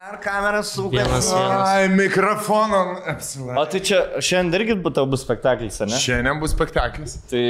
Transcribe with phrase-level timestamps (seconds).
[0.00, 1.68] Ar kameras su Vienas, vienas.
[1.68, 3.60] Ai, mikrofoną apsilankė.
[3.60, 5.96] O tai čia šiandien irgi tau bus spektaklis, ne?
[6.02, 7.14] Šiandien bus spektaklis.
[7.30, 7.42] Tai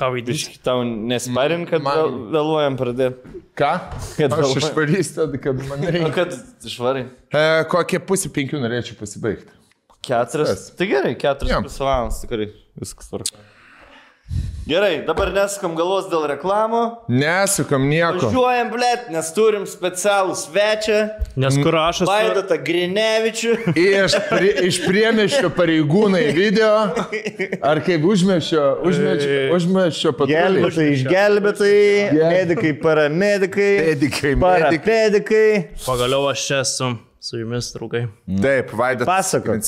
[0.00, 0.56] Ką vaidinti?
[0.64, 3.44] tau nesparin, kad Man- vėl- vėluojam pradėti.
[3.54, 3.70] Ką?
[4.16, 6.10] Kad Aš išvarysiu tada, kad man reikia.
[6.16, 6.34] kad
[6.66, 7.04] švarai.
[7.30, 9.52] E, kokie pusė penkių norėčiau pasibaigti?
[10.02, 10.70] Keturias.
[10.74, 11.78] Tai gerai, keturias yeah.
[11.84, 13.36] valandas tikrai viskas tvarko.
[14.70, 16.80] Gerai, dabar neskam galvos dėl reklamų.
[17.10, 18.20] Nesukam nieko.
[18.28, 20.98] Važiuojam, blėt, nes turim specialų svečią.
[21.42, 22.06] Nes kur aš esu.
[22.06, 23.56] Vaidotą Grinevičių.
[23.74, 26.70] Iš, pri, iš priemiščio pareigūnai video.
[27.66, 30.46] Ar kaip užmieščio, užmieščio, užmieščio patruliai.
[30.54, 33.70] Gelbėtojai, išgelbėtojai, Gel- medikai, paramedikai.
[33.90, 34.34] Medikai,
[34.86, 35.46] medikai.
[35.82, 38.06] Pagaliau aš esu su jumis, draugai.
[38.40, 39.04] Taip, Vaidas.
[39.04, 39.60] Pasakok.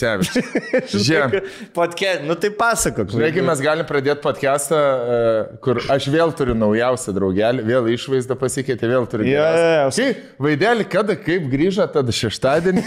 [0.92, 1.51] Žiūrėk.
[1.77, 2.15] Podke...
[2.25, 3.11] Nu tai pasakok.
[3.12, 8.88] Žiūrėk, mes galim pradėti podcastą, e, kur aš vėl turiu naujausią draugelį, vėl išvaizdą pasikeitė,
[8.88, 9.28] vėl turiu.
[9.28, 9.91] Jo, jo.
[9.98, 10.09] Kai
[10.48, 12.87] vaidelį, kada, kaip grįžo, tada šeštadienį.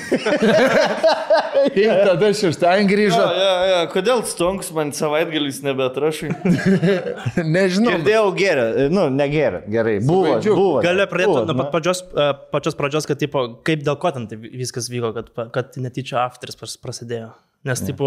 [1.76, 3.78] kaip tada šeštadienį grįžo, Jo, jo, jo.
[3.94, 6.32] Kodėl stonks man savaitgaliais nebetrašai?
[7.56, 7.94] nežinau.
[8.00, 8.66] Girdėjau gerą.
[8.90, 9.62] Nu, negerą.
[9.70, 10.00] Gerai.
[10.06, 10.40] Buvo.
[10.42, 11.58] Buvo Gali pradėti nuo nu.
[11.62, 15.32] pat pradžios, e, pačios pradžios, kad, tipo, kaip dėl ko ten tai viskas vyko, kad,
[15.56, 17.32] kad netyčia afteris pras- prasidėjo.
[17.66, 18.06] Nes, tipo,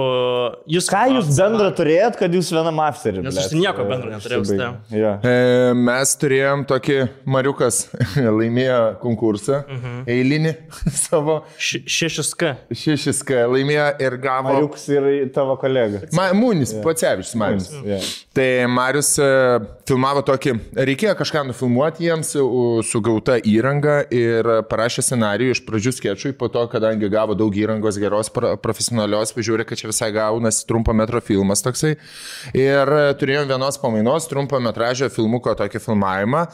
[0.71, 0.87] jūs...
[0.93, 3.25] Ką jūs bendro turėjot, kad jūs vienam afterį?
[3.27, 4.77] Nes aš tai nieko bendro neturėjau tavim.
[4.95, 5.15] Jo.
[5.27, 5.33] E,
[5.75, 6.99] mes turėjom tokį
[7.35, 7.81] Mariukas
[8.39, 9.97] laimėjo konkursą, Mhm.
[10.15, 10.53] eilinį
[11.09, 12.53] savo, Š- Šešis K.
[12.71, 14.53] šešis, kai laimėjo ir gavo.
[14.53, 16.05] Mariuks ir tavo kolega.
[16.15, 16.85] Ma, Mūnis, yeah.
[16.87, 17.69] Pocevičius Marius.
[17.83, 18.07] Yeah.
[18.39, 19.29] Tai Marius e,
[19.91, 22.31] filmavo tokį, reikėjo kažką nufilmuoti jiems
[22.87, 27.99] su gauta įranga ir parašė scenarijų iš pradžių sketšui, po to, kadangi gavo daug įrangos
[27.99, 31.97] geros, pro- profesionalios, pažiūrė, kad čia visai gaunasi trumpo metro filmas toksai.
[32.55, 36.49] Ir e, turėjom vienos pamainos trumpo metražio filmuko tokį filmavimą.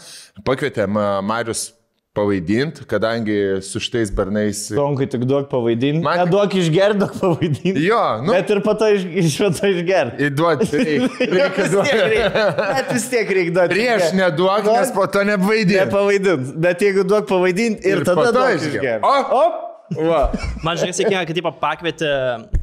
[0.46, 1.72] Pakvietėm e, Marius
[2.14, 4.68] pavaidinti, kadangi su šitais bernais...
[4.70, 6.04] Tonkui tik duok pavaidinti.
[6.04, 6.20] Man-.
[6.22, 7.72] Neduok išgerti, duok pavaidinti.
[7.82, 10.28] Jo, nu, Bet ir po to iš, iš to išgerti.
[10.28, 10.70] įduoti.
[11.34, 11.98] Reikia duoti.
[11.98, 13.74] Bet vis tiek reikia duoti.
[13.74, 15.80] Prieš neduok, nes po to nevaidinti.
[15.82, 16.54] Nepavaidint.
[16.62, 19.00] Bet jeigu duok pavaidinti ir, ir tada duok išgerti.
[19.02, 20.20] O, va.
[20.64, 22.10] Man žinai, sėkmė, kad tipo, pakvietė,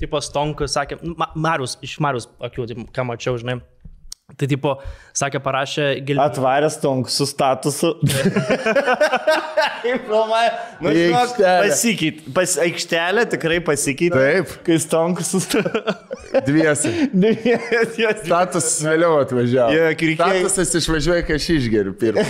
[0.02, 3.60] tipo, Stonkus, sakė, Ma- Marius, iš Marius akių, tipo, ką mačiau, žinai.
[4.40, 4.76] Tai, tipo,
[5.18, 6.22] sakė, parašė gilį.
[6.24, 7.94] Atvaręs tonk su statusu.
[10.82, 12.34] Nu, žinok, pasikeitė.
[12.36, 14.18] Pas, aikštelė tikrai pasikeitė.
[14.18, 14.54] Taip.
[14.68, 15.42] Kai stonkus su
[16.48, 16.92] Dviesi.
[17.12, 18.26] statusu.
[18.26, 19.76] Statusas vėliau atvažiavo.
[19.76, 22.26] Jo, kirkiai- Statusas išvažiuoja, kai aš išgeriu pirmą.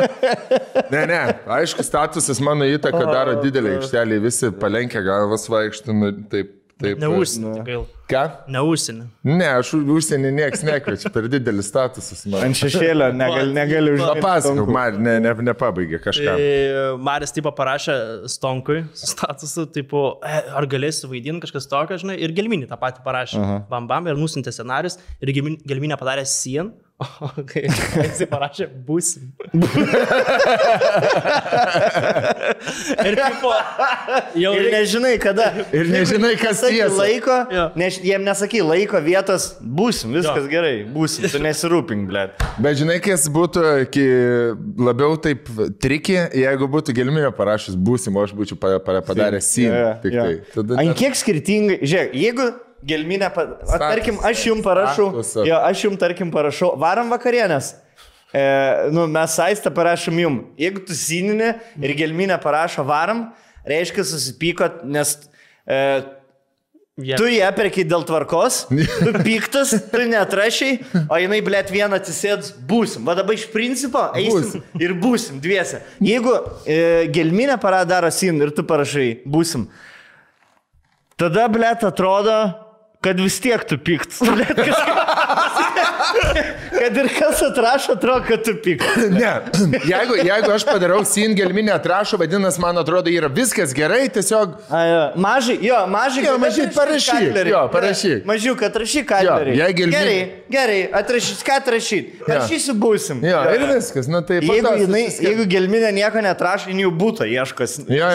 [0.94, 1.20] ne, ne,
[1.58, 6.98] aišku, statusas mano įtaka daro didelį aikštelį, visi palenkia galvas vaikštų, nu, taip, taip.
[7.02, 7.84] Neužsienį, gail.
[8.10, 8.22] Ką?
[8.50, 9.04] Neužsienį.
[9.30, 12.48] Ne, aš užsienį nieks nekviečiu, per didelis statusas man.
[12.48, 14.20] Ant šešėlio negali, negali užduoti.
[14.24, 16.34] Papasakok, man ne, ne, nepabaigė kažką.
[16.34, 17.96] Tai Maris, tipo, parašė
[18.32, 23.04] Stonkui su statusu, tipo, e, ar galėsi vaidinti kažkas tokio, žinai, ir Gelminį tą patį
[23.06, 23.38] parašė.
[23.44, 23.58] Aha.
[23.70, 29.30] Bam, bam, ir nusintė scenarius, ir Gelmin- Gelminė padarė sien, o kai jisai parašė būsim.
[33.04, 33.52] ir, tipo,
[34.40, 35.46] jau Ir nežinai, kada.
[35.74, 36.90] Ir nežinai, kas tiesa.
[36.98, 37.36] laiko,
[37.80, 40.50] neš, jiem nesakai laiko, vietos, būsim, viskas Jo.
[40.52, 42.26] gerai, būsim, tu nesirūpink, blė.
[42.60, 44.06] Bet žinai, kas būtų ki,
[44.90, 45.48] labiau taip
[45.82, 49.48] triki, jeigu būtų gelminio parašęs būsim, o aš būčiau pa- pa- padaręs
[50.16, 50.24] jo.
[50.26, 50.34] tai.
[50.54, 52.50] Tada Ant kiek skirtingai, žiūrėk, jeigu
[52.86, 53.46] gelminė, pa...
[53.80, 55.10] tarkim, aš jums parašau,
[55.46, 57.74] jo, aš jums, tarkim, parašau, varom vakarienės.
[58.30, 58.44] E,
[58.94, 60.38] nu, mes aistą parašom jum.
[60.60, 63.26] Jeigu tu sininė ir gelminė parašo varom,
[63.66, 65.16] reiškia susipykot, nes
[65.66, 65.82] e,
[67.00, 72.50] Jie- Tu ją perki dėl tvarkos, tu piktas, tu netrašiai, o jinai, blėt, vieną atsisėds,
[72.68, 73.06] būsim.
[73.08, 75.80] Va dabar iš principo eisim ir būsim dviese.
[76.04, 76.34] Jeigu
[76.68, 79.64] e, gelminė paradaro sin ir tu parašai, būsim,
[81.16, 82.36] tada, blėt, atrodo,
[83.00, 84.20] kad vis tiek tu piktas.
[86.80, 88.96] Kad ir kas atrašo, atrodo, kad tu piktas.
[89.10, 89.32] Ne,
[89.84, 94.80] jeigu, jeigu aš padarau sin gelminę atrašą, vadinasi, man atrodo, yra viskas gerai, tiesiog A,
[94.86, 95.02] jo.
[95.20, 96.24] Mažai, jo, mažai.
[96.24, 98.24] Jo, kad mažai parašyk, jo, parašyk.
[98.28, 99.56] Mažiuk, atrašyk katlerį.
[99.58, 100.18] jei gelmi- Gerai,
[100.50, 102.12] gerai, atrašyk, ką atrašyt.
[102.28, 103.20] Rašysiu būsim.
[103.26, 107.76] Jo, ir viskas, nu tai Jeigu, jinai, jeigu gelminė nieko netrašo, jinai jau būtų ieškos.
[107.90, 108.08] Jo,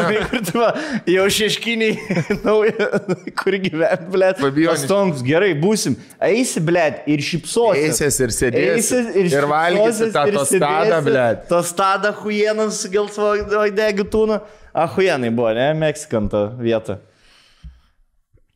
[0.56, 0.72] jo.
[1.16, 2.00] Jau šeškiniai
[2.48, 2.90] nauja,
[3.38, 4.42] kur gyventi, blėt.
[4.42, 4.86] Fabijoniš.
[4.86, 5.96] Pastonks, gerai, būsim.
[6.26, 7.82] Eisi, blėt, ir šypsosi.
[7.88, 11.08] Eisies ir sėdėsi Eisis ir valgysi šypsosies tą ir tostadą, sėdėsi.
[11.10, 11.44] blet.
[11.50, 13.34] Tostada huienas su gelsvo
[13.76, 14.40] degiu tūnu.
[14.76, 15.70] A, huienai buvo, ne?
[15.80, 17.00] Meksikanta vieta.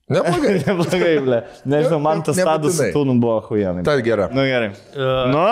[0.09, 0.53] Neblogai.
[0.65, 1.39] Neblogai, ble.
[1.69, 3.83] Nežinau, man tas status tūnų buvo huijanai.
[3.85, 4.25] Tai gera.
[4.33, 4.71] Nu gerai.
[4.95, 5.43] Uh, Nu,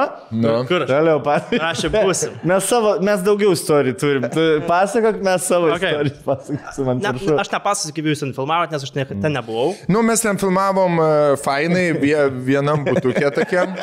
[0.41, 0.53] Nu.
[0.69, 0.89] Kur aš?
[0.89, 1.51] toliau pat.
[1.53, 2.37] Rašė būsim.
[2.49, 4.25] Mes, savo, mes daugiau istorijų turim.
[4.33, 5.93] Tu pasakok, mes savo Okay.
[5.93, 7.11] istoriją pasakosim Ne,
[7.43, 9.75] aš nepasakosiu, kaip jūs ten filmavot, nes aš ne, ten nebuvau.
[9.91, 11.09] Nu, mes ten filmavom uh,
[11.43, 12.17] fainai, vie,
[12.49, 13.75] vienam būtukė tokiam.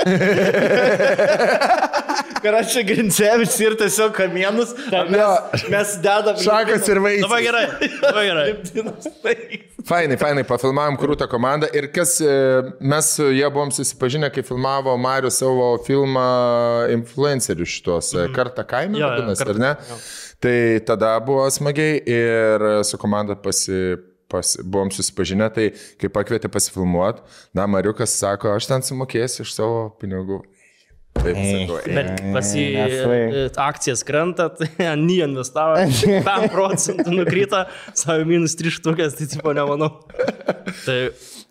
[2.44, 4.75] Karačia Grincevičius ir tiesiog kamienus.
[5.09, 6.37] Mes, mes dedam.
[6.44, 7.47] Šakas ir Labai vaisius.
[7.47, 7.65] gerai.
[8.03, 8.49] Labai gerai.
[8.75, 9.61] gerai.
[9.85, 14.96] Fainai, fainai, pafilmavom krūtą komandą ir kas, e, mes su jie buvom susipažinę, kai filmavo
[15.00, 16.25] Mariu savo filmą
[16.94, 18.32] influencerių šitos, mm.
[18.37, 19.72] kartą kaime, jo, vadinasi, Kartą, ar ne?
[19.90, 20.00] jo.
[20.44, 20.56] Tai
[20.88, 23.96] tada buvo smagiai ir su komanda pasi,
[24.32, 25.70] pas, buvom susipažinę, tai
[26.00, 27.25] kai pakvietė pasifilmuoti,
[27.56, 30.40] na, Mariukas sako, aš ten sumokėsiu iš savo pinigų.
[31.14, 31.78] Taip, sakau.
[31.88, 33.19] Bet pas jį Nesvai.
[33.22, 34.69] e, akcijas krenta, tai
[35.08, 35.78] nie investavo,
[36.26, 37.62] 5 procentų nukrito,
[37.96, 39.93] savo minus 3 štukės, tai tipo nemanau.
[40.84, 40.99] Tai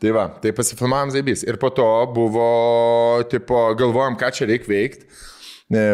[0.04, 1.46] Tai va, tai pasifilmavom Zaibys.
[1.48, 2.48] Ir po to buvo,
[3.32, 5.06] tipo, galvojom, ką čia reikia veikti.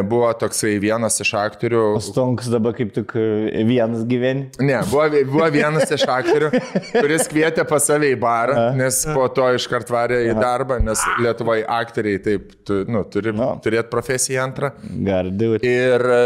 [0.10, 1.84] Buvo toksai vienas iš aktorių.
[2.04, 4.50] Stonks dabar kaip tik e, vienas gyveni.
[4.64, 6.50] Ne, buvo, buvo vienas iš aktorių,
[6.98, 11.64] kuris kvietė pas save į barą, nes po to iškart varė į darbą, nes Lietuvoje
[11.80, 13.54] aktoriai taip, tu, nu, turi No.
[13.64, 14.74] turėti profesiją antrą.
[15.06, 15.54] Gardiu.
[15.64, 16.20] Ir e,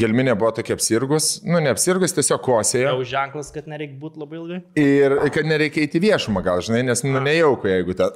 [0.00, 2.86] gelminė buvo tokia apsirgus, nu, ne apsirgus, tiesiog kosėje.
[2.88, 4.60] jau ženklas, kad nereikia būti labai ilgai.
[4.80, 8.14] Ir kad nereikia įti viešumą, gal žinai, nes nu, nejauku, jeigu ten...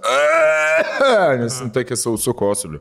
[1.43, 2.81] Nes nu, tokia sausų kosulių.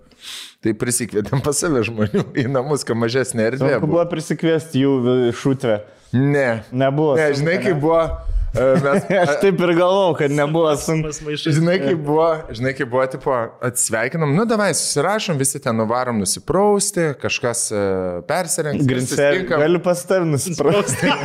[0.64, 3.74] Tai prisikvietėm pas save žmonių į namus, kad mažesnė erdvė.
[3.84, 4.04] Buvo.
[4.12, 5.82] prisikviesti jų šutvę.
[6.14, 6.64] Ne.
[6.72, 7.18] Nebuvo.
[7.20, 7.66] Ne, žinai, ne?
[7.66, 8.06] kaip buvo.
[8.54, 11.12] E, Mes, Aš taip ir galvojau, kad nebuvo sunku.
[11.44, 13.34] Žinai, kaip buvo, žinai, kaip buvo, tipo,
[13.66, 17.82] atsveikinam, nu davai, susirašom, visi ten nuvarom nusiprausti, kažkas uh,
[18.30, 18.86] persirengs.
[18.86, 19.64] Susitinkam.
[19.64, 21.12] galiu pas tavį nusprausti.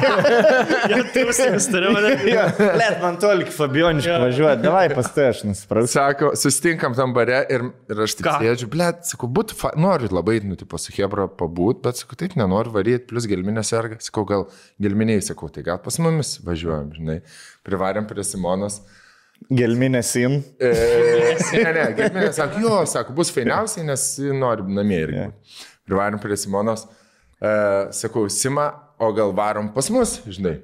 [0.89, 2.13] Ja, tu užsimistarė mane.
[2.81, 5.93] Let man tolik Fabioniškai važiuoti, davai pas tavį aš nusprausiu.
[5.93, 9.73] Sako, susitinkam tam bare ir, ir aš tik sėdžiu, blėt, sakau, būt, fa...
[9.81, 13.99] noriu labai, nu, tipo, su Hebra pabūt, bet sakau, taip nenoriu varyti, plus gelminė serga,
[14.05, 14.47] sakau, gal
[14.83, 17.18] gelminiai, sakau, tai gal pas mumis važiuojam, žinai,
[17.67, 18.81] privarėm prie Simonos.
[19.55, 20.41] Gelminė sin.
[20.59, 20.71] E,
[21.55, 25.21] ne, ne, gelminė sako, jo, sako, bus fainiausiai, nes nori namie irgi.
[25.21, 25.69] Yeah.
[25.89, 26.89] Privarėm prie Simonos,
[27.39, 27.53] e,
[27.97, 30.59] sakau, Sima, o gal varom pas mus, žinai.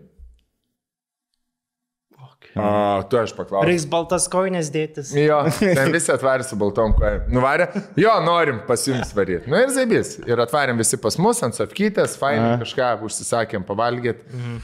[2.55, 3.67] O, tu aš paklausiu.
[3.67, 5.11] Reiks baltas koinės dėtis.
[5.19, 7.27] Jo, ten visi atvarė su baltom kojom.
[7.35, 7.67] Nuvarė,
[7.99, 9.51] jo, norim pas jums varyti.
[9.51, 10.17] Nu ir zaibys.
[10.29, 14.29] Ir atvarėm visi pas mus ant safkytės, fainai kažką užsisakėm pavalgyti.
[14.31, 14.63] Mhm.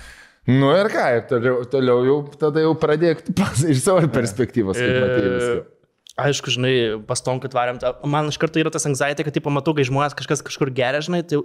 [0.49, 4.97] Nu ir ką, ir toliau, toliau jau, tada jau pradėk pas, iš savo perspektyvos, kaip
[5.03, 5.61] matai viską.
[6.21, 6.73] Aišku, žinai,
[7.09, 7.79] pastom, kad varėm.
[7.81, 11.01] tą- Man iš karto yra tas anxiety, kad, tipo, matau, kai žmonės kažkas kažkur geria,
[11.05, 11.39] žinai, tai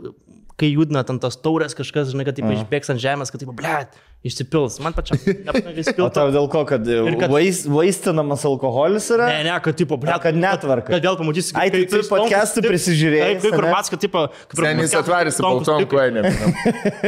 [0.60, 3.96] kai judina ant tos taurės kažkas, žinai, kad, tipo, išbėgs ant žemės, kad, tipo, blėt,
[4.26, 4.80] išsipils.
[4.84, 5.20] Man pačiam
[6.02, 9.28] O tau dėl ko, kad, kad- vaist, vaistinamas alkoholis yra?
[9.30, 10.90] Ne, ne, kad, tipo, blėt, kad netvarka.
[10.96, 14.26] Kad vėl pamatysi, Ai, tai tu podcastų prisižiūrėjai, Taip, kur pats, kad, tipo,
[14.58, 15.86] jis atvarė su baltom.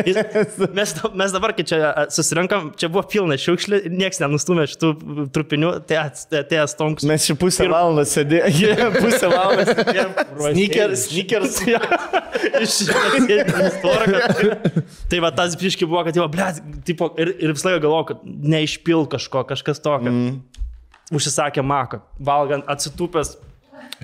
[0.05, 1.79] Jis- Mes, mes dabar, kai čia
[2.13, 4.93] susirinkam, čia buvo pilna šiukšlių, niekas nenustumė šitų
[5.33, 5.99] trupinių, tai
[6.43, 7.05] atėjęs tonks.
[7.09, 8.91] Mes čia pusę valandos sėdėjome.
[9.03, 10.27] Pusę valandos sėdėjome.
[10.57, 11.57] Sneakers, sneakers.
[15.09, 16.47] Tai va tas biški buvo, kad jau, ble,
[16.87, 18.23] tipo, ir, ir visą laiką galvoju, kad
[18.55, 20.11] neišpil kažko, kažkas tokio.
[20.13, 20.39] Mm.
[21.15, 23.37] Užsisakė maką, valgant, atsitūpęs.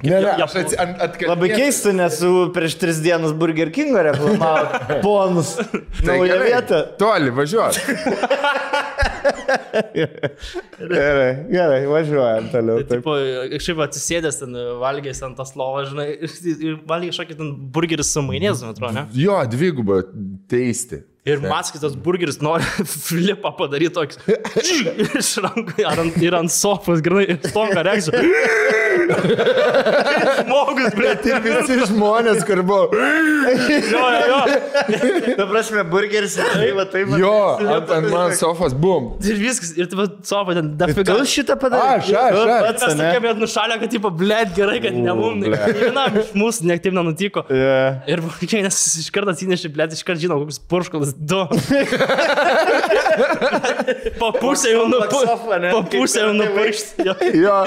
[0.01, 1.29] Ne, ne, Ja- aš ats, ant, atkal...
[1.33, 2.15] Labai keista, nes
[2.55, 5.51] prieš tris dienas Burger King reklamavo ponus.
[5.59, 6.79] Tai Naują gerai, vietą.
[7.01, 7.77] Toli, važiuok.
[10.83, 12.81] Gerai, gerai, važiuojam toliau.
[12.87, 13.07] Tai, Taip.
[13.53, 18.69] kažkaip atsisėdęs ten, valgęs ant tas lovas, žinai, ir, valgė kažkokį ten burgerį su mainėzu,
[18.73, 19.05] atrodo, ne?
[19.17, 20.01] Jo, dvigubą
[20.51, 21.01] teisti.
[21.23, 22.65] Ir Maskis tas burgeris nori
[23.07, 24.17] flipą padaryti toks.
[25.21, 28.19] Iš rankų ar ant, ir ant sofos, grinai, ir stonka reakcija.
[30.43, 32.89] Žmogus, ble, Ir visi žmonės, kur buvo.
[32.91, 32.99] jo,
[33.93, 34.03] jo,
[34.33, 34.39] jo.
[35.37, 37.13] Ta prasme, burgeris, tai va taip.
[37.19, 39.03] Jo, ant, ant man sofos, bum.
[39.23, 39.95] Ir viskas, ir tu
[40.27, 41.15] sofa ten dafiga.
[41.21, 41.95] Tu šitą padarai.
[42.01, 42.67] Aš, aš, aš.
[42.67, 42.99] Pats, ne?
[42.99, 45.63] tokia bet nušalė, kad, tipo, blėt, gerai, kad ne mum, blet.
[45.79, 47.39] vienam iš mūsų niek taip nenutiko.
[47.53, 48.03] Yeah.
[48.11, 51.47] Ir vaikai, nes iš karto atsinešė, blėt, iš karto žinau, koks purškalas du.
[54.19, 55.71] po pusę jau nupurškė.
[55.73, 57.15] Po pusę jau tai nupurškė.
[57.43, 57.57] Jo,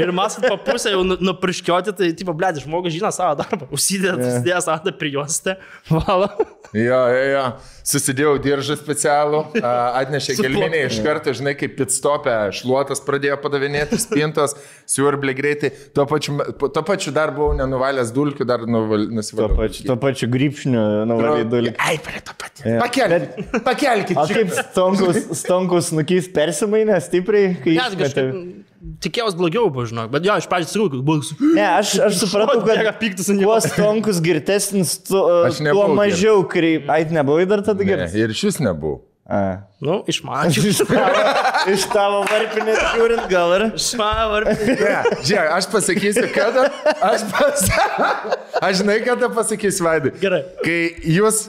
[0.00, 3.68] Ir mes po pusę jau nu- nupurškioti, tai, tipo, blėt, žmogus žino savo darbą.
[3.74, 5.56] Užsidėjo, užsidėjo savo prijuostę.
[5.90, 6.30] Vala.
[6.76, 7.44] jo, jo, jo.
[7.90, 10.82] Susidėjau diržą specialų, atnešė plaktu.
[10.86, 14.54] iš karto, žinai, kaip pitstopę, šluotas pradėjo padavinėti, spintos,
[14.86, 15.72] siurblė greitai.
[15.96, 19.56] Tuo pačiu, tuo pačiu dar buvau nenuvalęs dulkių, dar nuval, Tuo nusivaliau.
[19.58, 21.74] pačiu, tuo pačiu grįpšniu nuvarė dulį.
[21.82, 22.78] Ai, prie to paties.
[22.78, 23.64] Pakelkit.
[24.00, 24.16] Pakelkit.
[24.16, 28.00] O kaip stonkus, stonkus nukys persimainę stipriai, kai Ne, išmetė?
[28.00, 28.66] kažkaip
[29.04, 31.20] tikėjausi blogiau, buvo, žinok, bet jo, iš pradžių sakau, buvo...
[31.52, 33.60] Ne, aš, aš supratau, kad kuo jo.
[33.66, 36.88] stonkus girtesnis, tu, Aš tuo mažiau kreip.
[36.92, 38.16] Ai, nebuvai dar tada Ne, girtas?
[38.16, 39.02] ir šis nebuvau.
[39.80, 40.56] Nu, iš manęs.
[40.58, 41.20] Iš tavo,
[41.70, 43.64] iš tavo varpinės žiūrint gal ir.
[43.78, 44.64] Iš manęs.
[44.66, 46.64] Ne, žiūrėk, aš pasakysiu, kada.
[46.98, 47.62] Aš, pas...
[48.66, 50.12] aš žinai, kada pasakysiu, Vaidai.
[50.18, 50.42] Gerai.
[50.64, 50.80] Kai
[51.14, 51.44] jūs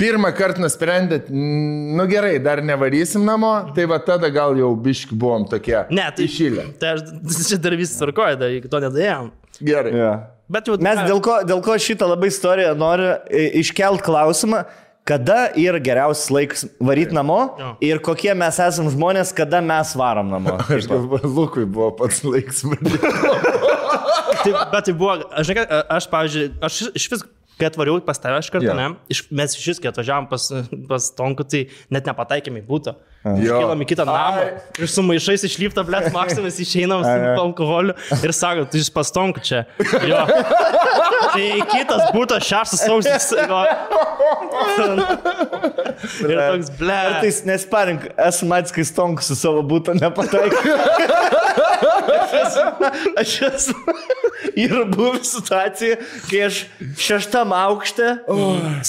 [0.00, 5.14] pirmą kartą nusprendėt, "Mm, nu gerai, dar nevarysim namo, tai va tada gal jau biški
[5.14, 5.86] buvom tokie.
[5.90, 6.78] Ne, tai Išylę.
[6.80, 7.02] Tai aš
[7.48, 9.30] čia dar vis tvarkoju, tai iki to nedėjom.
[9.60, 9.92] Gerai.
[9.96, 10.12] Ja.
[10.52, 10.76] Bet jau...
[10.80, 14.64] Mes dėl ko, dėl ko šitą labai istoriją noriu e, iškelt klausimą,
[15.04, 17.70] kada yra geriausias laikas varyti namo Jo.
[17.82, 20.58] ir kokie mes esam žmonės, kada mes varom namo.
[20.76, 22.62] Aš galvoju, Lukui buvo pats laiks.
[24.42, 27.20] Tai, bet tai buvo, aš, žinai, aš, pavyzdžiui, aš iš vis,
[27.62, 28.74] kai atvariau pas tave iš karto, Jo.
[28.74, 30.50] ne, iš, mes iš vis, kai atvažiavom pas,
[30.90, 32.96] pas Tonku, tai net nepataikėme į būtą.
[33.22, 33.38] Jo.
[33.38, 34.46] Iškėlėm į kitą namą Ai.
[34.82, 39.38] ir su maišais išlypta, blėt, maksimais išeinam su alkoholiu ir sako, tu iš pas Tonku
[39.46, 39.60] čia.
[40.02, 40.24] Jo.
[40.26, 43.28] Tai kitas būtas šeštas sausis.
[46.26, 47.12] Ir toks, blėt.
[47.12, 50.76] Kartais nesparink, esu matęs, kai stonkus su savo būtų nepataikė.
[53.22, 53.76] aš esu.
[54.58, 56.64] Yra buvę situacija, kai aš
[57.00, 58.16] šeštam aukšte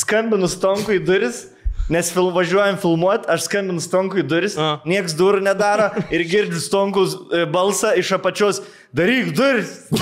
[0.02, 1.46] skambinu stonkui duris.
[1.92, 4.78] Nes fil, važiuojam filmuoti, aš skambinu stonkui duris, A.
[4.88, 8.62] nieks durų nedaro ir girdžiu stonkus e, balsą iš apačios,
[8.96, 9.74] daryk duris.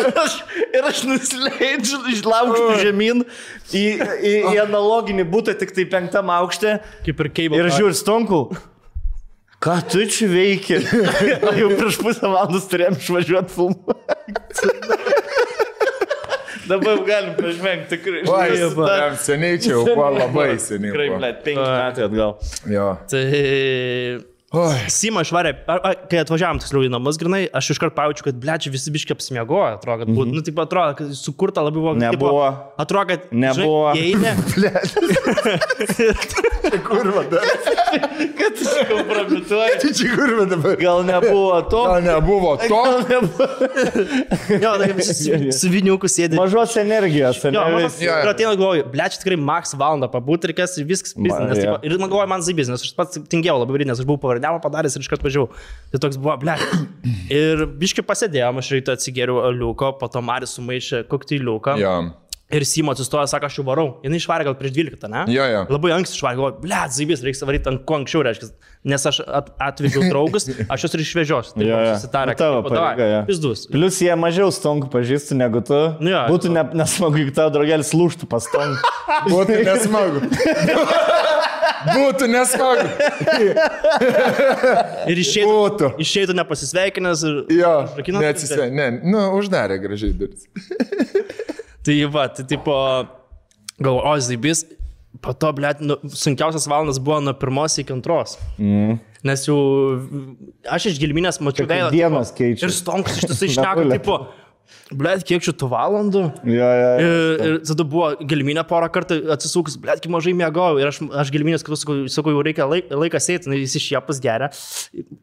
[0.00, 0.38] ir, aš,
[0.72, 3.24] ir aš nusileidžiu, išlaukščiu žemyn
[3.76, 6.78] į, į, į analoginį būtą, tik tai penktam aukšte.
[7.04, 7.60] Kaip ir keibas.
[7.60, 8.46] Ir žiūri, stonku.
[9.62, 10.80] Ką tu čia veiki?
[11.60, 15.12] Jau prieš pusę valandos turėjom išvažiuoti filmuoti.
[16.68, 18.22] Dabar galim pažvengti tikrai.
[18.22, 20.92] Oi, Žinai, jam seniai čia jau buvo labai seniai.
[20.92, 22.36] Tikrai, ble, penki metai atgal.
[22.70, 22.86] Jo.
[23.10, 23.24] Tai
[24.52, 24.74] Oi.
[24.92, 25.54] Sima išvarė,
[26.10, 30.02] kai atvažiavam tiksliau į namus, grinai, aš iškart pajaučiu, kad blečia visi biški apsimiegojo, atrodo,
[30.02, 30.36] kad buvo, mm -hmm.
[30.36, 31.94] nu, taip atrodo, kad sukurta labiau buvo.
[31.94, 32.42] Nebuvo.
[32.50, 33.94] Tipo, atrodo, kad Nebuvo.
[33.96, 34.34] Įeina.
[36.88, 37.40] Kurva, dar.
[38.38, 39.78] Kad tu čia kompromituoji.
[39.82, 40.76] Tai čia kurva dabar.
[40.80, 41.82] Gal nebuvo to?
[41.84, 42.68] Gal nebuvo to?
[42.68, 43.46] Gal nebuvo.
[44.62, 46.36] jo, tai visi su- viniuku sėdi.
[46.38, 47.88] Mažos energijos, Jo, jo.
[48.22, 51.64] ir ateina galvoju, blečia tikrai max valandą pabūti reikės ir viskas biznis.
[51.82, 54.96] Ir man galvoju, man zaibis, nes aš pats tingėjau labai, nes aš buvau pavardėmą padaręs
[54.96, 55.50] ir iškart važiavau.
[55.92, 56.56] Tai toks buvo, ble.
[57.32, 61.78] Ir biški pasėdėjom, aš ryte atsigeriau aliuko, po to Maris sumaišė kokteiliuką.
[61.80, 61.94] Jo.
[62.52, 63.86] Ir Simo atsistojo, sako, aš jau varau.
[64.04, 65.22] Jis išvarė gal prieš 12, ne?
[65.32, 65.62] Jo, jo.
[65.72, 68.50] Labai anksti išvarė, galvoju, ble, zaibis, reikia varyti ant kuo anksčiau, reiškia.
[68.92, 71.54] Nes aš at, atvežiau draugus, aš juos ir išvežiosiu.
[71.56, 71.94] Tai Jo, jo.
[71.96, 73.20] susitarė, Nu, tavo kaip, davai, pareiga, jo.
[73.30, 73.62] Pizdus.
[73.72, 75.80] Plius jie mažiau stonkų pažįstų negu tu.
[76.02, 76.22] Nu jo.
[76.34, 78.92] Būtų ne, nesmagu, jeigu tavo draugelis lūštų pas stonkų.
[79.32, 80.24] Būtų nesmagu.
[81.96, 82.84] Būtų nesmagu.
[85.10, 85.88] Ir išeitų, Būtų.
[86.04, 87.24] išeitų nepasisveikinęs.
[87.30, 87.72] Ir, Jo.
[87.88, 88.68] Užrakinot Neatsisvei.
[88.74, 90.46] Ne, nu, uždarė gražiai duris.
[91.82, 92.74] Tai va, tai tipo,
[93.82, 94.64] galvoju, o zaibis,
[95.22, 98.36] po to, ble, nu, sunkiausias valandas buvo nuo pirmos iki antros.
[98.58, 99.00] Mm.
[99.26, 99.56] Nes jau
[100.74, 101.90] aš iš gilminės mačiau veidą.
[101.94, 102.66] dienos tipo, keičiasi.
[102.66, 103.98] Ir stonkus iš tiesų Napulė.
[104.00, 104.16] tipo,
[104.98, 106.22] ble, kiek šitų valandų.
[106.48, 107.12] Jo, jo, jo.
[107.12, 110.74] Ir, ir tada buvo gilminė porą kartų atsisukus, ble, kaip mažai mėgau.
[110.80, 113.88] Ir aš, aš gilminės, kad sakau, sakau, jau reikia laik, laikas eiti, nu, jis iš
[113.94, 114.50] jėpas geria,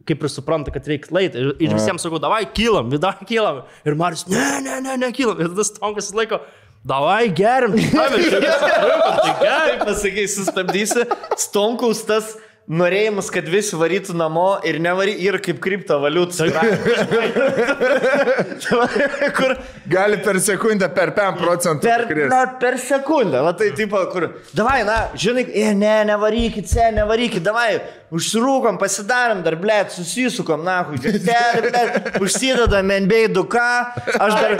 [0.09, 1.41] kaip ir supranta, kad reikia laiti.
[1.41, 3.63] Ir, ir visiems sakau, davai, kylam, vidai kylam.
[3.87, 5.39] Ir Marius, ne, ne, ne, ne, kylam.
[5.39, 6.43] Ir tada stonkas laiko.
[6.87, 8.21] Davai, gerim, tai
[9.43, 9.73] gerai.
[9.81, 11.03] Pasakai, sustabdysi,
[11.35, 12.37] stonkaus tas
[12.69, 16.37] norėjimas, kad visi varytų namo ir nevary, ir kaip kriptovaliutų.
[19.39, 19.55] kur
[19.89, 21.81] Gali per sekundę per 5 procentų.
[21.81, 22.29] per, krist.
[22.29, 27.41] na, per sekundę, va tai tipo, kur, davai, na, žinai, e, ne, nevarykit, se, nevarykit,
[27.45, 27.81] davai,
[28.13, 30.83] užsirūkom, pasidarom, dar, ble, susisukom, na,
[32.21, 33.57] užsidedam NBA 2K,
[34.19, 34.51] aš dar,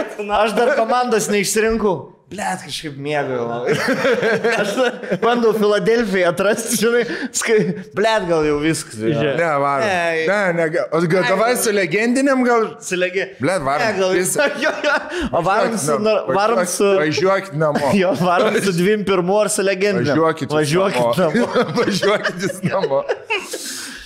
[0.42, 2.19] aš dar komandos neišsirinkau.
[2.30, 3.46] Blet, kažkaip mėgau.
[4.60, 4.76] Aš
[5.18, 7.00] bandau Filadelfiją atrasti, žinai,
[7.34, 7.56] skai,
[7.96, 9.00] blet, gal jau viskas.
[9.00, 9.38] Žiūrėk.
[9.40, 9.88] Ne, varom.
[9.88, 10.26] Ne.
[10.28, 12.68] Ne, ne, o gal davai su legendiniam gal.
[12.86, 13.24] Silegi.
[13.40, 13.82] Blet, varom.
[13.82, 14.14] Ne, gal
[14.64, 14.74] jo.
[15.32, 15.96] O varom su,
[16.30, 17.90] varom su, Važiuokit namo.
[18.02, 20.12] jo, varom su dviem pirmu ar su legendiniu.
[20.12, 20.54] Važiuokit.
[20.54, 21.48] Važiuokit namo.
[21.80, 23.02] Važiuokit namo.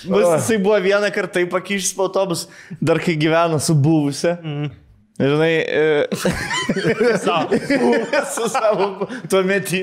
[0.05, 2.47] Bus, jisai buvo vieną kartą pakišęs po autobus,
[2.81, 4.35] dar kai gyveno su buvusia.
[4.41, 4.73] Mm.
[5.15, 6.07] Žinai, e,
[8.35, 9.75] su savo tuo metu.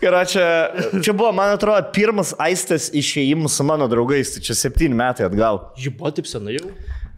[0.00, 0.46] Ir čia,
[1.04, 5.60] čia buvo, man atrodo, pirmas aistės išėjimas su mano draugais, tai čia septyni metai atgal.
[5.76, 6.70] Ji buvo taip senai jau.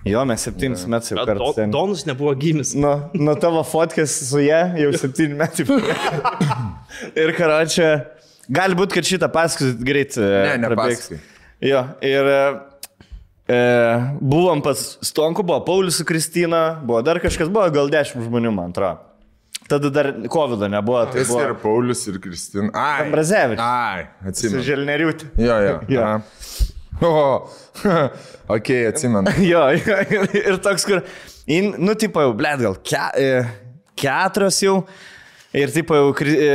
[0.06, 1.52] Jo, mes septynis metus jau kartu.
[1.56, 2.74] Don- Donus nebuvo gimęs.
[2.78, 5.66] Nuo, nuo tavo fotkės su ją jau septyni metai.
[7.22, 7.88] Ir karočią,
[8.58, 10.18] gali būti, kad šitą paskui greit.
[10.18, 11.18] e, Ne, nepasakai.
[11.66, 12.40] Jo, ir e,
[13.48, 13.58] e,
[14.20, 18.74] buvom pas Stonku, buvo Paulius su Kristina, buvo dar kažkas, buvo gal dešimt žmonių, man
[18.74, 19.02] atrodo.
[19.66, 21.00] Tada dar COVID nebuvo.
[21.10, 22.70] Tai Jis buvo ir Paulius, ir Kristina.
[22.70, 23.06] Ai.
[23.06, 23.64] Ambrazevičius.
[23.66, 24.62] Ai, atsimenu.
[24.66, 25.30] Želneriutė.
[25.42, 25.78] Jo, jo.
[25.96, 26.10] Jo.
[27.02, 27.48] O,
[28.56, 29.32] ok, atsimenu.
[29.50, 29.98] Jo, jo,
[30.38, 31.02] ir toks, kur,
[31.50, 33.42] in, nu, tipo jau, blėt, gal ke, e,
[34.00, 34.78] keturios jau.
[35.54, 36.46] Ir taip jau e,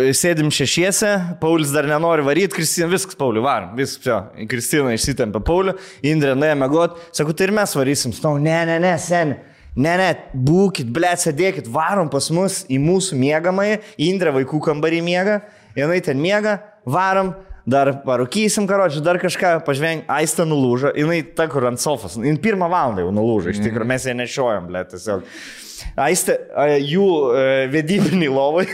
[0.00, 1.10] e, sėdim šešiese,
[1.42, 4.46] Paulius dar nenori varyti, Kristina, viskas, Pauliu, varom, viskas, jo.
[4.48, 5.74] Kristina išsitempė Pauliu,
[6.06, 9.36] Indrė nuėjo mėgot, sako, tai ir mes varysim, stau, ne, ne, ne, seni.
[9.74, 15.40] Ne, ne, būkit, blėt, sėdėkit, varom pas mus į mūsų mėgamąjį, Indrė vaikų kambarį miega,
[15.76, 17.34] jinai ten miega, varom,
[17.68, 22.70] dar parūkysim, karočiui, dar kažką, pažveng, aista nulūžo, jinai ta, kur ant sofos, jin pirmą
[22.72, 25.26] valandą jau nulūžo, iš tikrųjų mes ją nešiojam, blėt, tiesiog.
[26.00, 27.06] Aistė, a, jų
[27.72, 28.64] vedybiniai lovai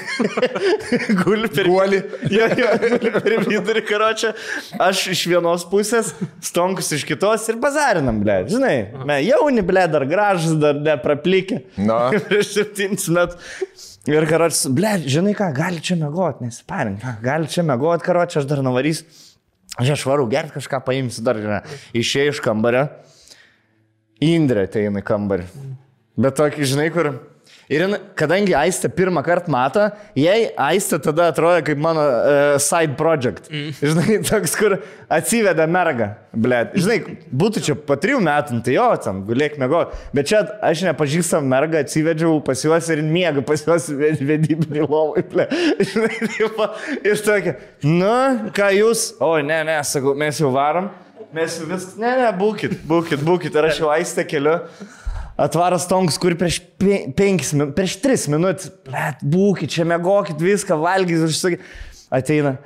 [1.22, 2.00] guli per Guoli.
[2.32, 4.32] Jo, jo, guli per vidurį, karočią.
[4.80, 6.12] Aš iš vienos pusės,
[6.44, 8.40] stonkus iš kitos ir bazarinam, ble.
[8.50, 8.74] Žinai,
[9.08, 11.62] mes jauni, ble, dar gražus, dar nepraplikė.
[11.80, 12.02] Na.
[12.28, 13.88] Prieš septynis metus.
[14.08, 18.64] Ir karočias, ble, žinai ką, gali čia mėgoti, nesiparink, gali čia mėgoti, karočias, aš dar
[18.64, 19.04] nuvarysiu.
[19.78, 21.60] Aš aš varu gerti kažką paimsiu, dar žinai,
[21.96, 22.88] išėjau iš kambario.
[24.24, 25.46] Indrė ateina į kambarį.
[26.18, 27.12] Bet tokį, žinai, kur.
[27.70, 27.84] Ir
[28.18, 29.84] kadangi Aistė pirmą kartą mato,
[30.18, 33.46] jai Aistė tada atrodo kaip mano uh, side project.
[33.46, 33.68] Mm.
[33.78, 34.74] Žinai, toks, kur
[35.06, 36.08] atsiveda mergą.
[36.34, 36.74] Blet.
[36.74, 36.96] Žinai,
[37.30, 39.84] būtų čia po trijų metų, nu tai jo, ten gulėk mėgo.
[40.14, 45.22] Bet čia aš nepažįstam mergą, atsivedžiau pas juos ir miega pas juos ved- vedybinį lovą.
[45.30, 45.46] ble.
[45.92, 46.64] Žinai, taip,
[47.06, 47.54] ir tokia,
[47.86, 48.14] nu,
[48.56, 50.90] ką jūs, o ne, ne, sakau, mes jau varom.
[51.30, 53.54] Mes jau vis, ne, ne, būkit, būkit, būkit.
[53.54, 54.56] Ir aš jau Aistę keliu.
[55.40, 60.76] Atvaras tonks, kur prieš pe- penkis minutės, prieš tris minutės, blėt, būkit, čia mėgokit viską,
[60.82, 61.58] valgys, aš sakai,
[62.12, 62.56] ateina,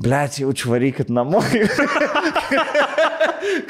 [0.00, 1.42] blėt, jaučiu varykit namo.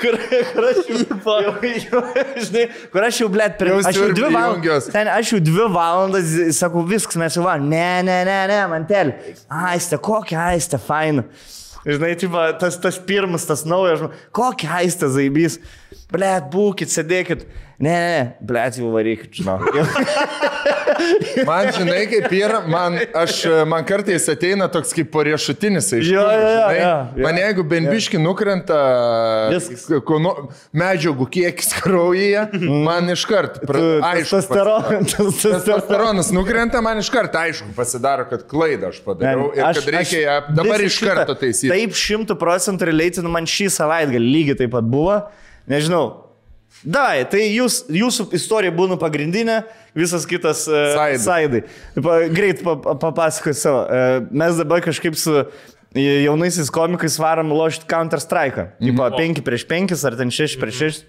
[0.01, 0.15] kur,
[0.53, 0.99] kur aš jau,
[1.43, 2.03] jau, jau,
[2.45, 6.33] žinai, kur aš jau, blėt, Jau aš jau dvi valandas, ten aš jau dvi valandas,
[6.59, 9.15] sakau, viskas, mes jau varom, ne, ne, ne, ne, mantel,
[9.73, 11.27] aistė, kokia aistė, faina.
[11.83, 15.59] Žinai, tipo, tas, tas pirmas, tas naujas, žmo- kokia aistė zaibys.
[16.13, 17.47] Blet, būkit, sėdėkit.
[17.83, 19.57] Ne, ne, blet, jau varykit, žinau.
[21.49, 25.89] Man, žinai, kaip yra, man, aš, man kartais ateina toks kaip poriešutinis.
[25.97, 26.77] Jo, jo, jo, žinai.
[26.77, 27.25] jo, jo.
[27.27, 28.79] Man jeigu benbiški nukrenta
[29.51, 29.89] Viskas.
[30.07, 30.35] ko nu-
[30.79, 32.45] medžiagų kiekis kraujyje,
[32.87, 34.43] man iškart, aišku,
[35.11, 36.31] Testosteronas.
[36.35, 41.03] nukrenta, man iškart aišku pasidaro, kad klaidą aš padariau ir kad reikia ją dabar iš
[41.03, 41.73] karto taisyti.
[41.73, 45.23] Taip, šimtų procentų relatinu man šį savaitgalį lygiai taip pat buvo.
[45.71, 46.05] Nežinau.
[46.83, 49.61] Dai, tai jūs, jūsų istorija būna pagrindinė,
[49.95, 51.61] visas kitas uh, Saidai.
[51.95, 53.83] Pa, greit pa, pa- papasakosiu savo.
[53.87, 55.37] Uh, mes dabar kažkaip su
[55.95, 58.71] jaunaisiais komikais varom lošti Counter Strike.
[58.81, 58.97] Mhm.
[59.21, 61.05] 5 prieš 5 ar ten 6 prieš 6.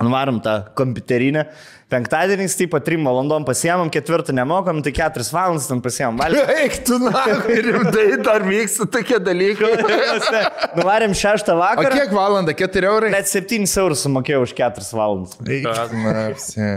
[0.00, 1.46] Varom tą kompiuterinę.
[1.88, 6.18] Penktadieniais, taip pat 3 valandom pasiemam, ketvirtą nemokam, tai 4 valandas ten pasiemam.
[6.20, 6.56] Valgyti.
[6.62, 9.70] Eik, tu na, rimtai dar vyksta tokie dalykai.
[10.76, 11.94] Nuvarėm 6 O vakarą.
[11.96, 12.52] kiek valandą?
[12.60, 13.08] 4 eurai?
[13.14, 15.38] Net 7 eurus sumokėjau už 4 valandas.
[15.48, 15.64] Eik,
[16.04, 16.26] na.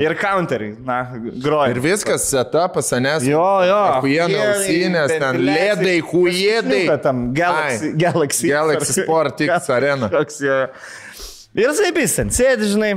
[0.08, 1.02] Ir counterį, na,
[1.44, 1.76] groja.
[1.76, 3.28] Ir viskas, setapas, nes.
[3.28, 3.82] Jo, jo.
[4.08, 5.98] Huiena Jie- ausinės, ten ledai,
[7.04, 8.48] Tam Galaxy, Galaxy.
[8.56, 10.08] Galaxy Sport X Arena.
[10.16, 10.64] Toks, jo.
[11.58, 12.92] Ir zaibis ten sėdi, žinai.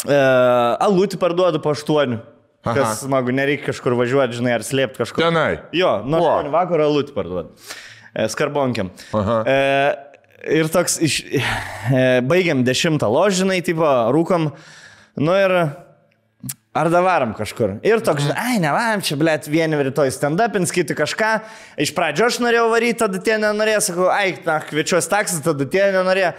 [0.00, 2.18] Uh, alutį parduodu po 8.
[2.60, 2.74] Aha.
[2.76, 5.24] Kas smagu, nereikia kažkur važiuoti, žinai, ar slėpti kažkur.
[5.24, 5.62] Tenai.
[5.76, 6.32] Jo, nuo Kuo?
[6.40, 7.54] 8 vakaro alutį parduodu.
[8.12, 8.90] E, skarbonkiam.
[9.16, 9.36] Aha.
[9.48, 9.58] E,
[10.60, 14.50] ir toks, iš, e, baigiam 10 ložinai, tipo, rūkom.
[15.20, 15.56] Nu ir
[16.70, 17.80] Ar davarom kažkur.
[17.82, 18.36] Ir toks, Mhm.
[18.38, 21.42] ai, nevarom, čia, blėt, vieni rytoj stand-upins, kiti kažką.
[21.76, 25.90] Iš pradžio aš norėjau varyti, tada tie nenorėjo, sakau, ai, na, kviečiuos taksą, tada tie
[25.90, 26.30] nenorėjo.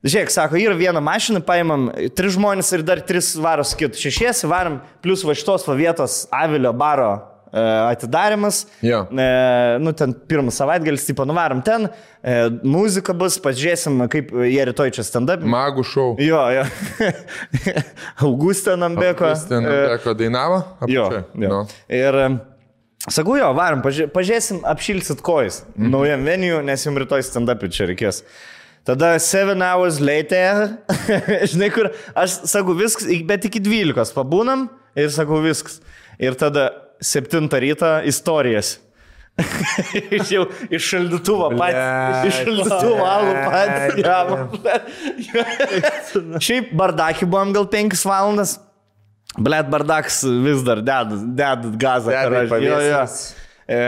[0.00, 4.00] Žiūrėk, sako, yra viena mašina, paimam tris žmonės ir dar tris varos kitų.
[4.00, 7.10] Šešiesi varom, plus va šitos va vietos Avilio baro
[7.52, 8.62] e, atidarimas.
[8.80, 9.02] Jo.
[9.12, 9.26] E,
[9.84, 11.90] nu, ten pirmas savaitgalis, tipo, nuvarom ten,
[12.24, 15.44] e, muzika bus, pažiūrėsim, kaip jie rytoj čia stand-up.
[15.44, 16.06] Magų šou.
[16.24, 16.62] Jo, jo.
[18.30, 19.34] Augustė Nambeko.
[19.50, 20.62] Ten e, teko dainavo?
[20.88, 21.10] Jo.
[21.10, 21.26] Apačioj?
[21.44, 21.50] jo.
[21.50, 21.58] Nu.
[21.98, 22.30] Ir e,
[23.04, 25.60] sakau, jo, varom, paži pažiūrėsim, apšilsit kojas.
[25.74, 25.92] Mhm.
[25.92, 28.22] Naujam venijų, nes jums rytoj stand-up čia reikės.
[28.84, 30.78] Tada 7 hours later,
[31.52, 35.80] žinai, kur aš sakau viskas, bet iki 12 pabūnam ir sakau viskas.
[36.20, 38.78] Ir tada 7 ryto istorijas.
[40.16, 41.76] iš jau iš šaldytuvo pat.
[42.28, 43.68] Iš šaldytuvo alų pat.
[46.46, 48.56] Šiaip bardakį buvom gal 5 valandas.
[49.38, 52.10] Blet, bardakas vis dar dedat, dedat gazą.
[52.16, 52.64] Karoči.
[52.66, 53.04] Jo, jo.
[53.70, 53.78] E,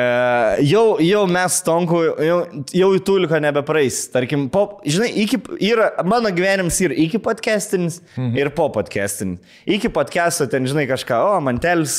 [0.69, 2.39] jau, jau mes Tonku, jau,
[2.79, 4.05] jau į Tuliką nebepraeis.
[4.15, 5.41] Tarkim, po, žinai, iki,
[5.73, 8.37] yra, mano gyvenimas yra iki podcastinis mhm.
[8.39, 9.43] ir po podcastinis.
[9.67, 11.99] Iki podcasto ten, žinai, kažką, o, mantelis,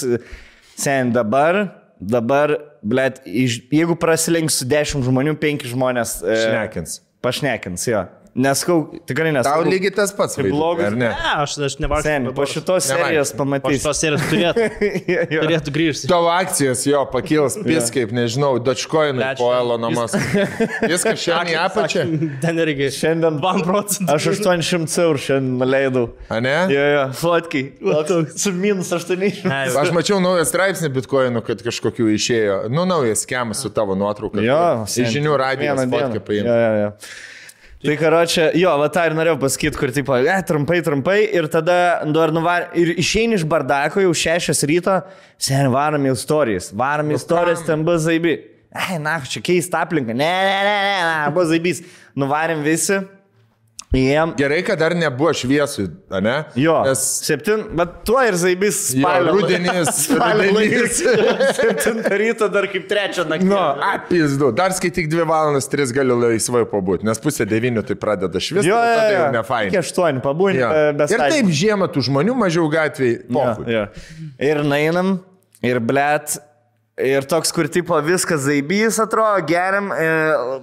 [0.80, 1.66] sen dabar,
[2.00, 2.56] dabar,
[2.88, 6.22] blėt, jeigu prasilenks su dešimt žmonių, penki žmonės.
[6.24, 7.02] E, Šnekins.
[7.24, 8.08] Pašnekins, jo.
[8.34, 9.62] Neskau, tikrai nesakau.
[9.62, 10.96] Tau lygiai tas pats Tai blogas.
[10.98, 11.06] ne?
[11.12, 12.08] Ne, aš, aš nevarsiu.
[12.10, 13.76] Sen, po šitos serijos Po pamatys.
[13.78, 14.64] šitos serijos turėtų,
[15.44, 16.08] turėtų grįžti.
[16.10, 18.56] Tavo akcijas jo pakils, pis kaip, nežinau,
[19.22, 19.38] Lečia.
[19.38, 20.18] po Elono Musk.
[20.90, 22.06] Viskas šiandien į apačią.
[22.42, 22.88] Ten irgi.
[22.96, 24.10] Šiandien 2 procentų.
[24.16, 26.08] Aš 800 eurų šiandien leidau.
[26.34, 26.56] A ne?
[26.74, 27.70] Jo, jo, fotkiai.
[28.34, 29.44] Su minus 800.
[29.46, 32.58] Ne, Aš mačiau naują straipsnį bitkoinų, kad kažkokių išėjo.
[32.74, 34.42] Nu, naujas skemas su tavo nuotrauka.
[34.42, 36.50] Jo, Iš žinių radijos fotkę Jo, paimti.
[36.50, 36.92] jo, jo.
[37.84, 41.76] Tai karočią, jo, va tą ir norėjau pasakyti, kur tipo, e, trumpai, trumpai, ir tada
[42.16, 44.94] dar nuvar, ir išeini iš bardako jau 6 ryto,
[45.36, 48.38] sen varom į istorijas, varom į istorijas, ten bus zaibi.
[48.72, 51.84] Ai, na, čia keista aplinka, ne, ne, ne, ne, ne, bus zaibys.
[52.16, 53.02] Nuvarėm visi,
[54.02, 54.32] jiem.
[54.40, 55.86] Gerai, kad dar nebuvo šviesų,
[56.24, 56.36] ne?
[56.58, 59.34] Jo, Nes septin, bet tuo ir zaibys Jo, spalio.
[59.38, 61.02] rudenis, spalio laikas.
[61.60, 63.50] Septintą ryto dar kaip trečią naktį.
[63.52, 68.42] Nu, apizdu, dar skaityk 2 valandas 3 galiu laisvai pabūti, nes pusė 9 tai pradeda
[68.42, 69.28] šviesti, Jo, jo, jo.
[69.38, 69.70] ne fain.
[69.70, 70.72] Iki aštuonių pabūni, Jo.
[71.10, 73.22] Ir taip žiemą tų žmonių mažiau gatvėje.
[73.30, 73.86] Jo, jo.
[74.42, 75.18] Ir nainam,
[75.66, 76.40] ir blėt.
[77.02, 80.10] Ir toks, kur tipo viskas zaibys atrodo, geriam, e,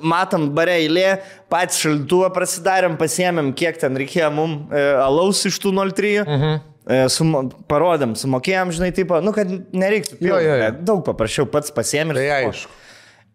[0.06, 1.16] matom bare eilė,
[1.50, 6.12] patys šaltuvą prasidarėm, pasiemėm, kiek ten reikėjo mum e, alaus iš tų 03.
[6.22, 6.60] Mhm.
[6.90, 10.20] E, sumo, parodėm, sumokėjom, žinai, tipo, nu, kad nereiktų.
[10.22, 10.70] Jo, jo, jo.
[10.86, 12.20] Daug paprasčiau pats pasiemė ir...
[12.20, 12.78] Tai aišku.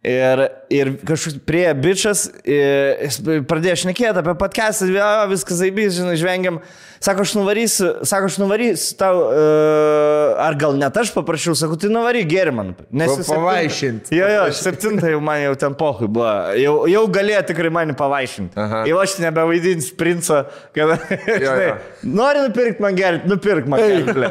[0.05, 3.09] Ir, ir kažkoks prie bičias, e,
[3.49, 4.85] pradėjo šnekėti apie podcastą,
[5.31, 6.59] viskas zaibys, žinai, žvengiam.
[7.05, 11.91] Sako, aš nuvarysiu, sako, aš nuvarysiu tau, uh, ar gal net aš paprašiau, sako, tai
[11.93, 12.71] nuvaryk geri man.
[12.89, 14.07] Nes Pa- jau septintą- pavaišint.
[14.15, 16.31] Jo, jo, septintą jau man jau ten pohui buvo.
[16.57, 18.57] Jau, jau galėjo tikrai mane pavaišinti.
[18.57, 18.79] Aha.
[18.89, 20.39] Jau aš nebevaidinsiu princo,
[20.73, 20.95] kad...
[21.43, 21.75] žinai, jo.
[22.17, 24.25] Nori nupirkti man gerti, nupirk man gerti.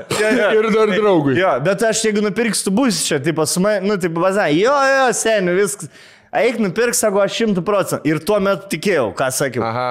[0.59, 1.37] Ir dar draugui.
[1.39, 4.75] Jo, bet aš jeigu nupirksiu, tu būsi čia, tipo, su manimi, nu, tipo, bazai, jo,
[4.97, 5.93] jo, seniai, viskas.
[6.35, 8.03] Eik nupirk, sako, aš šimtų procentų.
[8.11, 9.63] Ir tuo metu tikėjau, ką sakiau.
[9.69, 9.87] Aha.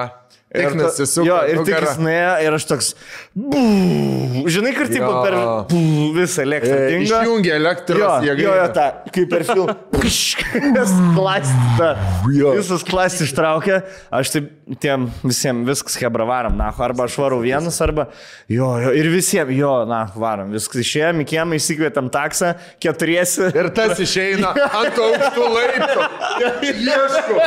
[0.54, 1.26] Tik nusisuko.
[1.26, 1.86] Jo, ir tik nugarą.
[1.88, 2.88] jis nuėjo, ir aš toks...
[3.34, 3.62] Bų,
[4.54, 5.34] žinai, kur tipo per
[5.70, 5.78] bų,
[6.14, 6.76] visą elektrą.
[6.76, 7.06] E, dingo.
[7.08, 9.74] Išjungė Jo, elektros jo, jo, ta, kaip per filmą.
[11.16, 11.88] Klastita.
[12.30, 12.52] Jo.
[12.54, 13.80] Visas klastis ištraukė.
[14.14, 14.46] Aš taip
[14.80, 16.54] tiem visiems viskas hebra varom.
[16.60, 18.06] Na, arba aš varau vienas, arba...
[18.46, 20.54] Jo, jo, ir visiems, jo, na, varom.
[20.54, 23.50] Viskas išėjom, kiemą įsikvietėm taksą, keturiesi.
[23.50, 26.00] Ir tas išeina ant aukštų laiptų.
[26.94, 27.42] Ieško.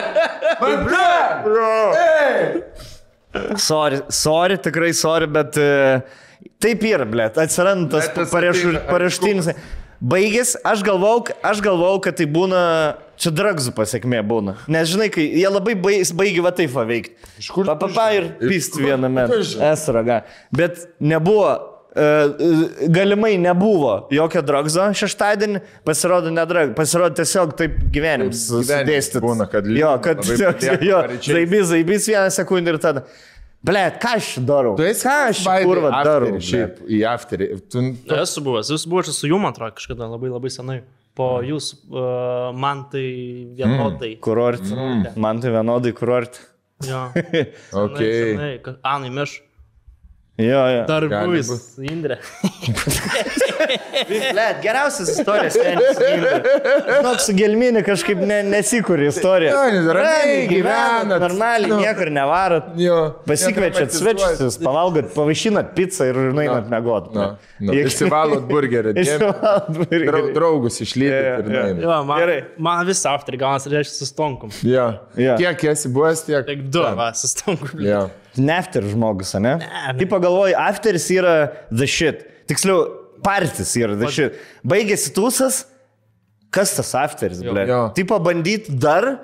[0.60, 1.08] Man, ble.
[3.62, 6.02] Sorry, sorry, tikrai sorry, bet uh,
[6.64, 7.40] taip yra, blėt.
[7.42, 9.52] Atsiranda tas pareštinis.
[9.98, 12.60] Baigės, aš galvau, aš galvau, kad tai būna,
[13.18, 14.54] čia dragzų pasiekmė būna.
[14.70, 17.16] Nes žinai, kai jie labai baig, baigi va taip va veikti.
[17.42, 19.26] Iš kur tu Papa ir kur viename.
[19.72, 20.22] Esraga.
[20.54, 21.50] Bet nebuvo.
[21.98, 29.24] Uh, galimai nebuvo jokio dragzo šeštadienį, pasirodo nedrag, pasirodo tiesiog taip Gyvenimas sudėstytas.
[29.24, 33.04] būna, kad jo, liūdna, kad tiesiog, jo, zaibys, zaibys vieną sekundę ir tada.
[33.66, 34.76] Ble, ką aš darau?
[34.78, 36.36] Tu esi ką aš kurva darau?
[36.38, 37.48] Šiaip į afterį.
[37.66, 40.78] Tu, tu, Esu buvęs, esu buvęs su jum, atrodo, kažkada labai labai senai.
[41.18, 43.08] Po jūs, uh, man tai
[43.58, 44.14] vienodai.
[44.22, 44.62] Kurort.
[45.18, 46.38] Man tai vienodai kurort.
[46.86, 47.08] Jo.
[47.88, 48.38] Okay.
[48.38, 49.40] Senai, Anai Miš.
[50.38, 50.82] Jo, jo.
[50.86, 51.48] Dar bus.
[51.82, 52.20] Indrė.
[54.08, 55.56] Ble, geriausias istorijas.
[55.58, 59.56] Žinok, su gelminė kažkaip ne, nesikūrė istorija.
[59.56, 61.24] Jo, ramiai gyvenat.
[61.24, 61.80] Normaliai, Nu.
[61.82, 62.68] niekur nevarot.
[62.78, 63.00] jo.
[63.28, 67.10] Pasikviečiat svečius, pavalgot, pavaišinat pizzą ir nueinat mėgot.
[67.18, 67.26] Na,
[67.60, 68.94] na, Išsivalot burgerį.
[69.02, 70.22] Išsivalot Drau- burgerį.
[70.38, 71.82] Draugus išlydėt nueinat.
[71.88, 72.38] Jo, man, Gerai.
[72.70, 74.54] man visą afterį gaunasi, reiškia, su stonkom.
[74.62, 74.88] Jo.
[75.18, 75.34] Jo.
[75.42, 76.46] Kiek esi buvęs, tiek.
[76.48, 77.82] Tik du, va, su stonkom.
[77.82, 78.06] Jo.
[78.42, 79.58] Nefter žmogus, ne?
[79.62, 79.96] ne.
[79.98, 81.38] Taip pagalvoju, afteris yra
[81.72, 82.26] the shit.
[82.50, 82.86] Tiksliau,
[83.26, 84.38] partis yra the shit.
[84.68, 85.64] Baigėsi tūsas,
[86.54, 87.66] kas tas afteris, ble?
[87.98, 89.18] Taip bandyti dar.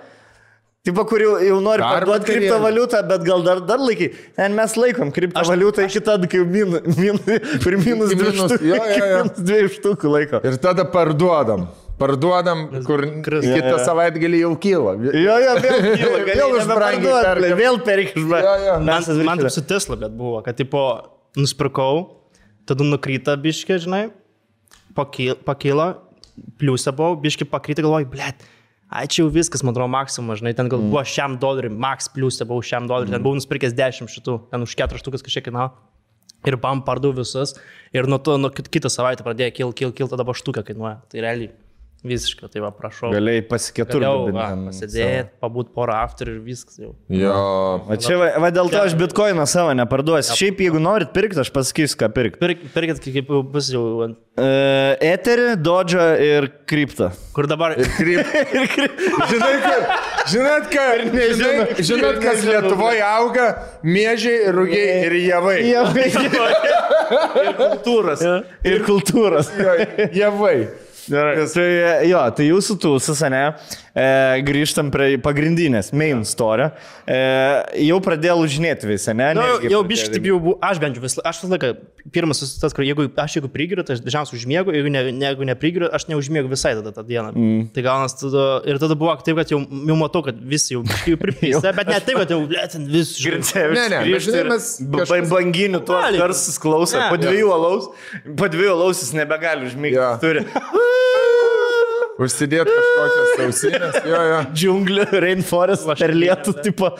[0.84, 4.10] Taip, kur jau, jau nori parduoti kriptovaliutą, bet gal dar, dar laikai.
[4.36, 7.22] Ten mes laikom kriptovaliutą iki tada, kai min, min,
[7.86, 8.58] minus minus-.
[8.60, 10.44] Minus dviejų štukų laiko.
[10.44, 11.70] Ir tada parduodam.
[12.00, 13.46] Parduodam, kur Kris.
[13.46, 13.84] kitą Jo, jo.
[13.86, 14.94] savaitgalį jau kyla.
[15.14, 17.84] Jo, jo, vėl kyla, Vėl vėl už už brangiai brangiai.
[17.86, 18.26] perkam.
[18.32, 18.48] Vėl.
[18.48, 18.78] Jo, jo.
[18.88, 20.82] Man, man taip su Tesla, bet buvo, kad, tipo,
[21.38, 22.02] nusipirkau,
[22.70, 24.04] tada nukryta biškė, žinai,
[24.98, 25.88] pakyla
[26.60, 28.42] pliusą buvau, biškė pakryta, galvoju, blėt.
[29.10, 32.86] Jau viskas, man atrodo, maksimumas, žinai, ten gal buvo šiam doleriui, max pliusą buvau šiam
[32.90, 35.72] doleriui, ten buvau nusipirkęs 10 šitų, ten už 4 štukas kažkiek kainavo.
[36.46, 37.56] Ir bam, pardaviau visus.
[37.96, 40.98] Ir nuo to, nuo kit- kitą savaitę pradėjo kil, kil, kil, tada buvo štuka kainuoja.
[41.10, 41.54] Tai realiai
[42.04, 43.14] Visiškai, tai va, prašau.
[43.14, 44.02] Galėjai pasiketur.
[44.04, 46.90] Galiau, va, pasidėti, pabūt porą after ir viskas jau.
[47.08, 47.32] Jo.
[47.88, 50.36] O čia, va, va dėl to aš bitkoiną savo neparduosiu.
[50.36, 52.42] Šiaip jeigu norit pirkti, aš pasakysiu, ką pirkti.
[52.44, 53.86] Pirk, pirkit, kaip jau bus jau.
[54.04, 57.14] Uh, Eterį, Dodžą ir Kryptą.
[57.32, 57.78] Kur dabar...
[57.98, 58.36] Kryp...
[59.32, 59.90] Žinai, kad,
[60.34, 63.50] žinot, ką, žinai, žinot, kas Lietuvoje auga?
[63.88, 65.60] Mėžiai, rugiai ir javai.
[67.46, 68.28] ir kultūros.
[68.68, 69.56] Ir kultūros.
[69.56, 69.78] Jo,
[70.18, 70.58] Javai.
[71.10, 71.48] Gerai.
[71.54, 71.68] Tai
[72.08, 73.44] jo, tai jūsų tūsas, ne?
[73.94, 76.66] E, grįžtam prie pagrindinės, main story.
[77.06, 77.18] E,
[77.86, 79.28] jau pradėjau lūžinėti visą, ne?
[79.38, 81.70] Na, jau, jau biškai taip jau buvo, aš bent jau vis, aš visą laiką,
[82.16, 85.46] pirmas tas, kur jeigu aš jeigu prigiriu, tai aš dažniausiai užmiegu, jeigu, ne, ne, jeigu
[85.46, 87.36] neprigiriu, aš neužmiegu visai tada tą dieną.
[87.38, 87.68] Mm.
[87.76, 91.14] Tai gaunas tada, ir tada buvo taip, kad jau, jau matau, kad visi jau biškai
[91.14, 93.14] jau pripysę, bet ne taip, kad jau, blėtin, vis.
[93.22, 96.18] Grincevičius Ne, ne, žinai, mes kažkas- Banginių Gali.
[96.18, 96.98] garsus klauso.
[97.14, 97.92] Po dviejų alaus,
[98.42, 100.02] po dviejų alaus jis nebegali užmigti.
[100.02, 100.16] Jo.
[100.24, 100.42] Turi
[102.22, 103.96] Užsidėti kažkokias ausinės.
[104.06, 104.40] Jo, jo.
[104.54, 106.92] džiunglių, rainforest, per lietų, tipo.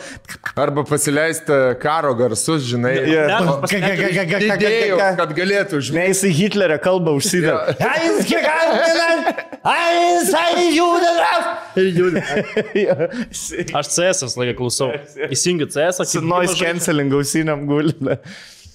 [0.58, 2.96] Arba pasileisti karo garsus, žinai.
[3.06, 3.36] Ne,
[4.98, 6.00] ka- kad galėtų užmėgti.
[6.00, 7.76] Ne, jisai Hitlerio kalbą užsideda.
[7.78, 7.92] Jo.
[7.92, 9.22] Eins gigantinan,
[9.76, 11.46] eins ein judenas.
[13.78, 14.90] Aš CS visą laiką klausau.
[15.30, 18.18] Įsijungiu CS, Su noise cancelling ausiniam gulė.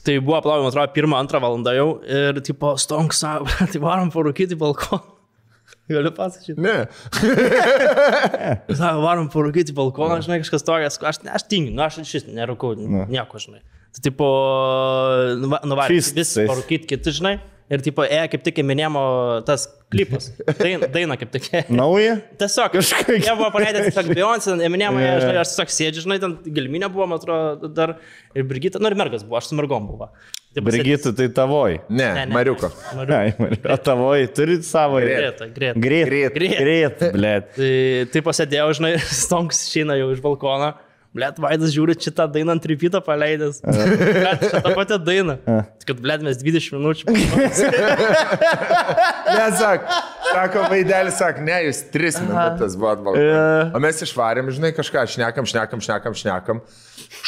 [0.07, 3.19] Tai buvo man atrodo, pirmą, antrą valandą jau ir, tipo, stonks,
[3.75, 5.18] tai varom parūkyti balkoną.
[5.89, 6.61] Galiu pasakyti.
[6.61, 6.75] Ne.
[8.79, 12.75] Sako, varom parūkyti balkoną, žinai, kažkas tokias, aš, aš tingiu, nu, aš šis nerūkau,
[13.09, 13.63] nieko, žinai.
[13.89, 14.27] Tai, tipo,
[15.65, 16.45] nuvarė, Fist, vis tai.
[16.49, 17.39] parūkyti kiti, žinai.
[17.69, 19.01] Ir, tipo, e, kaip tik minėjimo
[19.45, 20.31] tas klipas.
[20.57, 21.49] Daina, daina kaip tik.
[21.79, 22.15] Nauja?
[22.41, 25.19] Tiesiog Kažką- Jie buvo paleidę tiesiog Beyoncé, Jo, yeah.
[25.21, 27.93] žinai, aš tiesiog sėdžiu, žinai, ten Gelminė buvo, man atrodo, dar
[28.33, 30.09] ir Brigita, nu ir mergas buvo, aš su mergom buvo.
[30.57, 31.75] Brigitų, tai tavoj.
[31.93, 32.33] Ne, Ne, ne.
[32.33, 32.71] Mariuko.
[33.13, 33.33] Ai,
[33.69, 34.97] O tavoj, turit savo.
[34.97, 35.43] Greit,
[35.77, 36.33] Greit.
[36.33, 37.51] greit, blėt.
[37.53, 37.73] Tai,
[38.13, 40.71] tai pasėdėjau, žinai, stonks išeina jau iš balkono.
[41.09, 43.63] Blet, Vaidas žiūri šitą dainą ant tripytą paleidęs.
[43.65, 45.39] Blet, čia ta pati daina.
[45.81, 47.05] Tik Kad, blet, mes 20 minučių.
[49.29, 49.83] Ne, sak,
[50.31, 53.73] sako vaidelis, sak, ne, jūs tris minutės buvot balkonas.
[53.77, 56.61] O mes išvarėm, žinai, kažką, šnekam, šnekam, šnekam, šnekam.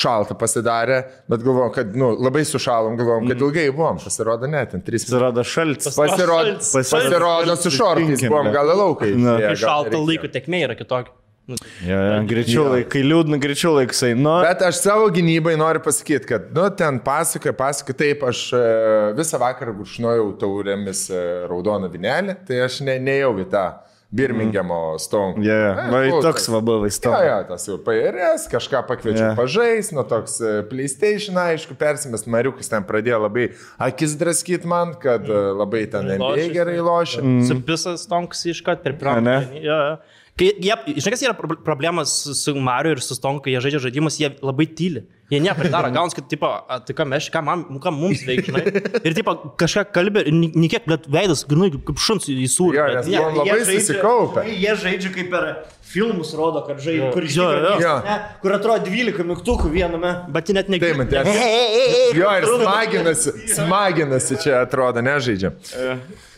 [0.02, 0.98] Šalta pasidarė,
[1.32, 4.02] bet galvom, kad, nu, labai sušalom, galvom, kad ilgai buvom.
[4.02, 5.13] Pasirodo, ne, ten tris minutės.
[5.13, 5.96] Pasirodo šaltis.
[5.98, 6.58] Pasirodo,
[6.91, 8.74] pasirodo su šortais buvom, gal
[9.58, 10.06] Šalto nereikėjo.
[10.10, 11.13] laiko tekmė yra kitokia.
[11.52, 14.12] Nu, Ja, ja, greičiau laikai, liūdna, greičiau laikai.
[14.18, 18.66] Nu, Bet aš savo gynybai noriu pasakyti, kad, nu, ten pasakoja, pasakoja, taip, aš e,
[19.18, 23.66] visą vakarą guršnojau taurėmis e, raudoną vinelį, tai aš ne, nejau į tą
[24.12, 25.40] Birmingemo stone.
[25.46, 25.72] ja, ja.
[25.72, 26.26] E, Va, klausos.
[26.26, 27.36] toks va buvo Jo, istorija.
[27.38, 29.38] jo, tas jau PRS, kažką pakviečiu yeah.
[29.40, 33.46] pažais, nu toks e, PlayStation, aišku, persimest, Mariukas ten pradėjo labai
[33.80, 37.24] akis draskyti man, kad e, labai ten NBA gerai lošia.
[37.24, 37.46] Mm.
[37.48, 39.22] Su visas stonks iškart per pirmą.
[39.24, 39.38] Ane?
[39.64, 39.80] Ja.
[40.41, 44.15] Kai jie, žinai, kas yra pro- problema su, Mariu ir su Stonku, jie žaidžia žaidimus,
[44.17, 45.04] jie labai tyli.
[45.32, 46.50] Jie nieko nedaro, gaunas, kad, tipo,
[46.88, 48.65] tai ką mes, ką, man, nu, ką mums veikia, žinai.
[49.08, 52.82] Ir, tipo, kažką kalbė, ir ni- nikiek, bet veidas, grinai, kaip šuns į sūrį.
[52.82, 53.22] Jo, bet nes ne.
[53.22, 54.44] buvom labai susikaupę.
[54.52, 55.48] Jie žaidžia kaip per
[55.91, 57.26] filmus rodo, kad žaidžia, kur
[58.06, 60.12] ne, kur atrodo 12 mygtukų viename.
[60.32, 61.00] Bet jie net Taip, negirdi.
[61.00, 62.15] man tiesiog.
[62.15, 65.52] Jo, ir smaginasi, smaginasi čia atrodo, nežaidžia.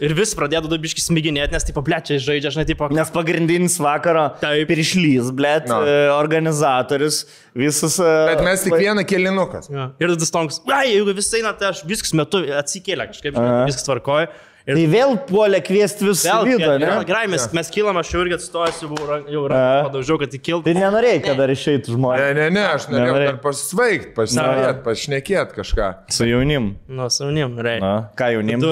[0.03, 4.65] Ir vis pradėjo dubiškai smiginėti, nes, tipo, blečiai žaidžia, žinai, tipo, Nes pagrindinis vakaro Taip.
[4.69, 5.79] piršlys, blėt, No.
[5.87, 7.23] e, organizatorius,
[7.55, 7.99] visas...
[8.01, 9.71] e, Bet mes tik vieną kelinukas.
[9.73, 9.89] Ja.
[9.99, 13.87] Ir tada stonks, ai, jeigu visai, na, tai aš viskas metu atsikėlė kažkaip, žinai, viskas
[13.89, 14.31] tvarkoja.
[14.63, 16.85] Ir Tai vėl puolė kviesti visų vėl, ne?
[16.87, 18.99] vėl, gerai, mes, mes kilam, aš jau irgi atstojęs, jau,
[19.33, 20.63] jau padaužiau, kad įkiltų.
[20.69, 22.29] Tai nenorėjai, kad dar išeitų Ne, žmonės.
[22.37, 25.89] ne, ne, aš norėjau dar pasveikti, pašnekėti, pašnekėti kažką.
[26.15, 26.69] Su jaunim.
[26.87, 27.75] Nu, saunim, gerai.
[27.83, 28.63] Na, ką jaunim?
[28.63, 28.71] Tu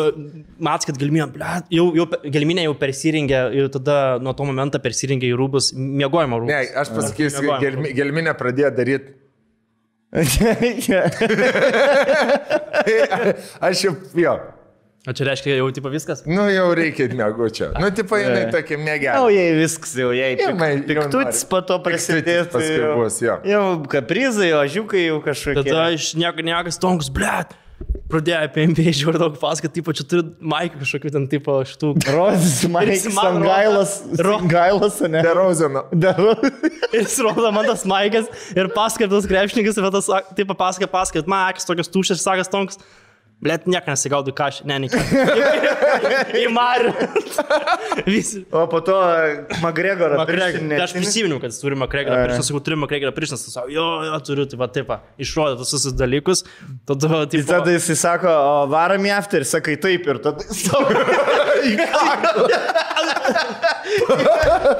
[0.64, 5.28] mats, kad gelminė, ble, jau, jau gelminė jau persirengė ir tada nuo to momento persirengė
[5.28, 6.56] į rūbus, miegojimo rūbus.
[6.56, 7.52] Ne, aš pasakysiu,
[8.00, 9.18] gelminė pradėjo daryti.
[13.62, 14.34] Aš jau, jo,
[15.10, 16.20] O čia reiškia jau tipo viskas?
[16.30, 17.72] nu jau reikia mėgučio.
[17.82, 19.32] Nu, tipo, jinai tokia Jau mėgelė.
[19.34, 22.52] jai viskas, jau jai Jau jau piktutis po to prasidės.
[22.54, 23.40] paskui jau- bus, jo.
[23.50, 25.64] Jau kaprizai, ožiukai jau kažkokie.
[25.66, 27.32] Tada aš nieko, niekas tonkus, ble.
[28.12, 31.92] Pradėjo apie MBA žiūrėti daug pasakot, tipo, čia turi Maiką kažkokių ten tipo šitų.
[32.12, 35.22] Rodys, Maikas, Sangailas, Ro- Sangailas, ne?
[35.24, 35.86] Derozeno.
[35.96, 36.34] Daru.
[36.96, 41.68] Ir jis rodo man tas Maikas ir paskaitas krepšininkas, bet tas, taip, pasakot, pasakot, Maikas,
[41.70, 42.82] tokios tuščias, sakas tonks.
[43.42, 44.88] Blet, nieko nesigaudu, ką aš, ne, ne.
[46.38, 46.92] Į Marių.
[48.54, 48.98] O po to
[49.64, 50.20] Magregorą.
[50.20, 50.62] Makregor.
[50.70, 54.20] Tai aš prisiminiau, kad jis turi Makregorą priešą, sakau, turiu Makregorą priešą, sakau, jo, jo,
[54.28, 54.94] turiu, tai va, taip,
[55.26, 56.46] išrodė tos visus dalykus.
[56.86, 60.94] Tada, Tai taip, tada jisai sako, o varom į after, sakai taip ir tada savo.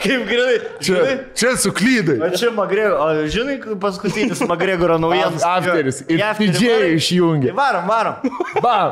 [0.04, 0.58] Kaip grinai.
[0.82, 2.18] Čia, žinai, čia suklydai.
[2.26, 5.44] O čia Magregor, o žinai, paskutinis Magregoro naujienas.
[5.46, 6.04] Afteris.
[6.08, 6.94] Ir didžiai varai?
[7.00, 7.54] išjungė.
[7.58, 8.16] Varom, varom.
[8.62, 8.90] Bam.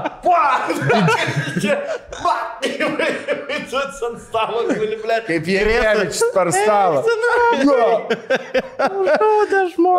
[5.30, 7.04] Kaip Jėgevičius per stalą.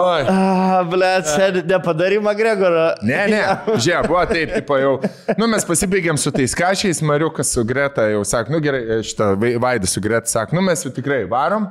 [0.01, 0.23] Oi.
[0.29, 2.87] Ah, ble, sėdi, nepadary Magregoro.
[3.07, 4.92] Ne, ne, žiūrėk, buvo taip, tipo jau.
[5.38, 9.87] Nu, mes pasibaigėm su tais kašiais, Mariukas su Greta jau sako, nu gerai, šitą Vaidą
[9.88, 11.68] su Greta sako, nu mes jau tikrai varom.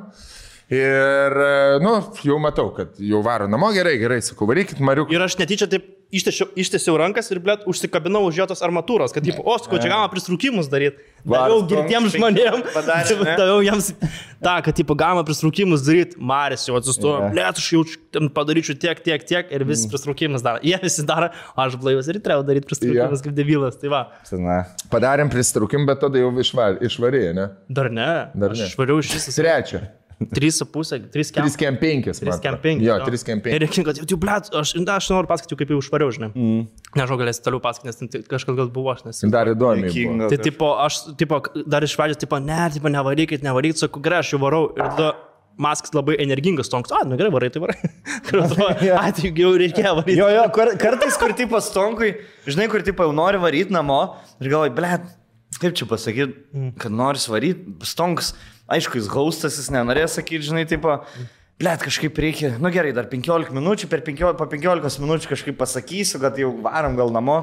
[0.70, 1.34] Ir,
[1.82, 5.16] nu, jau matau, kad jau varo namo, gerai, gerai, sakau, varykit Mariuką.
[5.16, 9.26] Ir aš netyčia taip ištiešiau, ištiesiau rankas ir, blėt, užsikabinau už jo tos armatūros, kad,
[9.26, 11.04] tipo, o, sakau, čia galima pristrūkimus daryti.
[11.28, 12.78] Daviau penki žmonėms.
[13.38, 13.92] Daviau jiems
[14.42, 16.18] tą, kad, tipo, galima pristrūkimus daryti.
[16.18, 17.30] Maris jau atsistojo, Jo.
[17.36, 17.84] blėt, aš jau
[18.36, 20.64] padaryčiau tiek, tiek, tiek ir visi pristrūkimus daro.
[20.66, 23.78] Jie visi daro, o aš blaivas ir turėjau daryti pristrūkimus kaip debilas.
[23.82, 24.04] Tai va,
[24.40, 24.62] Na.
[24.90, 27.50] Padarėm pristraukim, bet tada jau išvar, išvarė, ne?
[27.70, 28.10] dar ne.
[28.34, 28.66] Dar ne.
[28.66, 29.36] Aš švariau iš viso.
[29.36, 29.86] Trečia.
[30.20, 32.12] 3,5, 3 3 kem 5.
[32.20, 32.82] 3 kem 5.
[32.84, 33.54] Jo, 3 kem 5.
[33.56, 36.30] Ir reikia, kad jau, blėt, aš, na, aš noriu pasakoti, kaip jau užvariau, žinai.
[36.34, 36.66] Mm.
[37.00, 39.22] Nežinau, galėsi toliau pasakoti, nes kažkas gal buvo aš, nes...
[39.32, 39.72] Dar buvo.
[39.80, 40.28] Juokinga.
[40.34, 44.34] Tai tipo, aš tipo, dar iš pradžios, tipo, ne, tipo, nevarykit, nevarykit, sakau, gerai, aš
[44.36, 44.68] jau varau.
[44.76, 45.14] Ir tada
[45.60, 47.80] Maskas labai energingas, tonks, a, nu gerai, varai, tai varai.
[48.32, 50.20] Ir atrodo, a, tai jau reikėjo varyti.
[50.20, 52.14] Jo, jo, kar, kartais, kur tipo stonkui,
[52.48, 54.00] žinai, kur tipo jau nori varyti namo
[54.40, 54.94] ir galvoji, ble,
[55.60, 58.32] kaip čia pasakyti, kad nori varyti, stonks,
[58.72, 61.00] aišku, jis gaustas, jis nenorės sakyti, žinai, tipo,
[61.60, 66.22] ble, kažkaip reikia, nu gerai, dar 15 minučių, per 15, po 15 minučių kažkaip pasakysiu,
[66.24, 67.40] kad jau varom gal namo.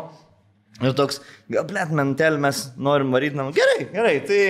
[0.85, 3.53] Ir toks, gal, ble, mantel mes norim varyti namo.
[3.57, 4.41] Gerai, gerai, tai...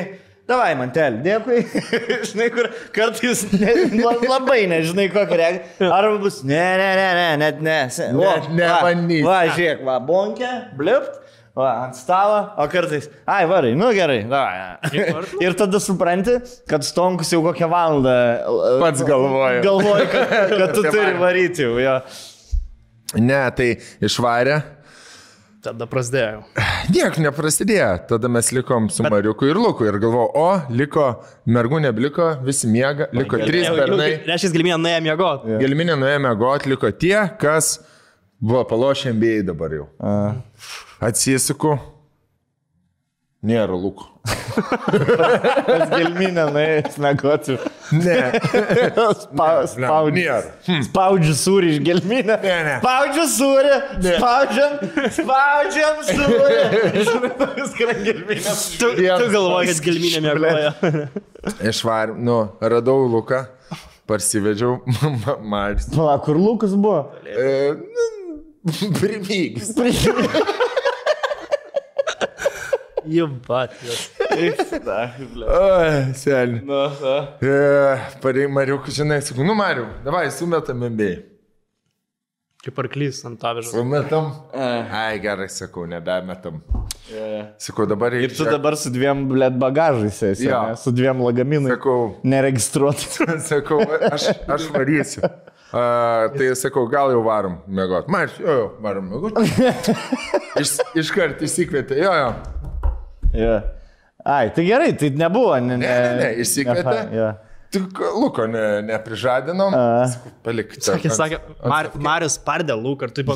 [0.47, 1.57] Davai, mantel, dėkui.
[2.31, 5.89] žinai, kur kartais ne, la- labai nežinai, kokia reakcija.
[5.91, 7.79] Arba bus, ne, ne, ne, ne, net ne.
[7.91, 9.25] se- Ne, va, nebandyk.
[9.27, 11.17] Va, va, žiūrėk, va, bonkė, blipt,
[11.57, 15.01] va, ant stalo, o kartais, ai, varai, nu gerai, davai.
[15.45, 16.37] Ir tada supranti,
[16.69, 18.15] kad stonkus jau kokią valandą.
[18.45, 19.61] e, Pats galvoja.
[19.65, 21.99] Galvoja, kad, kad tu turi varyti jau, jo.
[23.23, 23.71] Ne, tai
[24.05, 24.61] išvarė.
[25.67, 26.45] Tada prasidėjo.
[26.95, 27.89] Niek neprasidėjo.
[28.13, 29.11] Tada mes likom su Bet...
[29.17, 31.09] Mariuku ir Luku ir galvoju, o, liko,
[31.51, 34.13] mergų nebeliko, visi miega, liko trys bernai.
[34.29, 35.57] Reiškia, galimybė nuėjo miegoti.
[35.65, 37.79] Gelminė nuėjome got, liko tie, kas
[38.39, 39.89] buvo palošę MBA dabar jau.
[41.01, 41.77] Atsisuku.
[43.47, 44.09] Nėra Luko.
[45.69, 47.59] Pas gelminę nuėjęs mėgoti.
[47.95, 48.15] Ne.
[49.21, 50.15] Spa, spaudžiu.
[50.17, 50.81] Nėra.
[50.89, 52.39] Spaudžiu sūrį iš gelminę.
[52.43, 52.79] Ne, ne.
[52.81, 53.77] Spaudžiu sūrį.
[54.09, 54.75] Spaudžiam.
[55.19, 57.05] Spaudžiam sūrį.
[57.61, 58.57] Viską gelminę.
[58.81, 61.05] Tu, tu galvoji, kad gelminė miegojo.
[61.71, 63.45] Išvar, nu, radau Luką,
[64.11, 64.81] parsivedžiau
[65.53, 65.93] Maris.
[65.95, 67.13] Pala, kur Lukas buvo?
[67.31, 68.11] E, nu,
[68.97, 69.77] Primygis.
[73.47, 74.11] Batijos.
[74.31, 76.61] Oi, seniai.
[76.67, 77.15] Na, na.
[77.41, 81.15] E, Parei Mariukų, žinai, sakau, nu Mariu, davai, sumetam MBA.
[82.67, 83.71] Kaip arklys ant tavežo.
[83.71, 84.33] Sumetam.
[84.53, 86.59] Ai, gerai, sakau, nebemetam.
[87.63, 88.41] Sakau, dabar Ir reikia.
[88.41, 90.49] tu dabar su dviem, blėt, bagažais esi.
[90.49, 90.65] Jo.
[90.73, 90.79] ne?
[90.81, 91.77] Su dviem lagaminais.
[91.77, 93.21] Sakau, Neregistruotas.
[93.53, 93.79] sakau,
[94.11, 95.23] aš, aš varysiu.
[95.77, 98.11] Uh, tai sakau, gal jau varom mėgoti.
[98.11, 99.47] Man, jo, jo, varom mėgoti.
[100.63, 102.29] Iš, iškart įsikvietė, jo, jo.
[103.37, 103.57] Ja.
[104.27, 105.55] Ai, tai gerai, tai nebuvo.
[105.61, 106.97] Ne, Ne, ne, ne, išsikvietė.
[107.15, 107.29] Ja.
[107.75, 109.75] Tik Luko ne, neprižadinom.
[110.13, 110.77] Sakau, Palik.
[110.83, 113.31] Sakė, sakė, Mar, Marius pardė lūk, ir taip,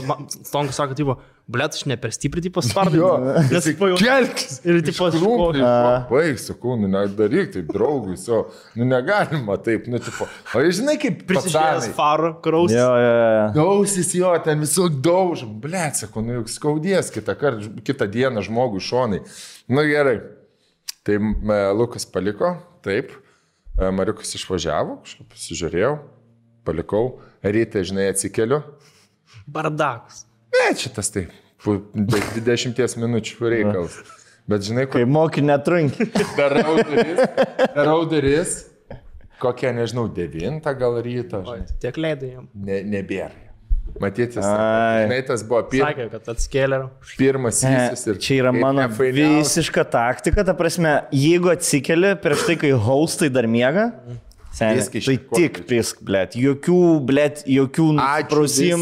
[0.47, 1.17] Stonkas sako, tipo,
[1.51, 3.01] blėt, aš ne per stipriai, tipo, spardė.
[3.01, 3.11] Jo,
[3.51, 3.99] Nes, tipo, jau...
[4.01, 4.61] kelkis.
[4.63, 5.53] Ir, Krūmai, šoko.
[6.13, 8.43] baig, sakau, nu nedaryk taip, draugui, so,
[8.79, 10.29] nu negalima taip, nu tipo.
[10.55, 11.97] O jūs žinai, kaip Prisižiūrėjęs pacanai.
[11.99, 12.75] farų, kraus.
[12.77, 13.47] Jo, jo, jo.
[13.59, 18.83] Gausis jo, ten visų daužom, blėt, sakau, nu juk skaudės kitą, kart, kitą dieną žmogui
[18.85, 19.25] šonai.
[19.71, 20.21] Nu gerai.
[21.07, 21.35] Tai m,
[21.81, 22.55] Lukas paliko,
[22.87, 23.30] taip, E,
[23.89, 25.93] Mariukas išvažiavo, kažkaip pasižiūrėjau,
[26.69, 27.05] palikau,
[27.41, 28.61] ryte, žinai, atsikeliu.
[29.49, 30.25] Bardakus.
[30.53, 31.27] Ne, šitas tai,
[31.65, 34.01] po 20 minučių reikalas.
[34.51, 36.09] Bet žinai, Kai kur moki netrunki.
[36.41, 37.21] darau duris,
[37.77, 38.57] darau duris,
[39.41, 42.51] kokią, nežinau, 9 gal ryto, žinai, tiek leidai jam.
[42.55, 43.50] ne, nebėra.
[44.01, 45.05] Matyti, Ai.
[45.05, 46.81] žinai, tas buvo pir, Sakė, kad atskėlė.
[47.19, 52.71] pirmas įsis ir Čia yra mano visiška taktika, ta prasme, jeigu atsikeli prieš tai, kai
[52.87, 53.91] haustai dar miega,
[54.55, 56.35] seniai, tai tik pisk, blėt.
[56.39, 57.87] Jokių, blėt, jokių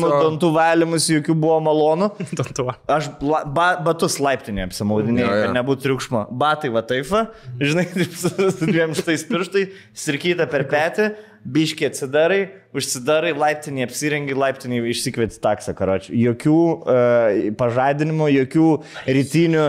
[0.00, 0.20] viso.
[0.24, 2.10] dantų valymus, jokių buvo malonu.
[2.98, 6.24] Aš bla, ba, batus laiptinė apsimaudinėjau, kad nebūtų triukšmo.
[6.40, 7.10] Batai va taip,
[7.60, 8.32] žinai, taip su,
[8.64, 9.66] dviem šitais pirštai,
[10.06, 11.10] sirkyta per petį,
[11.48, 12.40] biškiai atsidarai,
[12.76, 16.18] užsidarai, laiptinį apsirengi, laiptinį išsikvieti taksą, karočiui.
[16.24, 18.72] Jokių uh, pažadinimų, jokių
[19.06, 19.68] rytinių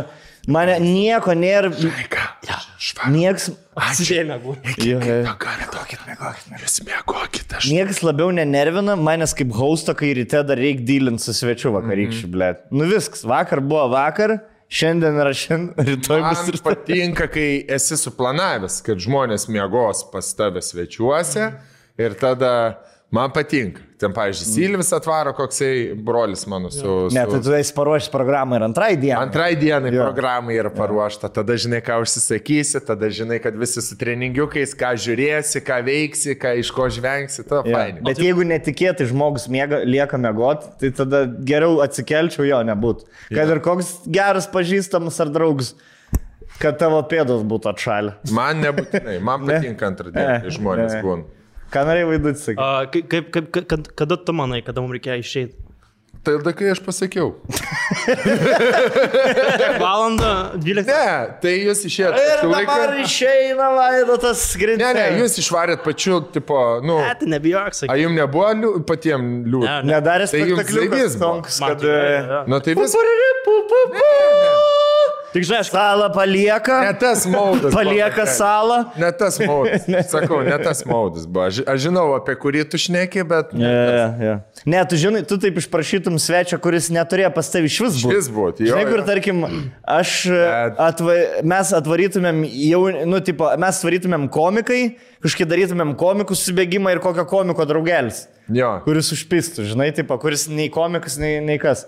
[0.50, 1.70] Mane nieko nėra.
[3.80, 4.76] Atsidėmė būtų.
[4.82, 5.18] Jo, jo.
[5.28, 6.78] Mėgokit, mėgokit.
[6.88, 7.68] Mėgokit, aš.
[7.72, 12.32] Niekas labiau nenervina manęs kaip hausto, kai ryte dar reikia dylinti su svečiu vakarykščiu, mm
[12.32, 12.38] -hmm.
[12.38, 12.64] blėt.
[12.72, 14.40] Nu viskas, vakar buvo vakar,
[14.70, 20.34] šiandien yra šiandien, rytoj bus Man ir patinka, kai esi suplanavęs, kad žmonės mėgos pas
[20.34, 21.52] tave svečiuose
[21.98, 22.80] ir tada
[23.12, 23.89] man patinka.
[24.00, 27.10] Ten, pavyzdžiui, Silvis atvaro koksai brolis mano su...
[27.12, 27.32] Ne, su...
[27.34, 29.26] tai tu esi paruošęs programą ir antrai dienai.
[29.26, 30.06] Antrai dienai Jo.
[30.08, 35.60] programai yra paruošta, tada žinai, ką užsisakysi, tada žinai, kad visi su treningiukais, ką žiūrėsi,
[35.68, 37.74] ką veiksi, ką iš ko žvengsi, to Jo.
[37.76, 38.00] fainai.
[38.08, 43.10] Bet jeigu netikėtai žmogus miega, lieka mėgot, tai tada geriau atsikelčiau jo nebūtų.
[43.36, 45.74] Kad ir koks geras pažįstamas ar draugas,
[46.64, 48.16] kad tavo pėdos būtų atšalę.
[48.32, 49.60] Man nebūtinai, man Ne.
[49.60, 51.04] patinka kai žmonės Ne.
[51.04, 51.28] būna.
[51.74, 53.02] Ką norėjai vaidinti, sakai?
[53.10, 55.66] Kaip, kaip, kad, kada tu manai, kada mums reikėjo išeiti?
[56.20, 57.30] Tada, kai aš pasakiau.
[59.80, 60.90] Valandą, 12.
[60.90, 61.04] Ne,
[61.40, 62.20] tai jūs išėjote.
[62.20, 64.84] Ir dabar išeina vaidotas grinti.
[64.84, 67.98] Ne, ne, jūs išvarėt pačiu, tipo, nu, Ne, tai nebijok, a sakai.
[68.04, 69.78] jums nebuvo liū, patiems liūdna?
[69.80, 69.96] Ne, ne.
[69.96, 71.86] Nedarė Tai jums tonks, Man kad...
[71.86, 72.42] tikrai, e, jo.
[72.52, 72.98] Nu, tai vis.
[72.98, 74.04] Pupuriri, pu, pu, pu.
[75.30, 77.74] Tik žinai, aš Salą palieka, Ne tas maudas.
[77.76, 78.78] palieka buvo, salą.
[78.98, 79.84] Ne tas maudas.
[80.10, 81.44] Sakau, ne tas maudas buvo.
[81.46, 83.54] Aš, aš žinau, apie kurį tu šneki, bet...
[83.54, 83.70] Ne,
[84.18, 84.32] ne.
[84.66, 88.16] ne, tu žinai, tu taip išprašytum svečią, kuris neturėjo pas tavi iš vis būti.
[88.18, 88.50] Šis buvo.
[88.58, 89.44] Jo, Žinai, kur tarkim,
[89.86, 91.20] aš, Bet- atva,
[91.54, 92.82] mes atvarytumėm jau,
[93.14, 94.82] nu, tipo, mes atvarytumėm komikai,
[95.22, 98.80] kažkaip darytumėm komikų subėgimą ir kokio komiko draugelis, Jo.
[98.82, 101.86] kuris užpistų, žinai, tipo, kuris nei komikas, nei, nei kas.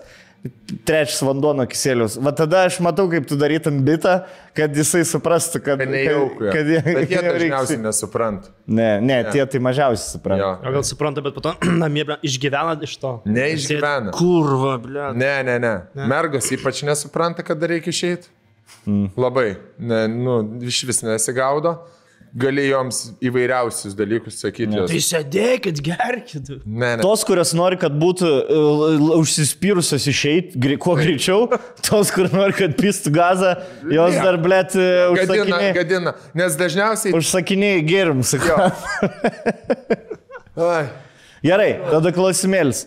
[0.84, 2.16] Trečias vanduo nuo kiselius.
[2.18, 4.16] Va tada aš matau, kaip tu darytum bitą,
[4.58, 5.78] kad jisai suprastų, kad...
[5.78, 6.48] Kad nejauku.
[6.48, 8.48] kad, kad, Bet jie kad dažniausiai nesuprant.
[8.66, 10.48] Ne, ne, tie tai mažiausiai supranta.
[10.58, 13.14] O gal supranta, bet po to namie išgyvena iš to.
[13.30, 14.10] Neišgyvena.
[14.18, 15.08] Kurva, ble.
[15.14, 15.76] Ne, ne, ne.
[16.10, 18.34] Mergos ypač nesupranta, kada reikia išeiti.
[18.82, 19.12] Mm.
[19.22, 19.48] Labai.
[19.78, 21.76] Ne, nu, iš vis nesigaudo.
[22.32, 24.72] Gali joms įvairiausius dalykus sakyti.
[24.72, 25.04] Tai Jos.
[25.10, 26.46] sėdėkit, gerkit.
[26.64, 27.02] Ne, ne.
[27.04, 31.44] Tos, kurios nori, kad būtų uh, užsispyrusios išeiti grei, kuo greičiau,
[31.88, 33.50] tos, kur nori, kad pistų gazą,
[33.84, 34.22] jos Ne.
[34.24, 35.72] dar, blėt, Gadina, užsakinėjai.
[35.76, 36.14] gadina.
[36.40, 37.12] Nes dažniausiai...
[37.20, 38.28] Užsakinėjai gėrim, Jo.
[38.32, 38.70] sakau.
[40.72, 40.86] Ai.
[41.44, 42.86] Gerai, tada klausimėlis.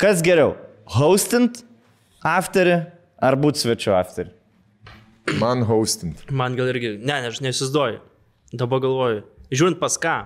[0.00, 0.56] Kas geriau?
[0.96, 1.60] Hostint
[2.26, 2.80] afterį
[3.22, 4.32] ar būti svečiu afterį?
[5.40, 6.26] Man hostint.
[6.34, 8.02] Man gal irgi, ne, ne, aš neįsivaizduoju.
[8.54, 10.16] Dabar galvoju, žiūrint pas ką.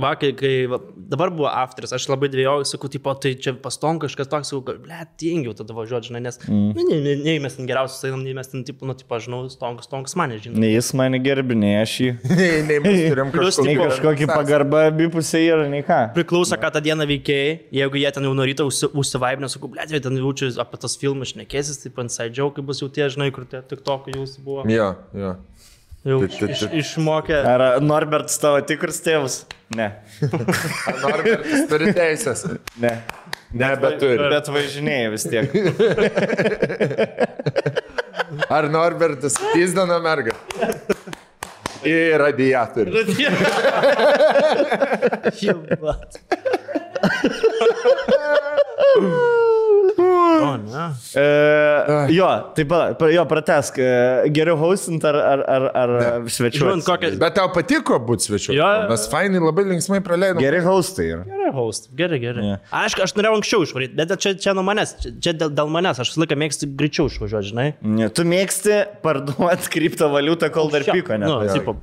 [0.00, 4.30] Vakar, kai va, dabar buvo afteris, aš labai dvėjau, sakau, tipo, tai čia paston kažkas
[4.32, 6.70] toks, sakau, ble, tingiau tada važiuoti, žinai, nes, mm.
[6.74, 9.44] nu, ne, ne, nei mes ten geriausius einam, nei mes ten, tipo, nu, tipo, žinau,
[9.52, 10.64] stonkas, stonkas mane, žinai.
[10.64, 12.10] Nei jis mane gerbė, nei aš jį.
[12.40, 13.68] Nei, nei mes turim kažkokį...
[13.68, 16.00] Nei Tipo, kažkokį pagarbą abipusė yra, nei ką.
[16.16, 19.84] Priklauso, ką tą dieną veikėjai, jeigu jie ten jau nuo ryto užsi- užsivaibino, sakau, ble,
[19.92, 23.46] jie ten jaučiu apie tas filmus šnekėsis, tai inside joke bus jau tie, žinai, kur
[23.46, 24.64] tie tik tokai jūs buvo.
[24.70, 25.36] Jo, jo.
[26.04, 27.32] Jau iš, išmokę.
[27.48, 29.48] Ar Norbertas tavo tikras tėvas?
[29.72, 29.86] Ne.
[30.90, 32.42] Ar Norbertas turi teisės?
[32.82, 32.90] Ne.
[33.54, 34.26] Nebeturi.
[34.28, 35.48] Bet važinėjai vis tiek.
[38.56, 40.32] Ar Norbertas pizdana merga?
[41.88, 42.92] Į radiatorių.
[45.44, 46.20] Jebat.
[50.44, 50.86] O, ne.
[51.18, 53.78] E, jo, taip pat, jo, pratesk.
[53.82, 55.94] e, Geriau hostint ar, ar, ar, ar
[56.30, 56.68] svečiu?
[56.86, 57.14] Kokią...
[57.20, 58.54] Bet tau patiko būti svečiu?
[58.58, 58.68] Jo.
[58.90, 60.42] Mes fainai labai linksmai praleidom.
[60.44, 61.24] Geri hostai yra.
[61.28, 61.90] Gerai, host.
[61.96, 62.46] Gerai, gerai.
[62.48, 62.56] Jo.
[62.84, 66.12] Aišku, aš norėjau anksčiau išvaryti, bet čia, čia nuo manęs, čia, dėl, dėl manęs, aš
[66.12, 67.68] visą laiką mėgstu greičiau išvažiuoti, žinai.
[67.84, 71.28] Ne, tu mėgsti parduoti kriptovaliutą, kol dar pyko, ne?
[71.28, 71.76] Nu, tipo,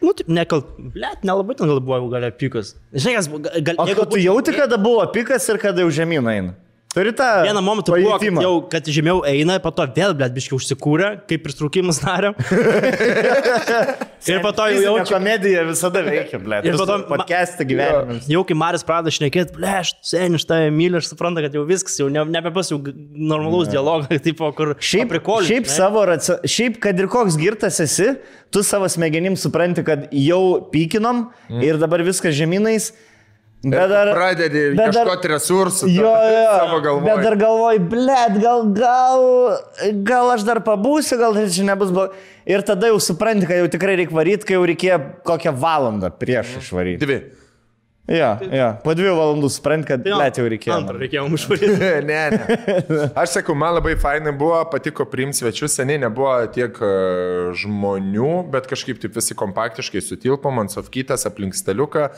[0.00, 2.74] nu, taip, nekal, blėt, nelabai ten gal buvo gal pikas.
[2.94, 6.30] Žinai, kas buvo, gal, O jeigu tu jauti, kada buvo pikas ir kada jau žemyn
[6.34, 6.56] eina?
[6.94, 7.24] Turi tą...
[7.46, 11.44] Vieną momentą buvo, kad jau, kad žemiau eina, po to vėl, blėt, biškiai užsikūrė, kaip
[11.44, 12.34] pritraukimus darėm.
[14.32, 16.58] ir po to jau jaučiu, komedija visada veikia, ble.
[16.66, 18.16] Ir po to- Podcast'ą gyvenime.
[18.30, 21.94] Jau kai Maris pradeda šnekėti, bleš, seniai, aš tave myliu, aš suprantu, kad jau viskas,
[22.02, 25.46] jau ne, nebebus jau g- normalaus dialogo, tipo, kur Šiaip, prikoliu.
[25.46, 28.16] šiaip, savo, racio- šiaip, kad ir koks girtas esi,
[28.50, 30.42] tu savo smegenim supranti, kad jau
[30.74, 31.62] pykinom mm.
[31.70, 32.90] ir dabar viskas žemynais.
[33.60, 34.08] Bet dar...
[34.16, 35.88] Pradedi bet dar- ieškoti resursų.
[35.92, 39.26] Jo, jo, bet dar galvoju, blėt, gal, gal,
[40.06, 42.16] gal aš dar pabūsiu, gal tai čia nebus blogai.
[42.48, 44.98] Ir tada jau supranti, kad jau tikrai reikia varyti, kai jau reikėjo
[45.28, 47.04] kokią valandą prieš išvaryti.
[47.04, 47.20] Dvi.
[48.10, 50.76] Jo, jo, po dviejų valandų supranti, kad, blėt, jau reikėjo.
[50.80, 51.90] Antrą reikėjo užvaryti.
[52.08, 53.04] ne, ne.
[53.12, 56.90] Aš sakau, man labai fainai buvo, patiko priimti svečius, seniai nebuvo tiek e,
[57.60, 62.08] žmonių, bet kažkaip taip visi kompaktiškai sutilpom ant sofkytas aplink staliuką.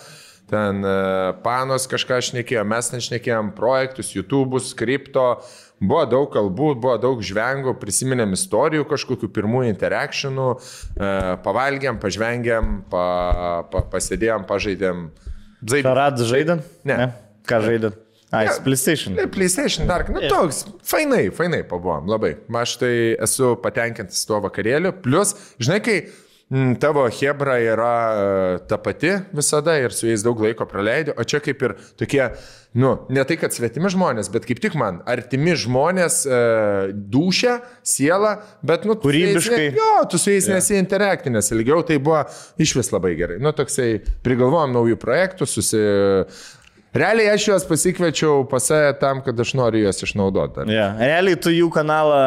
[0.51, 0.95] Ten e,
[1.45, 5.27] panos kažką šnekėjo, mes ten šnekėjom projektus, YouTube'us, kripto,
[5.81, 11.11] buvo daug kalbų, buvo daug žvengų, prisiminėm istorijų kažkokių pirmųjų interaktionų, e,
[11.47, 13.07] pavalgėm, pažvengėm, pa,
[13.73, 15.11] pa, pasėdėjom, pažaidėm.
[15.63, 15.85] Zaip.
[15.87, 16.65] Karadų žaidėm?
[16.89, 17.13] Ne.
[17.49, 18.01] Ką žaidėm?
[18.33, 19.13] Ai, PlayStation.
[19.13, 22.31] Ne, PlayStation dar, nu toks, fainai, fainai pabuvom, labai.
[22.63, 24.95] Aš tai esu patenkintas tuo vakarėliu.
[25.05, 25.99] Plus, žinai, kai
[26.81, 31.41] tavo Hebra yra e, ta pati visada ir su jais daug laiko praleidži, o čia
[31.41, 32.27] kaip ir tokie,
[32.77, 36.41] nu, ne tai, kad svetimi žmonės, bet kaip tik man, artimi žmonės, e,
[36.93, 39.71] dušia, siela, bet, nu, Kūrybiškai.
[39.73, 40.61] Ne, jo, tu su jais yeah.
[40.61, 42.21] nesi interaktinės ilgiau, tai buvo
[42.61, 43.41] iš vis labai gerai.
[43.41, 43.95] Nu, toksai,
[44.27, 45.87] prigalvojom naujų projektų, susi...
[46.93, 50.67] Realiai aš juos pasikviečiau pas save tam, kad aš noriu juos išnaudoti.
[50.69, 50.91] Ja.
[51.01, 52.19] Realiai tu jų kanalą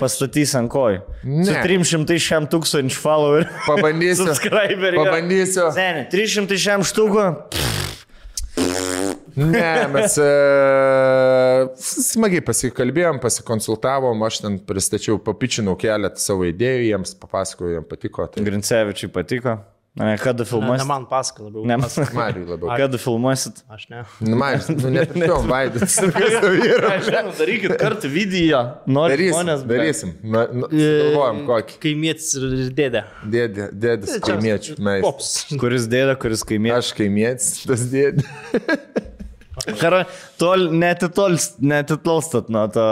[0.00, 1.02] pastatys ant kojų.
[1.20, 1.60] Su Ne.
[1.66, 3.50] 300 šiam tūkstančių followerių.
[3.68, 4.30] Pabandysiu.
[4.96, 5.68] Pabandysiu.
[5.76, 7.26] Seniai, 300 šiam štukų.
[9.36, 10.26] Ne, mes e,
[11.76, 18.30] smagiai pasikalbėjom, pasikonsultavom, aš ten pristačiau, papičinau keletą savo idėjų, jiems papasakojau, jiems patiko.
[18.32, 19.58] Tai Grincevičiui patiko.
[19.96, 20.82] Ne, Kada Ne, filmuosit?
[20.82, 21.62] ne man pasako labiau.
[21.64, 21.76] Ne,
[22.20, 22.68] Mariui labiau.
[22.76, 23.62] Kada filmuosit?
[23.72, 24.02] Aš ne.
[24.20, 25.94] Nu, Marius, nu, nepirkėjom vaidus.
[27.06, 28.60] Žinau, darykit kartą video.
[28.86, 29.64] Nori Darysim, žmonės.
[29.64, 30.12] bet- darysim.
[30.22, 31.78] Na, nu, Galvojam, kokį.
[31.86, 33.02] Kaimietis ir dėdė.
[33.36, 34.76] Dėdė, dėdės kaimiečių.
[34.84, 35.00] Mes.
[35.06, 35.32] Pops.
[35.64, 36.74] Kuris dėdė, kuris kaimė.
[36.76, 38.26] Aš kaimietis, tas dėdė.
[39.80, 40.02] Kara,
[40.38, 42.84] tol netitolst, netitolstat nuo to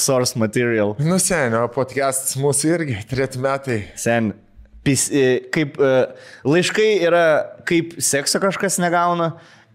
[0.00, 0.94] source material.
[1.04, 3.76] Nu, senio, podcastas mūsų irgi, treti metai.
[4.00, 4.32] Sen,
[4.86, 5.92] pis, e, kaip e,
[6.46, 7.26] laiškai yra,
[7.68, 9.32] kaip sekso kažkas negauna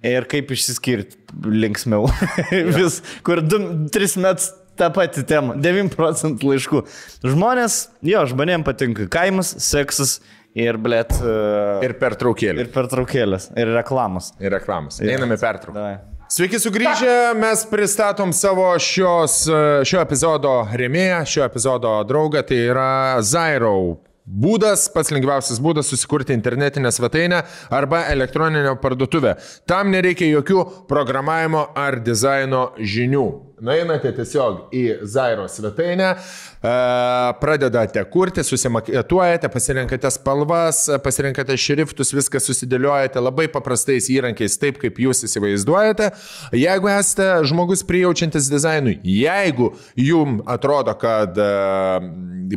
[0.08, 2.08] ir kaip išsiskirti linksmiau.
[2.80, 5.58] Vis, kur 2-3 metus tą patį temą.
[5.62, 6.84] 9 procentų laiškų.
[7.28, 10.20] Žmonės, jo, žmonėms patinka kaimas, seksas
[10.58, 12.66] ir, blėt, uh, Ir per traukėlį.
[12.66, 14.32] ir pertraukėlės, ir reklamos.
[14.42, 15.02] Ir reklamos.
[15.04, 16.08] Einame pertrauką.
[16.32, 19.42] Sveiki sugrįžę, mes pristatom savo šios,
[19.84, 23.74] šio epizodo remėją, šio epizodo draugą, tai yra Zairo.
[24.22, 27.40] Būdas, pats lengviausias būdas susikurti internetinę svetainę
[27.74, 29.34] arba elektroninę parduotuvę.
[29.66, 33.26] Tam nereikia jokių programavimo ar dizaino žinių.
[33.66, 36.16] Nueinate tiesiog į Zairo svetainę,
[36.62, 45.24] pradedate kurti, susimaketuojate, pasirinkate spalvas, pasirinkate šriftus, viską susidėliojate labai paprastais įrankiais, taip kaip jūs
[45.26, 46.12] įsivaizduojate.
[46.54, 51.48] Jeigu esate žmogus prijaučiantis dizainui, jeigu jums atrodo, kad e,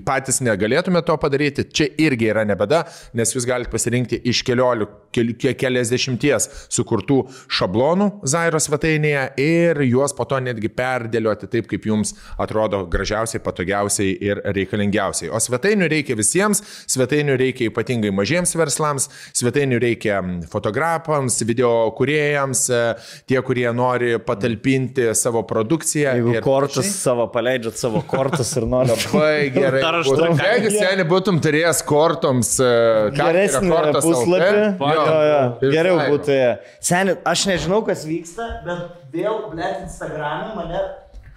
[0.05, 2.83] patys negalėtume to padaryti, čia irgi yra nebeda,
[3.17, 10.13] nes jūs galite pasirinkti iš keliolių, kel, kel- keliasdešimties sukurtų šablonų Zairo svetainėje ir juos
[10.17, 15.31] po to netgi perdėlioti taip, kaip jums atrodo gražiausiai, patogiausiai ir reikalingiausiai.
[15.35, 20.21] O svetainių reikia visiems, svetainių reikia ypatingai mažiems verslams, svetainių reikia
[20.51, 22.83] fotografams, video kuriejams, e,
[23.31, 26.17] tie, kurie nori patalpinti savo produkciją.
[26.19, 27.01] Jeigu ir kortus panašiai.
[27.05, 29.83] savo paleidžiat savo kortus ir nori Labai gerai.
[29.85, 32.73] Dar aš turiu Jeigu seniai būtum turėjęs kortoms e,
[33.15, 34.65] ką geresnį puslapį.
[34.81, 36.41] Jo, jo, ir geriau būtų.
[36.85, 40.83] Seniai, aš nežinau, kas vyksta, bet vėl, blėt, Instagram'e mane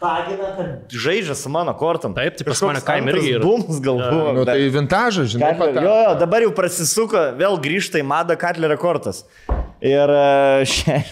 [0.02, 2.16] tagina, kad žaidžia su mano kortom.
[2.18, 3.44] Taip, tai pas mane kaime irgi yra.
[3.46, 4.34] Bums galvoju.
[4.38, 5.84] Nu, tai vintažas, žinai, patą.
[5.84, 9.24] jo, jo, dabar jau prasisuko, vėl grįžta į madą Katlerio kortas.
[9.84, 11.06] Ir e,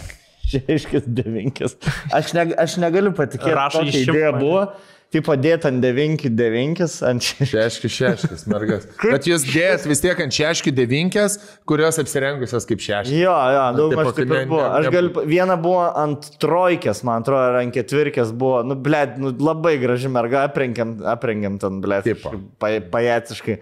[0.52, 1.78] šeškis devinkis.
[2.14, 4.44] Aš, ne, aš negaliu patikėti, Rašo kokia išimk idėja mane.
[5.16, 5.22] Buvo.
[5.22, 7.48] Tai padėti ant devinki devinkis, ant šeškis.
[7.54, 8.82] Šeškis, šeškis, mergas.
[9.14, 11.38] Bet jūs dėjat vis tiek ant šeškių devinkės,
[11.68, 13.14] kurios apsirengusios kaip šeškis.
[13.16, 14.66] Jo, jo, daug maž taip kad ne- ir buvo.
[14.66, 19.32] Aš galiu, viena buvo ant trojkės, man atrodo, ar ant ketvirkės buvo, nu, blėt, nu,
[19.40, 22.34] labai graži merga, aprengiam, aprengiam ten, blėt, Tipo.
[22.60, 23.56] pa, pajatiškai.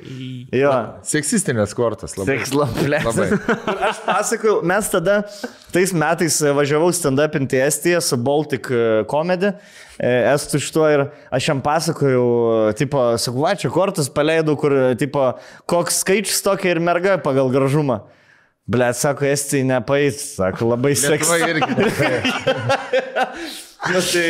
[0.59, 0.75] Jo.
[1.07, 2.41] Seksistinės kortos labai.
[2.41, 3.07] Seksla, blėt.
[3.07, 3.31] Labai.
[3.93, 5.21] Aš pasakoju, mes tada
[5.75, 9.55] tais metais važiavau stand-up į Estiją su Baltic e, Comedy.
[9.55, 12.25] e, Estų šituo ir aš jam pasakojau,
[12.79, 15.29] tipo, sakau, va, čia kortus paleidau, kur, tipo,
[15.71, 18.01] koks skaičius tokia ir merga pagal gražumą.
[18.67, 21.37] Blet, sako, Estija nepais, sako, labai seksy.
[21.53, 21.73] irgi.
[23.85, 24.29] Nu, tai,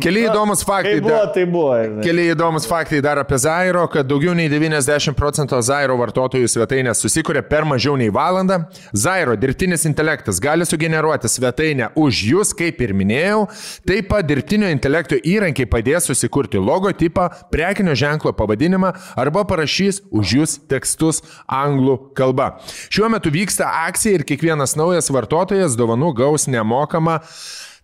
[0.00, 0.96] Keli įdomus faktai.
[0.96, 1.74] kai buvo, tai buvo.
[2.02, 7.44] Keli įdomus faktai dar apie Zairo, kad daugiau nei 90 procentų Zairo vartotojų svetainės susikuria
[7.46, 8.64] per mažiau nei valandą.
[8.90, 13.44] Zairo dirbtinis intelektas gali sugeneruoti svetainę už jūs, kaip ir minėjau.
[13.86, 20.56] Taip pat dirbtinio intelekto įrankiai padės susikurti logotipą, prekinio ženklo pavadinimą arba parašys už jūs
[20.70, 22.56] tekstus anglų kalba.
[22.90, 27.20] Šiuo metu vyksta akcija ir kiekvienas naujas vartotojas dovanų gaus nemokamą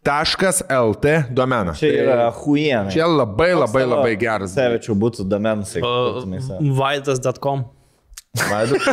[0.05, 1.74] .lt domeną.
[1.76, 2.88] Čia yra huiena.
[2.92, 4.55] Čia labai labai labai geras.
[4.57, 5.26] Sevečiau būtų.
[6.78, 7.66] Vaidas.com.
[8.51, 8.86] Vaidas.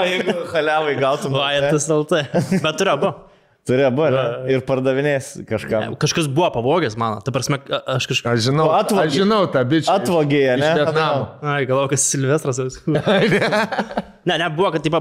[0.00, 1.34] Jeigu haliavai gautum.
[1.36, 2.24] Vajantas LT.
[2.62, 3.12] Bet turiu abu.
[3.68, 4.22] Turi abu, ne?
[4.54, 5.92] Ir pardavinės kažkam.
[6.00, 7.20] Kažkas buvo pavogęs mano.
[7.20, 7.58] Ta prasme,
[7.92, 8.32] aš kažką...
[8.32, 9.98] Aš žinau, atvogė- aš žinau tą bičią.
[9.98, 10.70] Atvogė, ne?
[10.70, 11.26] Iš Vietnamo.
[11.44, 12.56] Ai, galvoju, kas Silvestras.
[14.28, 15.00] ne, ne, buvo, kad tipo,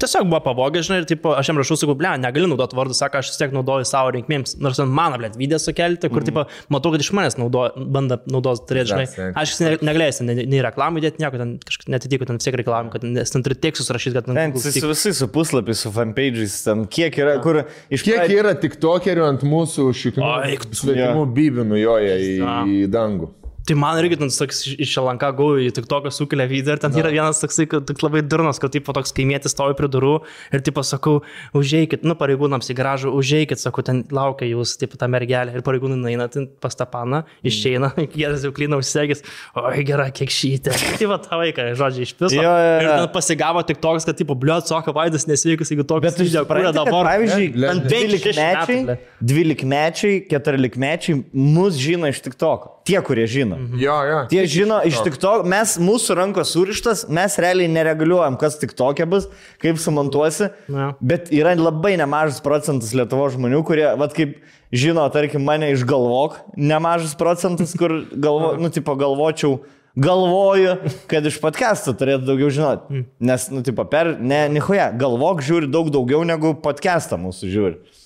[0.00, 3.22] tiesiog buvo pavogęs, žinai, ir tipo, aš jam rašau, sakau, ble, negali naudoti vardų, sako,
[3.22, 4.56] aš vis tiek naudoju savo reikmėms.
[4.60, 8.64] Nors ant mano, ble, video sukelti, kur, tipo, matau, kad iš manęs naudoja, bando naudos
[8.68, 9.06] turėti, žinai.
[9.10, 9.38] That's.
[9.40, 12.94] Aš ne, negalėsiu, nei, nei reklamų įdėti, nieko, ten kažkaip netitiko, ten vis tiek reklamų,
[12.94, 14.56] kad nes ten turi tekstus rašyti, kad ten...
[14.60, 19.26] Su su visais su puslapiais, su fanpage'ais, ten kiek yra, kur iš Kiek yra tiktokerių
[19.26, 22.56] ant mūsų šiknų Oi, svetimų bybinų joja į, Ja.
[22.66, 23.30] į dangų?
[23.68, 26.90] Tai man irgi ten toks iš- Šalanka gau į tik toką sukelia video ir ten
[26.96, 30.14] yra vienas toksai, kad tik labai durnas, kad tipo toks kaimėtis stovi prie durų
[30.56, 31.20] ir tipo sakau,
[31.54, 36.10] užeikit, nu pareigūnams į garažą, užeikit, sakau, ten laukia jūs, tipo ta mergelė ir pareigūnai
[36.14, 37.92] eina ten pas tą paną, išeina,
[38.22, 39.22] jėzus jau klina užsegęs,
[39.60, 40.74] oi gera, kiek šytė.
[40.98, 42.34] Tai va tą vaiką, žodžiai, iš viso.
[42.40, 42.80] Jo, jo, jo.
[42.82, 46.26] Ir ten pasigavo tik toks, kad tipo, bliu, atsako vaidas nesveikas, jeigu toks Bet tu
[46.26, 47.12] supranti, kad, dabar.
[47.12, 48.98] pavyzdžiui, Ne, ant penkių, šešių metų, dvylikmečiai, ble.
[49.34, 52.52] dvylikmečiai, keturiolikmečiai mus žino iš tik to.
[52.88, 53.49] Tie, kurie žino.
[53.80, 54.20] Jo, jo.
[54.30, 59.08] Tie žino iš tik to, mes, mūsų rankos surištas, mes realiai nereguliuojam, kas tik tokia
[59.10, 59.28] bus,
[59.62, 60.50] kaip sumontuosi.
[60.70, 60.92] Na.
[61.00, 64.38] Bet yra labai nemažas procentas Lietuvo žmonių, kurie, vad kaip
[64.72, 69.60] žino, tarkim, mane išgalvok, nemažas procentas, kur galvo, nu, tipo, galvočiau,
[70.00, 70.76] galvoju,
[71.10, 73.04] kad iš podcast'o turėtų daugiau žinoti.
[73.26, 77.98] Nes, nu, tipo, per, ne, nihoja, galvok žiūri daug daugiau negu podcast'ą mūsų žiūri.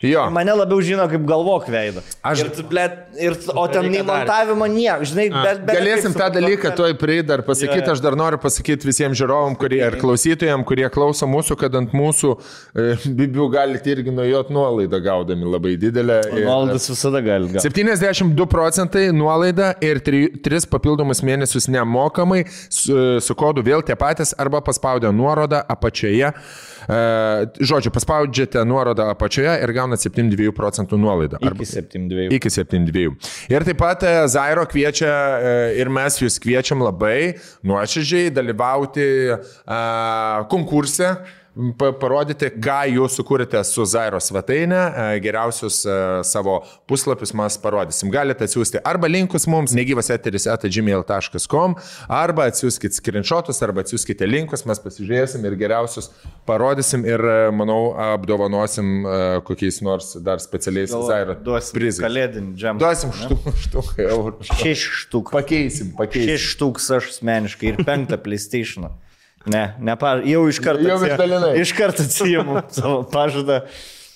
[0.00, 0.22] Jo.
[0.32, 2.00] Mane labiau žino kaip galvok veidą.
[2.24, 5.58] Aš- Ir, tu, blet, ir, o ten Reikia nei montavimo nieko, žinai, bet...
[5.68, 7.84] bet Galėsim tą dalyką tuoj prieiti dar pasakyti.
[7.84, 7.92] jo.
[7.92, 12.30] Aš dar noriu pasakyti visiems žiūrovom kurie, ir klausytojams, kurie klauso mūsų, kad ant mūsų
[12.32, 12.86] e,
[13.20, 16.16] bibių galite irgi nuėjot nuolaidą gaudami labai didelę.
[16.32, 17.66] ir- Nuolaidas visada gali gauti.
[17.68, 24.64] 72 procentai nuolaida ir 3 papildomus mėnesius nemokamai su, su kodu vėl tie patys arba
[24.64, 26.32] paspaudę nuorodą apačioje.
[26.90, 31.38] E, žodžiu, paspaudžiate nuorodą apačioje ir gaunate 72 procentų nuolaidą.
[31.52, 32.28] Iki 7-2.
[32.38, 33.06] Iki 72.
[33.52, 37.36] Ir taip pat e, Zairo kviečia e, ir mes jūs kviečiam labai
[37.66, 39.06] nuoširdžiai dalyvauti
[40.50, 41.14] konkurse.
[41.78, 44.80] Pa- Parodyti, ką jūs sukūrėte su Zairo svetainė,
[45.16, 45.94] e, geriausius e,
[46.26, 48.10] savo puslapius mes parodysim.
[48.14, 51.76] Galite atsiųsti arba linkus mums, negyvas eteris atgmail.com,
[52.08, 56.10] arba atsiųskite screenshotus, arba atsiųskite linkus, mes pasižiūrėsim ir geriausius
[56.48, 59.04] parodysim ir, e, manau, apdovanosim
[59.46, 62.02] kokiais nors dar specialiais Zairo Duosim prizais.
[62.04, 62.80] Kalėdinį džemą.
[62.82, 64.34] Duosim štuk, štuką eurų.
[64.50, 65.30] Šeši štuk.
[65.34, 66.32] Pakeisim, pakeisim.
[66.34, 68.90] Šeši štuks aš asmeniškai ir penktą PlayStation.
[69.46, 69.96] Ne, ne,
[70.28, 70.84] jau iš karto.
[70.84, 71.54] Jau išdalinai.
[71.62, 73.62] Iš karto atsijimu savo pažadą.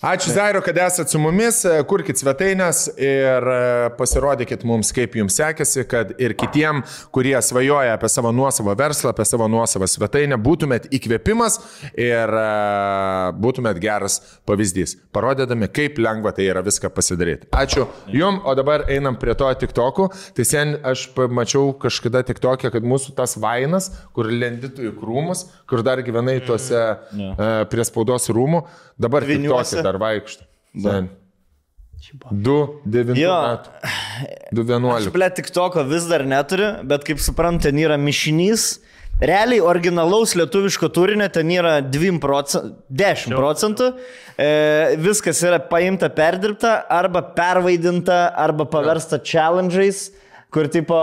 [0.04, 3.60] Ačiū Zairo, kad esate su mumis, kurkite svetainės ir e,
[3.96, 6.82] pasidykit mums, kaip jums sekėsi, kad ir kitiem,
[7.14, 11.56] kurie svajoja apie savo nuosavą verslą, apie savo nuosavą svetainę, būtumėt įkvėpimas
[11.96, 12.42] ir e,
[13.46, 17.48] būtumėt geras pavyzdys, parodydami, kaip lengva tai yra viską pasidaryti.
[17.56, 20.10] Ačiū jum, o dabar einam prie to TikTokų.
[20.36, 25.80] Tai sen aš pamačiau kažkada TikTok'e, kad mūsų tas vainas, kur lenditų į krūmus, kur
[25.86, 28.66] dar gyvenai tuose e, prie spaudos rūmų,
[29.00, 29.78] dabar Dvyniuose.
[29.78, 30.46] TikTok'e dar vaikšto.
[30.82, 31.10] Sen.
[32.30, 33.34] 2-9 Jo.
[33.48, 33.70] metų.
[34.54, 35.12] 2-11.
[35.14, 38.74] Ble, tik toko vis dar neturiu, bet kaip suprantu, ten yra mišinys.
[39.22, 43.92] Realiai originalaus lietuviško turinio ten yra 2 procentų, 10 procentų.
[44.34, 44.48] E,
[44.98, 50.08] viskas yra paimta, perdirbta, arba pervaidinta, arba paversta challenge'ais,
[50.54, 50.94] kur tipo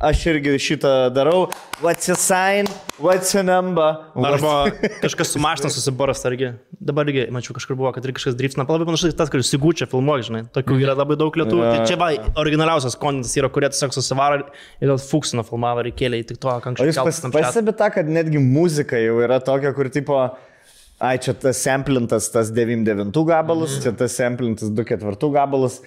[0.00, 1.44] aš irgi šitą darau.
[1.82, 2.68] What's your sign?
[3.02, 3.88] What's your number?
[4.16, 4.70] Arba
[5.04, 6.52] kažkas su mašina susiboras, argi.
[6.80, 8.64] Dabar irgi, mačiau, kažkur buvo, kad ir kažkas driftina.
[8.68, 10.42] Labai panašus tas, kuris įgūčia filmuoja, žinai.
[10.56, 11.66] Tokių yra labai daug lietuvių.
[11.66, 11.74] Ja.
[11.74, 12.08] Tai čia va,
[12.42, 16.48] originaliausias kontas yra, kurie tiesiog susivaro ir gal fuksino filmavo ir kėlė į tik to,
[16.52, 16.88] O anksčiau.
[16.88, 20.22] jūs pas, pastebite tą, kad netgi muzika jau yra tokia, kur tipo,
[21.02, 25.82] ai čia tas samplintas tas 99 gabalas, čia tas samplintas 24 gabalas.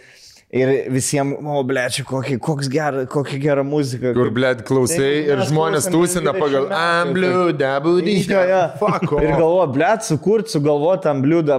[0.53, 4.11] Ir visiems, o ble, čia kokį, koks gera, kokia gera muzika.
[4.13, 6.81] Kur, blėt, klausai ir žmonės tūsina pagal 20 metų.
[7.01, 8.13] Ambliu, Dabudį.
[8.29, 8.59] Jo, jo.
[8.83, 9.15] Fuck.
[9.25, 11.15] Ir galvoju, ble, sukurt, sugalvoti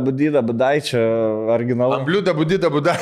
[0.07, 1.03] budydą, budai, čia
[1.57, 1.99] originalą.
[1.99, 2.95] Ambliu, Dabudį, Dabudai.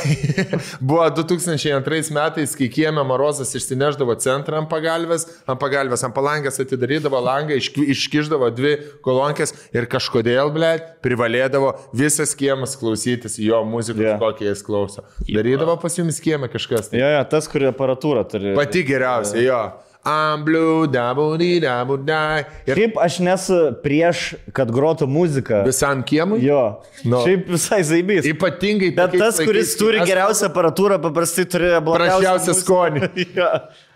[0.80, 7.20] Buvo 2002 metais, kai kieme Marozas išsineždavo centrą ant pagalbės, ant pagalbės, ant palangės atidarydavo
[7.28, 8.74] langą, iški- iškiždavo dvi
[9.04, 14.18] kolonkės ir kažkodėl, blėt, privalėdavo visas kiemas klausytis jo muzikos, yeah.
[14.22, 15.04] kokią jis klauso.
[15.28, 16.90] Darydavo pas jumis kiemą kažkas.
[16.90, 17.00] Tai.
[17.00, 18.54] Jo, jo, tas, kur aparatūra turi.
[18.58, 19.62] Pati geriausia, jo.
[20.04, 22.42] Ambliu, Dabudį, Dabudai.
[22.68, 25.62] Ir Šiaip aš nesu prieš, kad grotų muziką.
[25.64, 26.42] visam kiemui.
[26.44, 26.82] Jo.
[27.08, 27.22] Nu.
[27.24, 28.28] Šiaip visai zaibys.
[28.28, 33.08] Ypatingai Bet tas, kuris laikais, turi kai mes geriausią aparatūrą, paprastai turi blogiausią Prasčiausią skonį.
[33.40, 33.48] Jo.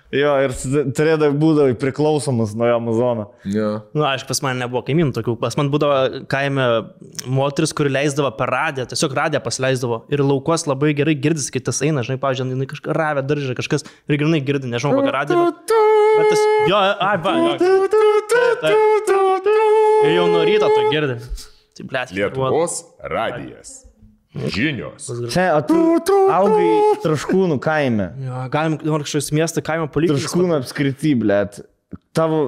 [0.08, 0.54] Jo, ir
[0.96, 3.26] turėdavai būdavai priklausomas nuo Amazono.
[3.44, 3.66] Jo.
[3.92, 5.34] Na, nu, aišku, pas mane nebuvo kaimynų tokių.
[5.42, 6.64] Pas man būdavo kaime
[7.28, 9.98] moteris, kuri leisdavo per radiją, tiesiog radiją pasileisdavo.
[10.08, 13.84] Ir laukos labai gerai girdisi, kai tas eina, žinai, pavyzdžiui, jinai kažką ravė daržą, kažkas
[13.84, 15.44] ir grinai girdi, nežinau, kokią radiją.
[15.50, 15.76] Bet,
[16.16, 17.36] bet tas, jo, ai, va.
[20.08, 21.20] Ir jau nuo ryto to girdi.
[21.76, 22.80] Tai blėt, Lietuvos
[23.12, 23.87] radijas.
[24.54, 25.08] Žinios.
[25.32, 26.70] Čia, augai
[27.04, 28.12] traškūnų kaime.
[28.22, 30.14] Jo, galim, nors kažkoks miestą kaimo palikti.
[30.16, 31.60] Traškūnų apskrity, blėt.
[32.16, 32.40] Tavo,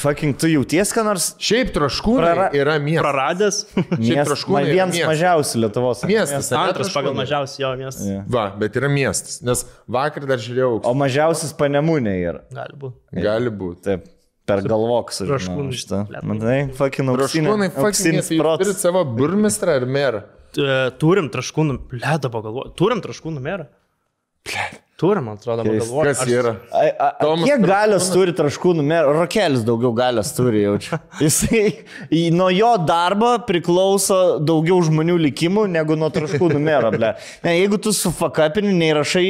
[0.00, 1.28] fucking, tu jauties, ką nors?
[1.42, 3.04] Šiaip traškūnai Prara- yra miestas.
[3.06, 3.60] Praradęs.
[3.76, 5.10] Šiaip Miest- traškūnai ma- Vienas miestas.
[5.12, 6.04] mažiausių Lietuvos.
[6.10, 6.50] Miestas.
[6.52, 8.06] ane, Antras pagal mažiausiai jo miestas.
[8.10, 8.24] Jo.
[8.36, 9.40] Va, bet yra miestas.
[9.46, 10.80] Nes vakar dar žiūrėjau.
[10.84, 12.40] O mažiausias panemūnė yra.
[12.52, 13.22] Gali būti.
[13.28, 13.82] Gali būti.
[13.90, 14.12] Taip.
[14.46, 16.22] Per galvok su Traškūnai.
[16.22, 17.48] Matai, fucking auksinė.
[17.50, 18.76] Traškūnai, fucking, jūs turit protas.
[18.78, 20.20] savo burmistrą ar merą.
[20.56, 22.72] E, Turim traškūnų, ledo pagalvoju.
[22.78, 23.68] Turim traškūnų merą.
[24.96, 26.04] Turim, man atrodo, pagalvoju.
[26.08, 26.54] Kas yra?
[26.72, 29.12] A, a, a, kiek galios turi traškūnų meras?
[29.18, 30.96] Rokelis daugiau galios turi, jaučiu.
[31.24, 31.64] Jisai,
[32.32, 37.12] nuo jo darbo priklauso daugiau žmonių likimų negu nuo traškūnų mero, ble.
[37.44, 39.26] Ne, jeigu tu su fakapiniu neįrašai,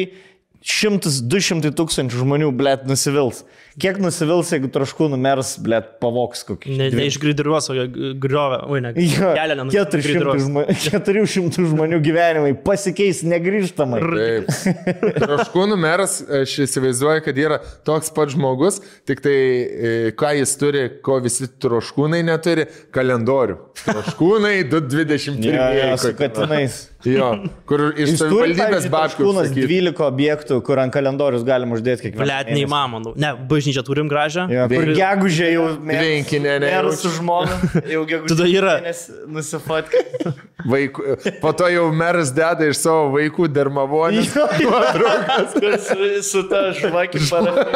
[0.63, 3.43] šimtas, du šimtai tūkstančių žmonių, ble, nusivils.
[3.77, 6.77] Kiek nusivils, jeigu traškūnų meras, ble, pavoks kokį?
[6.79, 7.75] Ne, ne iš gridiriuos, o
[8.23, 8.63] griovę.
[8.73, 8.93] Oi, ne.
[9.05, 14.01] Jo, Kelio 400 žmonių, 400 žmonių gyvenimai pasikeis negryžtamai.
[14.01, 14.49] Taip.
[15.27, 20.89] Traškūnų meras, aš įsivaizduoju, kad yra toks pat žmogus, tik tai e, ką jis turi,
[21.05, 22.65] ko visi traškūnai neturi-
[22.97, 23.61] kalendorių.
[23.85, 25.53] Traškūnai 221.
[25.57, 26.83] Jo, jo, su katinais.
[27.07, 27.29] Jo,
[27.69, 28.89] kur iš savivaldybės.
[28.91, 29.69] Traškūnas sakyt.
[29.69, 32.25] 12 objektų, kur ant kalendorius galima uždėti kiekvieną.
[32.25, 33.13] Blet, neįmanoma.
[33.21, 33.33] Ne,
[33.67, 34.47] bažnyčią turim gražią.
[34.51, 37.09] Jo, kur gegužė jau Tvenkinė, ne, Meras jaučiu.
[37.11, 37.57] su žmona.
[37.91, 38.29] Jau gegužė.
[38.35, 38.95] Tada yra-
[39.29, 39.99] Nusifotka.
[40.73, 44.25] Vaikų, po to jau meras deda iš savo vaikų dermavonį.
[45.87, 47.67] su, su ta žvakį para.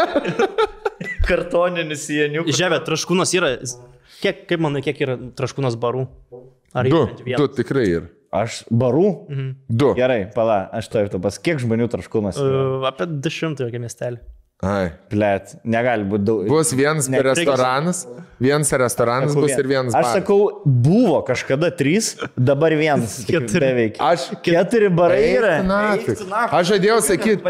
[1.26, 2.57] Kartoninis jėniukas.
[2.59, 3.53] Žemė, traškūnas yra.
[4.20, 6.07] Kiek, kaip manai, kiek yra traškūnas barų?
[6.76, 8.09] Ar Du, du tikrai yra.
[8.30, 9.07] Aš barų.
[9.66, 9.93] Du.
[9.99, 11.38] Gerai, pala, aš to ir tu pas.
[11.43, 12.36] Kiek žmonių traškumas?
[12.38, 14.20] Uh, apie 200 jokia miestelį.
[14.61, 14.90] Ai.
[15.08, 16.42] Blet, negali būti daug.
[16.50, 18.02] Bus vienas Ne, restoranas,
[18.36, 20.18] vienas restoranas Sakau, bus ir vienas Aš baras.
[20.18, 20.36] sakau,
[20.68, 23.14] buvo kažkada trys, dabar vienas.
[23.24, 23.62] Keturi.
[23.64, 23.96] Beveik.
[24.04, 25.54] Aš Keturi barai yra.
[26.04, 26.28] Tu tu.
[26.28, 27.40] Aš žadėjau sakyti.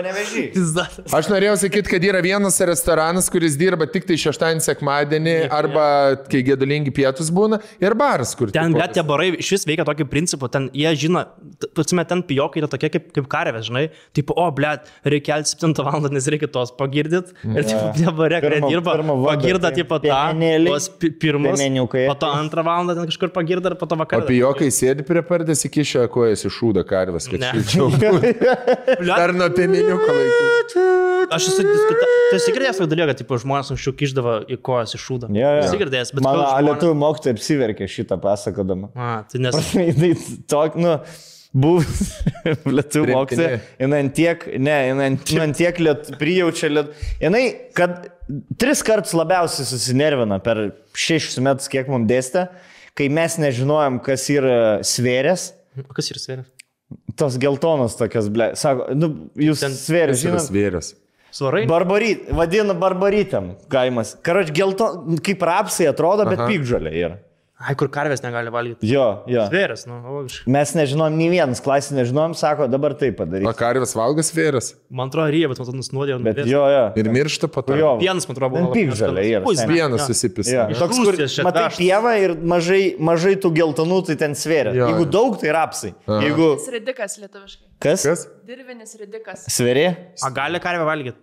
[1.19, 5.85] Aš norėjau sakyti, kad yra vienas restoranas, kuris dirba tik tai šeštadienį, sekmadienį, arba
[6.31, 10.07] kai gėdulingi pietus būna, ir baras, kur Ten, bet tie barai iš vis veikia tokiu
[10.11, 11.27] principu, ten jie žino,
[11.75, 15.77] atsime, ten pijokai yra tokie kaip, kaip karvės, žinai, tipo, o, blėt, reikia kelti 7
[15.87, 16.09] val.
[16.11, 17.33] nes reikia tos pagirdit.
[17.45, 17.65] Ir
[17.97, 18.95] tie barai, kurie Pirmą- dirba,
[19.27, 21.61] pagirda, tai tipo, tą, tuos pi- pirmus,
[22.09, 24.27] po to antrą valandą ten kažkur pagirda ir po to vakarą.
[24.29, 27.91] pijokai sėdi prie pardės įkišę kojas iš šūdo karvės, kad šilčiau.
[29.11, 30.87] Dar nuo piemeniuko laikų.
[31.31, 35.05] Aš esu diskutavęs, tu esi girdėjęs tokį dalyką, kad žmonės anksčiau kiždavo į kojas iš
[35.07, 35.29] šūdą.
[35.37, 35.65] Jo, jo.
[35.67, 38.91] Esi girdėjęs, bet Mano žmonės- lietuvių mokytoja apsiverkė šitą pasakodama.
[38.97, 39.55] A, tai nes...
[40.11, 40.97] Jis tok, nu,
[41.53, 42.01] buvus
[42.79, 46.93] lietuvių mokytoja, jinai ant tiek, ne, jinai ant, ant tiek liet, prijaučia liet.
[47.23, 47.43] Jinai,
[47.77, 48.09] kad
[48.61, 52.47] tris kartus labiausiai susinervina per šešis metus, kiek mums dėstė,
[52.99, 55.51] kai mes nežinojom, kas yra svėrės.
[55.87, 56.47] O kas yra svėrė?
[57.19, 58.53] Tos geltonos tokios, ble.
[58.59, 60.43] Sako, nu, jūs Ten- svėrės, žinot.
[60.47, 60.95] svėręs.
[61.31, 61.61] Svarai?
[61.71, 64.17] Barbaryt, vadina barbarytėm kaimas.
[64.27, 66.49] Karoč, gelton, kaip rapsai atrodo, bet Aha.
[66.51, 67.19] pykžalė yra.
[67.61, 68.89] Ai, kur karvės negali valgyti.
[68.89, 69.43] Jo, jo.
[69.51, 70.49] Svėrės, nu, logiškai.
[70.55, 73.51] Mes nežinom, nei vienas klasė nežinom, sako, dabar tai O padaryk.
[73.59, 74.71] karvės valgo svėręs.
[74.89, 76.17] Man atrodo, ryja, bet man atrodo, nusnuodė.
[76.25, 76.81] Bet jo, jo.
[76.97, 77.77] Ir miršta po to.
[77.77, 77.91] Jo.
[78.01, 78.73] Vienas, man atrodo, buvo.
[78.73, 79.69] Ten.
[79.69, 80.09] Vienas Jo.
[80.09, 80.67] susipisa.
[80.81, 84.73] Toks, kur, matai pievą ir mažai, mažai tų geltonų, tai ten svėrė.
[84.81, 84.89] Jo.
[84.95, 85.93] Jeigu daug, tai rapsai.
[86.09, 87.67] Jeigu ridikas lietuviškai.
[87.79, 88.07] kas?
[88.09, 88.25] Kas?
[88.49, 89.45] Dirvinis ridikas.
[89.53, 89.91] Svėrė?
[90.25, 91.19] A gali karvę valgyti?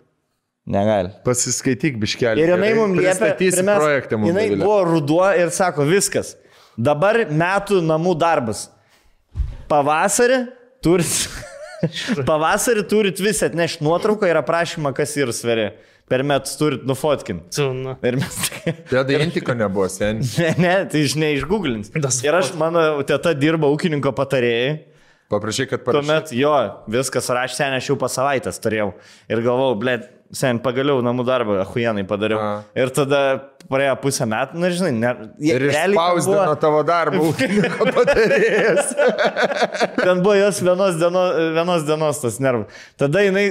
[0.68, 1.12] Negali.
[1.24, 2.42] Pasiskaityk biškelį.
[2.44, 4.28] Ir jinai mums liepė, pirmiausia, projektą mums.
[4.28, 6.34] jinai buvo ruduo ir sako, viskas.
[6.76, 8.66] Dabar metų namų darbas.
[9.68, 10.42] Pavasarį
[10.84, 11.14] turit,
[12.28, 15.70] pavasarį turit vis atnešti nuotrauką ir aprašymą, kas yra svėrė.
[16.08, 17.64] Per metus turit nufotkinti.
[17.76, 17.96] Nu.
[18.04, 18.36] Ir mes...
[18.88, 20.22] Tada intiko nebuvo sen.
[20.40, 21.92] Ne, ne, tai žinai, išgooglins.
[22.24, 24.70] Ir aš, mano teta dirba ūkininko patarėjai.
[25.28, 26.06] Paprašai, kad parašytum.
[26.08, 26.52] Tuomet jo,
[26.88, 28.94] viskas rašė, sen aš jau po savaitės turėjau.
[29.28, 29.96] Ir galvojau, blė,
[30.32, 32.40] sen pagaliau namų darbą, ahuienai padariau.
[32.40, 32.48] A.
[32.76, 33.20] Ir tada
[33.68, 35.12] praėjo pusę metų, na žinai, ne,
[35.44, 38.94] jie- Ir išspausdino buvo- tavo darbą ūkininko patarėjas.
[40.00, 42.72] Ten buvo jos vienos dienos, vienos dienos tas nervas.
[42.96, 43.46] Tada jinai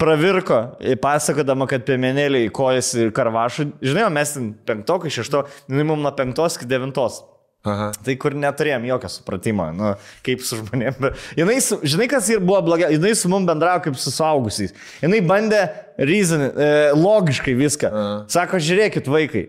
[0.00, 0.62] pravirko,
[1.04, 3.68] pasakodama, kad piemenėliai kojas ir karvašų.
[3.84, 7.20] Žinai, mes ten penktokai, šešto, jinai mums nuo penktos iki devintos.
[7.66, 7.88] Aha.
[8.06, 9.92] Tai kur neturėjom jokio supratimo, nu,
[10.26, 11.24] kaip su žmonėmis.
[11.38, 14.74] Jinai, žinai, kas ir buvo blogai, jinai su mum bendravo kaip su suaugusiais.
[15.02, 15.64] Jinai bandė
[15.98, 17.90] reason, e, logiškai viską.
[18.32, 19.48] Sako, žiūrėkit, vaikai.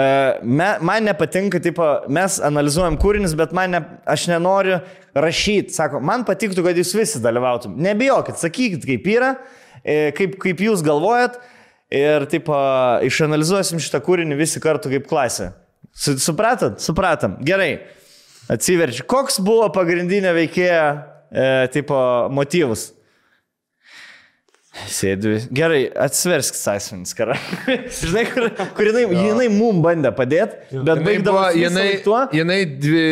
[0.00, 0.08] E,
[0.42, 4.80] me, man nepatinka, tipo, mes analizuojam kūrinius, bet man ne, aš nenoriu
[5.12, 5.76] rašyti.
[5.76, 7.76] Sako, man patiktų, kad jūs visi dalyvautum.
[7.84, 9.34] Nebijokit, sakykit, kaip yra,
[9.84, 11.40] e, kaip, kaip jūs galvojat.
[11.90, 12.54] Ir, tipo,
[13.02, 15.48] išanalizuosim šitą kūrinį visi kartu kaip klasė.
[16.00, 16.78] Su- Supratot?
[16.80, 17.36] Supratom.
[17.44, 17.74] Gerai.
[18.50, 19.04] Atsiverčiu.
[19.10, 20.80] Koks buvo pagrindinė veikėja,
[21.30, 21.44] e,
[21.74, 21.98] tipo,
[22.34, 22.88] motyvus?
[24.90, 25.34] Sėdžiu.
[25.54, 27.34] Gerai, atsiversk sąsiuvinis, kara.
[28.00, 28.46] Žinai, kur,
[28.76, 32.20] kur jinai, jinai mum bandė padėti, bet Jinai, baigdavo jinai, tuo.
[32.34, 33.02] jinai dvi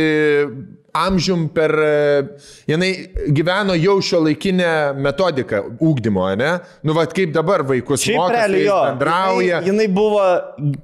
[0.97, 1.70] amžium per...
[1.70, 2.22] e,
[2.68, 2.91] Jinai
[3.34, 4.70] gyveno jau šio laikinę
[5.01, 6.55] metodiką ūkdymo, ne?
[6.86, 8.24] Nu, vad kaip dabar vaikus jo.
[8.30, 9.61] bendrauja.
[9.62, 10.24] Jinai, jinai buvo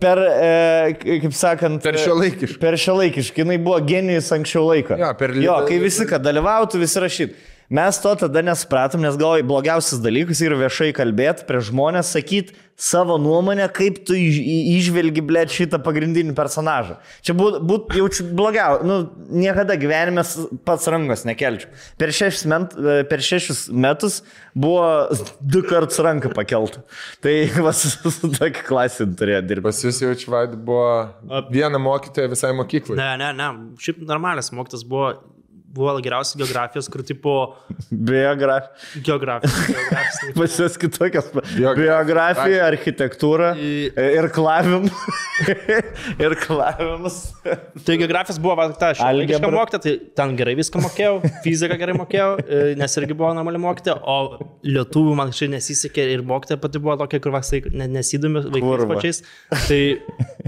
[0.01, 2.61] per, e, kaip sakant, Per šiuolaikišką.
[2.63, 3.43] Per šiuolaikišką.
[3.45, 4.99] Jinai buvo genijus anksčiau laiko.
[5.01, 7.43] Jo, per jo, li- kai visi, kad dalyvautų, visi rašytų.
[7.75, 13.19] Mes to tada nesupratom, nes galvoj, blogiausias dalykas yra viešai kalbėti prie žmonės, sakyti savo
[13.23, 16.97] nuomonę, kaip tu išvelgi, blėt, šitą pagrindinį personažą.
[17.25, 18.99] Čia būt, būt jaučiu blogiau, nu,
[19.31, 20.25] niekada gyvenime
[20.67, 21.71] pats rankos nekelčiau.
[22.01, 22.75] Per šešis, ment,
[23.11, 24.21] per šešis metus
[24.55, 24.87] buvo
[25.41, 26.83] du kartus ranką pakelta.
[27.25, 27.85] Tai vas,
[28.19, 29.67] su tokia klasė turėjo dirbti.
[29.69, 32.99] Pas jūs jaučiu, vad buvo viena mokytoja visai mokyklai.
[32.99, 33.51] Ne, ne, ne.
[33.81, 35.15] Šiaip normalas mokytas buvo,
[35.75, 37.33] buvo geriausias geografijos, kur tipo
[37.91, 39.03] Biografija.
[39.07, 39.57] geografijos.
[39.67, 41.31] geografijos Pas jūs kitokios.
[41.57, 44.87] Biog- Biografija, architektūra I- ir klavim.
[46.25, 47.17] ir klavimas.
[47.85, 49.59] Tai geografijos buvo va, ta šiuolaikiška Algebra.
[49.59, 53.99] mokytoja, tai ten gerai viską mokėjau, fiziką gerai mokėjau, e, nes irgi buvo normali mokytoja,
[54.01, 54.19] o
[54.65, 59.23] lietuvių man kažkaip nesisekė ir mokytoja pati buvo tokia, kur vaksai ne, nesidomi vaikais pačiais.
[59.67, 59.83] Tai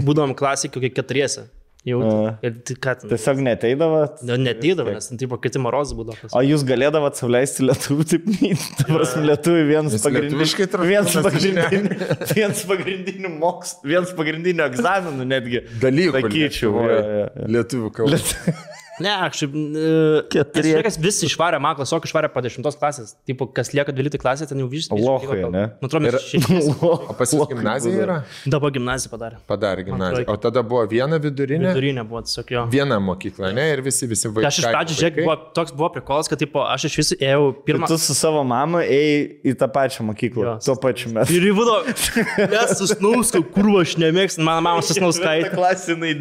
[0.07, 1.47] būdavom klasikai kokie keturiese.
[1.87, 1.99] Jau.
[2.43, 2.95] Ir tik ką.
[3.07, 4.01] Tiesiog neteidavo.
[4.41, 6.31] Netydavo, nes ten tipo kiti morozai būdavo.
[6.35, 8.25] O jūs galėdavot sauliaisti lietuvių, taip,
[8.81, 10.41] ta prasme, lietuvių vienas pagrindinių.
[10.83, 11.99] Vienas pagrindinių,
[12.33, 15.63] vienas pagrindinių moks, vienas pagrindinių egzaminų netgi.
[15.83, 16.25] Dalykų.
[16.27, 16.89] Sakyčiau.
[17.55, 18.19] Lietuvių kalba.
[19.03, 19.55] Ne, aš šiaip.
[20.33, 20.71] Keturi.
[20.71, 20.83] Keturi.
[20.87, 23.13] Kas visi išvarė, man klasiok išvarė po dešimtos klasės.
[23.29, 24.87] Tipo, kas lieka 12 klasė, ten jau vis.
[24.89, 25.63] Lohai, ne?
[25.81, 26.71] Nu, atrodo, mes šešis.
[26.87, 28.15] O pas jūs gimnazija yra?
[28.49, 29.39] Dabar gimnaziją padarė.
[29.49, 30.25] Padarė gimnaziją.
[30.31, 31.71] O tada buvo viena vidurinė?
[31.71, 32.63] Vidurinė buvo tiesiog jo.
[32.73, 33.65] Viena mokykla, ne?
[33.75, 34.49] Ir visi, visi vaikai.
[34.49, 37.89] Aš iš pradžių, žiūrėk, buvo, toks buvo prikolas, kad tipo, aš iš visų ėjau pirmą.
[37.91, 39.19] Tu su savo mama ėjai
[39.51, 40.45] į tą pačią mokyklą.
[40.47, 40.55] Jo.
[40.67, 41.35] Tuo pačiu metu.
[41.37, 41.79] Ir įvūdo,
[42.53, 45.53] mes susnauską, kur aš nemėgstu, mano mama susnauskaitė.
[45.55, 46.15] klasinai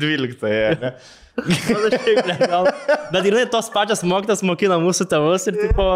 [1.36, 2.22] 12.
[2.26, 2.72] Ne?
[3.12, 5.86] Bet ir tos pačios mokytas mokino mūsų tėvus ir tipo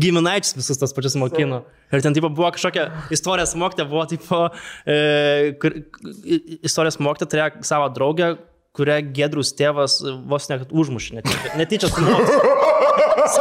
[0.00, 1.62] giminaičius visus tos pačius mokino.
[1.90, 4.44] Ir ten tipo buvo kažkokia istorijos mokytė, buvo tipo,
[4.84, 5.80] e, kur,
[6.60, 8.34] istorijos mokytė turėjo savo draugę,
[8.76, 9.98] kurią Gedrus tėvas
[10.30, 12.04] vos net užmušė, netyčia, netyčia su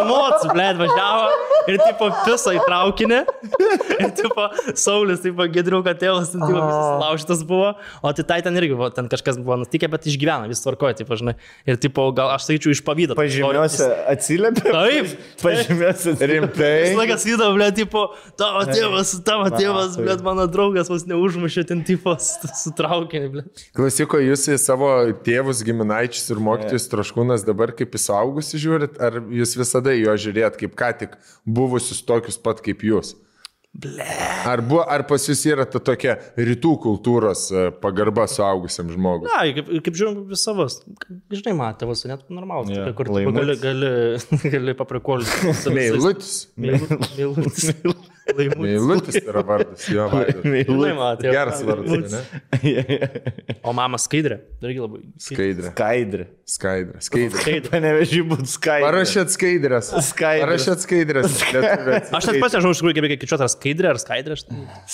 [0.10, 1.30] mocu, blėt, važiavo
[1.70, 3.20] ir tipo piso į traukinį.
[4.00, 4.46] Ir tipo
[4.80, 7.74] Saulis, tipo Gedriuko tėvas, ten tipo visas laužytas buvo.
[8.06, 11.18] O tai tai ten irgi buvo, ten kažkas buvo nutikę, bet išgyveno, vis tvarkoja, tipo,
[11.20, 11.36] žinai.
[11.70, 13.18] Ir tipo, gal aš sakyčiau iš pavydo.
[13.20, 14.66] Pažymiuose atsiliepė.
[14.70, 15.14] Taip.
[15.44, 16.72] Pažymiuose Rimtai.
[16.88, 18.06] Vis laikas įdavo, blė, tipo,
[18.40, 23.30] tavo tėvas, tavo tėvas, tai- blė, mano draugas vos neužmušė ten, tipo, su su traukiniu,
[23.34, 23.46] blė.
[23.78, 24.90] Klausiko, jūs į savo
[25.26, 30.60] tėvus, giminaičius ir mokytojus troškūnas dabar kaip į suaugusi žiūrit, ar jūs visada jo žiūrėt
[30.60, 31.18] kaip ką tik
[31.48, 33.16] buvusius tokius pat kaip jūs?
[33.70, 34.02] Ble.
[34.50, 39.30] Ar, buvo, ar pas jūs yra ta tokia rytų kultūros e, pagarba suaugusiam žmogui?
[39.30, 40.80] Na, kaip, kaip žiūrim, vis savas.
[41.30, 43.92] Žinai, man tėvas, net normalus, yeah, kur gali, gali,
[44.56, 45.54] gali paprikolinti.
[45.78, 46.34] Meilutis.
[46.58, 47.70] Meilutis.
[48.38, 48.62] Laimutis.
[48.64, 50.44] Meilutis yra vardas, jo vardas.
[50.44, 51.22] Tėvas.
[51.24, 53.10] Geras vardas, ne?
[53.66, 54.40] O mama skaidrė.
[54.64, 55.02] Irgi labai.
[55.24, 55.72] Skaidrė.
[55.74, 56.28] Skaidrė.
[56.50, 57.02] Skaidrė.
[57.06, 57.42] Skaidrė.
[57.42, 57.72] Skaidrė.
[57.74, 58.86] Panevežiai būt skaidrė.
[58.88, 59.92] Parašėt skaidrės.
[60.10, 60.46] Skaidrės.
[60.46, 61.38] Parašėt skaidrės.
[62.20, 64.40] Aš net pats nežinau, iš tikrųjų, kaip reikia kičiuoti, ar skaidrė, ar skaidrė.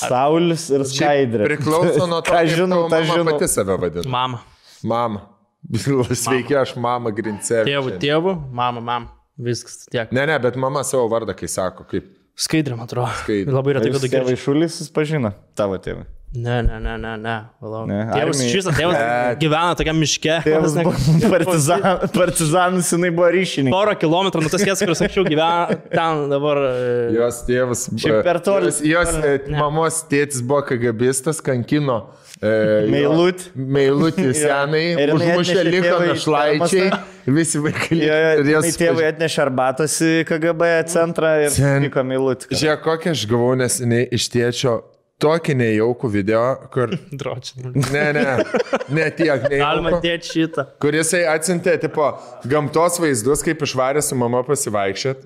[0.02, 1.48] Saulis ir skaidrė.
[1.50, 3.32] Priklauso nuo to, Ką žinau, tą mama žinau.
[3.34, 4.10] pati save vadina.
[4.12, 4.42] Mama.
[4.86, 5.24] Mama.
[6.26, 7.66] Sveiki, aš mama Grincevė.
[7.72, 9.12] Tėvų, tėvų, mama, mama.
[9.42, 10.12] Viskas tiek.
[10.16, 12.08] Ne, ne, bet mama savo vardą, kai sako, kaip.
[12.36, 13.12] Skaidrė, man atrodo.
[13.24, 13.54] Skaidrė.
[13.56, 14.20] Labai retai, kad tokia.
[14.20, 16.04] tėvai šulis susipažino, tavo tėvai.
[16.36, 17.34] Ne, ne, ne, ne, ne.
[17.64, 17.86] Valau.
[17.88, 18.98] Ne, Tėvas, šis tėvas
[19.44, 20.34] gyvena tokiam miške.
[20.44, 20.84] Tėvas ne-
[21.32, 23.72] partizan, partizanus, jinai buvo ryšininkas.
[23.72, 26.60] Porą kilometrų nuo tos vietos, kur anksčiau gyveno, ten dabar.
[26.74, 27.86] e, Jos tėvas.
[28.04, 28.68] Šiaip per toli.
[28.68, 32.02] Jos, jos e, mamos tėtis buvo kagabistas, kankino.
[32.42, 33.14] Jo-
[33.56, 34.26] Meilutį.
[34.42, 34.84] Senai.
[35.14, 36.90] Užmušė liko našlaičiai.
[37.36, 38.00] Visi vaikai.
[38.02, 42.52] Jo, jo, jos tėvai atnešė arbatos į KGB centrą ir Sen- vyko Meilutį.
[42.52, 44.76] Žiūrėk, kokią aš gavau neseniai iš tėčio
[45.24, 46.92] tokį nejaukų video, kur...
[47.22, 47.72] Dročia.
[47.72, 48.26] Ne, ne,
[48.94, 50.02] ne tiek Galima nejaukų.
[50.04, 50.66] dėti šitą.
[50.84, 52.12] Kur jisai atsintė, tipo,
[52.52, 55.24] gamtos vaizdus, kaip išvarė su mama pasivaikščiot.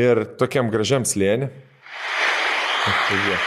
[0.00, 1.50] Ir tokiam gražiam slėnį.
[3.10, 3.40] Žia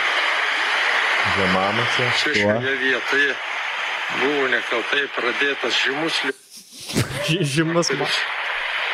[1.54, 2.10] mama čia.
[2.22, 3.36] Šioje vietoje
[4.22, 6.24] buvo nekaltai pradėtas žymus
[7.56, 8.08] Žymus man.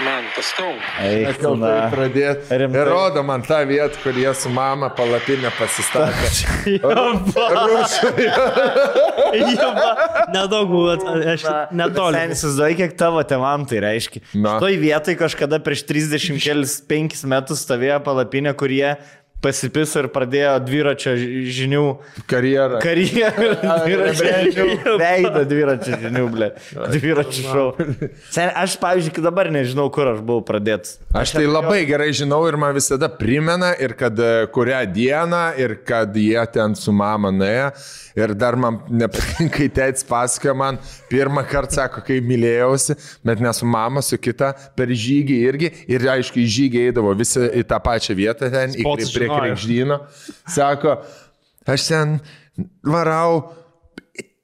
[0.06, 0.78] man pastom.
[1.04, 1.90] Eik, na.
[1.92, 2.80] Rimtai.
[2.80, 6.32] Ir rodo man tą vietą, kur jie su mama palapinę pasistatė.
[10.32, 10.96] Nedaug buvo,
[11.34, 12.24] aš netoli.
[12.36, 14.24] Įsivaizduoji, kiek tavo tevam tai reiškia.
[14.40, 14.58] Na.
[14.64, 18.96] Toj vietoj kažkada prieš 35 metus stovėjo palapinė, kurie
[19.42, 21.84] pasipiso ir pradėjo dviračio ži- žinių
[22.30, 22.80] Karjerą.
[22.84, 23.56] karjerą.
[23.86, 24.66] Dviračio.
[25.02, 26.52] Veido dviračio žinių, ble.
[26.94, 27.66] Dviračio šou.
[28.34, 31.00] Sen, aš, pavyzdžiui, dabar nežinau, kur aš buvau pradėtas.
[31.18, 35.76] Aš tai labai gerai žinau ir man visada primena, ir kad e, kurią dieną, ir
[35.88, 37.72] kad jie ten su mama nuėjo.
[38.18, 40.80] Ir dar man nepatinka, kai tėtis pasakoja man,
[41.12, 42.98] pirmą kartą sako, kai mylėjausi,
[43.28, 45.72] bet ne su mama, su kita, per žygį irgi.
[45.92, 48.84] Ir aišku, į žygį eidavo visi į tą pačią vietą ten, į,
[49.16, 50.02] prie krekždyno.
[50.52, 50.98] Sako,
[51.72, 52.18] aš ten
[52.84, 53.54] varau,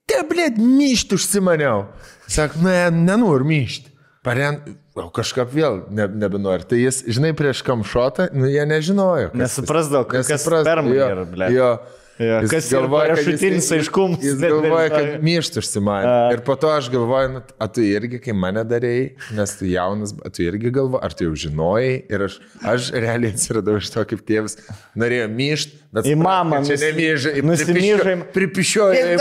[0.08, 1.86] te blėt, myšti užsimaniau.
[2.32, 3.94] Sako, ne, nenoriu myšti.
[4.28, 4.58] Paren,
[4.98, 6.66] o kažkaip vėl ne, nebenori.
[6.68, 9.30] Tai jis, žinai, prieš kamšotą, nu jie nežinojo.
[9.32, 11.48] kas- Nesuprasdavo, kas Nesuprasdavo, sperma jo, yra, ble.
[11.56, 11.68] Jo.
[11.70, 16.14] Jo, Jis kas galvoja, jisai- aiškumas, Jis bet galvoja, kad myšti užsimanė.
[16.34, 20.16] Ir po to aš galvoju, nu, a tu irgi, kai mane darėjai, nes tu jaunas,
[20.26, 21.92] a tu irgi galvoji, ar tu jau žinojai.
[22.10, 22.40] Ir aš,
[22.74, 24.58] aš realiai atsiradau iš to, kaip tėvas
[24.98, 27.36] norėjo myšti, bet Į mamą Čia nemyžai.
[27.46, 28.16] nusimyžai.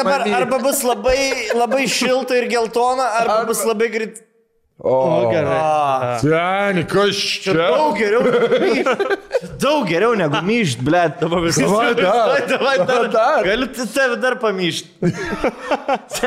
[0.01, 1.20] Dabar arba bus labai,
[1.55, 3.53] labai šilta ir geltona, arba, arba...
[3.53, 4.22] bus labai greit.
[4.79, 7.55] O, A, Seni, kas čia?
[7.57, 8.20] Daug geriau.
[9.57, 11.01] Daug geriau negu myšt, ble.
[11.20, 11.70] Dabar viskas.
[11.70, 12.43] Davai dar.
[12.51, 13.07] Davai dar.
[13.14, 13.47] Dar.
[13.47, 14.91] Galiu tave dar pamyšt.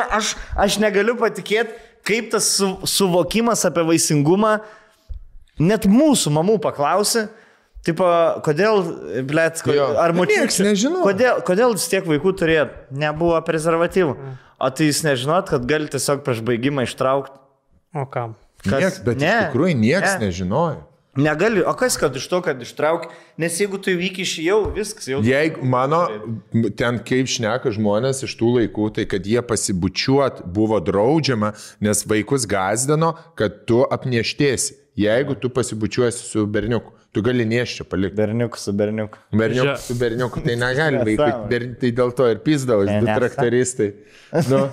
[0.10, 1.78] aš, aš negaliu patikėti,
[2.10, 4.56] kaip tas su, suvokimas apie vaisingumą,
[5.62, 7.28] net mūsų mamų paklausi.
[7.86, 8.08] Tipo,
[8.44, 8.82] kodėl,
[9.30, 9.92] blėt, Jo.
[10.02, 10.66] ar močiutė?
[10.66, 11.04] Nežino.
[11.06, 12.74] Kodėl, kodėl jūs tiek vaikų turėjot?
[12.92, 14.18] Nebuvo prezervatyvų.
[14.60, 17.38] O tai jūs nežinot, kad gali tiesiog prieš baigimą ištraukti?
[17.96, 18.38] O kam?
[18.66, 20.20] Nieks, bet ne, iš tikrųjų niekas ne.
[20.20, 20.30] ne.
[20.30, 20.86] nežinojo.
[21.20, 23.08] Negali, o kas, kad iš to, kad ištrauk,
[23.42, 25.24] nes jeigu tu įvykiš jau, viskas jau.
[25.26, 26.04] Jeigu mano,
[26.78, 32.46] ten kaip šneka žmonės iš tų laikų, tai kad jie pasibučiuot buvo draudžiama, nes vaikus
[32.50, 34.78] gazdino, kad tu apnieštėsi.
[35.00, 38.16] Jeigu tu pasibučiuosi su berniuku, tu gali nieščią palikti.
[38.20, 39.18] Berniukas su berniuku.
[39.34, 43.92] Berniuk, Žia- su berniuku tai negali vaikai, tai dėl to ir pizdavo, du traktoristai.
[44.50, 44.68] Nu,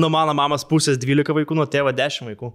[0.00, 2.48] Nuo mano mamos pusės 12 vaikų, nuo tėvo 10 vaikų.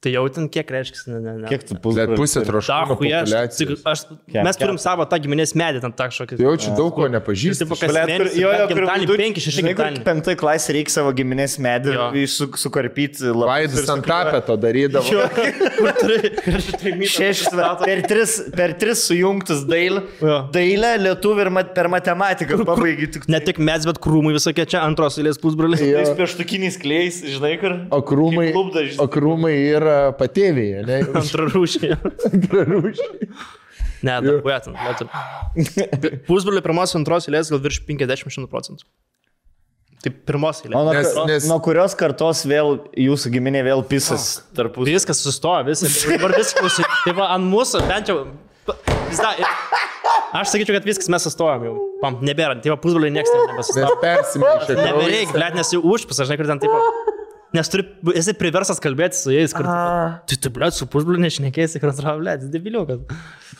[0.00, 1.48] Tai jau ten kiek reiškia, ne, ne, ne.
[1.50, 2.24] Kiek tu pusė Dahu,
[2.56, 3.82] aš, populiacijos.
[3.84, 6.38] aš, Ket- mes turim savo tą giminės medį, ten tak šokį.
[6.38, 7.66] Tai jau čia daug ko nepažįstu.
[7.66, 10.00] Tipo, kas mėnesį, jo, jo, gimtadienį, penki, šeši gimtadienį.
[10.06, 12.06] Penktoj klasė reikia savo giminės medį Jo.
[12.32, 13.50] su, sukarpyti labai.
[13.66, 15.04] Vaidas ant tapeto darydavo.
[15.80, 16.32] Kur turi
[17.10, 17.52] Šešis,
[17.84, 20.38] per tris, per tris sujungtus dailę, Jo.
[20.56, 24.80] dailę lietuvių ir mat, per matematiką pabaigi tik Ne tik mes, bet krūmai visokie čia
[24.88, 25.92] antros eilės pusbroliai.
[26.00, 27.76] tais pieštukiniais klėjais, žinai, kur.
[27.92, 28.48] O krūmai,
[28.96, 29.89] o krūmai yra
[30.20, 31.00] patėvėje, ne?
[31.20, 31.90] Antrą rūšį.
[32.30, 33.30] Antrarūšiai.
[34.00, 35.12] Ne, dar būtent.
[36.28, 38.86] Pusbroliai pirmos, antros eilės gal virš 50 procentų.
[40.00, 40.76] Tai pirmos O eilės.
[40.80, 44.94] nuo, Nes- nes, nuo kurios kartos vėl jūsų giminė vėl pisas tarpusavį?
[44.96, 45.98] Viskas sustojo, viskas.
[46.08, 46.78] Dabar viskas.
[47.04, 48.22] Tai va, ant mūsų bent jau.
[49.10, 49.36] Vis dar,
[50.40, 51.74] aš sakyčiau, kad viskas mes sustojom jau.
[52.00, 52.56] Pam, nebėra.
[52.64, 53.98] Tai va, pusbroliai niekas Nes nebesustojo.
[54.00, 54.76] persimaišė.
[54.80, 56.72] Nebereik, blėt, nes jau užpasas, žinai, kur ten taip.
[57.50, 57.82] Nes turi,
[58.14, 59.66] esi priversas kalbėti su jais, kur...
[59.66, 60.22] A.
[60.30, 63.00] Tu, tu, blėt, su pusbroliu nešnekėsi, kur atrodo, blėt, debiliukas.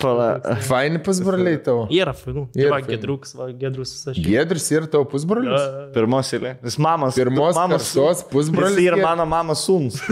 [0.00, 0.28] Pala.
[0.64, 1.88] Faini pusbroliai tavo.
[1.92, 2.46] Yra, fainų.
[2.54, 4.20] Tai Yra va, gedrus visas.
[4.22, 5.66] Gedris ir tavo pusbrolis.
[5.96, 6.54] Pirmos eilė.
[6.64, 7.18] Jis mamos.
[7.18, 9.98] Pirmos mamos kartos pusbrolis Jis yra mano mamos sūnus.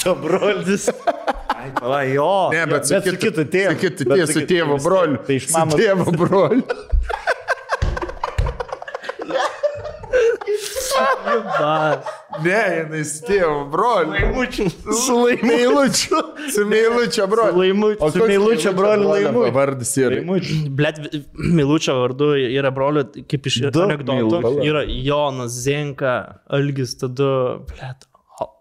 [0.00, 0.86] To brolis.
[1.52, 2.48] Ai, pala, jo.
[2.54, 3.74] Ne, bet su su kitu tėvu.
[3.74, 4.70] Su kitu Bet tėvu, su tiek.
[4.80, 5.18] broliu.
[5.26, 5.76] Tai iš mamos.
[5.76, 6.64] tėvo broliu.
[12.44, 14.28] Ne, jinai su tėvo broliu.
[15.04, 16.20] Su meilučiu.
[16.54, 17.58] Su meilučio broliu.
[17.62, 19.52] Laimu- O su meilučio broliu Laimučiu.
[19.54, 20.20] Vardas yra.
[20.80, 21.00] Blėt,
[21.34, 24.40] Milučio vardu yra brolio, kaip iš anegdotų.
[24.70, 26.14] Yra Jonas Zenka,
[26.48, 27.32] Algis, tada,
[27.70, 28.09] blėt, Al-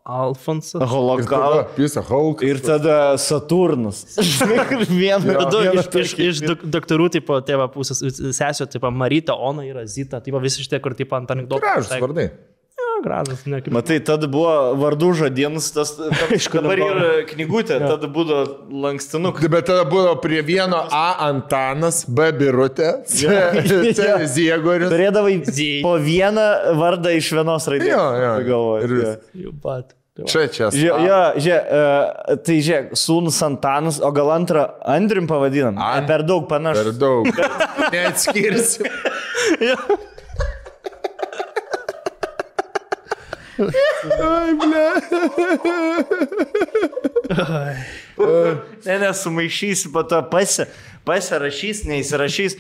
[0.10, 0.82] Alfonsas.
[0.90, 1.64] Holokau.
[1.76, 2.42] Pisa Hulk.
[2.48, 4.04] Ir tada Saturnas.
[4.18, 8.02] Vieną Tada vieną iš, iš, iš dok- daktarų, tipo, tėvo pusės,
[8.34, 11.62] sesio, tipo, Marita, Ona yra Zita, tipo, visi šitie, kur, tipo, ant anegdotų.
[11.62, 12.30] Gražus vardai.
[13.04, 13.72] gražus, ne kaip.
[13.72, 14.52] Matai, tada buvo
[14.82, 16.88] vardų žodienas, tas dabar buvo?
[16.90, 19.46] yra knygutė, tada būdavo lankstinukas.
[19.54, 23.30] Bet tada buvo prie vieno A Antanas, B Birutė, C,
[23.96, 24.90] C Ziegoris.
[24.92, 25.38] Turėdavai
[25.86, 26.50] po vieną
[26.82, 27.94] vardą iš vienos raidės.
[27.94, 28.34] Jo, jo.
[28.50, 28.90] Galvoju.
[28.90, 29.16] Ir.
[29.46, 29.96] Jau pat.
[30.20, 30.28] Tai.
[30.32, 30.70] Čia, čia.
[30.74, 35.78] Žia, jo, žia, uh, tai žiūrėk, sūnus Antanas, o gal antrą Andrim pavadinam?
[35.80, 36.10] An- An...
[36.10, 36.94] Per daug Per panašu.
[37.00, 37.30] daug.
[37.94, 38.84] Neatskirsi.
[43.60, 44.86] Ai, ble.
[48.86, 50.66] Ne, nesumaišysi, po to pasi,
[51.08, 52.56] pasirašys, neįsirašys.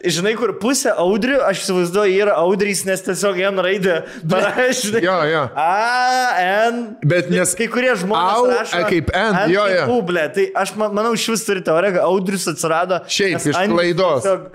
[0.00, 3.98] Žinai, kur pusė audrių, aš įsivaizduoju, yra audrys, nes tiesiog N raidė
[4.32, 4.94] parašė.
[5.06, 5.42] Jo, jo.
[5.60, 6.40] A,
[6.70, 6.78] N.
[7.04, 8.80] Bet nes- kai kurie žmonės Au, rašo.
[8.80, 9.84] e, kaip N, jo, jo.
[9.92, 13.02] U, ble, tai aš ma- manau, iš vis turi teoriją, kad audrius atsirado.
[13.12, 14.24] Šiaip, iš klaidos.
[14.24, 14.48] tiesiog-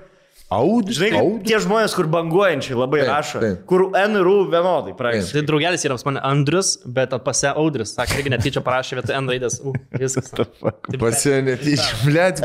[0.46, 0.94] Audis.
[1.00, 3.62] Žinai, kaip tie žmonės, kur banguojančiai labai Taip, rašo, taip.
[3.66, 5.32] kur N ir U vienodai praeis.
[5.34, 7.96] Tai draugelis yra pas mane Andrius, bet pase Audris.
[7.96, 9.58] Sakė, irgi netyčia parašė vietoj N raidės.
[9.66, 10.30] U, viskas.
[10.30, 10.54] Taip,
[11.02, 11.58] Pasienė,
[12.06, 12.44] blėt.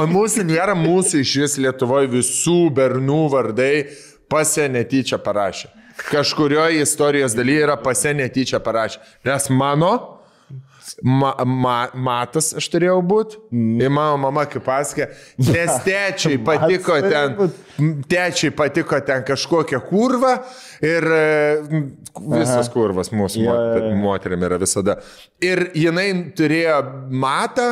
[0.00, 3.72] O mūsų nėra mūsų iš vis Lietuvoje visų bernų vardai
[4.32, 5.68] pasienė tyčia parašė.
[6.08, 9.02] Kažkurioje istorijos dalyje yra pasienė tyčia parašė.
[9.28, 10.17] Nes mano
[11.04, 13.38] Ma, ma, matas aš turėjau būti.
[13.52, 15.08] Ir mano mama kaip pasakė,
[15.44, 17.52] nes tečiai patiko ten,
[18.08, 20.32] tečiai patiko ten kažkokią kurvą
[20.84, 21.82] ir e,
[22.38, 23.58] visas kurvas mūsų jo.
[24.00, 24.98] moterim yra visada.
[25.44, 26.80] Ir jinai turėjo
[27.12, 27.70] matą.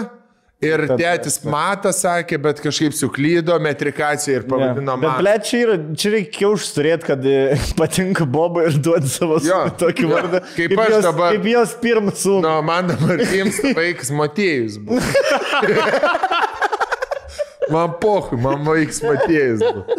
[0.66, 5.18] Ir tėtis matą sakė, bet kažkaip suklydo metrikaciją ir pavadino Bet, matą.
[5.22, 7.36] ble, čia, yra, čia reikia užturėti, kad e,
[7.80, 10.12] patinka Boba ir duoti savo Jo, tokį jo.
[10.14, 10.42] vardą.
[10.56, 12.44] Kaip aš jos, dabar- Kaip jos pirmas sūnus.
[12.46, 15.00] Nu, man dabar jiems vaikas Matėjus buvo.
[17.70, 19.96] Man pohui, man vaikas Matėjus buvo.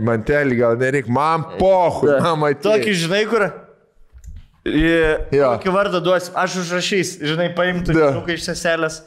[0.00, 3.02] Man telį gal nereikia, man pohui, man Tokį, Matėjus.
[3.04, 3.44] žinai, kur.
[4.64, 5.50] I- Jo.
[5.58, 9.00] Tokį vardą duosim, aš užrašysiu, žinai, paimtų nukai iš seselės.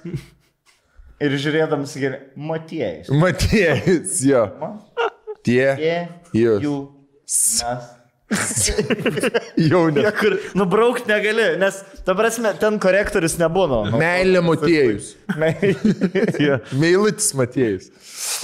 [1.23, 3.11] Ir žiūrėdamas, gerai, Matėjus.
[3.15, 4.41] Matėjus, jo.
[5.45, 5.99] Tie Jie,
[6.35, 6.63] Jūs.
[6.65, 6.73] jų,
[7.45, 7.91] mes.
[9.69, 10.01] jau ne.
[10.01, 13.83] Tie, kur nubraukti negali, nes, ta prasme, ten korektorius nebūna.
[13.93, 15.13] Nu, Meilė Matėjus.
[16.45, 16.57] Jo.
[16.81, 17.91] Meilutis Matėjus.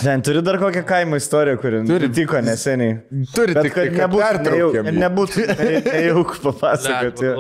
[0.02, 2.08] Ten turi dar kokią kaimo istoriją, kuri Turi.
[2.08, 3.00] nutiko neseniai.
[3.34, 5.48] Turi Bet tik kad nebūtų, nebūtų
[5.90, 7.34] nejauk papasakoti.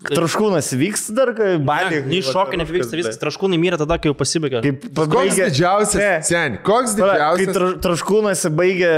[0.00, 1.98] Traškūnas vyksta dar, kai balį.
[2.08, 3.18] Nei šokai nevyksta viskas.
[3.20, 4.62] Traškūnai mirė tada, kai jau pasibaigė.
[4.64, 5.48] Kaip Koks pabaigė.
[5.50, 6.22] didžiausias, Ne.
[6.24, 7.52] sen, koks Pala, Kai didžiausias.
[7.58, 8.92] tra, traškūnas baigė,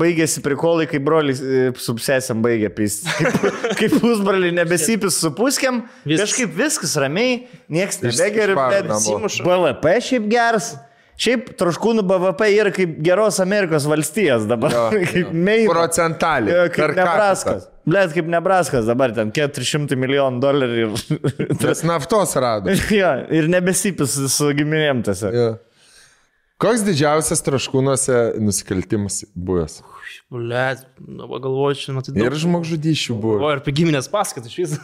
[0.00, 3.04] baigėsi prikolai, kai broliai e, su sesėm baigė pysti.
[3.20, 9.20] Kaip, kaip pusbroliai nebesipis su puskiam, Vis- kažkaip viskas ramiai, nieks namo.
[9.28, 10.72] BVP šiaip geras.
[11.16, 14.74] Šiaip traškūnų BVP yra kaip geros Amerikos valstijos dabar.
[14.74, 15.32] Jo, kaip.
[15.32, 15.68] Maine.
[15.70, 16.68] Procentaliai.
[16.74, 17.70] Kaip Nebraskas.
[17.86, 20.90] Blet, kaip Nebraskas dabar ten 400 milijonų dolerių.
[21.62, 22.74] Nes naftos rado.
[23.00, 25.38] jo, ir nebesipis su giminėm tiesiog.
[25.38, 25.48] Jo.
[26.56, 29.82] Koks didžiausias traškūnuose nusikaltimas buvęs?
[30.32, 32.14] Blet, dabar galvoju, čia matai.
[32.16, 33.42] Ir žmogžudyšių buvo.
[33.44, 34.78] O, ir apie giminės paskatą iš viso.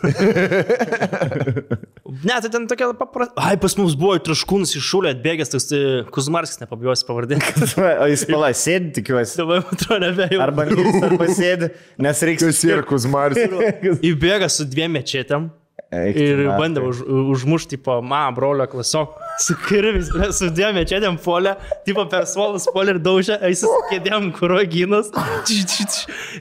[2.29, 3.33] ne, tai ten tokia paprasta.
[3.41, 5.81] Ai, pas mus buvo traškūnas iš šūlio atbėgęs, toks tai
[6.13, 7.41] Kuzmarskis, nepabijosiu pavardė.
[8.03, 9.41] O jis pala sėdi, tikiuosi.
[9.41, 10.45] Dabar, man atrodo, nebejau.
[10.45, 10.69] Arba
[11.09, 11.73] arba sėdi,
[12.05, 13.41] nes reikia Kas yra Kuzmaris?
[14.13, 15.49] Įbėga su dviem mečetėm.
[15.93, 17.03] Eik Ir bandė už,
[17.35, 19.19] užmušti, tipo, mano brolio klasiok.
[19.41, 21.55] Su kirvis, su dviem mečetėm polė,
[21.87, 25.09] tipo, per suolus polė ir daužė, eisi su kėdėm, kurio gynas.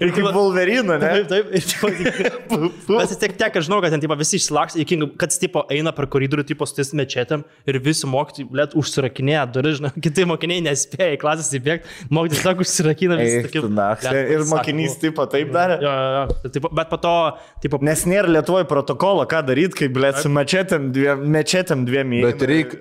[0.01, 1.11] Ir kaip Wolverine, ne?
[1.29, 2.87] Taip, taip.
[2.89, 4.85] Bet tiek, tiek, aš žinau, kad ten tipo, visi išsilaksti,
[5.19, 9.45] kad jis tipo, eina per koridorių tipo, su tais mečetėm ir visi mokytojai, blėt, užsirakinėja
[9.55, 13.63] duris, žinai, kiti mokiniai nespėja į klasės įbėgti, mokytojai tiesiog užsirakina visi tokie.
[13.67, 15.77] blet, Ir mokinys tipo taip darė.
[15.83, 16.51] Jo, jo, jo.
[16.55, 17.15] Tipo, bet po to,
[17.63, 22.21] tipo, Nes nėra Lietuvoje protokolo, ką daryti, kai, blėt, su mečetėm dviem, mečetėm dviem į...
[22.27, 22.80] Bet reik, e,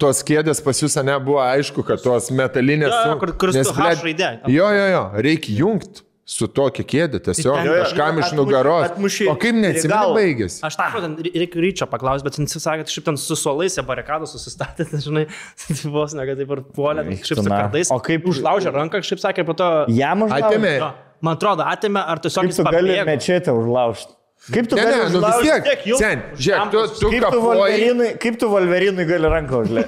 [0.00, 2.92] tos kėdės pas jūs nebuvo aišku, kad tos metalinės...
[2.92, 4.30] Jo, kur- kur nes, H blet, raide.
[4.52, 8.84] Jo, jo, jo, reikia jungti su tokia kėdė tiesiog ten- kažkam iš nugaros.
[8.92, 10.60] atmuši O kaip neatsimenu baigėsi?
[10.68, 14.28] Aš tą, ten reikia ryčio paklausti, bet jis sakė, šiaip ten su suolais jie barikadų
[14.30, 15.24] susistatė, tai žinai,
[15.64, 17.90] tai vos ne, kad taip ir puolė, tu su kardais.
[17.90, 19.70] O kaip- užlaužė ranką, kažkaip sakė, po to...
[19.90, 20.54] Jam užlaužti.
[20.60, 20.76] Atėmė.
[21.20, 23.04] Man atrodo, atėmė, ar tiesiog Kaip jis tu pabėgo.
[23.10, 24.14] mečetę užlaužti?
[24.50, 25.66] Kaip tu Ne, gali ne, nu vis tiek.
[25.68, 27.40] tiek jau Sen, žiūrėk, tu, tu Kaip tu.
[27.44, 29.84] Wolverinui, kaip tu Wolverinui gali ranką užlaužti?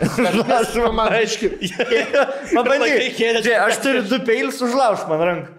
[0.99, 1.73] Man aiškiai.
[3.19, 3.43] Kėdę.
[3.43, 5.59] Žiūrėk, aš turiu du peilius užlaužti man ranką.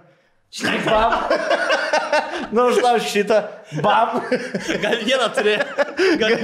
[2.52, 3.42] Nu, užlauž šitą.
[3.82, 4.20] Bam.
[4.84, 5.64] Gal vieną turėjo.
[6.22, 6.36] Gal,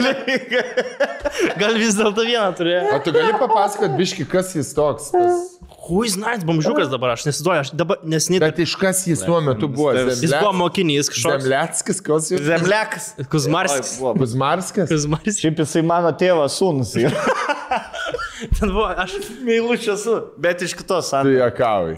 [1.61, 2.87] gal vis dėlto vieną turėjo.
[2.95, 5.11] O tu gali papasakot, biški, kas jis toks?
[5.13, 5.59] Tas...
[5.89, 8.41] Hui, znait, bomžiukas dabar, aš nesiduoju, aš dabar nesnit.
[8.41, 9.93] Bet iš kas jis tuo metu buvo?
[9.93, 11.45] Jis buvo mokinys kažkoks.
[11.45, 12.43] Zemleckas, kas jis?
[12.49, 13.11] Zemlekas.
[13.29, 13.93] Kuzmarskis.
[14.17, 14.89] Kuzmarskas?
[14.89, 15.41] Kuzmarskis.
[15.43, 16.97] Šiaip jisai mano tėvo sūnus.
[16.97, 17.13] yra.
[18.59, 19.13] Ten buvo, aš.
[19.43, 21.39] Meilučias esu, bet iš kitos Tu santykių.
[21.41, 21.95] jakavai.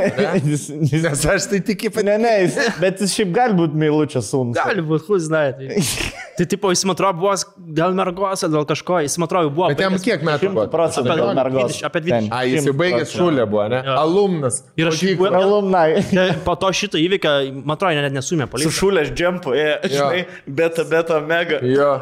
[0.50, 1.98] Jis- jis- Nes aš tai tik kaip...
[2.06, 4.56] Ne, ne, jis, bet jis šiaip gali būti meilučias sūnus.
[4.58, 5.60] Gali būti, hui, znait.
[5.60, 5.84] Tai,
[6.40, 7.34] tai tipo, jis man atrodo buvo
[7.78, 9.68] dėl mergos, dėl kažko, jis man atrodo buvo.
[9.72, 10.66] Bet jam kiek metų buvo?
[10.72, 11.76] Procentų dėl mergos.
[11.78, 12.32] 20, apie 20.
[12.34, 13.82] A, jis jau baigęs šulę buvo, ne?
[13.86, 13.96] Jo.
[14.02, 14.60] Alumnas.
[14.80, 16.02] Ir aš buvau- Alumnai.
[16.48, 18.74] Po to šito įvykio, man atrodo, net nesumė Su policija.
[18.80, 21.60] šulės džempu, e, žinai, beta, beta, mega.
[21.64, 21.92] Jo.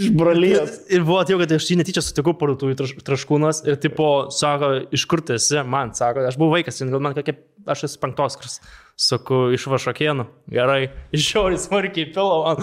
[0.00, 0.80] Iš brolyjas.
[0.90, 5.04] Ir buvo taip, kad aš jį netyčia sutikau parduotuvį traš, traškūnas ir tipo, sako, iš
[5.06, 7.36] kur tu esi, man, sako, aš buvau vaikas, gal man kokie,
[7.66, 8.60] aš esu penktos kurs.
[9.00, 10.26] Sakau, iš vašakėnų.
[10.52, 12.60] Gerai, šiaurės smarkiai pilo man.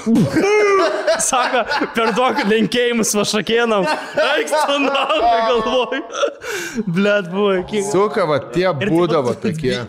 [1.23, 1.63] Sako,
[1.95, 3.87] per daug linkėjimus vašakėnam.
[4.21, 6.03] Eik, tu naudą galvoju.
[6.93, 7.89] Blet, buvo jokinga.
[7.89, 9.79] Suka, va, tie būdavo tokie.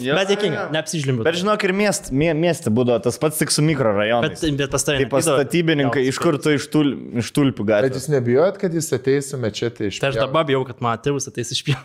[0.00, 1.24] Bet jokinga, neapsižlimbiu.
[1.26, 4.40] Bet žinok, ir miest, mie, mieste būdavo tas pats tik su mikrorajonais.
[4.40, 5.02] Bet, bet pas tavai.
[5.04, 7.98] Taip, pas statybininkai, iš kur tu iš, tul, iš tulpių Bet gatvės.
[8.00, 10.00] jūs nebijot, kad jis ateis su mečetė iš...
[10.02, 11.80] Tai aš dabar bijau, kad mano tėvus ateis išpjau.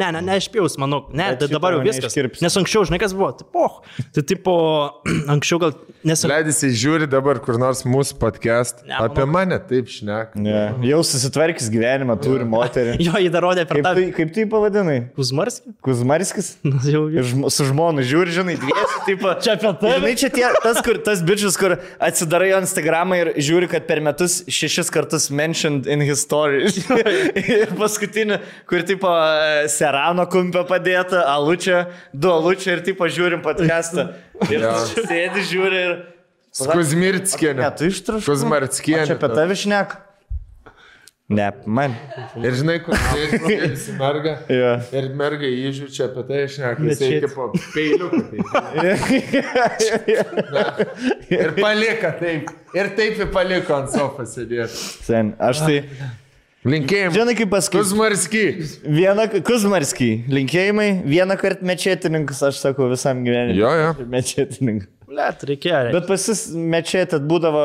[0.00, 1.02] Ne, ne, ne išpjaus, manau.
[1.12, 2.08] Ne, Bet tai dabar jau viskas.
[2.08, 2.42] neiškirpsi.
[2.46, 3.30] Nes anksčiau, žinai, kas buvo.
[3.36, 3.80] Tai poch.
[4.16, 4.54] Tai tipo,
[5.34, 5.74] anksčiau gal...
[6.08, 6.22] Nes...
[6.24, 8.78] Leidys žiūri dabar kur nors mūsų podcast.
[8.86, 10.32] Ne, manau, Apie kad- mane taip šnek.
[10.40, 10.62] Ne.
[10.88, 12.96] Jau susitvarkys gyvenimą, turi moterį.
[13.10, 14.04] Jo, jį dar rodė per Kaip tą...
[14.16, 14.96] kaip tu jį pavadinai?
[15.18, 15.74] Kuzmarskį?
[15.84, 16.50] Kuzmarskis?
[16.94, 17.26] Jau, Ir jau.
[17.34, 19.26] žmo, su žmonu žiūri, žinai, dviesi, taip.
[19.44, 19.92] Čia apie tave?
[19.98, 21.76] Žinai, čia tie, tas, kur, tas bičias, kur
[22.08, 26.64] atsidarai Instagramą ir žiūri, kad per metus šešis kartus mentioned in his story.
[27.40, 28.40] ir paskutinį,
[28.70, 31.80] kur tipo e, Serano kumpė padėta, alučia,
[32.14, 34.04] du alučia ir tipo žiūrim podcastą.
[34.54, 34.70] Ir Jo.
[34.86, 35.90] sėdi, žiūri ir...
[36.54, 37.58] Skuzmirskienė.
[37.64, 38.26] Ne, tu ištraškai.
[38.30, 39.08] Kuzmarskienė.
[39.10, 39.96] Čia apie tave šnek.
[41.30, 41.92] Ne, man.
[42.42, 44.32] Ir žinai, kur sėdi merga.
[44.50, 44.70] Jo.
[44.98, 46.86] Ir merga įžiūri čia apie tai šneka.
[46.86, 47.26] Bet Jisai shit.
[47.26, 47.42] tipo
[47.74, 48.22] peiliuką.
[48.78, 50.06] taip.
[51.40, 52.50] Ir palika taip.
[52.78, 54.82] Ir taip ir paliko ant sofos sėdėti.
[55.06, 55.78] Sen, aš tai...
[56.68, 57.14] Linkėjimai.
[57.16, 57.78] Žinai, kaip pasakyti.
[57.80, 58.40] Kuzmarski.
[58.84, 63.56] Vieną, Kuzmarskiai, linkėjimai, vieną kartą mečetininkas, aš sakau, visam gyvenimui.
[63.62, 63.94] Jo, jo.
[64.12, 64.90] Mečetininkas.
[65.10, 65.88] Blet, reikėjo.
[65.96, 67.62] Bet pasis mečetėt būdavo,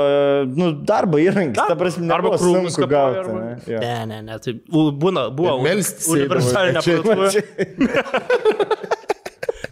[0.57, 3.19] nu, darbo įrankis, ta prasme, Arba krūmus gauti.
[3.19, 3.77] arba- ne.
[3.83, 7.45] Ne, ne, ne, tai u- būna, buvo melstis universalinė parduotuvė.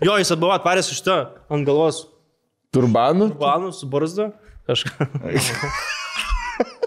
[0.03, 1.13] Jo, jis buvo atvaręs iš to
[1.47, 2.01] ant galvos
[2.75, 3.29] Turbanų.
[3.39, 4.33] banų su barzdu.
[4.67, 5.07] Kažką.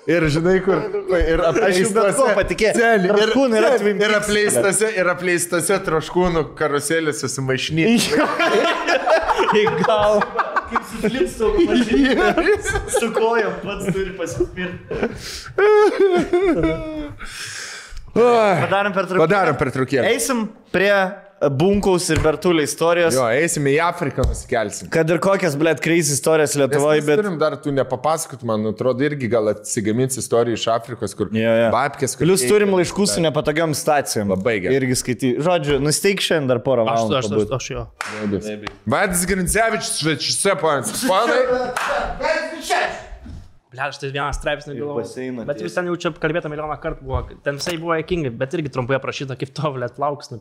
[0.07, 0.79] Ir žinai, kur.
[1.19, 1.41] Ir
[2.39, 2.79] patikėjau.
[2.79, 3.15] Seni, ir,
[3.91, 4.15] ir Peaks.
[4.21, 8.15] apleistose, ir apleistose traškūnų karuselėse sumaišnyti.
[9.61, 10.47] Į galvą.
[12.97, 14.95] Su kojom pats turi pasispirti.
[18.17, 19.27] Padarom per truputį.
[19.27, 20.07] Padarom per trukėlį.
[20.15, 20.39] Eisim
[20.75, 20.95] prie
[21.53, 23.13] Bunkaus ir Bertulio istorijos.
[23.15, 24.89] Jo, eisim į Afriką, nusikelsim.
[24.93, 27.21] Kad ir kokias, blėt, kreis istorijas Lietuvoje, bet...
[27.21, 31.69] turim dar, tu nepapasakot, man atrodo, irgi gal atsigamins istorijų iš Afrikos, kur Jo, jo.
[31.75, 32.25] babkės, kur...
[32.25, 34.33] Plius turim laiškų su nepatogiam stacijom.
[34.33, 34.79] Labai gerai.
[34.81, 35.35] Irgi skaityti.
[35.45, 37.19] Žodžiu, nusteik šiandien dar porą Aš, valandų.
[37.21, 37.57] aš, aš, pabūt.
[37.61, 37.87] aš jo.
[38.97, 41.05] Vadis Grincevičius, svečiuose, ponas.
[41.05, 43.03] Panai.
[43.77, 45.45] Ble, aš tai vieną straipsnį galvoju.
[45.51, 47.21] Bet jūs ten jau čia kalbėta milijoną kartų buvo.
[47.45, 50.33] Ten visai buvo jokingai, bet irgi trumpai aprašyta, kaip to, ble, plauks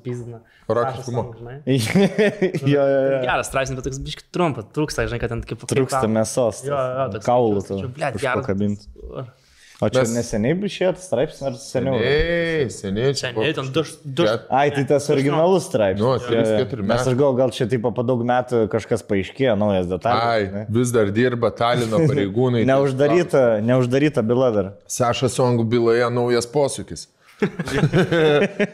[2.73, 3.21] jo, jo.
[3.27, 5.67] Geras straipsnis, bet toks biški trumpas, trūksta, žinai, kad ten kaip...
[5.67, 6.63] Trūksta kaip- mėsos.
[6.65, 7.65] Jo, jo, toks- Kaulų.
[7.67, 9.43] Čia, blet, geras.
[9.83, 11.97] O čia Mes- neseniai šie straipsnis ar seniau?
[11.99, 13.33] Ei, seniai čia.
[13.33, 15.99] Seniai, ten du, du, Ai, tai tas originalus straipsnis.
[15.99, 16.59] Nu, Jo, trys, jo.
[16.63, 17.11] keturi Nes metai.
[17.11, 20.23] aš galvoju, gal čia taip po daug metų kažkas paaiškėjo, naujas detalės.
[20.31, 20.63] Ai, ne?
[20.71, 22.63] vis dar dirba Talino pareigūnai.
[22.69, 24.71] Neuždaryta, neuždaryta byla dar.
[24.87, 27.07] Saša Songų byloje naujas posūkis.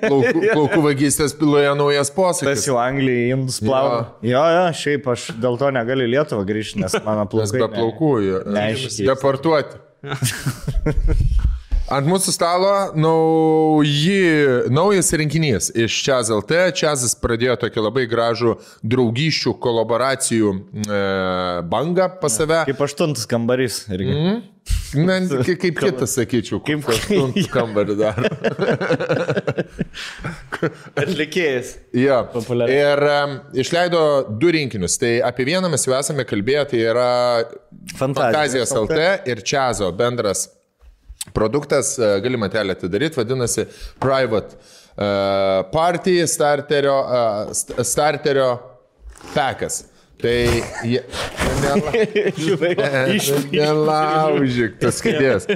[0.05, 2.65] plaukų, plaukų vagystės byloje naujas Tas posūkis.
[2.69, 4.03] jau Anglijai į indus plauna.
[4.21, 7.61] Jo, jo, šiaip aš dėl to negaliu Lietuvą grįžti, nes mano Nes plaukai.
[7.63, 9.07] be plaukų jie- Neaiškiai.
[9.09, 9.81] deportuoti.
[10.03, 10.93] ハハハ
[11.43, 11.60] ハ!
[11.91, 16.69] Ant mūsų stalo nauji, naujas rinkinys iš Čiaz LT.
[16.80, 18.53] Čiazas pradėjo tokį labai gražų
[18.93, 21.01] draugyščių kolaboracijų e,
[21.73, 22.61] bangą pas save.
[22.69, 23.81] Kaip aštuntas kambarys.
[23.91, 24.15] Irgi.
[24.15, 24.39] Mm.
[25.03, 28.23] Na, kaip, kitas, sakyčiau, kaip aštuntą kambarį dar.
[31.01, 31.73] Atlikėjas.
[31.97, 32.22] Jo.
[32.31, 32.80] Populiari.
[32.80, 33.35] Ir um,
[33.65, 34.05] išleido
[34.39, 34.95] du rinkinius.
[35.01, 37.11] Tai apie vieną mes jau esame kalbėję, tai yra
[37.99, 40.47] Fantazijos Fantazijos LT ir Čiazo bendras
[41.34, 43.65] produktas, e, gali matelę atidaryti, vadinasi
[43.99, 44.56] Private
[44.98, 47.06] e, Party Starterio,
[47.49, 48.60] e, st- starterio
[49.34, 49.85] Packas.
[50.22, 50.64] Tai
[53.51, 55.47] Nelaužyk, tas kėdės.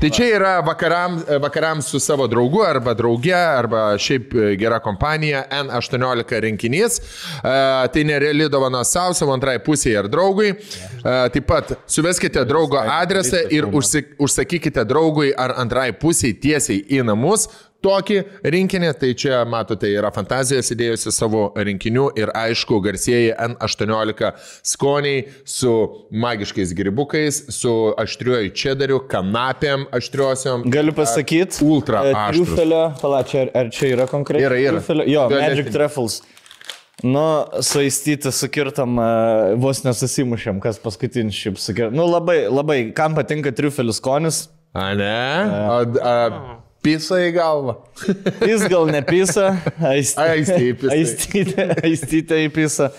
[0.00, 5.44] Tai čia yra vakarams, vakarams su savo draugu arba drauge, arba šiaip e, gera kompanija
[5.62, 7.00] N18 rinkinys.
[7.00, 7.56] E,
[7.90, 10.52] Tai nereali dovana savo, savo antrai pusėje ir draugui.
[10.54, 17.48] E, Taip pat suveskite draugo adresą ir užsakykite draugui ar antrai pusėje tiesiai į namus.
[17.80, 24.32] Tokį rinkinį, tai čia matote, yra fantazijos įdėjusi savo rinkinių ir aišku, garsieji N18
[24.68, 25.72] skoniai su
[26.12, 30.66] magiškais gribukais, su aštriuoju čedariu, kanapėm aštriosiom.
[30.70, 31.62] Galiu pasakyti.
[31.64, 32.52] Ultra aštrūs.
[32.52, 34.44] Triufelio, palačia, ar, ar čia yra konkrečiai?
[34.50, 34.76] Yra, yra.
[34.84, 35.56] Triufelio- Jo, Violetiniai.
[35.56, 36.20] Magic Truffles.
[37.02, 37.24] Nu,
[37.64, 41.96] saistyti sukirtam, e, vos nesusimušėm, kas paskutinis šiaip sukirtam.
[41.96, 44.48] Nu, labai, labai, kam patinka triufelių skonis.
[44.76, 45.16] A ne?
[45.48, 47.76] A, a, pisa į galvą.
[48.48, 49.52] Jis gal nepisa,
[50.80, 50.96] pisą.
[50.96, 52.90] aistytė, aistytė į pisą.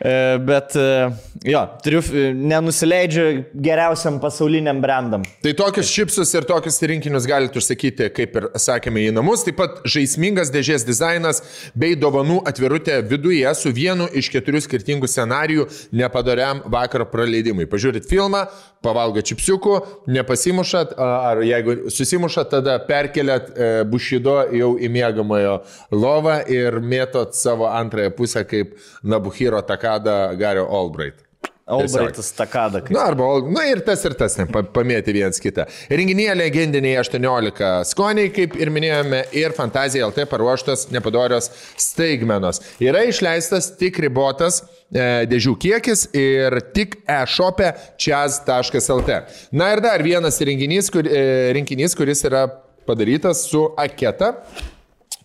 [0.00, 1.08] E, Bet, e,
[1.48, 5.22] jo, triuf, nenusileidžia geriausiam pasauliniam brandam.
[5.40, 9.46] Tai tokius čipsus ir tokius rinkinius galite užsakyti, kaip ir sakėme, į namus.
[9.46, 11.40] Taip pat žaismingas dėžės dizainas
[11.72, 15.64] bei dovanų atvirutė viduje su vienu iš keturių skirtingų scenarijų
[15.96, 17.64] nepadariam vakaro praleidimui.
[17.70, 18.44] Pažiūrit filmą,
[18.84, 19.78] pavalgo čipsiukų,
[20.12, 25.56] nepasimušat, ar jeigu susimušat, tada perkeliat e, bušido jau į mėgamojo
[25.94, 31.22] lovą ir mėtot savo antrąją pusę kaip Nabuhiro Takada Gario Albright.
[31.68, 32.78] Albraitas takada.
[32.90, 35.64] Na, arba, Ol- na ir tas ir tas, ne, pa- pamėti viens kitą.
[35.90, 41.48] Renginyje legendiniai 18 skoniai, kaip ir minėjome, ir Fantazija LT paruoštas nepadorios
[41.82, 42.60] staigmenos.
[42.78, 44.60] Yra išleistas tik ribotas
[44.94, 49.18] e, dėžių kiekis ir tik e-shopė čiaz.lt.
[49.50, 52.44] Na ir dar vienas renginys, kur, e, rinkinys, kuris yra
[52.86, 54.36] padarytas su aketa.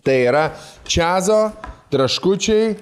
[0.01, 0.47] Tai yra
[0.89, 1.51] čiazo
[1.93, 2.73] traškučiai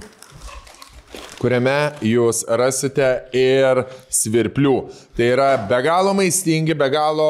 [1.39, 3.83] kuriame jūs rasite ir
[4.13, 4.75] svirplių.
[5.17, 7.29] Tai yra be galo maistingi, be galo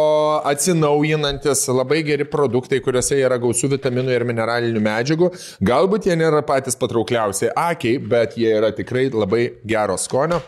[0.50, 5.32] atsinaujinantis, labai geri produktai, kuriuose yra gausų vitaminų ir mineralinių medžiagų.
[5.72, 10.42] Galbūt jie nėra patys patraukliausi akiai, bet jie yra tikrai labai gero skonio.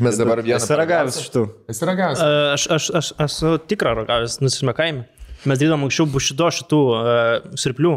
[0.00, 0.56] Mes dabar vieną.
[0.56, 1.42] Esi ragavęs šitų.
[1.68, 2.20] Esi ragavęs.
[2.54, 5.04] Aš, aš, aš esu tikra ragavęs, nusime kaime.
[5.44, 7.92] Mes darydavom anksčiau bušido šitų uh, sirplių.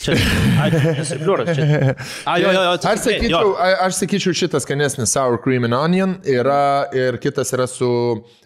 [0.00, 1.94] Čia, čia sirplių, ar čia.
[2.26, 6.16] A, jo, jo, jo, Aš sakyčiau, a- aš sakyčiau, šitas skanesnis sour cream and onion
[6.24, 7.90] yra ir kitas yra su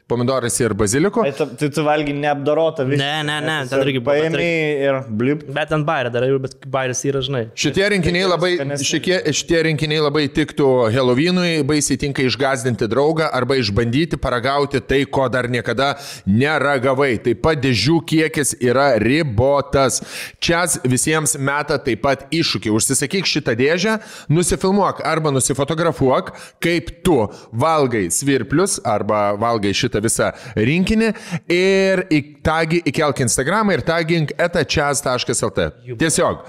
[0.08, 1.22] pomidorais ir baziliku.
[1.26, 2.98] Tai, tu- tai tu valgy neapdorotą visą.
[3.02, 4.44] Ne, ne, ne, ten irgi Paėmė
[4.86, 5.40] ir blip.
[5.56, 7.42] Bet ant bairį dar, bet bairis yra, žinai.
[7.58, 8.52] Šitie rinkiniai labai,
[8.86, 15.26] šitie, šitie rinkiniai labai tiktų Halloweenui, baisiai tinka išgazdinti draugą arba išbandyti paragauti tai, ko
[15.32, 15.96] dar niekada
[16.26, 17.16] neragavai.
[17.26, 20.00] Taip pat dėžių kiekis yra ribotas.
[20.38, 22.70] Čia visiems meta taip pat iššūkį.
[22.78, 23.96] Užsisakyk šitą dėžę,
[24.30, 26.30] nusifilmuok arba nusifotografuok,
[26.62, 27.18] kaip tu
[27.52, 31.10] valgai svirplius arba valgai šitą visą rinkinį
[31.52, 35.68] ir į tagį įkelk Instagramą ir tagink etačias.lt.
[35.98, 36.47] Tiesiog.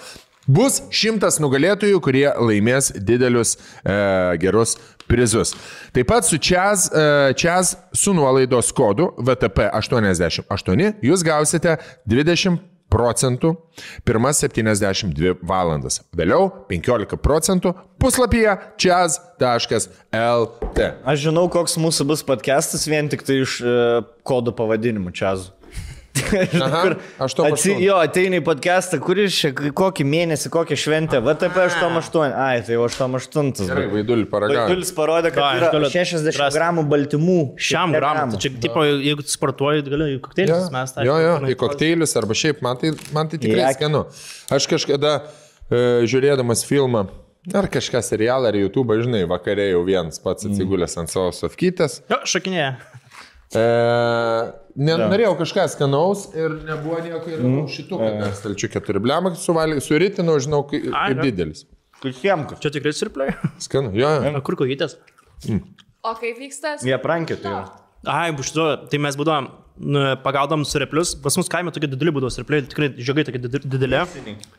[0.47, 3.97] Bus šimtas nugalėtojų, kurie laimės didelius e,
[4.39, 5.51] gerus prizus.
[5.95, 11.75] Taip pat su Čiaz, e, Čiaz su nuolaidos kodu VTP88 jūs gausite
[12.07, 13.53] 20 procentų
[14.07, 15.99] pirmas 72 valandas.
[16.15, 20.87] Vėliau 15 procentų puslapyje čiaz.lt.
[21.03, 25.56] Aš žinau, koks mūsų bus podcastas vien tik tai iš uh, kodų pavadinimų čiazų.
[26.61, 26.81] Aha,
[27.25, 31.21] aš to Atsi, jo, ateina į podcastą, kuris čia kokį mėnesį, kokią šventę.
[31.25, 32.33] VTP 88.
[32.37, 33.67] Ai, tai jau 88.
[33.69, 34.61] Gerai, vaidulį paragauju.
[34.63, 36.57] Vaidulis parodė, kad aš yra galiu 60 rasti.
[36.59, 37.37] gramų baltymų.
[37.69, 38.35] Šiam gramui.
[38.37, 41.05] Tai čia, tipo, jeigu tu sportuoji, tai gali į Jo, kokteilius mes tą.
[41.07, 44.03] jo, jo, į kokteilius arba šiaip, man tai, man tai tikrai skanu.
[44.53, 45.13] Aš kažkada
[45.71, 47.05] e, žiūrėdamas filmą,
[47.55, 52.01] ar kažką serialą, ar YouTube, žinai, vakarė jau vienas pats atsigulęs ant savo sofkytės.
[52.11, 52.73] Jo, šakinėje.
[53.55, 53.63] E,
[54.75, 57.67] ne, norėjau kažką skanaus ir nebuvo nieko ir mm.
[57.71, 61.63] šitų, kad mes stalčių keturi blemą suritinau, žinau, kaip, Ai, kaip didelis.
[62.03, 62.59] Kusiemka.
[62.61, 63.37] Čia tikrai sirpliai.
[63.63, 64.33] Skanu, jo, jo.
[64.37, 64.97] O kur kojytės?
[66.03, 66.75] O kaip vyksta?
[66.85, 67.53] Jie prankė tai.
[67.53, 67.85] yra.
[68.07, 69.49] Ai, buštu, tai mes būdavom,
[70.25, 73.99] pagaudom sirplius, pas mus kaime tokie dideli būdavo sirpliai, tikrai žiogai tokie did- dideli.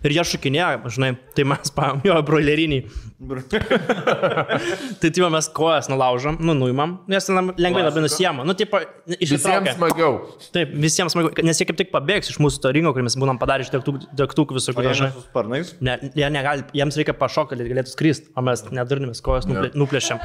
[0.07, 2.85] Ir jie šokinėjo, žinai, tai mes paėmėm jo broileriniai.
[5.01, 8.47] tai tai mes kojas nulaužom, nu, nuimam, nes ten lengvai labai nusijama.
[8.47, 8.79] Nu, tipo,
[9.09, 10.21] Visiems smagiau.
[10.55, 13.41] Taip, visiems smagu, nes jie kaip tik pabėgs iš mūsų to ringo, kur mes būnam
[13.41, 14.87] padarę iš degtukų, visokių.
[14.87, 15.11] dažnai.
[15.17, 15.75] Su sparnais.
[15.85, 19.73] Ne, jie negali, jiems reikia pašokti, kad jie galėtų skristi, o mes nedurinėmės kojas nuplė,
[19.79, 20.23] nuplėšiam.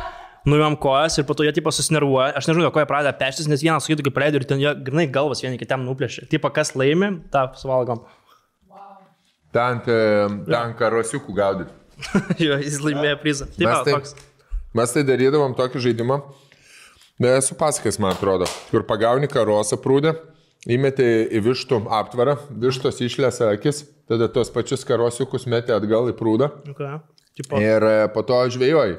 [0.50, 2.34] Nuimam kojas ir po to jie tipo susinervuoja.
[2.36, 4.74] Aš nežinau, ko jie pradeda peštis, nes vienas su kitu kaip praleido ir ten jie
[4.84, 6.26] grinai galvas vieni kitam nuplėšia.
[6.32, 8.04] Tipo, kas laimi, tą suvalgom.
[9.54, 11.72] Ten, ten karosiukų gaudyti.
[12.46, 13.48] jo, jis laimėjo prizą.
[13.54, 14.16] Taip, Mes va, taip- toks.
[14.74, 16.16] Mes tai darydavom tokį žaidimą,
[17.30, 20.16] esu pasakęs, man atrodo, kur pagauni karosą prūdę,
[20.66, 21.06] įmeti
[21.38, 26.98] į vištų aptvarą, vištos išlėsa akis, tada tos pačius karosiukus meti atgal į prūdą Okay.
[27.38, 28.98] Tipo, ir e, po to žvėjoji.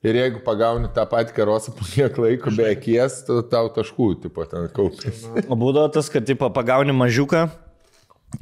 [0.00, 4.46] Ir jeigu pagauni tą patį karosą po kiek laiko be akies, tada tau taškų, tipo,
[4.48, 5.28] ten kaupiasi.
[5.52, 7.42] O būdavo tas, kad tipo, pagauni mažiuką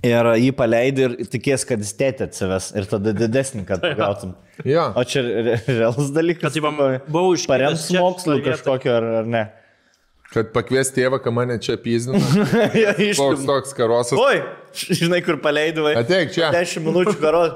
[0.07, 4.37] ir jį paleidi ir tikės, kad jis tėtė atsives ir tada didesnį, kad pagautum.
[4.69, 4.93] Ja.
[4.95, 6.47] O čia re- realus dalykas.
[6.47, 6.71] Kad, tipo,
[7.11, 8.45] buvau iškėlęs Parems vietoj.
[8.53, 9.45] kažkokio ar, ar ne.
[10.29, 12.21] Kad pakvies tėvą, kad mane čia pyzdina.
[12.85, 14.21] Jo, Toks toks karosas.
[14.21, 14.43] Oi,
[14.77, 15.95] žinai, kur paleidavai.
[16.05, 16.53] Ateik čia.
[16.55, 17.47] 10 minučių karo.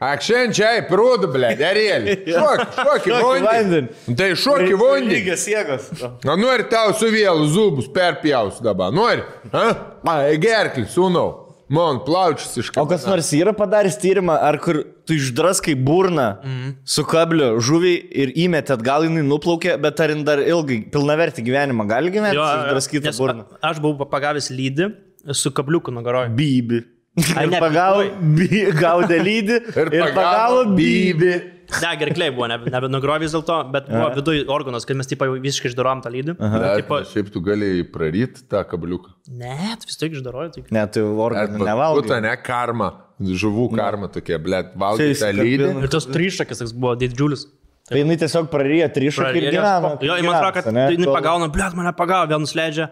[0.00, 2.14] Akšen čia, prūdu, ble, derėlį.
[2.32, 3.80] Šok, Šok į vandenį.
[4.16, 5.12] Tai šokį vandenį.
[5.12, 5.90] Lygias jėgas.
[6.24, 9.20] Na, nori tau su vėlu zubus perpjaus dabar, nori?
[9.52, 9.66] A?
[10.08, 11.28] A, gerklį, sūnau.
[11.70, 16.72] Man plaučius iš O kas nors yra padaręs tyrimą, ar kur tu išdraskai burną mm.
[16.82, 17.92] su kabliu žuvį
[18.24, 22.48] ir įmeti atgal, jinai nuplaukė, bet ar jin dar ilgai, pilnavertį gyvenimą gali gyventi, Jo,
[22.64, 23.44] išdraskytą nes burną?
[23.60, 24.88] a- Aš buvau pagavęs lydį
[25.36, 26.32] su kabliuku nugaroj.
[26.34, 26.80] Bybi.
[27.18, 28.04] Ir ne, pagavo,
[28.38, 31.32] by, gaudė lydį ir, ir pagavo bybi.
[31.70, 35.22] Ne, gerkliai buvo, nebe, nebe nugaroj vis dėlto, bet buvo viduje organas, kad mes taip
[35.42, 36.34] visiškai išdarom tą lydį.
[36.80, 39.14] Tipo, Šiaip tu gali praryt tą kabliuką.
[39.38, 40.54] ne, tu vis tiek išdaroji.
[40.56, 40.64] Tai...
[40.74, 42.20] Ne, tai organų Puta, nevalgo.
[42.26, 42.90] ne karma.
[43.20, 45.70] Žuvų karma tokia, ble, valgai tą lydį.
[45.84, 47.44] Ir tas trišakis buvo didžiulis.
[47.90, 49.92] Tai jinai tiesiog prarijo trišaką ir gyveno.
[50.06, 52.86] Jo, man atrodo, kad jinai pagauna, blėt, mane pagavo, vėl nusileidžia.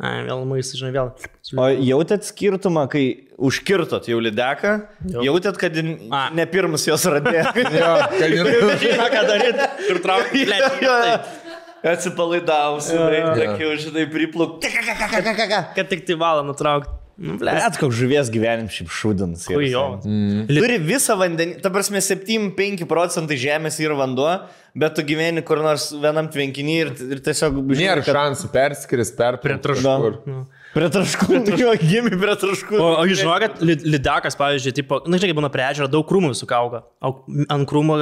[0.00, 1.10] Ai, vėl maistas, žinai, vėl.
[1.60, 3.02] O jautėt skirtumą, kai
[3.36, 4.70] užkirtot jau lideką,
[5.12, 5.24] Jo.
[5.26, 6.22] jautėt, kad A.
[6.32, 7.42] ne pirmas jos radė.
[7.80, 9.68] Jo, kad ir- Žinai, ką daryti.
[9.92, 11.28] Ir traukti, blėt.
[11.90, 14.58] Atsipalaidavusi, sakiau, žinai, pripluk.
[15.76, 16.96] Kad tik tai valą nutraukti.
[17.20, 17.58] Nu, blėt.
[17.60, 19.42] Bet koks žuvies gyvenimas šiaip šūdins.
[19.68, 19.82] Jo.
[20.48, 24.30] Turi visą vandenį, ta prasme 7-5 procentai žemės yra vanduo,
[24.72, 27.58] bet tu gyveni kur nors vienam tvenkinį ir, ir tiesiog...
[27.68, 29.84] žinai, Nėra kad- šansų perskris, per Prie traškų.
[29.84, 30.40] kažkur.
[30.70, 32.80] Prie traškų, jo, gimė prie traškų.
[32.80, 36.06] O, o jūs žinokit, lid- lidakas, pavyzdžiui, tipo, na, žinai, kaip būna prie ežero, daug
[36.08, 36.84] krūmų visų auga.
[37.04, 37.10] O
[37.52, 37.96] ant krūmo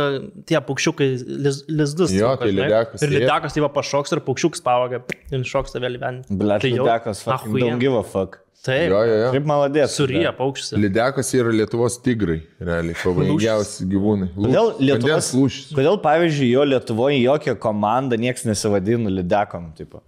[0.46, 1.08] tie paukščiukai
[1.48, 2.12] liz, lizdus.
[2.14, 5.02] Jo, tai lydekas, Ir lidakas, tai va pašoks ir paukščiukas pavaga.
[5.32, 6.38] Ir šoksta vėl į vandenį.
[6.44, 6.74] Blet, Tai
[7.16, 7.64] fucking Achujen.
[7.66, 8.44] don't give a fuck.
[8.68, 8.90] Taip.
[8.92, 9.28] Jo, jo, jo.
[9.32, 9.94] Kaip maladės.
[9.96, 10.74] Suryja paukščius.
[10.82, 14.28] Lidekas yra Lietuvos tigrai, realiai, pavojingiausi gyvūnai.
[14.36, 15.70] Lūš- Kodėl Lietuvos, lūšis.
[15.78, 20.02] kodėl, pavyzdžiui, jo Lietuvoje jokia komanda nieks nesivadina lidekom, tipo.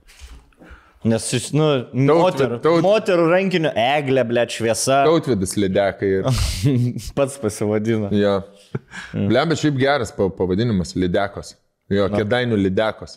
[1.09, 1.65] Nes, jis, nu,
[1.97, 6.11] moterų, taut- moterų rankinių eglė, ble, šviesa, Tautvidas lidekai.
[7.17, 8.11] Pats pasivadino.
[8.13, 8.43] Ja.
[9.15, 11.55] Blem, bet šiaip geras pa- pavadinimas- Lidekos.
[11.89, 13.17] Jo, kėdainių Lidekos.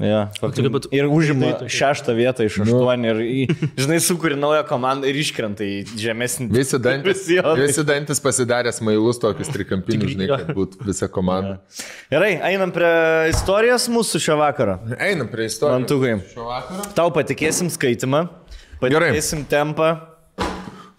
[0.00, 1.74] Ja, tokia būtų- ir užima Tai tokia.
[1.78, 6.48] šeštą vietą iš aštuonių ir, į- žinai, sukūrė naują komandą ir iškrenta į žemesnį.
[6.50, 7.26] Visi dantis,
[7.60, 11.60] visi dantis pasidarė smailus tokius trikampinius, žinai, kad būtų visa komanda.
[12.10, 14.78] Gerai, einam prie istorijos mūsų šio vakaro.
[14.98, 15.84] Einam prie istorijos.
[15.84, 16.16] Mantukai.
[16.32, 16.88] Šio vakaro.
[16.98, 18.24] Tau patikėsim skaitimą,
[18.80, 19.12] Gerai.
[19.12, 19.92] patikėsim tempą.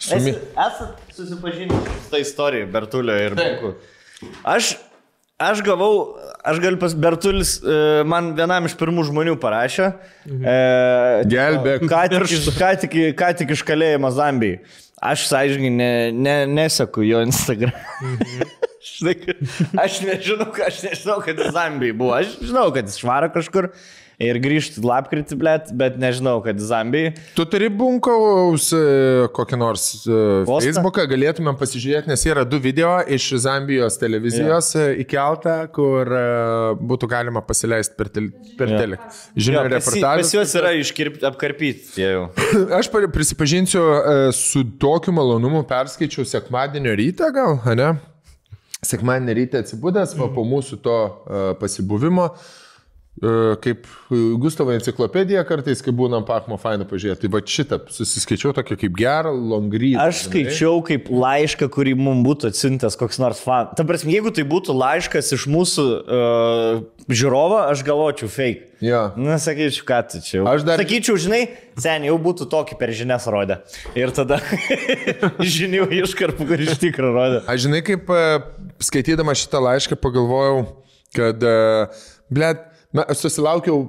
[0.03, 0.31] Sumi...
[0.59, 3.73] Esat susipažinę su tą istoriją, Bertulio ir Buku.
[4.43, 4.75] Aš,
[5.41, 6.15] aš gavau,
[6.45, 9.89] aš galiu pas Bertulis, e, man vienam iš pirmų žmonių parašė.
[10.29, 10.57] E,
[11.29, 11.85] Gelbėk.
[11.89, 14.61] Ką tik, iš, ką, tik, ką tik iš kalėjimo Zambijai.
[15.03, 17.73] Aš, sąžininkai, ne, ne, neseku jo Instagram.
[18.93, 19.41] Žinai, kad-
[19.83, 22.13] aš nežinau, aš nežinau, kad jis Zambijai buvo.
[22.19, 23.71] Aš žinau, kad jis švaro kažkur
[24.25, 27.13] ir grįžtų lapkritį, blėt, bet nežinau, kad Zambijai.
[27.37, 28.81] Tu turi bunkaus e,
[29.35, 30.59] kokį nors e, Postą?
[30.69, 34.87] Facebooką, galėtumėm pasižiūrėti, nes yra du video iš Zambijos televizijos ja.
[35.03, 36.23] įkeltą, kur e,
[36.93, 38.79] būtų galima pasileisti per, tel per Jo.
[38.85, 39.11] teleką.
[39.35, 40.23] Žinau, jį- reportažas.
[40.23, 42.07] pas juos yra iškirpti, apkarpyti.
[42.79, 47.93] Aš pa- prisipažinsiu, e, su tokiu malonumu perskaičiau sekmadienio rytą gal, ne?
[48.83, 52.62] Sekmadienį ryte atsibūdęs, va, po mūsų to e, pasibuvimo, e,
[53.63, 53.85] kaip
[54.41, 57.21] Gustavo enciklopedija kartais, kai būnam pakmo fainų pažiūrėti.
[57.21, 59.91] Tai va šitą susiskaičiau tokį kaip gerą longry.
[60.01, 63.69] Aš skaičiau kaip laišką, kurį mums būtų atsintęs koks nors fan.
[63.77, 66.81] Ta prasme, jeigu tai būtų laiškas iš mūsų uh,
[67.13, 68.71] žiūrovo, aš galvočiau fake.
[68.83, 69.03] Ja.
[69.15, 70.39] Na, sakyčiau, ką tu čia.
[70.41, 70.49] jau.
[70.49, 71.43] Aš dar- Sakyčiau, žinai,
[71.79, 73.61] seniai jau būtų tokį per žinias rodę.
[73.95, 74.41] Ir tada
[75.55, 77.39] žinių iškarpų, kur iš tikrųjų rodė.
[77.47, 78.25] Aš žinai, kaip e,
[78.83, 80.65] skaitydama šitą laišką pagalvojau,
[81.15, 81.45] kad,
[82.33, 82.65] blėt,
[83.01, 83.87] aš susilaukiau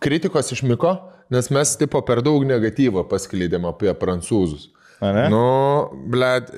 [0.00, 0.94] kritikos iš Miko,
[1.30, 4.70] nes mes tipo per daug negatyvo pasklydėm apie prancūzus.
[5.04, 5.24] Ane?
[5.32, 5.42] Nu,
[6.10, 6.50] blėt.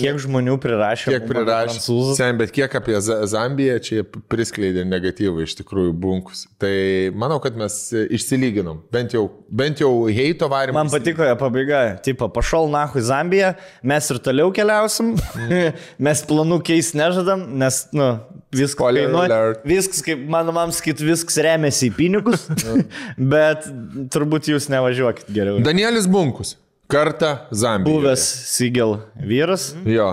[0.00, 1.14] Kiek žmonių prirašė?
[1.14, 1.80] Kiek prirašė.
[2.18, 6.44] Sen, bet kiek apie Zambiją čia priskleidė negatyvą iš tikrųjų bunkus.
[6.60, 6.72] Tai
[7.18, 8.82] manau, kad mes išsilyginom.
[8.94, 10.76] Bent jau, bent jau heito varim.
[10.78, 11.82] Man patiko jo pabaiga.
[12.04, 13.54] Tipo, pašol nahui Zambiją,
[13.92, 15.16] mes ir toliau keliausim.
[16.06, 18.12] mes planų keis nežadam, nes, nu,
[18.54, 19.42] viskas kainuoja.
[19.66, 22.46] Viskas, kaip mano mam sakyt, viskas remiasi į pinigus.
[23.34, 23.68] bet
[24.14, 25.62] turbūt jūs nevažiuokit geriau.
[25.64, 26.56] Danielis Bunkus.
[26.90, 28.00] Kartą Zambijoje.
[28.00, 29.70] Buvęs Sigel vyras.
[29.86, 30.10] Jo.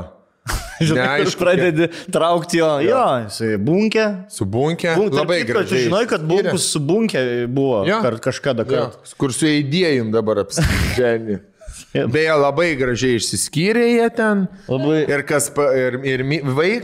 [0.87, 2.69] Žinai, Neaišku, pradedi traukti jo.
[2.85, 4.05] Jo, jisai bunkė.
[4.31, 4.93] Su bunkė.
[4.99, 5.87] Bunk, labai kitko, gražiai.
[5.89, 7.97] Žinai, kad bunkus su bunkė buvo Jo.
[8.05, 8.63] kar, kažkada.
[8.69, 9.13] Jo, Kar...
[9.19, 11.41] kur su idėjim dabar apsiženė.
[12.13, 14.43] Beje, labai gražiai išsiskyrė jie ten.
[14.69, 14.99] Labai.
[15.09, 16.81] Ir kas, pa, ir, ir myli.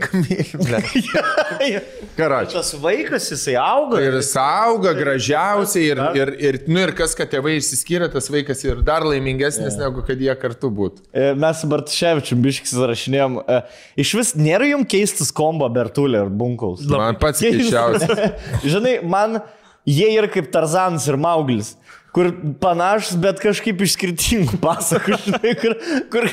[2.16, 2.54] Karačias.
[2.54, 3.98] Tas vaikas, jisai auga.
[4.02, 8.62] Ir jis auga gražiausiai ir, ir, ir, nu, ir kas, kad tėvai išsiskyrė, tas vaikas
[8.66, 11.04] ir dar laimingesnis, negu kad jie kartu būtų.
[11.12, 13.40] E, Mes su Bartševičium biškis rašinėjom.
[13.44, 13.60] e,
[14.04, 16.84] Iš vis nėra jums keistas kombo Bertulė ir Bunkaus.
[16.90, 18.38] Man pats keisčiausias.
[18.74, 19.40] Žinai, man
[19.86, 21.74] jie yra kaip Tarzanas ir Mauglis.
[22.14, 22.30] Kur
[22.62, 25.74] panašus, bet kažkaip iš skirtingų pasakų, žinai, kur,
[26.12, 26.28] kur,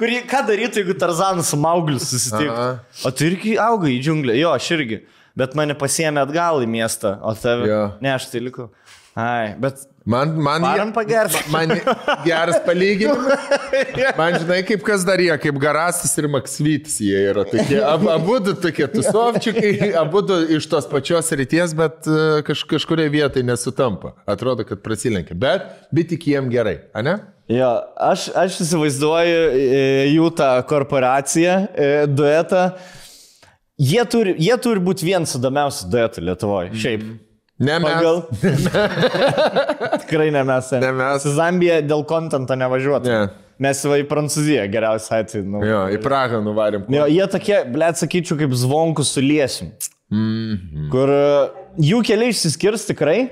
[0.00, 2.70] kur ką darytų, jeigu Tarzanas su Maugliu susitiktų.
[3.06, 5.04] O tu irgi augai į džiunglę, jo, aš irgi,
[5.38, 7.68] bet mane pasiemė atgal į miestą, o tave...
[7.70, 7.82] Jo.
[8.02, 8.72] Ne, aš tai likau.
[9.16, 11.34] Ai, bet Man, man, pagert.
[11.50, 11.68] man
[12.24, 13.40] geras palyginimas.
[14.18, 17.80] Man žinai, kaip kas dar jie, kaip Garastas ir Maksvytis jie yra tokie.
[17.82, 23.08] Ab, abu du tokie tusovčiukai, abu du iš tos pačios ryties, bet e, kaž, kažkuria
[23.10, 24.14] vietai nesutampa.
[24.30, 25.34] Atrodo, kad prasilenkia.
[25.34, 27.18] Bet, bet tik jiem gerai, ane?
[27.50, 27.74] Jo,
[28.06, 29.84] aš, aš įsivaizduoju e,
[30.14, 32.68] jų tą korporaciją, e, duetą.
[33.82, 36.76] Jie turi, jie turi būti vienas įdomiausių duetų Lietuvoje.
[36.78, 37.08] Šiaip.
[37.58, 37.88] Ne mes.
[37.88, 38.22] Pagal.
[40.04, 40.70] Tikrai ne mes.
[40.82, 41.26] Ne mes.
[41.38, 43.08] Zambija dėl kontento nevažiuotų.
[43.08, 43.44] Ne.
[43.64, 45.46] Mes va į Prancūziją geriausiai atveju.
[45.48, 45.62] Nu.
[45.64, 46.84] Jo, į Prahą nuvarėm.
[46.92, 49.72] Jo, jie tokie, blėt, sakyčiau, kaip zvonkus su liesim.
[50.12, 50.58] Mm.
[50.58, 50.90] -hmm.
[50.92, 51.22] Kur e,
[51.88, 53.30] jų keliai išsiskirs tikrai,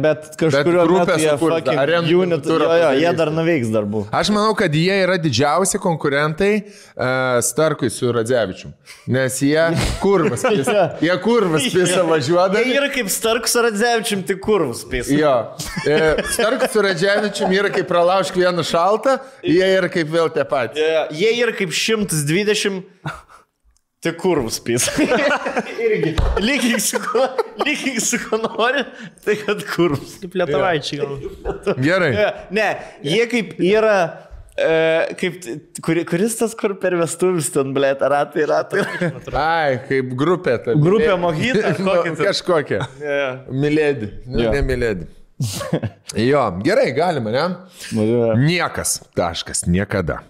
[0.00, 0.86] bet kažkurio
[1.20, 4.06] jie sukurs, fucking arenų unit, jo, jo, jie dar nuveiks darbų.
[4.16, 8.72] Aš manau, kad jie yra didžiausi konkurentai uh, Starkui su Radzevičium.
[9.12, 9.66] Nes jie
[10.00, 10.46] kurvas.
[10.48, 12.72] pisa- Jie kurvas Jie važiuodami.
[12.72, 15.12] yra kaip Starks ar Radzevičium, tik kurvus pės.
[15.12, 15.34] Jo.
[15.84, 20.80] E, Starkus su Radzevičium yra kaip pralaužk vieną šaltą, jie yra kaip vėl tie patys.
[20.80, 22.80] Jie, jie yra kaip 120.
[24.00, 24.86] Tik kurvus pys.
[25.84, 26.14] Irgi.
[26.40, 26.96] Lygiai su
[27.66, 28.80] lygiai su kuo nori,
[29.24, 30.14] tai kad kurvus.
[30.22, 31.76] Kaip lietuvaičiai gal.
[31.84, 32.08] Gerai.
[32.56, 32.68] Ne,
[33.04, 33.98] jie kaip yra.
[35.20, 35.36] Kaip,
[35.84, 38.82] kuri, kuris tas, kur per vestuvis ten, blė, ratai, ratai.
[39.36, 40.56] Ai, kaip grupė.
[40.64, 41.14] Ta, Grupė
[42.18, 42.26] tai?
[42.32, 42.80] Kažkokia.
[43.00, 43.38] Yeah.
[43.52, 44.10] Milėdi.
[44.26, 44.52] Nu, Jo.
[44.56, 45.08] ne milėdi.
[46.20, 47.46] Jo, gerai, galima, ne?
[47.96, 48.36] Yeah.
[48.40, 50.22] Niekas, taškas, niekada.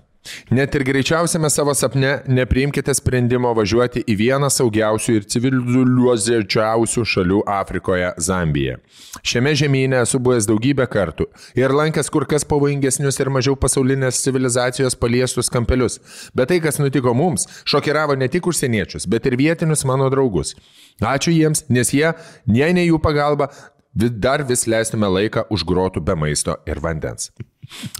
[0.50, 8.10] Net ir greičiausiame savo sapne nepriimkite sprendimo važiuoti į vieną saugiausių ir civilizuočiausių šalių Afrikoje-
[8.28, 8.76] Zambiją.
[9.24, 11.26] Šiame žemynė esu buvęs daugybę kartų
[11.56, 15.98] ir lankęs kur kas pavojingesnius ir mažiau pasaulinės civilizacijos paliestus kampelius.
[16.34, 20.54] Bet tai, kas nutiko mums, šokiravo ne tik užsieniečius, bet ir vietinius mano draugus.
[21.00, 22.12] Ačiū jiems, nes jie,
[22.46, 23.48] jei ne jų pagalba,
[23.94, 27.30] dar vis leistume laiką už grotų be maisto ir vandens.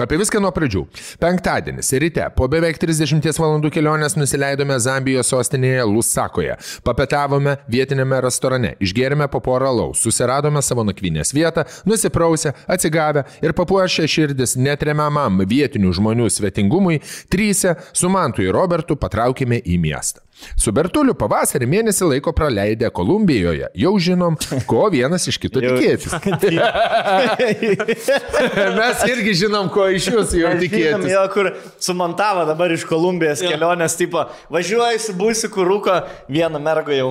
[0.01, 0.83] Apie viską nuo pradžių.
[1.23, 6.57] Penktadienis ryte po beveik 30 valandų kelionės nusileidome Zambijos sostinėje Lusakoje.
[6.87, 14.09] Papetavome vietinėme restorane, išgėrėme po porą laus, susiradome savo nakvynės vietą, nusiprausę, atsigavę ir papuošę
[14.11, 20.25] širdis netremiamam vietinių žmonių svetingumui, trysia su Mantu ir Robertu patraukėme į miestą.
[20.57, 23.69] Su Bertuliu pavasarį mėnesį laiko praleidę Kolumbijoje.
[23.77, 24.39] Jau žinom,
[24.71, 26.15] ko vienas iš kito tikėtis.
[28.81, 31.11] Mes irgi žinom, ko iš jūsų jau Žinom, tikėtis.
[31.13, 31.51] jo, kur
[31.83, 34.23] sumontavo dabar iš Kolumbijos kelionės, tipo,
[34.55, 35.99] važiuoji su būsi kuruko,
[36.33, 37.11] vieną mergą jau.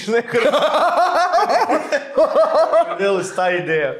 [0.00, 0.42] Žinai, kur.
[2.90, 3.92] Kodėl jis tą idėją?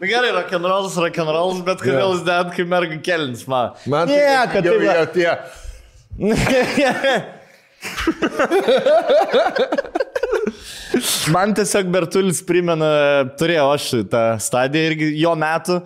[0.00, 3.66] Na Gerai, rock'n'rolls, rock'n'rolls, bet kodėl jis deda, kai merga kelins man?
[3.90, 4.22] Man ne,
[4.54, 5.30] kad jau tai jau tie.
[11.34, 12.90] Man tiesiog Bertulis primena,
[13.40, 15.80] turėjau aš tą stadiją irgi jo metų.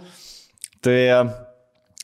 [0.85, 1.19] Tai e,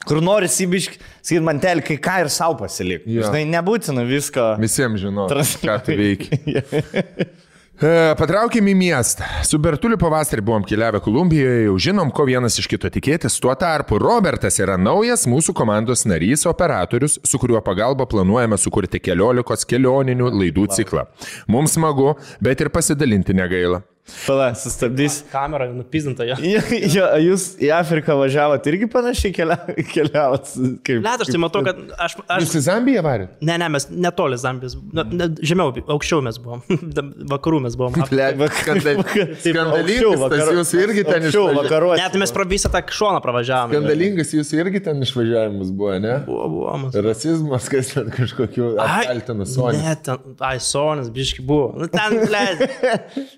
[0.09, 3.05] kur nori įsibiški, sakyt, man telkai ką ir savo pasilik.
[3.09, 3.27] Jo.
[3.28, 4.55] Žinai, nebūtina visko.
[4.62, 5.85] Visiems žinau, ką Transliuoji.
[5.87, 7.28] tu veiki.
[7.81, 9.24] E, Patraukėm į miestą.
[9.48, 13.39] Su Bertuliu pavasarį buvom keliavę Kolumbijoje, jau žinom, ko vienas iš kito tikėtis.
[13.40, 19.65] Tuo tarpu Robertas yra naujas mūsų komandos narys, operatorius, su kuriuo pagalba planuojame sukurti keliolikos
[19.70, 21.07] kelioninių laidų ciklą.
[21.48, 22.12] Mums smagu,
[22.44, 23.81] bet ir pasidalinti negaila.
[24.27, 25.20] Pala, sustabdys.
[25.32, 26.37] Kamera nupizinta jo.
[26.45, 26.62] Jo,
[26.97, 29.59] jo, jūs į Afriką važiavot irgi panašiai kelia,
[29.93, 30.51] keliavot.
[30.87, 32.16] Kaip, Liet, aš tai matau, kad aš...
[32.27, 33.37] aš Jūs į Zambiją varėt?
[33.45, 34.77] ne, ne, mes netoli Zambijos.
[34.95, 36.62] Na, ne, žemiau, aukščiau mes buvom.
[37.35, 37.97] Vakarų mes buvom.
[39.41, 41.27] Skandalingas, tas jūs irgi ten
[41.57, 42.01] vakaruose.
[42.01, 43.77] Net mes pro visą tą šoną pravažiavome.
[43.77, 46.16] Skandalingas jūsų irgi ten išvažiavimas buvo, ne?
[46.27, 46.77] Buvo, buvo.
[46.85, 46.99] Mas...
[47.07, 49.82] Rasizmas, kas ten kažkokiu apkaltinu Sonį.
[49.85, 51.70] Ne, ten, ai, Sonis, biški buvo.
[51.81, 52.45] Nu, ten, ble.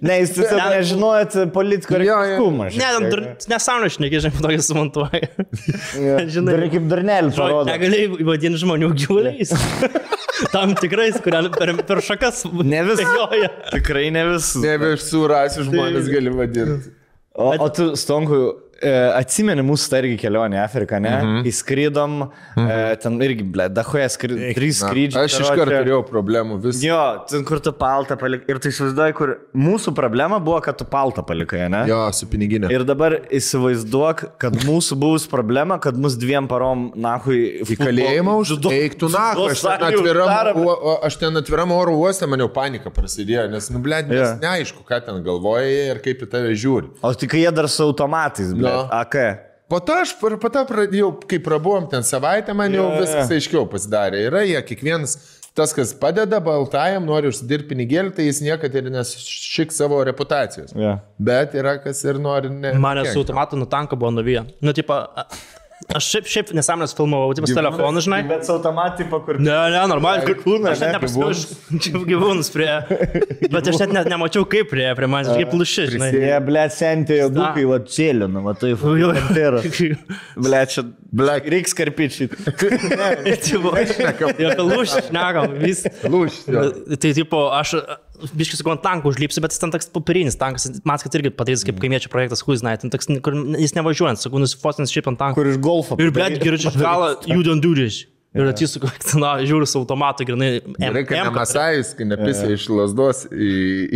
[0.02, 2.16] Ne, jūs tiesiog Ten- nežinojot politikų Jo, jo.
[2.22, 2.68] reikalumą.
[2.78, 3.22] Ne, dur,
[3.52, 5.30] nesąmonė šneki, žinai, tokį sumontuoja.
[6.34, 6.54] žinai.
[6.56, 6.88] Dar kaip
[7.36, 7.68] parodo.
[7.70, 9.54] Negalėjai vadinti žmonių gyvuliais.
[10.54, 13.50] Tam tikrais, kurie per, per šakas Ne vis- bėgioja.
[13.76, 14.52] Tikrai ne vis.
[14.62, 16.94] Ne viršų rasių žmonės gali vadinti.
[17.32, 18.38] O, o tu, Stonku,
[19.18, 21.12] atsimeni mūsų tą irgi kelionę į Afriką, ne?
[21.12, 21.48] Mhm.
[21.50, 22.16] Įskrydom,
[22.56, 25.26] e, ten irgi, ble, dahoje skrydom, trys skrydžiai.
[25.28, 26.82] Aš iš karto turėjau problemų vis.
[26.84, 27.00] Jo,
[27.30, 28.50] ten kur tu paltą palikai.
[28.52, 31.84] Ir tu įsivaizduoji, kur mūsų problema buvo, kad tu paltą palikai, ne?
[31.90, 32.70] Jo, su piniginė.
[32.74, 38.56] Ir dabar įsivaizduok, kad mūsų buvus problema, kad mus dviem parom, nahui, Į kalėjimą už
[38.72, 39.62] Eik tu na, aš
[41.06, 44.28] aš ten atviram oro uoste, man jau panika prasidėjo, nes, nu, nes Jo.
[44.42, 46.92] neaišku, ką ten galvoja ir kaip į tave žiūri.
[47.04, 48.86] O tik jie dar su automatais, ble, Jo.
[49.02, 49.18] AK.
[49.72, 52.98] Po to aš, po to pradėjau, kai prabuvom ten savaitę, man jau jo.
[53.00, 54.26] viskas aiškiau pasidarė.
[54.28, 55.16] Yra jie, kiekvienas
[55.56, 60.74] tas, kas padeda baltajam, nori užsidirbti pinigėlį, tai jis niekada ir nešik savo reputacijos.
[60.76, 60.98] Jo.
[61.20, 62.74] Bet yra kas ir nori ne.
[62.80, 64.44] Mane su automatu nutanko buvo nuvyję.
[64.60, 64.98] Nu, tipo,
[65.96, 68.20] aš šiaip, šiaip nesąmonės filmavau, su telefonu, žinai.
[68.28, 69.40] Bet su automatu, kur...
[69.42, 70.36] Ne, ne, normaliai.
[70.42, 72.70] Kūną, Aš net ne, nepasipiau, čia gyvūnus prie.
[73.52, 76.10] Bet aš net, net nemačiau, kaip prie, prie manęs, kaip luši, žinai.
[76.14, 79.68] Jie, ble, sentėjo dukai, va, čėlina, va, tai fanteras.
[80.42, 82.30] Ble, čia, ble, reiks karpičiai.
[83.52, 85.84] Jo, apie lušį, šnekam, vis.
[86.08, 86.64] Lūš, jo.
[86.96, 87.76] Tai, tipo, aš
[88.30, 91.66] biškai su ant tankų užlipsiu, bet jis ten toks popierinis tankas, man kad irgi padarys
[91.66, 95.40] kaip kaimiečio projektas, huiznai, ten toks, kur jis nevažiuojant, sakau, nusifotins šiaip ant tankų.
[95.40, 95.98] Kur iš golfo.
[96.02, 98.04] Ir bet girdžiu galą, you don't do this.
[98.32, 98.88] Ir atsisuku,
[99.20, 100.62] na, žiūriu su automatu, grinai.
[100.80, 103.48] Gerai, kad ne Masajus, kai nepisė iš lasdos į,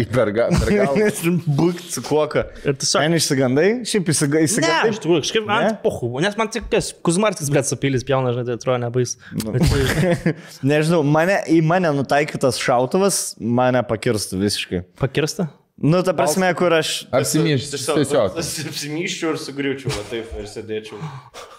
[0.02, 1.06] į perga, per galvą.
[1.60, 2.42] Būk su kuoka.
[2.68, 6.68] Ir tiesiog- Ten išsigandai, šiaip išsiga- Ne, iš tikrųjų, kažkaip ant pochų, nes man tik
[6.72, 9.16] kas, Kuzmarskis, blėt, supylis pjauna, žinai, tai atrodo nebais.
[9.40, 10.34] Bet tai
[10.74, 14.82] Nežinau, mane, į mane nutaikytas šautuvas mane pakirstų visiškai.
[15.00, 15.48] Pakirsta?
[15.76, 17.02] Nu, ta prasme, kur aš...
[17.12, 18.38] Apsimyšti, tiesiog.
[18.70, 21.00] Apsimyščiau ir sugriučiau, va taip, ir sėdėčiau.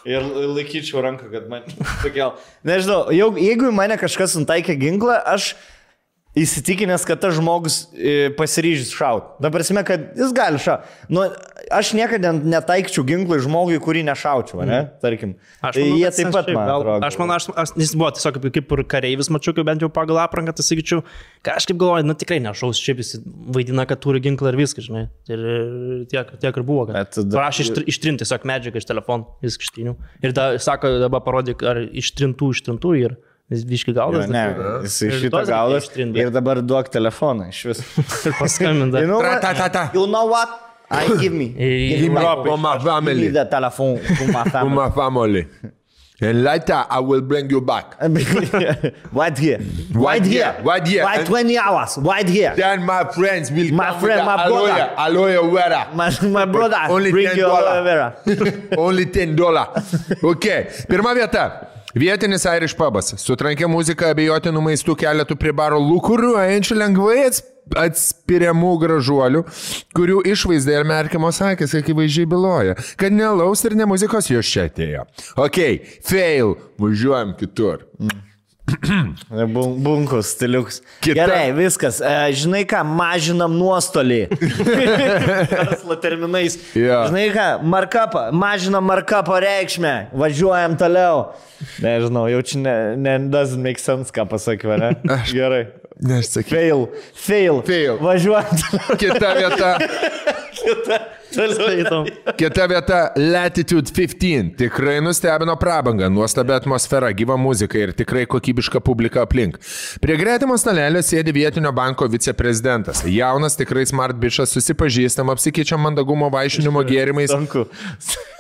[0.10, 0.26] Ir
[0.58, 1.68] laikyčiau ranką, kad man
[2.04, 2.34] pakel.
[2.66, 5.52] Nežinau, jau, jeigu į mane kažkas nutaikė ginklą, aš
[6.38, 9.30] įsitikinęs, kad tas žmogus e, pasiryžęs šaut.
[9.42, 10.86] Dabar prasme, kad jis gali šaut.
[11.10, 11.24] Nu,
[11.74, 14.80] aš niekada netaikčiau ginklą žmogui, kurį nešaučiau, ne?
[15.04, 15.36] Tarkim.
[15.66, 17.06] Aš manau, jie taip pat, man gal-.
[17.08, 20.22] Aš manau, aš, aš, jis buvo tiesiog kaip, ir kareivis, mačiau, kaip bent jau pagal
[20.24, 21.04] aprangą, tai sakyčiau,
[21.48, 23.16] kažkaip galvoju, nu tikrai nešaus, šiaip jis
[23.58, 25.08] vaidina, kad turi ginklą ir viskas, žinai.
[25.32, 25.46] Ir
[26.12, 26.88] tiek, tiek ir buvo.
[26.92, 29.96] tada- Prašė ištr- ištrinti tiesiog medžiagą iš telefono, viską ištriniu.
[30.24, 34.28] Ir da, sako, dabar parodyk, ar ištrintų, ištrintų ir jis viški Jo, gaudas.
[34.30, 37.80] Ne, jis iš šito gaudas bet- ir dabar duok telefoną iš vis.
[38.26, 39.00] Ir paskambinta.
[39.00, 39.42] You know what?
[39.44, 39.92] Ra-ta-ta-ta.
[39.94, 40.50] You know what?
[40.90, 41.48] I give me.
[41.56, 43.14] Give me my- For my family.
[43.24, 44.72] Give me the telephone to my family.
[44.74, 45.48] Uma family.
[46.20, 47.96] And later I will bring you back.
[49.14, 49.60] Right here.
[49.94, 50.56] Right here.
[50.64, 51.04] Right here.
[51.04, 51.98] Right And- 20 hours.
[52.00, 52.54] Right here.
[52.56, 54.94] Then my friends will My come friend, with my aloe, brother.
[54.98, 55.88] aloe vera.
[55.94, 57.84] My, my brother, Only bring 10 your aloe dollar.
[57.84, 58.16] vera.
[58.78, 59.68] Only 10 dollar.
[60.24, 60.46] Ok,
[60.90, 61.68] pirma vieta.
[61.98, 63.14] Vietinis Irish pubas.
[63.22, 67.44] Sutrankė muzika abejotinų maistų keletų prie baro lūkuriuojančių lengvai ats-
[67.76, 69.42] atspiriamų gražuolių,
[69.98, 74.68] kurių išvaizdai ir merkiamos akis akivaizdžiai byloja, kad ne laus ir ne muzikos jos čia
[74.70, 75.04] atėjo.
[75.36, 75.60] Ok,
[76.08, 77.84] fail, važiuojam kitur.
[78.00, 78.24] Bun-
[79.78, 80.82] Bunkus, stiliuks.
[81.02, 82.02] Kita- Gerai, viskas.
[82.02, 84.28] E, žinai ką, mažinam nuostolį.
[85.52, 86.58] Verslo terminais.
[86.76, 87.06] Jo.
[87.08, 89.96] Žinai ką, markapą, mažinam markapo reikšmę.
[90.14, 91.30] Važiuojam toliau.
[91.84, 94.94] Nežinau, jau čia ne, ne doesn't make sense, ką pasakiau, ne?
[95.32, 95.68] Gerai.
[95.98, 96.52] Nesakyk.
[96.54, 96.84] Fail,
[97.18, 97.62] fail.
[97.66, 97.96] Fail.
[98.04, 99.00] Važiuojam toliau.
[99.02, 99.72] Kita vieta.
[101.32, 102.08] Skaitom.
[102.38, 104.56] Kita vieta- Latitude 15.
[104.58, 109.58] Tikrai nustebino prabanga, nuostabi atmosfera, gyva muzika ir tikrai kokybiška publika aplink.
[110.02, 113.04] Prie gretimo stalelio sėdi vietinio banko viceprezidentas.
[113.06, 117.34] Jaunas, tikrai smart bišas, susipažįstam, apsikeičiam mandagumo vaišinimo gėrimais.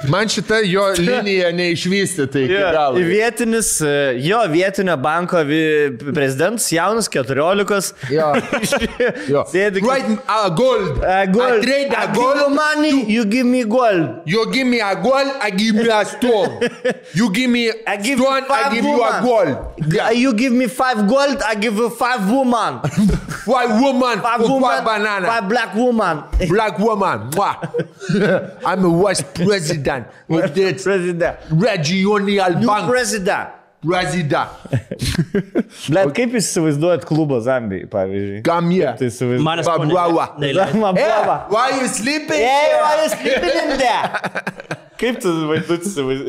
[0.10, 3.04] Man šita jo linija neišvysti, tai galo.
[3.04, 3.94] Vietinis, e,
[4.26, 5.44] jo vietinio banko
[6.14, 7.94] prezidentas, jaunas 14.
[8.12, 8.32] Jo.
[9.28, 9.44] Jo.
[9.52, 9.82] Sėdi.
[9.84, 11.02] Right, uh, gold.
[11.02, 11.64] Uh, gold.
[11.64, 14.22] I trade a give you gold money money, you give me gold.
[14.26, 16.62] You give me a gold, I give you a stone.
[17.14, 20.00] You give me I give stone, you I give you a gold.
[20.00, 22.82] Uh, You give me five gold, I give you five woman.
[23.48, 25.26] Five woman, Five woman, five banana.
[25.28, 26.24] five black woman.
[26.50, 27.32] Black woman.
[28.66, 31.38] I'm a vice president President.
[31.50, 32.20] regional
[32.60, 32.90] New bank.
[32.90, 33.50] president.
[33.86, 34.50] President.
[35.92, 38.42] Blet, kaip jūs įsivaizduojat klubą Zambijai, pavyzdžiui?
[38.74, 38.96] Here.
[38.98, 39.46] Tai įsivaizduojat.
[40.42, 40.74] Neįleido.
[40.74, 41.14] Zama Hey,
[41.54, 42.42] why you sleeping?
[42.42, 44.84] Hey, why you sleeping in there?
[44.98, 45.32] Kaip tu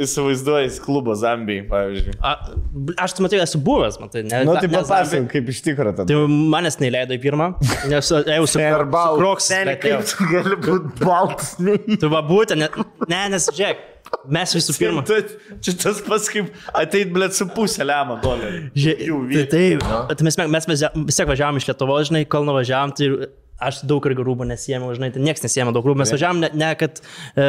[0.04, 2.16] įsivaizduoji klubą Zambijai, pavyzdžiui?
[2.20, 2.32] A,
[3.04, 4.42] aš tu matai, esu buvęs, matai, ne.
[4.46, 6.08] Nu, tai ne papasakok, kaip iš tikrųjų tada.
[6.10, 6.18] Tai
[6.54, 7.50] manęs neįleido į pirmą,
[7.90, 9.48] nes ėjau su kroks.
[9.48, 11.78] Seniai, kaip tu gali būti baltas, ne?
[11.96, 12.68] Tu va būtent, ne,
[13.08, 13.82] ne, nes žiūrėk,
[14.38, 15.04] mes visų pirma.
[15.64, 18.62] Čia tas pats kaip ateit, blėt, su pusė lemą dolerių.
[18.76, 19.84] Žiūrėk, tai taip.
[20.12, 23.10] Tai mes, mes važia- vis tiek važiavam iš Lietuvos, žinai, kol nuvažiavam, tai
[23.58, 25.98] aš daug irgi rūbų nesijėmiau, žinai, tai niekas nesijėmė daug rūbų.
[26.02, 27.46] Mes važiavam ne, ne kad e,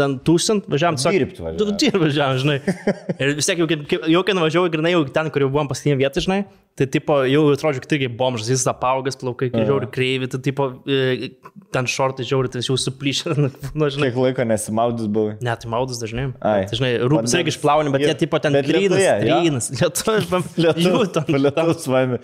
[0.00, 1.18] ten tūsint, važiavam tiesiog.
[1.18, 1.58] Dirbt važiavam.
[1.60, 2.58] Tu dirbi važiavam, žinai.
[3.20, 3.68] Ir vis tiek jau,
[4.16, 6.40] jau kai nuvažiavau, grinai jau ten, kur jau buvom paskutinį vietą, žinai,
[6.78, 10.68] tai tipo, jau atrodo, kad irgi bomžas, jis apaugas, plaukai, kai žiauri kreivi, tai tipo,
[10.88, 11.28] e,
[11.74, 13.34] ten šortai žiauri, tai jau suplyšę,
[13.76, 14.08] nu, žinai.
[14.10, 15.34] Kiek laiko nesimaudys buvai?
[15.44, 16.30] Ne, tai maudus dažnai.
[16.40, 16.64] Ai.
[16.70, 19.04] Tai, žinai, Vandens- irgi išplauni, bet jie tipo ten grynas.
[19.26, 19.68] Grynas.
[19.76, 20.42] Lietuvoje.
[20.86, 21.28] Jų ten.
[21.36, 22.20] Lietuvos vami.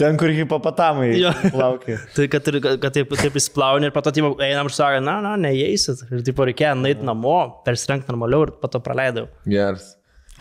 [0.00, 1.30] Ten, kur hipopotamai Jo.
[1.54, 2.00] laukia.
[2.18, 5.20] Tai kad, ir, kad taip, taip įsplauni ir po to taip, einam ir sako, na,
[5.24, 6.06] na, neįeisit.
[6.10, 9.28] Ir taip reikėjo nueiti namo, persirengti normaliau ir po to praleidau.
[9.46, 9.92] Geras.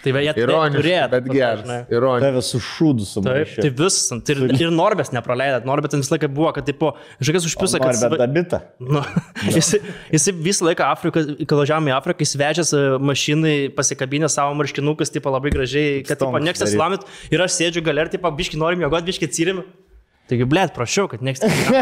[0.01, 1.71] Tai jie turėjo, bet geras.
[1.93, 2.25] Ironiškai.
[2.25, 3.65] Tave su šūdu sumaišė.
[3.65, 7.45] tai vis, tai ir, ir Norbės nepraleido, Norbės ten visą laiką buvo, kad, tipo, žiūrėkas
[7.51, 7.93] užpisa, kad...
[7.93, 8.61] Ar bet abita?
[8.81, 9.03] Nu,
[9.57, 9.75] jis,
[10.13, 12.73] jis visą laiką Afriką, kai važiavome į Afriką, jis vežęs
[13.11, 16.73] mašinai, pasikabinę savo marškinukus, tipo labai gražiai, kad tipo, niekas daryt.
[16.73, 19.63] neslamit ir aš sėdžiu galer, tipo, biški norim jėgot, biški atsirim.
[20.29, 21.81] Taigi, blėt, prašau, kad nesimeta.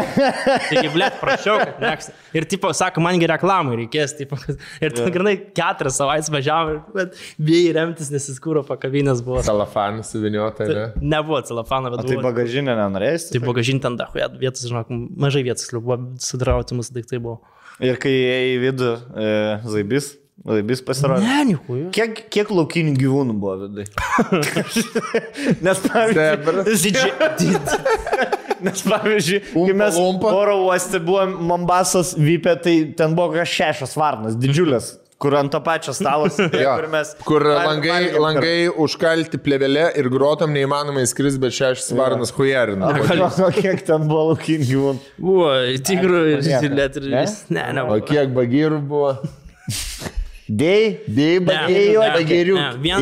[0.70, 2.08] Taigi, blėt, prašau, kad niekas.
[2.34, 4.38] Ir, tipo, sako, mangi reklamai reikės, tipo,
[4.82, 9.44] ir ten grinai keturias savaitės važiavom, bet bijai remtis, nes jis kūro pakabinės buvo.
[9.46, 10.88] Salafanų suviniota, ne?
[11.14, 13.22] Nebuvo celofano, bet O tai bagažinė nenorėjai?
[13.36, 14.90] Tai buvo gažinti ten dahu, vietos, žinok,
[15.26, 17.38] mažai vietos, buvo sudrauti mūsų daiktai buvo.
[17.80, 19.28] Ir kai įėjai į vidų e,
[19.72, 20.10] zaibis,
[20.46, 21.24] zaibis pasirodė.
[21.26, 21.78] Ne, nihu.
[21.94, 23.84] Kiek, kiek laukinių gyvūnų buvo vidai?
[25.66, 27.12] Nes pavyzdžiui,
[28.66, 30.32] nes, pavyzdžiui kai Umpa, mes lumpa.
[30.36, 34.90] oro uoste buvom Mombasos vypė, tai ten buvo kažkas šešios varnas, didžiulės,
[35.20, 37.12] kur ant to pačio stalo sėdėjo, Jo, kur mes...
[37.28, 38.54] kur langai, valgėm langai
[38.84, 42.92] užkalti plėvelė ir grotom neįmanoma įskris, bet šešis varnas hujerina.
[42.92, 45.04] O kiek ten buvo laukinių gyvūnų?
[45.20, 45.50] Buvo,
[45.90, 47.42] tikrų ir žilėt ir vis.
[47.52, 47.84] Ne, ne.
[47.88, 49.14] O kiek bagyrų buvo?
[50.50, 51.40] Dėjai, dėjai,
[52.16, 52.56] bagirių.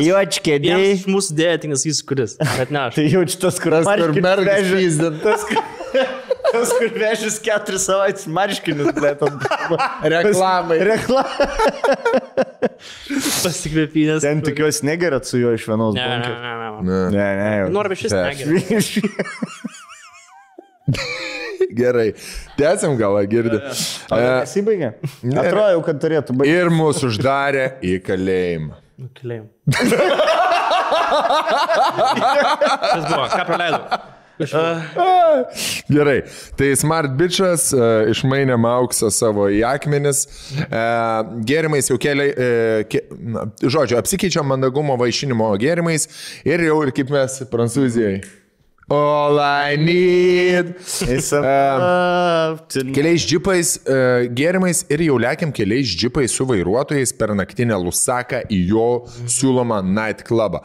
[0.05, 0.93] Jočkė, Vienas dėjai.
[0.99, 2.35] iš mūsų dėja, tik nesakys, kuris.
[2.59, 2.93] Bet ne aš.
[2.99, 5.17] Tai jaučiu tas, kur Tas, kur mergas pyzdin.
[5.23, 9.41] Tas, kur- vežys keturias savaitės marškinius, bet ant...
[10.13, 10.77] Reklamai.
[10.91, 11.49] Reklamai.
[13.43, 14.21] Pasikvėpinės.
[14.25, 16.69] Ten tikiuosi negerat su juo iš vienos Ne, ne, ne, ne.
[16.85, 17.01] Ne.
[17.17, 17.67] Ne, ne, jau.
[21.69, 22.13] Gerai.
[22.57, 23.59] Tęsim galą, girdį.
[24.09, 24.93] Nesibaigė?
[25.37, 26.53] Atrodo, kad turėtų baigti.
[26.57, 28.79] Ir mūsų uždarė į kalėjimą.
[28.99, 29.43] Nukeliai.
[32.89, 33.25] Kas buvo?
[33.31, 33.83] Ką praleidau?
[35.89, 36.23] Gerai.
[36.55, 40.23] Tai Smart Bitchas uh, išmainėm auksą savo į akmenis.
[40.55, 43.03] Uh, gėrimais jau keliai, uh, ke,
[43.59, 46.07] žodžiu, apsikeičiam mandagumo vaišinimo gėrimais
[46.47, 48.38] ir jau ir kaip mes Prancūzijai.
[48.89, 50.73] All I need.
[52.95, 58.59] Keliais džipais uh, gėrimais ir jau lėkiam keliais džipais su vairuotojais per naktinę Lusaką į
[58.71, 58.87] jo
[59.29, 60.63] siūlomą nightclubą.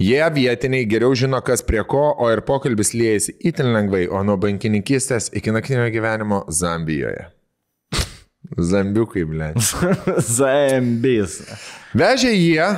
[0.00, 4.38] Jie vietiniai geriau žino, kas prie ko, o ir pokalbis liejasi itin lengvai, o nuo
[4.40, 7.28] bankininkystės iki naktinio gyvenimo Zambijoje.
[8.56, 9.52] Zambiukai, ble.
[10.38, 11.42] Zambis.
[11.92, 12.72] Vežė jie,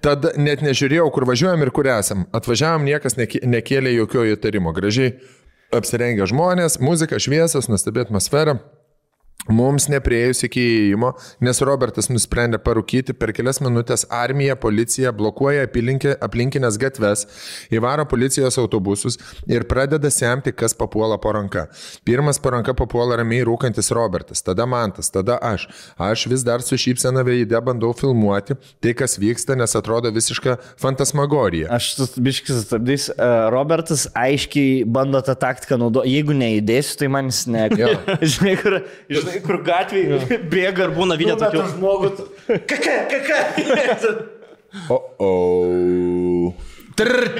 [0.00, 2.26] tada net nežiūrėjau, kur važiuojam ir kur esam.
[2.32, 4.72] Atvažiavam, niekas nekė- nekėlė jokio įtarimo.
[4.76, 5.18] Gražiai
[5.72, 8.58] apsirengę žmonės, muzika, šviesas, nuostabi atmosfera.
[9.48, 16.12] Mums neprieėjus iki įėjimo, nes Robertas nusprendė parūkyti, per kelias minutės armija, policija blokuoja apylinkė,
[16.20, 17.24] aplinkinės gatves,
[17.72, 19.16] įvaro policijos autobusus
[19.48, 21.66] ir pradeda semti, kas papuola po ranka.
[22.04, 25.66] Pirmas po ranka papuola ramiai rūkantis Robertas, tada Mantas, tada aš.
[25.96, 31.72] Aš vis dar su šypsena veidė bandau filmuoti tai, kas vyksta, nes atrodo visiška fantasmagorija.
[31.74, 33.08] Aš biškis sustabdys.
[33.16, 36.12] Uh, Robertas aiškiai bando tą taktiką naudoti.
[36.12, 37.66] Jeigu neįdėsiu, tai man jis ne.
[38.34, 38.80] žinai, kur,
[39.10, 41.70] žinai, kur gatvėje bėga Ir būna video numeta tokių.
[41.76, 42.08] žmogų.
[42.70, 43.38] Kaka, kaka.
[44.90, 45.30] O, o.
[46.98, 47.30] Trrr,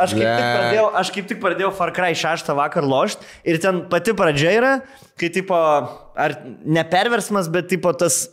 [0.00, 4.14] aš, kaip pradėjau, aš kaip tik pradėjau Far Cry 6 vakar lošti ir ten pati
[4.16, 4.72] pradžia yra,
[5.20, 8.26] kai tipo, ar neperversmas, bet tipo tas,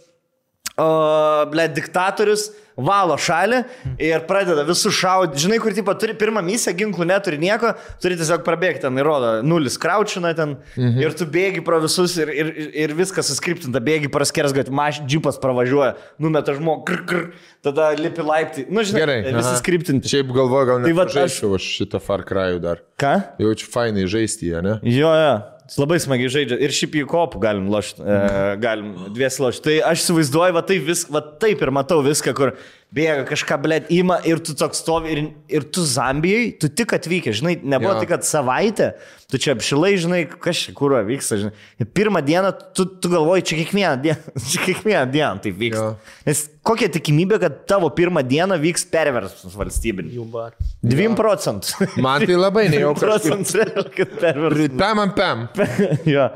[0.75, 3.61] ble, diktatorius valo šalį
[4.03, 5.45] ir pradeda visus šaudyti.
[5.45, 7.71] Žinai, kur tipo turi pirmą misiją, ginklų neturi nieko,
[8.03, 10.99] turi tiesiog prabėgti ten, įrodo, nulis kraučina ten mhm.
[10.99, 12.51] ir tu bėgi pro visus ir, ir,
[12.83, 17.25] ir viskas suskriptinta, bėgi praskeras, kad maš, džipas pravažiuoja, numeta žmogų, kr, kr,
[17.65, 18.67] tada lipi laiptai.
[18.67, 19.19] Nu, žinai, Gerai.
[19.39, 20.11] visi skriptinti.
[20.11, 22.83] Šiaip galvoju, gal Tai net aš- žaisčiau aš šitą Far Cry dar.
[22.99, 23.15] Ką?
[23.39, 24.79] Jaučiu fainai žaisti, ją, ne?
[24.83, 25.35] Jo, jo.
[25.65, 26.59] Jis Labai smagiai žaidžia.
[26.61, 28.03] Ir šiaip į kopų galim lošti.
[28.05, 28.17] E,
[28.61, 29.63] galim dvies lošti.
[29.65, 32.53] Tai aš įsivaizduoju, va, tai vis, va taip ir matau viską, kur
[32.95, 37.33] bėga kažką, blėt, ima ir tu toks stovi ir, ir tu Zambijai, tu tik atvykė,
[37.35, 38.01] žinai, nebuvo Jo.
[38.03, 38.87] tik, kad savaitę,
[39.31, 41.53] tu čia apšilai, žinai, kas čia kur vyksta, žinai.
[41.81, 45.85] Ir pirmą dieną tu, tu galvoji, čia kiekvieną dieną, čia kiekvieną dieną tai vyksta.
[45.91, 46.17] Jo.
[46.29, 50.55] Nes kokia tikimybė, kad tavo pirmą dieną vyks perversmas bar.
[50.85, 51.89] 2 procentų.
[52.05, 53.01] Man tai labai nejauku.
[53.03, 54.77] procentų, kad perversmas.
[54.79, 55.47] Pam, pam.
[56.15, 56.29] jo.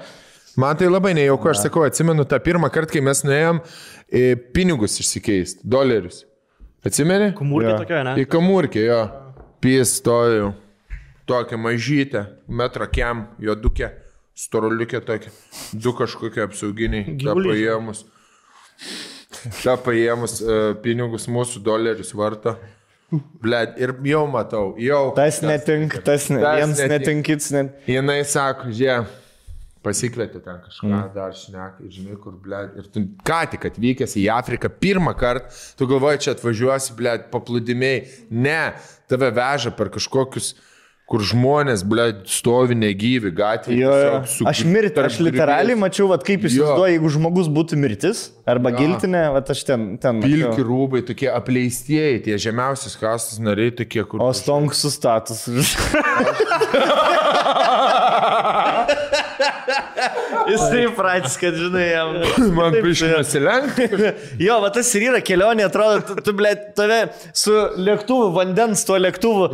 [0.59, 4.97] Man tai labai nejauku, aš sakau, atsimenu tą pirmą kartą, kai mes nuėjom e, pinigus
[4.99, 6.25] išsikeisti, dolerius.
[6.85, 7.31] Atsimeni?
[7.35, 7.77] Kumurkė Jo.
[7.81, 8.13] tokia, ne?
[8.21, 8.99] Į kamurkį, jo.
[9.63, 10.53] Pįstojau.
[11.29, 13.91] Tokią mažytę, metro kem, juodukė,
[14.39, 15.29] storuliukė tokia.
[15.77, 17.17] Du kažkokie apsauginiai.
[17.21, 17.53] Gyvuliai.
[17.67, 18.05] paėmus.
[19.61, 22.55] Ta paėmus uh, pinigus mūsų dolerius varto.
[23.41, 25.09] Bled, ir jau matau, jau.
[25.17, 26.89] Tas netink, tas Tas netink.
[26.91, 27.71] netink, kits net.
[27.89, 28.99] Jinai sako, žie,
[29.85, 31.11] pasikvietė ten kažką, mm.
[31.15, 35.87] dar šneka, žinai, kur, ble, ir tu ką tik atvykęs į Afriką, pirmą kartą, tu
[35.89, 38.01] galvoji, čia atvažiuosi, ble, paplūdimiai.
[38.35, 38.61] Ne,
[39.11, 40.51] tave veža per kažkokius,
[41.09, 43.79] kur žmonės, ble, stovi negyvi gatvėje.
[43.81, 44.47] Jo, jo.
[44.49, 49.49] Aš mirti, aš literaliai mačiau, vat, kaip įsivaizduoju, jeigu žmogus būtų mirtis arba giltinė, vat,
[49.53, 54.21] aš ten, ten Pilki rūbai, tokie apleistieji, tie žemiausias kastos nariai, tokie, kur...
[54.21, 55.47] O stonk su status.
[60.49, 62.15] Jis taip pratis, kad žinai, jam.
[62.57, 63.87] Man tai- nusilenkti.
[64.45, 66.99] Jo, va tas ir yra kelionė, atrodo, tu, tu ble, tave
[67.37, 69.49] su lėktuvu, vandens tuo lėktuvu,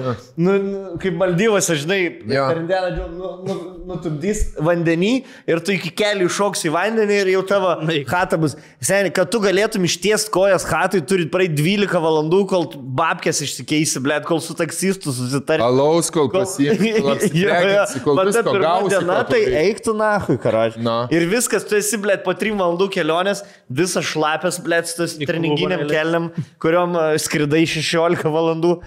[0.46, 0.56] nu,
[1.02, 2.48] kaip Maldyvose, žinai, Jo.
[2.50, 3.56] per dieną nu, nu,
[3.86, 5.12] nutupdys vandenį
[5.50, 7.74] ir tu iki kelių šoks į vandenį ir jau tavo
[8.10, 8.56] hata bus.
[8.82, 12.68] Seniai, kad tu galėtum ištiesti kojas hatai, turi praeiti 12 valandų, kol
[12.98, 15.64] babkės išsikeisi, ble, kol su taksistu susitarti.
[15.66, 19.00] Alaus, kol pasiimsi, kol visko gausi.
[19.00, 19.64] tu tai reikia.
[19.70, 20.80] eik tu nahui, karač.
[20.82, 20.98] Na.
[21.14, 25.86] Ir viskas, tu esi, blėt, po 3 valandų kelionės, visas šlapės, blėt, su tas treninginiam
[25.90, 26.32] keliam,
[26.64, 28.80] kuriuom e, skridai 16 valandų.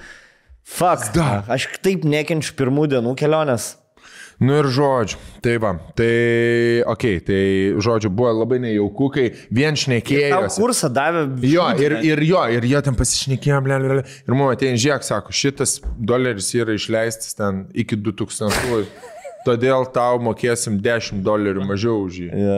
[1.15, 1.45] Da.
[1.49, 3.74] Aš taip nekenčiu pirmų dienų kelionės.
[4.39, 9.74] Nu ir žodžiu, tai va, tai, okei, okay, tai žodžiu, buvo labai nejauku, kai vien
[9.74, 10.45] šnekėjo.
[10.55, 11.24] kursą davė.
[11.43, 14.05] Jo, ir, ir jo, ir jie ten pasišnekėjo, ble, ble, ble.
[14.07, 18.86] Ir mano atein žiek, sako, šitas doleris yra išleistas ten iki 2000.
[19.49, 22.31] Todėl tau mokėsim 10 dolerių mažiau už jį.
[22.39, 22.57] Jo,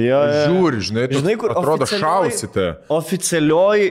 [0.00, 0.18] jo.
[0.48, 2.66] Žiūri, žinai, tu Žinai, kur atrodo oficialioj- šausite.
[2.88, 3.88] Oficialioj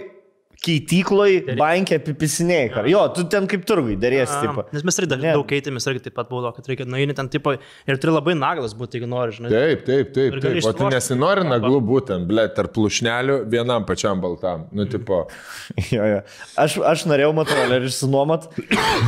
[0.65, 2.69] keitykloj bankė apipisinėjai.
[2.73, 4.65] kar- Jo, tu ten kaip turgui dėrėsi, tipo.
[4.73, 5.34] Nes mes irgi Ne.
[5.34, 7.53] daug, keitėmės irgi taip pat būdavo, kad reikia nueini ten tipo
[7.88, 9.49] ir turi labai naglas būti, jeigu nori, žinai.
[9.49, 10.34] Taip, taip, taip.
[10.34, 10.65] Ir taip.
[10.65, 14.67] O tu nesinori naglų būtent, ble, tarp plušnelių vienam pačiam baltam.
[14.71, 15.27] Nu, tipo.
[15.91, 16.21] Jo, jo.
[16.57, 18.47] Aš, aš norėjau motorolerį išsinuomot.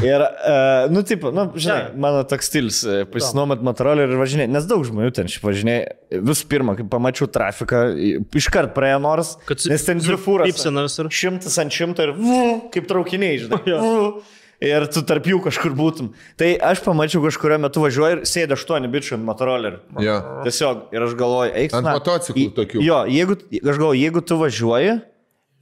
[0.06, 4.50] Ir, uh, nu, taip, nu, žinai, mano toks stilius e,- pasinuomot motorolerį ir važinėti.
[4.54, 5.88] Nes daug žmonių ten šiaip važinėja.
[6.30, 9.36] Visų pirma, kai pamačiau trafiką, i- iškart praėjo nors.
[9.70, 10.48] Nes ten dvi fūros.
[10.50, 11.06] pypsina visur.
[11.10, 12.42] Šimtas ant šimto ir vu,
[12.74, 13.64] kaip traukiniai, žinai.
[13.80, 14.12] Vu,
[14.60, 16.10] Ir tu tarp jų kažkur būtum.
[16.36, 19.80] Tai aš pamačiau kažkurio metu važiuoju ir sėdė aštuoni bičių ant motorolerio.
[20.04, 20.18] Jo.
[20.44, 21.76] Tiesiog, ir aš galvoju, eik.
[21.80, 22.82] Ant motociklų tokių.
[22.84, 24.98] Jo, jeigu, aš galvoju, jeigu tu važiuoji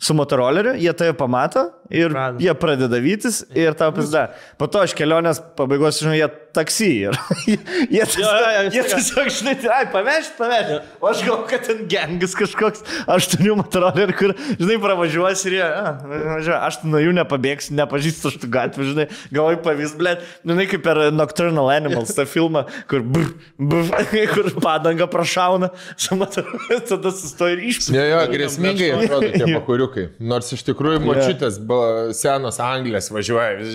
[0.01, 2.43] su motoroleriu, jie tave pamato ir Pradeda.
[2.43, 4.27] jie pradeda vytis ir tau pizda.
[4.59, 6.27] Po to aš kelionės pabaigos, žinau, jie
[6.57, 7.17] taksi ir
[7.93, 10.89] jie tiesiog, jie tiesiog žinai, tai, ai, pavešt, pavešt.
[11.01, 12.83] O aš galvoju, kad ten gengas kažkoks,
[13.13, 18.33] aš turiu motorolerių, kur, žinai, pravažiuosi ir jie, a, važiuoja, aš nuo jų nepabėgsiu, nepažįstu
[18.35, 23.29] šitų gatvių, žinai, galvoju pavyzdys, blėt, žinai, kaip per Nocturnal Animals tą filmą, kur, brr,
[23.57, 27.97] brr, kur padanga prašauna, su motoroleriu, tada sustoja ir išpūčia.
[27.97, 30.07] Jo, jo, grėsmingai atrodo tie pakuriukai.
[30.33, 31.67] Nors iš tikrųjų močiutės, yeah.
[32.17, 33.67] Senos Anglės važiuoja,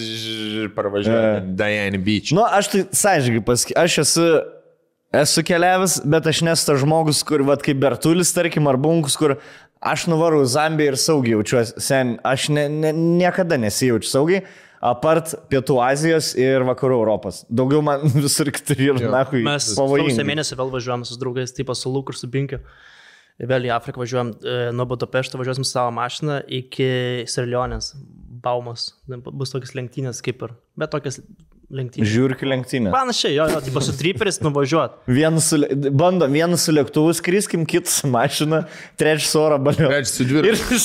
[0.76, 1.44] parvažiuoja Jo.
[1.58, 2.32] Diane Beach.
[2.36, 4.26] Nu, aš tai sąžininkai pasakysiu, aš esu,
[5.22, 9.36] esu keliavęs, bet aš nesu tas žmogus, kur, vad, kaip Bertulis, tarkim, ar Bunkus, kur
[9.82, 11.82] aš nuvarau Zambiją ir saugiai jaučiuosi.
[11.82, 14.44] Sen, aš ne, ne, niekada nesijaučiu saugiai,
[14.82, 17.42] apart Pietų Azijos ir Vakarų Europos.
[17.50, 21.70] Daugiau man visur kitur yra, na, hui, Mes sausio mėnesį vėl važiuojam su draugais, taip
[21.78, 22.62] su Luku ir su Binkiu.
[23.40, 26.90] Vėl į Afriką važiuojam, e, nuo Budapešto važiuosim savo mašiną iki
[27.30, 27.94] Sirlionės.
[28.42, 28.90] Baumas.
[29.08, 30.54] Bus tokias lenktynės kaip ir.
[30.78, 31.20] Bet tokias
[31.72, 32.10] lenktynės.
[32.12, 32.90] Žiūrkių lenktynė.
[32.92, 34.98] Panašiai, jo, jo, tipo su triperis nuvažiuot.
[35.18, 35.58] Vienas su,
[35.96, 38.64] bandom, vienas su lėktuvu skriskim, kitas su mašina,
[39.00, 39.88] trečias su oro baliu.
[39.88, 40.82] Trečias su dviračiu.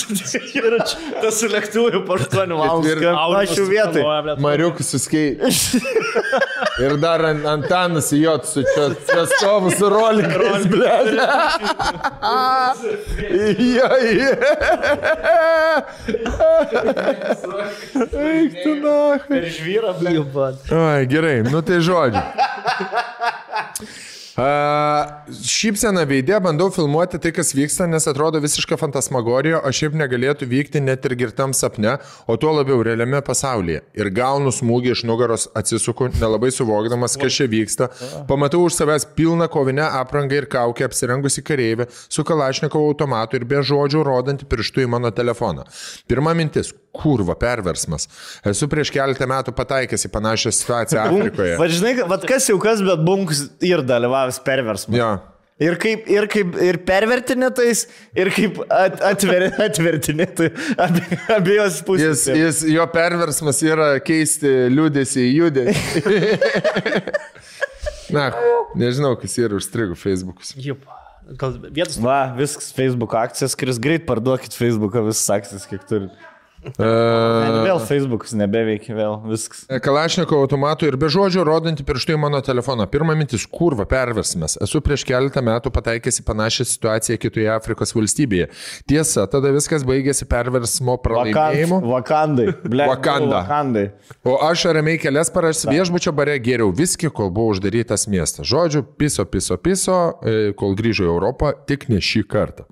[0.53, 0.77] Ir, ir
[1.25, 2.93] tas su lėktuvu jau po 8 valandų.
[2.93, 3.07] Ir-
[3.41, 4.07] Aš jau vietoj.
[4.45, 5.35] Mariukas suskei.
[6.79, 10.97] Ir dar ant- Antanas į jo su čia, čia stovu su rolikais, blė.
[13.57, 14.33] Jo, jo.
[18.27, 18.97] Eik tu na.
[19.39, 20.13] Ir žvyra, ble.
[20.77, 22.21] Ai, gerai, nu tai žodžiu.
[24.37, 30.81] Šypsena veidė, bandau filmuoti tai, kas vyksta, nes atrodo visiška fantasmagorija, o šiaip negalėtų vykti
[30.83, 31.95] net ir girtam sapne,
[32.29, 33.81] o tuo labiau realiame pasaulyje.
[33.97, 37.89] Ir gaunu smūgį iš nugaros, atsisuku, nelabai suvokdamas, kas čia vyksta.
[38.29, 43.63] Pamatau už savęs pilną kovinę aprangą ir kaukę apsirengusi kareivę su Kalašnikovo automatu ir be
[43.65, 45.65] žodžių rodantį pirštų į mano telefoną.
[46.05, 48.07] Pirma mintis- kurva perversmas.
[48.47, 51.55] Esu prieš keletą metų pataikęs į panašią situaciją Afrikoje.
[51.61, 54.97] Va žinai, va kas jau kas, bet bunks ir dalyvavęs perversmą.
[54.99, 55.11] Jo.
[55.57, 57.79] Ir kaip, ir kaip, ir pervertinėtais,
[58.13, 60.51] ir kaip at, atver, atvertinėtai,
[60.85, 61.01] abi,
[61.33, 62.25] abiejos Jis, pusės.
[62.29, 66.03] jis, jo perversmas yra keisti liūdėsi į judesį.
[68.13, 68.29] Na,
[68.77, 70.53] nežinau, kas yra užstrigų Facebookus.
[70.61, 70.85] Jup.
[71.41, 71.97] Gal vietos.
[71.99, 76.07] Va, viskas Facebook akcijas, kuris greit parduokit Facebooką, visas akcijas, kiek turi.
[76.75, 79.63] Uh, Vėl Facebookas nebeveikia, vėl viskas.
[79.83, 82.87] Kalašniko automatu ir be žodžių rodantį pirštų į mano telefoną.
[82.91, 84.57] Pirma mintis- kurva perversmas.
[84.61, 88.49] Esu prieš keletą metų pataikęs į panašią situaciją kitoje Afrikos valstybėje.
[88.87, 91.81] Tiesa, tada viskas baigėsi perversmo pralaimėjimu.
[91.87, 92.47] Vakandai.
[92.63, 93.43] Ble, Wakanda.
[93.43, 93.91] Vakandai.
[94.23, 98.47] O aš ramiai kelias paras viešbučio bare geriau viskį, kol buvo uždarytas miestas.
[98.47, 102.67] Žodžiu, piso, piso, piso, e, kol grįžo į Europą, tik ne šį kartą.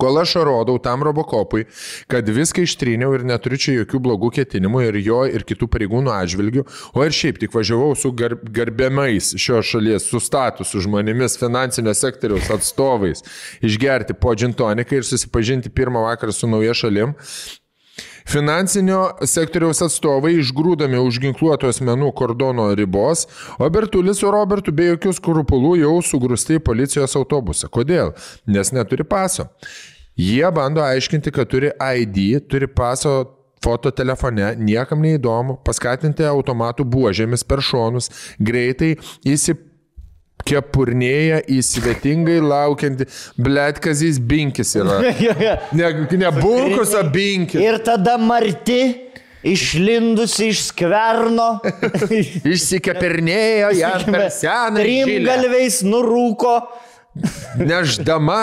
[0.00, 1.66] Kol aš rodau tam robokopui,
[2.10, 6.64] kad viską ištryniau ir neturiu čia jokių blogų ketinimų ir jo ir kitų pareigūnų atžvilgių,
[6.96, 12.50] o ir šiaip tik važiavau su gar, garbiamais šios šalies, su statusu žmonėmis, finansinio sektoriaus
[12.54, 13.24] atstovais,
[13.64, 17.16] išgerti po džintoniką ir susipažinti pirmą vakarą su nauja šalim,
[18.28, 23.26] Finansinio sektoriaus atstovai išgrūdami už ginkluotų asmenų kordono ribos,
[23.58, 27.70] o Bertulis su Robertu be jokių skrupulų jau sugrūsti į policijos autobusą.
[27.72, 28.14] Kodėl?
[28.46, 29.48] Nes neturi paso.
[30.18, 37.46] Jie bando aiškinti, kad turi ID, turi paso foto telefone, niekam neįdomu, paskatinti automatų buožėmis
[37.46, 38.10] per šonus,
[38.42, 39.71] greitai įsipirkti
[40.48, 43.06] kepurnėja į svetingai laukiantį,
[43.38, 44.98] blėt, kazys binkis yra.
[45.78, 45.88] Ne,
[46.18, 47.62] ne bulkus, o binkis.
[47.62, 48.80] Ir tada Marti,
[49.46, 51.48] išlindusi iš skverno,
[52.54, 56.56] Išsikepurnėjo jam per seną trim galviais nurūko,
[57.62, 58.40] neždama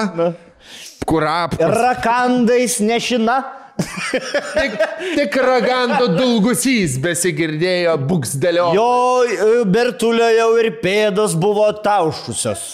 [1.08, 1.70] kurapką.
[1.84, 3.42] rakandais nešina.
[3.80, 4.74] Tik,
[5.16, 8.72] tik ragando dulgusys besigirdėjo buksdelio.
[8.76, 8.90] Jo
[9.24, 12.66] e, Bertulio jau ir pėdos buvo taušusios.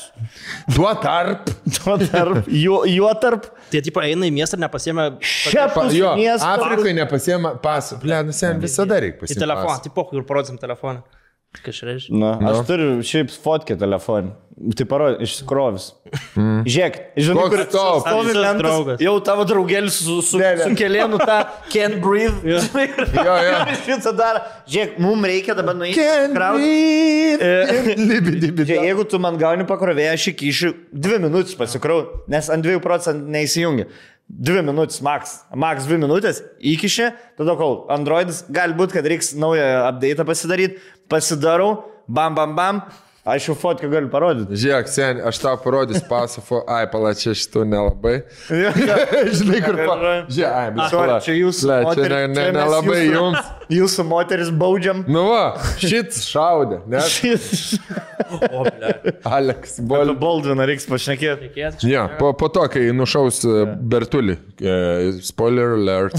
[0.73, 1.51] Tuo tarp.
[1.77, 6.47] Tuo tarp, juo, juo tarp Tie tipo eina į miestą ir nepasiemė šiapus Jo, miesto.
[6.47, 7.97] Afrikoje nepasiema pasų.
[8.03, 9.41] Ble, nu sen visada reikia į pasiemti.
[9.41, 9.77] telefoną.
[9.83, 11.01] Tipo, kur parodysim telefoną.
[11.63, 12.15] Reiškia?
[12.17, 14.33] Na, aš turiu šiaip fotkę telefoną.
[14.55, 15.89] Tai parodė, išsikrovis.
[16.39, 16.61] Mm.
[16.63, 16.93] Žiūrėk,
[17.35, 17.63] Koks kur
[18.05, 20.63] stovi lentas, jau tavo draugelis su, su, Ne, ne.
[20.69, 21.41] su kelienu tą
[21.73, 22.39] can't breathe.
[22.47, 23.57] Jo, jo.
[23.73, 24.39] ir šitą dar.
[24.71, 25.99] Žiūrėk, mums reikia dabar nueiti.
[26.31, 27.51] Kraut- breathe.
[28.13, 32.63] Libi, libi, Žiūrėk, jeigu tu man gauni pakrovėją, aš įkišiu dvi minutės pasikrau, nes ant
[32.63, 33.89] dviejų procentų neįsijungi.
[34.25, 35.35] Dvi minutės, max.
[35.53, 40.79] Max dvi minutės įkišė, tada kol Androidas, galbūt, kad reiks naują update pasidaryti,
[41.11, 42.81] pasidarau, bam, bam, bam,
[43.25, 44.57] aš jau fotkę galiu parodyti.
[44.61, 48.15] Žiūrėk, sen, aš tau parodysiu pasufo, ai, palačia šitų nelabai.
[48.49, 49.95] Žinai, kur pa...
[50.29, 53.51] Žiūrėk, ai, bet Sorry, čia jūsų Ble, čia ne, ne, nelabai jūsų- jums.
[53.75, 54.99] Jūsų moteris baudžiam.
[55.09, 55.45] Nu va,
[55.81, 57.01] šit šaudė, ne?
[58.45, 58.93] O, ble.
[59.25, 60.13] Aleks, bol.
[60.21, 61.49] Baldviną reiks pašnekėti.
[61.89, 63.41] Ja, po, po to, kai nušaus
[63.81, 64.37] Bertulį,
[65.25, 66.13] spoiler alert.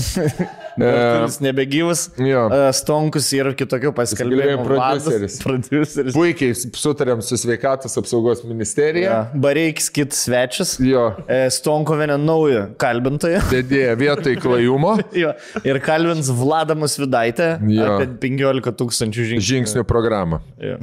[0.76, 2.06] E, Jis nebegyvas.
[2.20, 2.46] Jo.
[2.52, 4.64] E, Stonkus yra kitokių paskelbimų.
[4.66, 5.38] prodiuseris.
[5.38, 6.14] vadas, Prodiuseris.
[6.16, 9.08] Puikiai sutarėm su sveikatos apsaugos ministerija.
[9.10, 9.20] Ja.
[9.34, 10.76] Bareikis kitas svečias.
[10.80, 13.40] Jo, E, Stonkovenė naują kalbintoją.
[13.54, 15.32] dėdė vietoj klajumo Jo.
[15.64, 17.96] Ir kalbins Vladamus Vidaitę Jo.
[17.96, 19.46] apie 15 tūkstančių žingsnių.
[19.52, 20.42] žingsnių programą.
[20.60, 20.76] Jo.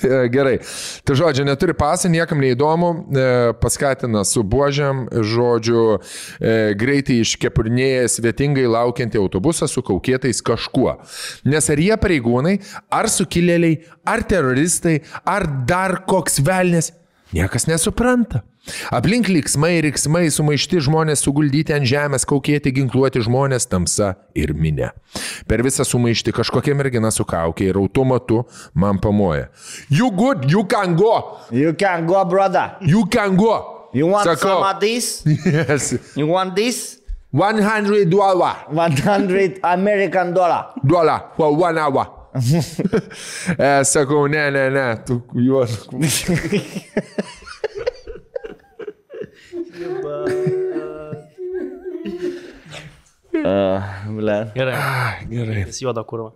[0.10, 0.58] E, Gerai.
[1.04, 3.24] Tai žodžiu, neturi pasą, niekam neįdomu, e,
[3.60, 6.00] paskatina su buožiam, žodžiu,
[6.40, 10.96] e, greitai iškepurnėję svetingai laukiantį autobusą su kaukėtais kažkuo.
[11.44, 12.58] Nes ar jie pareigūnai,
[12.90, 16.92] ar sukilėliai, ar teroristai, ar dar koks velnės,
[17.36, 18.44] niekas nesupranta.
[18.92, 24.90] Aplink liksmai riksmai sumaišti žmonės suguldyti ant žemės, kaukėti ginkluoti žmonės, tamsa ir minė.
[25.48, 28.42] Per visą sumaišti kažkokia mergina su kaukė ir automatu
[28.74, 29.48] man pamoja.
[29.88, 32.76] You good, you can go, You can go, brother.
[32.80, 33.88] you can go.
[33.92, 35.24] You want Sakau, some of this?
[35.26, 36.98] yes, You want this?
[37.32, 40.66] 100 dollar, 100 American dollar.
[40.86, 42.06] dollar for one hour.
[43.58, 45.88] e, sakau, ne, ne, ne, tu juos.
[53.30, 53.82] Uh,
[54.18, 54.36] ble.
[54.54, 54.74] Gerai.
[55.30, 55.64] Gerai.
[55.66, 56.32] Jis juoda kurva.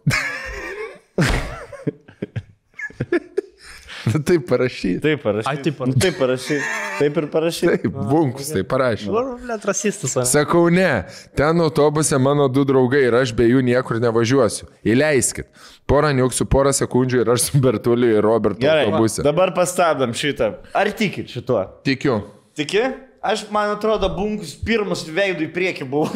[4.24, 5.00] Taip parašyti.
[5.02, 5.48] Taip parašy.
[5.48, 6.00] Ai, taip parašy.
[6.00, 6.58] Taip parašy.
[6.98, 7.66] Taip ir parašy.
[7.72, 9.08] Taip, bunkus, tai parašė.
[9.10, 10.12] Blet, rasistas.
[10.16, 10.30] ar ne?
[10.30, 10.90] Sakau, ne,
[11.36, 14.68] ten autobuse mano du draugai ir aš be jų niekur nevažiuosiu.
[14.86, 15.48] Įleiskit.
[15.90, 19.24] Porą niuksų, porą sekundžių ir aš su Bertuliu ir Robertu Gerai, autobuse.
[19.26, 20.52] dabar pastabdom šitą.
[20.76, 21.64] Ar tikit šituo?
[21.88, 22.20] Tikiu.
[22.54, 22.84] Tiki?
[23.24, 26.10] Aš, man atrodo, bunkus pirmas veidų į priekį buvo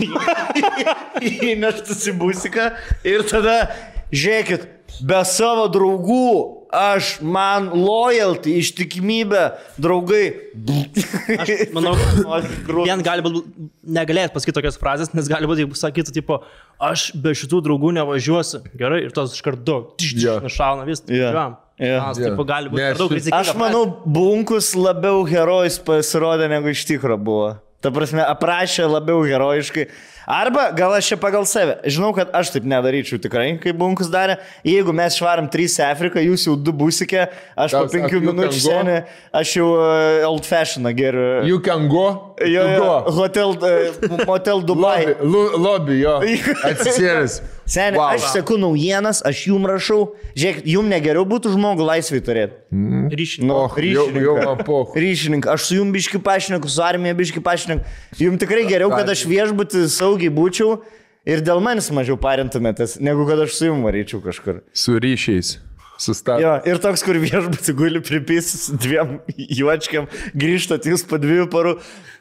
[1.52, 2.66] įneštas į busiką
[3.08, 3.54] ir tada,
[4.12, 4.66] žiūrėkit,
[5.08, 6.32] be savo draugų,
[6.74, 9.44] aš, man loyalty, ištikimybė,
[9.80, 10.24] draugai.
[11.40, 11.94] Aš manau,
[12.82, 13.68] vien gali būti,
[13.98, 16.42] negalėt pasakyti tokias frazės, nes gali būti, jeigu sakytų, tipo,
[16.76, 18.60] aš be šitų draugų nevažiuosiu.
[18.76, 20.12] Gerai, ir tos iš karto du.
[20.20, 20.38] Jo.
[20.44, 21.04] Nušauna vis.
[21.08, 21.30] Jo.
[21.30, 21.56] Važiuojam.
[21.78, 22.00] Jo.
[22.02, 22.30] Nas, Jo.
[22.32, 23.40] tipo, gali būti per daug aš- rizikinga.
[23.40, 27.56] Aš manau, bunkus labiau herojus pasirodė negu iš tikro buvo.
[27.80, 29.84] Ta prasme, aprašė labiau herojiškai.
[30.26, 31.76] Arba gal aš čia pagal save.
[31.86, 34.40] Žinau, kad aš taip nedaryčiau tikrai, kaip bunkus darė.
[34.66, 38.20] Jeigu mes švaram 3 Afriką, jūs jau 2 busikė, aš po Tau 5 sako, you
[38.26, 38.96] minučių senį,
[39.32, 41.46] aš jau uh, old fashion geriu.
[41.46, 42.27] You can go.
[42.46, 45.16] Jo, jo, hotel, uh, motel Dubai.
[45.20, 46.16] Lobby, lobby, jo.
[46.70, 47.40] Atsisėdęs.
[47.68, 48.14] Seniai, Wow.
[48.16, 50.14] aš seku naujienas, aš jum rašau.
[50.38, 52.56] Žiūrėk, jum negeriau būtų žmogų laisvai turėti.
[53.92, 54.94] Jau, jau man poch.
[54.96, 57.84] Ryšininkai, aš su jum biški pašneku, su armija biški pašneku.
[58.22, 60.78] Jums tikrai geriau, kad aš viešbutį saugiai būčiau
[61.28, 64.62] ir dėl manęs mažiau parintumėtės, negu kad aš su jum varyčiau kažkur.
[64.72, 65.58] Su ryšiais.
[65.98, 66.44] Sustabdė.
[66.44, 70.06] Jo, ir toks, kur viešbutį guli pripisis su dviem juočkiam,
[70.38, 71.72] grįžtat jūs po dviejų parų.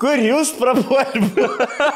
[0.01, 1.45] Kur jūs prapuolėte?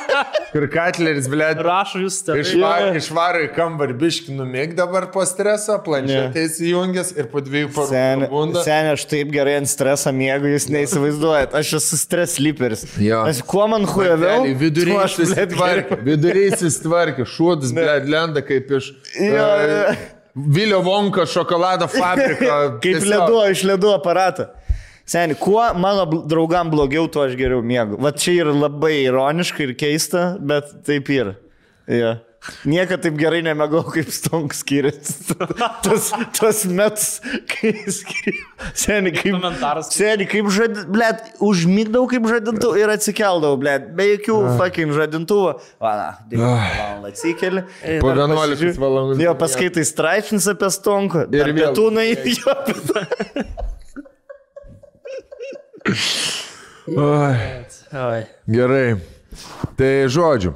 [0.57, 2.37] Ir Katleris, ble, Rašo jūs ten.
[2.41, 7.91] Išvar, išvaro į kambarį biški numėg dabar po streso, planšetės įjungęs ir po dviejų parų
[8.25, 8.65] pabunda.
[8.65, 11.57] sen, aš taip gerai ant streso mėgau, jūs neįsivaizduojat.
[11.57, 12.85] Aš esu stres sliperis.
[13.01, 13.23] Jo.
[13.29, 16.01] Aš kuo man hujaviau, Viduriai susitvarkė.
[16.05, 17.29] Viduriai susitvarkė.
[17.29, 18.93] Šuodis, ble, lenda kaip iš...
[19.17, 20.20] Jo, e, jo.
[20.35, 22.79] Vilio Vonka šokolado fabrika.
[22.83, 24.47] Kaip ledu iš ledų aparato.
[25.11, 27.97] Seniai, kuo mano draugam blogiau, tuo aš geriau mėgau.
[27.99, 31.33] Va čia yra labai ironiška ir keista, bet taip yra.
[31.91, 32.19] Ja.
[32.65, 35.35] Niekada taip gerai nemėgau, kaip stonk skiriasi.
[35.85, 36.07] Tas,
[36.37, 37.07] tas metus,
[37.51, 38.47] kai skiriasi.
[38.81, 39.35] Seniai, kaip...
[39.35, 39.91] Komentaras.
[39.93, 45.53] Seniai, kaip žadintuvą, blėt, užmygdavau kaip žadintuvą ir atsikeldavau, blėt, be jokių fucking žadintuvų.
[45.85, 47.05] Vana, 9 val.
[47.11, 47.65] atsikeli.
[48.01, 49.19] Po dar 11 pasižiūri- valandų.
[49.21, 51.27] Jo, paskaitai straipsnis apie stonką.
[51.37, 52.09] Ir pietūnai.
[52.41, 52.57] Jo,
[56.91, 57.37] Oi,
[57.93, 58.25] Oi.
[58.49, 58.97] gerai.
[59.77, 60.53] Tai žodžiu.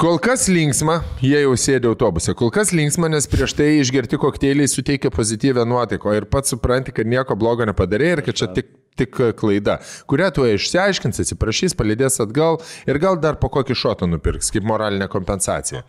[0.00, 4.70] Kol kas linksma, jie jau sėdė autobuse, kol kas linksma, nes prieš tai išgerti kokteiliai
[4.70, 6.16] suteikia pozityvę nuotaiką.
[6.16, 9.78] Ir pats supranti, kad nieko blogo nepadarė ir kad čia tik, tik klaida,
[10.10, 12.58] kurią tu išsiaiškins, atsiprašys, palidės atgal
[12.88, 15.82] ir gal dar po kokį šotą nupirks, kaip moralinė kompensacija.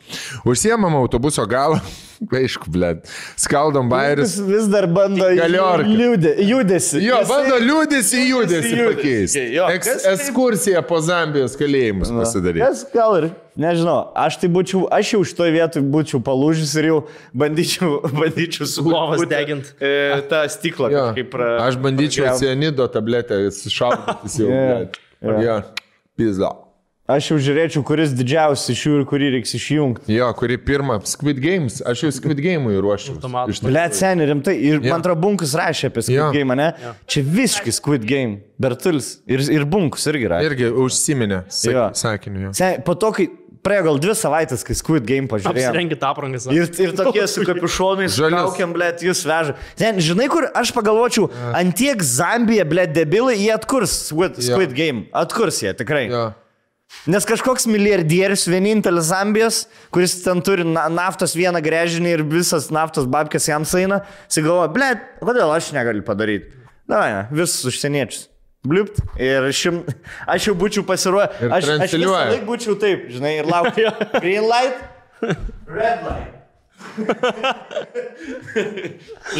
[0.48, 1.80] Užsiemam autobuso galą,
[2.42, 2.94] aišku, blė,
[3.40, 4.38] skaldom bairius.
[4.40, 7.02] Vis, vis dar bando liūdė, judesi.
[7.06, 8.88] Jo, Jisai- bando liūdėsi į judėsi judesį.
[8.92, 9.44] pakeisti.
[9.78, 12.64] Eks, taip- ekskursija po Zambijos kalėjimus pasidaryti.
[12.66, 17.00] Kas gal ir, nežinau, aš tai būčiau, aš jau šitoje vietoje būčiau palūžęs ir jau
[17.38, 19.74] bandyčiau, bandyčiau su Lovas degint.
[19.82, 21.08] E, tą stiklą Jo.
[21.10, 21.50] kažkaip pra...
[21.66, 22.46] Aš bandyčiau pragriaut.
[22.46, 24.48] cianido tabletę sušaudytis jau.
[24.54, 24.64] Jo.
[25.26, 25.44] blet.
[25.44, 25.60] Jo,
[26.18, 26.54] pizda.
[27.08, 30.12] Aš jau žiūrėčiau, kuris didžiausias iš jų ir kurį reiks išjungti.
[30.12, 33.16] Jo, kuri pirma, Squid Games, aš jau Squid Game'ui ruošiu.
[33.64, 34.58] Blet, seniai, rimtai.
[34.60, 34.90] Ir Jo.
[34.92, 36.26] man atrodo, bunkus rašė apie Squid Jo.
[36.36, 36.68] Game, ne?
[37.08, 38.42] Čia visiškai Squid Game.
[38.60, 39.22] Bertulis.
[39.24, 40.50] Ir, ir bunkus irgi rašė.
[40.52, 42.52] Irgi užsiminė sak, sakiniu.
[42.84, 43.30] po to, kai
[43.66, 45.72] praėjo gal dvi savaitės, kai Squid Game pažiūrėjau.
[45.72, 46.48] Apsirenkit aprangas.
[46.54, 49.56] Ir, ir tokie su kapišonais, žaliaukiam, blėt, jūs veža.
[49.80, 55.08] Ten, žinai, kur aš pagalvočiau, antiek Zambija, blėt, debilai, jie atkurs Squid, Squid Game.
[55.18, 56.08] Atkurs jie, tikrai.
[56.12, 56.28] Jo.
[57.08, 63.08] Nes kažkoks milijardierius, vienintelis Zambijos, kuris ten turi na, naftos vieną grėžinį ir visas naftos
[63.12, 64.02] babkės jam saina,
[64.32, 66.54] sigalvoja, blėt, kodėl aš negaliu padaryti.
[66.88, 68.30] Na, ne, visus užsieniečius.
[68.66, 69.02] Bliupt.
[69.22, 69.82] Ir šim,
[70.28, 71.44] aš jau būčiau pasiruošęs.
[71.46, 73.94] Ir Aš, aš visą laiką būčiau taip, žinai, ir laukčiau.
[74.24, 74.82] Green light,
[75.70, 76.34] red light.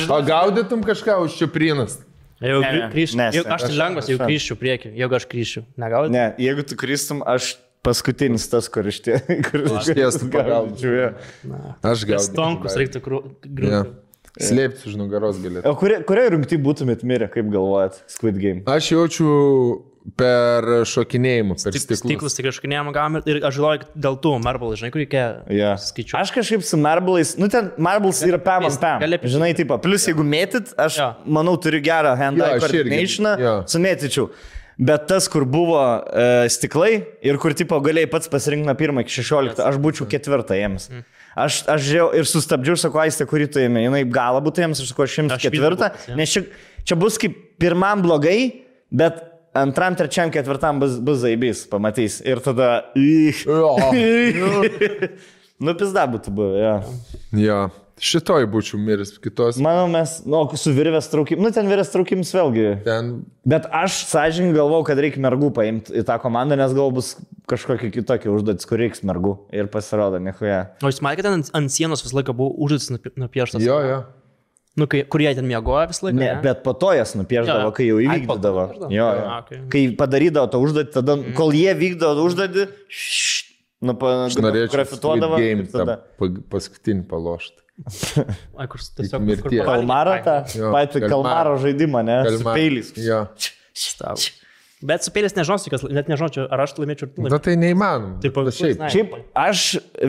[0.10, 2.00] O gaudytum kažką už čiaprinas?
[2.42, 2.90] Jau ne,
[3.50, 5.64] Aš tai lengvas, jau grįžčiau prieki, jeigu aš grįžčiau.
[5.82, 6.14] Negaudu?
[6.14, 9.18] Ne, jeigu tu kristum, aš paskutinis tas, kur iš tie.
[9.48, 11.08] Kur tiestų gaudyčiau, jo.
[11.82, 12.22] Aš gal.
[12.22, 13.96] Stonkus reiktų grūti.
[14.40, 15.66] Slėpti už nugaros galėtų.
[15.72, 18.62] O kurie, kurie rungty būtumėt mirę, kaip galvojat, Squid Game?
[18.70, 19.30] Aš jaučiu
[20.16, 22.00] per šokinėjimą, per stiklus.
[22.00, 25.74] Stiklus tik kažkokiam gavom ir aš žinojau, dėl tų marble, žinai, kur reikia Ja.
[25.76, 26.22] skaičiuoti.
[26.22, 29.02] Aš kažkaip su marblais, nu ten marbles yra pam ant pam.
[29.02, 31.10] Žinai, taip, plus jeigu mėtyt, aš Jo.
[31.26, 32.78] manau turiu gerą hand Jo, eye aš irgi.
[32.88, 33.56] coordinationą, Jo.
[33.68, 34.30] sumėtyčiau.
[34.80, 39.10] Bet tas, kur buvo uh, stiklai ir kur tipo galėjai pats pasirinkti nuo 1 iki
[39.24, 40.88] 16, aš būčiau ketvirtą jiems.
[40.92, 41.04] Mm.
[41.38, 43.84] Aš, aš žiūrėjau ir sustabdžiau, sakau, aistė, kurį tu ėmė.
[43.86, 45.90] Jinai galą būtų jiems, aš sakau, aš jums Aš ketvirtą.
[45.90, 46.18] vytą būtų, jo.
[46.18, 46.44] Nes čia,
[46.90, 48.38] čia bus kaip pirmam blogai,
[48.90, 49.20] bet
[49.58, 52.20] antram, trečiam, ketvirtam bus, bus zaibys, pamatys.
[52.26, 52.72] Ir tada...
[52.98, 53.76] Jo.
[55.64, 56.76] nu, pizda būtų buvę, jo.
[57.46, 57.60] Jo.
[57.98, 59.58] Šitoj būčiau miris, kitos.
[59.58, 62.66] Manau, mes, nu, su virvės traukim, nu, ten virvės traukims vėlgi.
[62.86, 63.08] Ten.
[63.50, 67.16] Bet aš sąžininkai galvau, kad reikia mergų paimti į tą komandą, nes gal bus
[67.50, 69.34] kažkokia kitokia užduotis, kur reiks mergų.
[69.56, 70.60] Ir pasirodo, niekuoja.
[70.86, 73.66] O jūs matėte, ant, ant sienos visą laiką buvo užduotis nupi- nupieštas.
[73.66, 74.00] Jo, jo.
[74.78, 76.22] Nu, kai, kur jie ten miegojo visą laiką.
[76.22, 78.66] Ne, bet po to jas nupieždavo, kai jau Ai, įvykdydavo.
[78.78, 79.30] po Jo, jo.
[79.42, 79.64] okay.
[79.74, 83.56] Kai padarydavo tą užduotį, tada, kol jie vykdavo užduotį, ššt,
[83.90, 85.40] nu, pa, Aš norėčiau grafituodavo.
[85.42, 86.04] game tada.
[86.54, 87.64] paskutinį palošti.
[88.58, 89.62] Ai, kur tiesiog pavalgė.
[89.68, 90.36] Kalmarą tą,
[90.74, 91.12] patį kalmarą.
[91.14, 92.18] kalmaro žaidimą, ne?
[92.48, 92.92] Peiliais.
[92.98, 93.24] Jo.
[93.78, 94.18] Stau.
[94.88, 97.44] Bet su pėlės nežinosiu, kas, net nežinosiu, ar aš laimėčiau tu Na laimėčiau.
[97.48, 98.20] tai neįmanoma.
[98.22, 98.84] Taip, šiaip.
[98.94, 99.64] Šiaip aš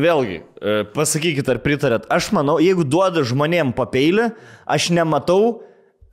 [0.04, 4.26] vėlgi, e, pasakykit, ar pritarėt, aš manau, jeigu duoda žmonėm papeilį,
[4.68, 5.62] aš nematau,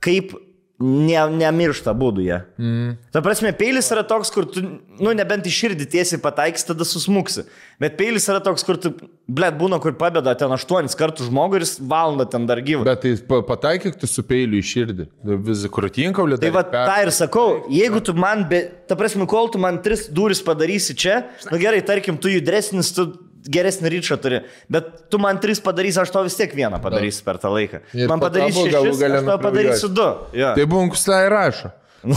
[0.00, 0.32] kaip
[0.82, 2.38] ne, nemiršta būdų jie.
[2.60, 2.96] Mm.
[3.14, 4.60] Ta prasme, peilis yra toks, kur tu,
[5.00, 7.46] nu, nebent į širdį tiesiai pataiks, tada susmuksi.
[7.80, 8.92] Bet peilis yra toks, kur tu,
[9.28, 12.84] blėt, būna, kur pabėda ten aštuonis kartus žmogų ir jis valandą ten dar gyvas.
[12.88, 15.08] Bet tai pa- pataikyk tu su peiliu į širdį.
[15.48, 16.40] Vis krūtinkaulį.
[16.44, 20.06] Tai va tą ir sakau, jeigu tu man, be, ta prasme, kol tu man tris
[20.12, 23.10] duris padarysi čia, na gerai, tarkim, tu judresnis, tu
[23.52, 24.42] geresnį ryčą turi,
[24.72, 27.82] bet tu man tris padarysi, aš to vis tiek vieną padarysiu per tą laiką.
[27.94, 30.08] Ir man to padarysi šešis, aš tau padarysiu du.
[30.36, 30.52] Jo.
[30.58, 31.72] Tai bunkusla ir rašo.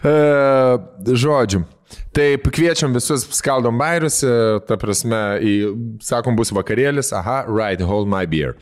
[0.00, 0.12] E,
[1.12, 1.58] Žodžiu.
[2.10, 4.30] Taip, kviečiam visus skaldom bairius, e,
[4.66, 5.52] ta prasme, į,
[6.02, 8.56] sakom, bus vakarėlis, aha, right, hold my beer.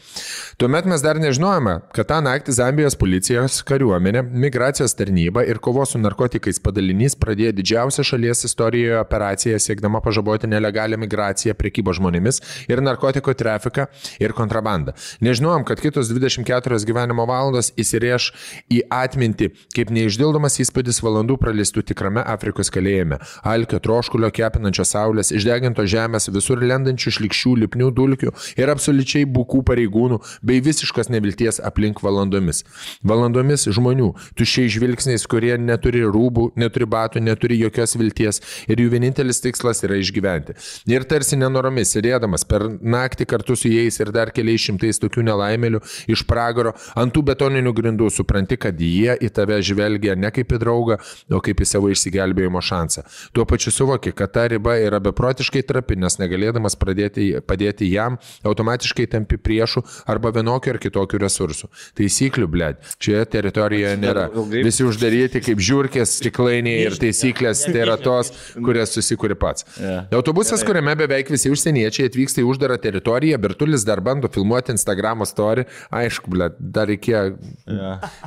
[0.60, 6.00] Tuomet mes dar nežinojame, kad tą naktį Zambijos policijos kariuomenė, migracijos tarnyba ir kovos su
[6.02, 13.32] narkotikais padalinys pradėjo didžiausią šalies istorijoje operaciją siekdama pažaboti nelegalią migraciją, priekybą žmonėmis ir narkotikų
[13.32, 13.88] trafiką
[14.20, 14.92] ir kontrabandą.
[15.24, 18.28] Nežinojom, kad kitos 24 gyvenimo valandos įsirėš
[18.68, 23.22] į atmintį kaip neišdildomas įspūdis valandų praleistų tikrame Afrikos kalėjime.
[23.46, 30.20] Alkio, troškulio, kepinančios saulės, išdeginto žemės, visur lendančių šlikščių, lipnių dulkių ir absoliučiai bukų pareigūnų
[30.42, 32.64] bei visiškos nevilties aplink valandomis.
[33.06, 39.42] Valandomis žmonių, tušiai žvilgsniais, kurie neturi rūbų, neturi batų, neturi jokios vilties ir jų vienintelis
[39.44, 40.56] tikslas yra išgyventi.
[40.90, 45.82] Ir tarsi nenoromis, sėdėdamas per naktį kartu su jais ir dar keliais šimtais tokių nelaimėlių
[46.10, 50.60] iš pragaro, ant tų betoninių grindų supranti, kad jie į tave žvelgia ne kaip į
[50.62, 50.98] draugą,
[51.32, 53.04] o kaip į savo išsigelbėjimo šansą.
[53.36, 58.16] Tuo pačiu suvoki, kad ta riba yra beprotiškai trapi, nes negalėdamas pradėti, padėti jam,
[58.48, 61.68] automatiškai tampi priešų arba vienokių ar kitokių resursų.
[61.98, 64.28] Taisyklių, blėd, šioje teritorijoje nėra.
[64.64, 69.66] Visi uždaryti kaip žiūrkės, stiklainiai ir taisyklės tai yra tos, kurias susikūri pats.
[70.14, 75.66] Autobusas, kuriame beveik visi užsieniečiai atvyksta į uždarą teritoriją, Bertulis dar bando filmuoti Instagram story.
[75.94, 77.36] Aišku, blėd, dar reikėjo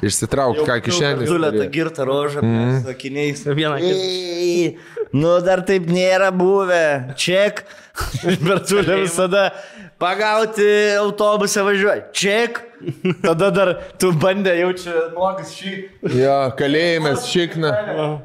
[0.05, 1.27] išsitraukti ką kišenės.
[1.29, 2.63] Zulė girtą rožą, Mhm.
[2.71, 2.83] mm.
[2.85, 3.43] sakiniais.
[3.45, 4.90] Vieną kitą.
[5.11, 7.13] Nu, dar taip nėra buvę.
[7.19, 7.65] Ček.
[8.47, 9.49] Bertulė visada
[9.99, 10.67] pagauti
[11.01, 12.07] autobusą važiuoja.
[12.15, 12.61] Ček.
[13.21, 15.75] Tada dar tu bandė jaučia nuogas šį.
[16.15, 17.75] Jo, kalėjimas, šikna.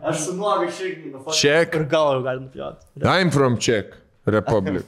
[0.07, 0.95] Aš su nuogas šį.
[1.35, 1.79] Ček.
[1.81, 2.87] Ir gal jau galim nupjauti.
[3.05, 4.85] I'm from Czech Republic.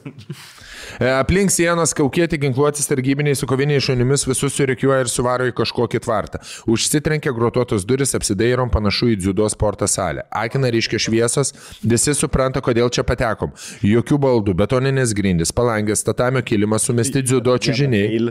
[0.99, 6.01] E, Aplink sienos kaukėti ginkluoti sargybiniai su koviniais šunimis visus surikiuoja ir suvaro į kažkokį
[6.05, 6.41] tvartą.
[6.71, 10.25] Užsitrenkia grotuotos duris, apsidairom panašu į dziudo sporto salę.
[10.31, 11.53] Akina ryškia šviesos,
[11.83, 13.53] visi supranta, kodėl čia patekom.
[13.85, 18.21] Jokių baldų, betoninės grindys, palangės, tatamio kilimas, sumesti dziudo čiūžiniai.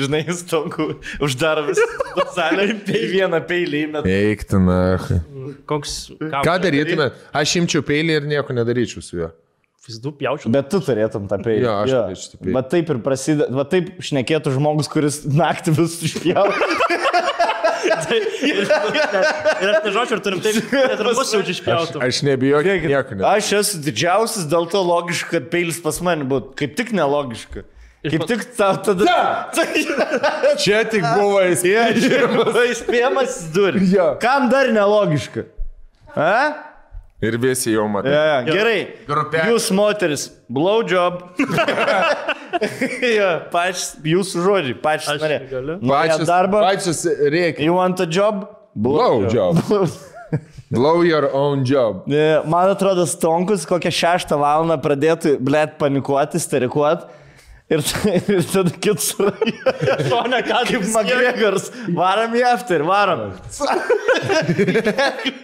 [0.00, 0.90] Žinai, jis tonkų
[1.24, 1.86] uždaro visą
[2.36, 3.84] salę į vieną peilį.
[3.86, 4.08] įmeta.
[4.08, 4.80] Eiktina.
[5.70, 6.00] Koks...
[6.18, 7.10] Ką darytume?
[7.36, 9.30] Aš imčiau peilį ir nieko nedaryčiau su juo.
[9.90, 10.52] Vizdų pjaučiu.
[10.54, 11.64] Bet tu turėtum tą peilį.
[11.66, 12.54] Jo, aš turėčiau tą peilį.
[12.56, 16.78] Bet taip ir prasideda, va taip šnekėtų žmogus, kuris naktį vis išpjautų.
[18.10, 22.00] Ir aš nežinau, ar turim taip, ir mus jau išpjautų.
[22.06, 23.18] Aš nebijau nieko.
[23.18, 23.26] Ne.
[23.26, 26.54] Aš esu didžiausias, dėl to logiška, kad peilis pas mane būtų.
[26.60, 27.66] Kaip tik nelogiška.
[28.00, 29.04] Kaip tik tau tada...
[30.60, 32.62] Čia tik buvo įspėjimas.
[32.70, 33.84] Įspėjamas durį.
[33.92, 34.06] Jo.
[34.22, 35.44] Kam dar nelogiška?
[36.16, 36.69] A?
[37.20, 38.12] Ir visi jau matai.
[38.14, 38.36] Ja, ja.
[38.48, 38.78] Gerai.
[39.08, 39.50] Grupelė.
[39.52, 41.18] Jūs moteris, blow job.
[43.18, 45.40] ja, pačios, jūsų žodžiai, pačios Aš norė.
[45.50, 45.76] galiu.
[45.84, 46.62] Pačios darbą.
[46.64, 47.66] Pačios reikia.
[47.66, 48.46] You want a job?
[48.72, 49.60] Blow job.
[50.70, 52.06] Blow your own job.
[52.46, 57.08] Man atrodo, Stonkus kokią šeštą valandą pradėtų, blėt, panikuoti, sterikuoti.
[57.70, 57.84] Ir,
[58.34, 61.68] ir tada kitus Šone, ką kaip McGregors.
[61.94, 63.28] Varom į after, varom.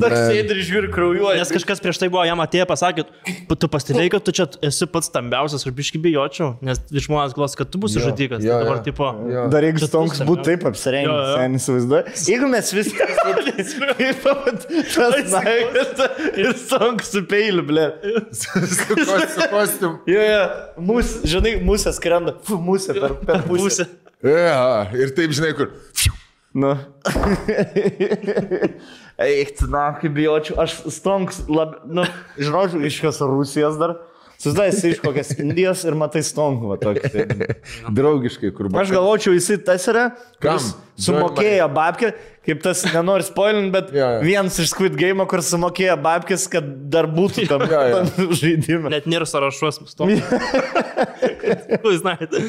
[0.00, 1.38] Toks sėdi ir žiūri kraujuoja.
[1.40, 3.02] Nes kažkas prieš tai buvo, jam atėjo pasakė,
[3.48, 6.76] "Pa- tu pastebėjai, kad tu čia esi pats stambiausias, aš biškai bijočiau, nes
[7.06, 8.40] žmonės galvos, kad tu būsi Jo, žudikas.
[8.44, 9.04] jo, dabar, tipo.
[9.54, 12.04] Dar jeigu Stonks būtų taip apsirengęs, sen įsivaizduoju.
[12.28, 12.66] Jeigu mes
[14.24, 14.58] pamat,
[14.94, 15.88] tas naikas
[16.36, 17.86] ir Stonks su peiliu, blė.
[19.52, 19.98] Kostium.
[20.10, 20.42] Jo, jo,
[20.90, 22.36] mūsų, žinai, musė skrenda.
[22.46, 23.62] Fu, musė per, per pusę.
[23.62, 23.86] pusė.
[24.24, 25.74] Ja, ir taip žinai, kur.
[26.54, 26.70] Nu.
[29.26, 30.58] Eik, tu, na, kaip bijočiau.
[30.62, 32.06] Aš Stonks, lab, nu,
[32.38, 33.98] žinau, iš kokios Rusijos dar.
[34.44, 37.10] Susidai, jis iš kokios Indijos ir matai Stonkų, va tokį.
[37.14, 37.48] tai.
[37.96, 38.82] Draugiškai, kur buvo.
[38.84, 40.10] Aš galvočiau, jisai tas yra,
[40.42, 42.10] kuris sumokėjo babkę,
[42.46, 44.20] kaip tas, nenori spoilint, bet Jo, jo.
[44.28, 48.02] vienas iš Squid Game, kur sumokėjo babkės, kad dar būtų tam, Jo, jo.
[48.20, 48.92] tam žaidime.
[48.92, 50.12] Net nėra sąrašuos, stop.
[50.12, 52.44] Jūs žinote.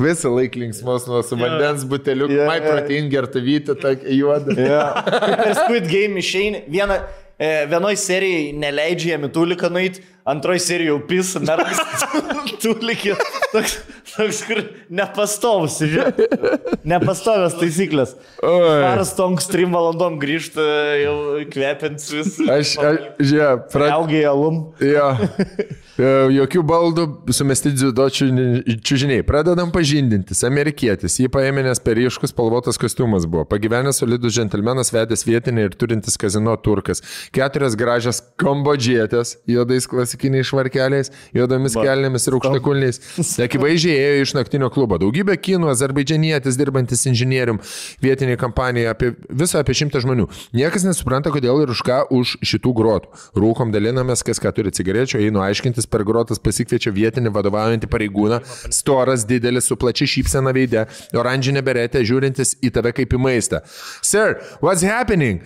[0.00, 2.28] Visą laiką linksmos nuo su vandens buteliu.
[2.32, 2.72] Jo, Mai jo.
[2.72, 4.56] protingi ir tavytė, tokia juoda.
[4.58, 4.84] Ja.
[5.04, 7.00] Per Squid Game išeini, viena,
[7.40, 11.80] e, vienoj serijai neleidžia jam į tuliką nueiti, antroji serija jau pis, meras
[12.62, 13.16] tulikė.
[13.50, 13.76] Toks,
[14.12, 14.62] toks, kur
[15.00, 16.76] nepastovus, žiūrėk.
[16.92, 18.14] Nepastovios taisyklės.
[18.38, 20.64] Karas tonks trim valandom grįžta,
[21.00, 21.16] jau
[21.50, 22.36] kvepint vis.
[22.44, 23.96] Aš, aš žiūrėjau, pradėjau.
[23.96, 24.64] Augiai alum.
[24.84, 25.14] Jo.
[25.16, 25.70] E,
[26.00, 27.02] Jokių baldų,
[27.34, 29.20] sumesti dziudo čiužiniai.
[29.26, 30.40] Pradedam pažindintis.
[30.48, 31.18] Amerikietis.
[31.20, 33.44] Jį paėmė, nes per ryškus spalvotas kostiumas buvo.
[33.50, 37.02] Pagyvenęs solidus džentelmenas, vedęs vietinį ir turintis kazino turkas.
[37.36, 43.02] Keturias gražias kambodžietės, juodais klasikiniais švarkeliais, juodomis kelnėmis ir aukštakulniais.
[43.44, 44.96] Akivaizdžiai ėjo iš naktinio klubo.
[45.02, 47.60] Daugybė kinų, azerbaidžianietis, dirbantis inžinierium,
[48.00, 50.30] vietinė kampanija, apie, viso apie šimtą žmonių.
[50.56, 53.12] Niekas nesupranta, kodėl ir už ką už šitų grotų.
[53.36, 58.40] Rūkom dalinamės, kas ką turi cigarečių, einu aiškintis, per grotas pasikviečia vietinį vadovaujantį pareigūną,
[58.72, 60.86] storas, didelis, su plačia šypsena veidė,
[61.16, 63.62] oranžinė beretė, žiūrintis į tave kaip į maistą.
[64.02, 65.42] Sir, what's happening?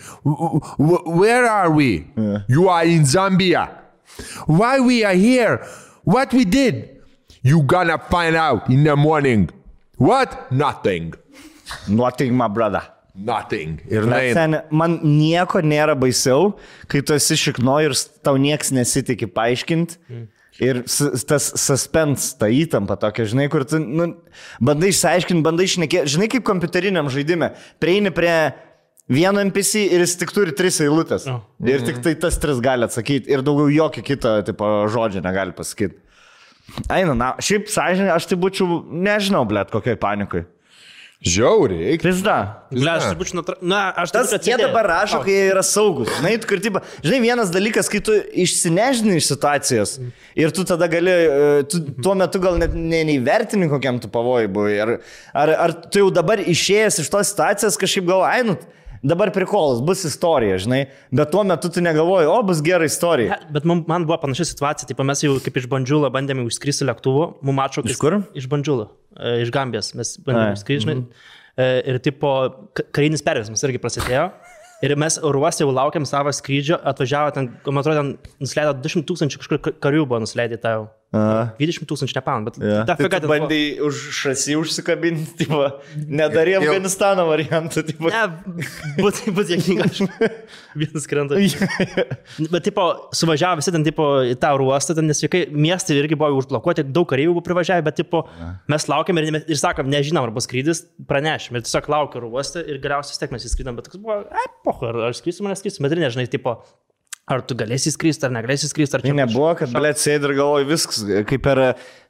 [0.78, 2.06] Where are we?
[2.48, 3.68] You are in Zambia.
[4.46, 5.64] Why we are here?
[6.04, 7.00] What we did?
[7.42, 9.50] You gonna find out in the morning.
[9.96, 10.50] What?
[10.52, 11.14] Nothing.
[11.88, 12.82] Nothing, my brother.
[13.14, 13.78] Nothing.
[13.86, 14.32] Ir nain.
[14.34, 16.54] Sen, man nieko nėra baisiau,
[16.90, 17.94] kai tu esi šikno ir
[18.26, 19.98] tau nieks nesitikė paaiškinti.
[20.62, 24.08] Ir s- tas suspense, ta įtampa tokia, žinai, kur tu nu,
[24.62, 27.52] bandai išsiaiškinti, bandai išnekėti, žinai, kaip kompiuteriniam žaidime.
[27.82, 28.34] Prieini prie
[29.10, 31.26] vieno NPC ir jis tik turi tris eilutės.
[31.26, 31.40] Jo.
[31.66, 35.98] Ir tik tai tas tris gali atsakyti ir daugiau jokio kito tipo, žodžio negali pasakyti.
[36.88, 40.46] Eina, na, šiaip sąžininkai, aš tai būčiau, nežinau, blėt, kokiai panikui.
[41.24, 41.96] Žiauriai.
[42.02, 42.36] Pizda.
[42.68, 43.56] Ble, aš nutra...
[43.64, 46.10] na, aš Tas turbūt jie dabar rašo, kai jie yra saugus.
[46.18, 49.96] Žinai, tu, kur, tipo, žinai, vienas dalykas, kai tu išsinežini iš situacijos
[50.36, 54.50] ir tu tada gali, e, tu tuo metu gal net ne- neįvertini, kokiam tu pavojai
[54.52, 54.76] buvai.
[54.84, 54.94] Ar,
[55.32, 58.58] ar, ar tu jau dabar išėjęs iš tos situacijos kažkaip galvoji, ai, nu,
[59.04, 60.80] dabar prikolas, bus istorija, žinai,
[61.12, 63.36] bet tuo metu tu negalvoji, o bus gera istorija.
[63.52, 67.28] Bet man, man buvo panaši situacija, tai mes jau kaip iš Bandžiulą bandėme užskristi lėktuvu,
[67.44, 67.84] mums mačio.
[67.84, 68.18] Iš kur?
[68.34, 70.98] Iš Bandžiulą, e, iš Gambijos, mes bandėme užskristi, žinai.
[71.54, 72.30] E, Ir tipo,
[72.74, 74.30] ka- karinis perversmas irgi prasidėjo.
[74.82, 79.38] Ir mes oruose jau laukiam savo skrydžio, atvažiavo ten, man atrodo, ten nusileido 200 tūkstančių
[79.40, 80.58] kažkur ka- karių buvo nusileidę.
[80.66, 80.88] A.
[81.14, 82.82] 20 tūkstančių nepamenu, bet Ja.
[82.88, 83.38] ta Tai figa tu ten buvo.
[83.38, 85.60] bandai už šasi užsikabinti, tipo,
[85.96, 88.10] nedarė Jau- Afganistano variantą, tipo.
[88.10, 88.24] Ne,
[88.98, 89.88] būtų būt jėkinga.
[90.74, 91.38] Vienas krenta.
[92.50, 92.84] Bet, tipo,
[93.14, 97.36] suvažiavo visi ten, tipo, į tą ruostą, ten nesveikai, miestai irgi buvo užblokuoti, daug kareivių
[97.36, 98.24] buvo privažiavę, bet, tipo,
[98.70, 101.56] mes laukiam ir, ir sakom, nežinom, ar bus skrydis, pranešim.
[101.60, 104.90] Ir tiesiog laukiam ruostą ir galiausiai vis tiek mes įskrydom, bet toks buvo, ai, poho,
[105.06, 106.58] ar, skrysim, ar neskrysim, bet ir nežinai, tipo,
[107.30, 110.66] ar tu galėsi skristi, ar negalėsi skristi, ar Tai nebuvo, kad, blėt, sėdi ir galvoji
[110.68, 110.98] viskas,
[111.30, 111.60] kaip per,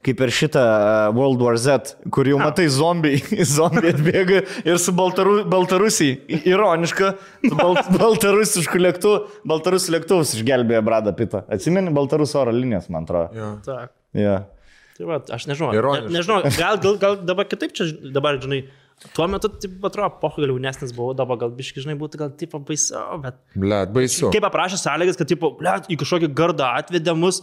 [0.06, 3.20] kaip per šitą uh, World War Z, kur jau matai zombiai,
[3.56, 6.40] zombiai atbėga ir su Baltaru, Baltarusijai.
[6.50, 7.12] Ironiška,
[7.44, 9.20] su bal, baltarusišku lėktuvu,
[9.54, 11.44] baltarusių lėktuvus išgelbėjo Brada Pita.
[11.52, 13.52] Atsimeni Baltarusų oro linijas, man atrodo.
[13.66, 13.94] Tak.
[14.18, 14.40] Ja.
[14.98, 15.72] Tai va, aš nežinau.
[15.74, 16.10] Ironiška.
[16.10, 18.64] Ne, nežinau, gal, gal, gal dabar kitaip čia, dabar, žinai,
[19.16, 22.54] tuo metu, taip, atrodo, poho gal jaunesnis buvau, dabar gal biški, žinai, būtų gal taip
[22.68, 24.30] baisiau, bet Blet, baisu.
[24.34, 27.42] kaip paprašė sąlygas, kad, tipo, ble, į kažkokį gardą atvedė mus,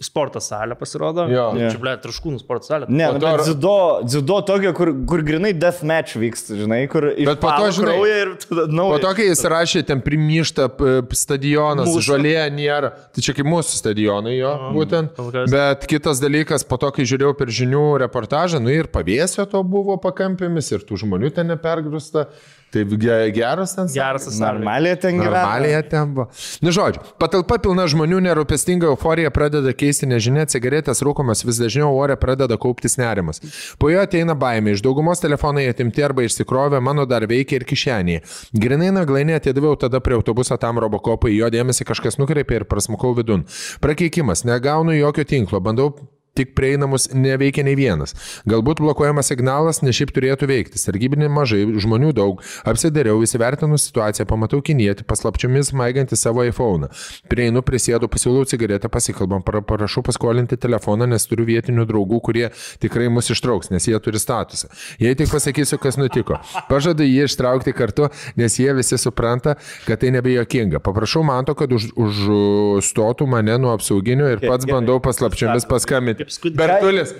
[0.00, 1.24] sporto salę pasirodo.
[1.32, 1.52] Jo.
[1.56, 2.84] Nu, Čia, ble, traškūnų sporto salė.
[2.92, 7.06] Ne, Po nu, to- bet dziudo, dziudo tokio, kur, kur grinai deathmatch vyksta, žinai, kur
[7.16, 8.98] Bet po to, žinai, ir tada Po naujo.
[9.00, 12.04] to, kai jis rašė, ten primyšta p- stadionas, Mūsų.
[12.10, 12.90] žolė nėra.
[13.14, 15.14] Tai čia kaip mūsų stadionai jo, būtent.
[15.16, 15.50] kol kas.
[15.50, 19.96] Bet kitas dalykas, po to, kai žiūrėjau per žinių reportažą, nu ir pavėsio to buvo
[19.96, 22.26] pakampėmis ir tų žmonių ten nepergrūsta.
[22.74, 23.86] Taip ge- geras ten.
[23.94, 24.38] Geras tas.
[24.42, 25.42] Normaliai ten gyvena.
[25.44, 26.26] Normaliai ten buvo.
[26.60, 32.16] Nu, žodžiu, patalpa pilna žmonių, nerūpestinga euforija pradeda keisti nežinia, cigaretės rūkomas vis dažniau ore
[32.20, 33.40] pradeda kauptis nerimas.
[33.78, 38.24] Po jo ateina baimė, iš daugumos telefonai atimti arba išsikrovė, mano dar veikia ir kišenėje.
[38.58, 43.46] Grinai naglainė atidaviau tada prie autobuso tam robokopui, jo dėmesį kažkas nukreipė ir prasmukau vidun.
[43.80, 45.94] Prakeikimas, negaunu jokio tinklo, bandau
[46.36, 48.14] tik prieinamus neveikia nei vienas.
[48.48, 50.80] Galbūt blokuojamas signalas ne šiaip turėtų veikti.
[50.80, 52.42] Sargybinė mažai, žmonių daug.
[52.68, 56.90] Apsidariau, įsivertinu situaciją, pamatau kinietį, paslapčiomis maigantį savo iPhone.
[57.30, 62.46] Prieinu, prisėdu, pasiūlau cigaretę, pasikalbam, prašau paskolinti telefoną, nes turiu vietinių draugų, kurie
[62.82, 64.70] tikrai mus ištrauks, nes jie turi statusą.
[65.02, 66.40] Jei tik pasakysiu, kas nutiko.
[66.70, 69.56] Pažadu jį ištraukti kartu, nes jie visi supranta,
[69.86, 70.80] kad tai nebejokinga.
[70.84, 76.25] Paprašau man to, kad už, užstotų mane nuo apsauginių ir pats bandau paslapčiomis paskambinti.
[76.26, 77.12] Kaip skudi- Bertulis,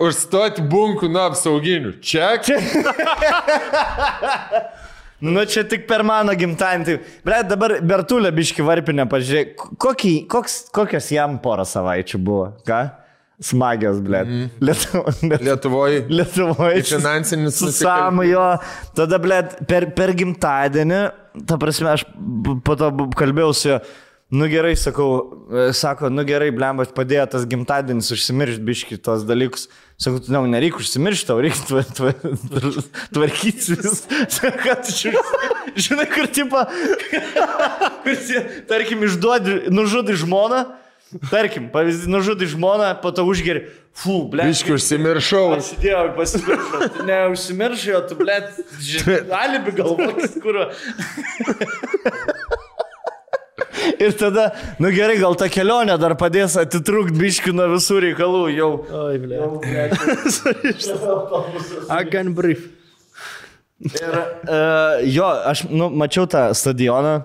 [0.00, 1.94] užstoti bunkų nuo apsauginių.
[2.00, 2.32] Čia.
[5.24, 6.84] Nu, čia tik per mano gimtadienį.
[6.84, 12.80] Tai, ble, dabar Bertulė biški varpinę, pažiūrėk, kokį, koks, kokios jam porą savaičių buvo, ką?
[13.44, 14.20] Smagios, ble.
[14.24, 14.50] Mm.
[14.68, 15.14] Lietuvo,
[15.46, 16.02] Lietuvoje.
[16.12, 16.82] Lietuvoje.
[16.90, 18.44] Finansinis Su Samu jo.
[18.96, 21.00] Tada, ble, per, per gimtadienį,
[21.48, 22.04] ta prasme, aš
[22.66, 23.80] po to kalbėjau su juo.
[24.32, 29.68] Nu gerai, sakau, e, sako, nu gerai, blemba, padėjo tas gimtadienis užsimiršti biški tos dalykus.
[30.00, 32.12] Sakau, tu, ne, nereikia užsimiršti, tau reikia tva, tva,
[33.14, 34.00] tvarkyti vis.
[34.38, 35.12] Sako, tu čia,
[35.76, 36.64] žinai, kur tipo,
[38.06, 38.24] kur,
[38.70, 40.64] tarkim, išduodi, nužudai žmoną,
[41.30, 44.48] tarkim, pavyzdį, nužudai žmoną, po to užgeri, fu, ble.
[44.48, 45.44] Biški užsimiršau.
[45.52, 46.88] Pasidėjau, pasimiršau.
[46.96, 48.40] Tu Neužsimiršai, o tu, ble,
[49.44, 50.64] alibi galvokis, kur.
[54.04, 54.48] Ir tada,
[54.82, 58.70] nu gerai, gal ta kelionė dar padės atitrūkti biškių nuo visų reikalų jau.
[59.04, 59.18] Oi.
[61.98, 62.70] I can breathe.
[63.84, 67.20] Ir uh, jo, aš nu, mačiau tą stadioną.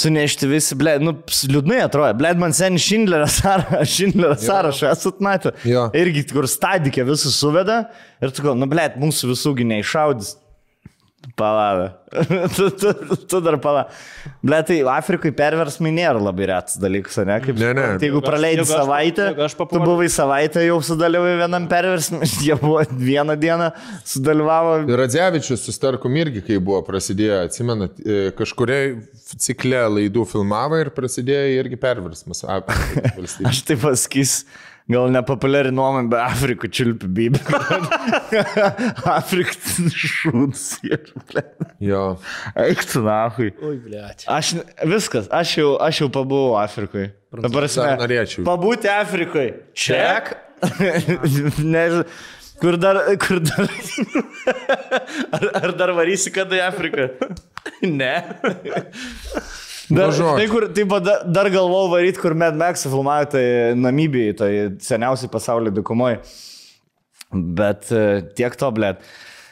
[0.00, 1.16] Sunešti visi, ble, nu,
[1.50, 5.52] liūdnai atrodo, ble, man sen Šindlerio sąrašą, Šindlerio sąrašą esat matę.
[5.98, 7.82] Irgi, kur stadikė visus suveda
[8.22, 10.36] ir tu gal, nu, ble, mūsų visų gi neišaudys.
[11.36, 12.00] Palada.
[12.56, 13.90] tu, tu, tu dar palada.
[14.42, 17.36] Ble, tai Afrikai perversmai nėra labai retas dalykas, ne?
[17.44, 17.84] Kaip, Ne, ne.
[18.00, 22.56] Tai jeigu praleidai savaitę, jeigu aš tu papuoliau- buvai savaitę jau sudalyvai vienam perversmui, jie
[22.60, 23.68] buvo vieną dieną
[24.14, 28.96] sudalyvavo Radzevičius su Starkum irgi, kai buvo prasidėjo, atsimenat, e, kažkuriai
[29.44, 32.42] cikle laidų filmavo ir prasidėjo irgi perversmas.
[33.52, 34.48] Aš taip pasakysiu,
[34.90, 37.42] gal nepopuliari nuomonė, bet Afrikų čiulpi bybė.
[39.18, 40.66] Afrikų šūdas.
[41.82, 42.04] Jo.
[42.64, 43.52] Eik tu nahui.
[43.60, 44.02] Oi, ble.
[44.30, 44.56] Aš
[44.88, 47.12] viskas, aš jau, aš jau pabuvau Afrikoje.
[47.30, 48.44] Dabar Dar norėčiau.
[48.48, 49.54] Pabūti Afrikoje.
[49.78, 50.34] Ček.
[51.74, 52.04] Nežinau.
[52.60, 53.70] Kur dar, kur dar.
[55.36, 57.06] Ar, ar dar varysi kada į Afriką?
[57.88, 58.12] Ne.
[59.90, 63.42] Dar, žinai, kur, taip, dar, dar galvojau varyti, kur Mad Max filmavo, tai
[63.78, 64.50] Namibijai, tai
[64.86, 66.20] seniausiai pasaulio dukumoje.
[67.30, 68.04] Bet e,
[68.38, 69.02] tiek to, blėt.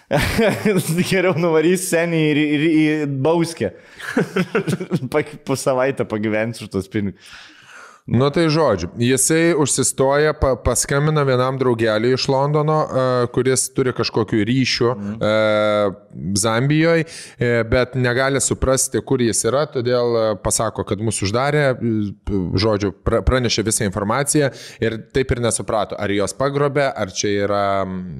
[1.10, 2.86] Geriau nuvarys seniai ir, ir į
[3.24, 3.74] Bauskę.
[5.46, 7.34] Po savaitę pagyvensiu už tos pinigus.
[8.08, 14.46] Nu tai žodžiu, jisai užsistoja, pa, paskambina vienam draugeliui iš Londono, uh, kuris turi kažkokiu
[14.48, 15.96] ryšiu uh,
[16.40, 21.64] Zambijoje, uh, bet negali suprasti, kur jis yra, todėl uh, pasako, kad mūsų uždarė,
[22.56, 24.48] žodžiu, pra, pranešė visą informaciją
[24.80, 27.62] ir taip ir nesuprato, ar jos pagrobė, ar čia yra,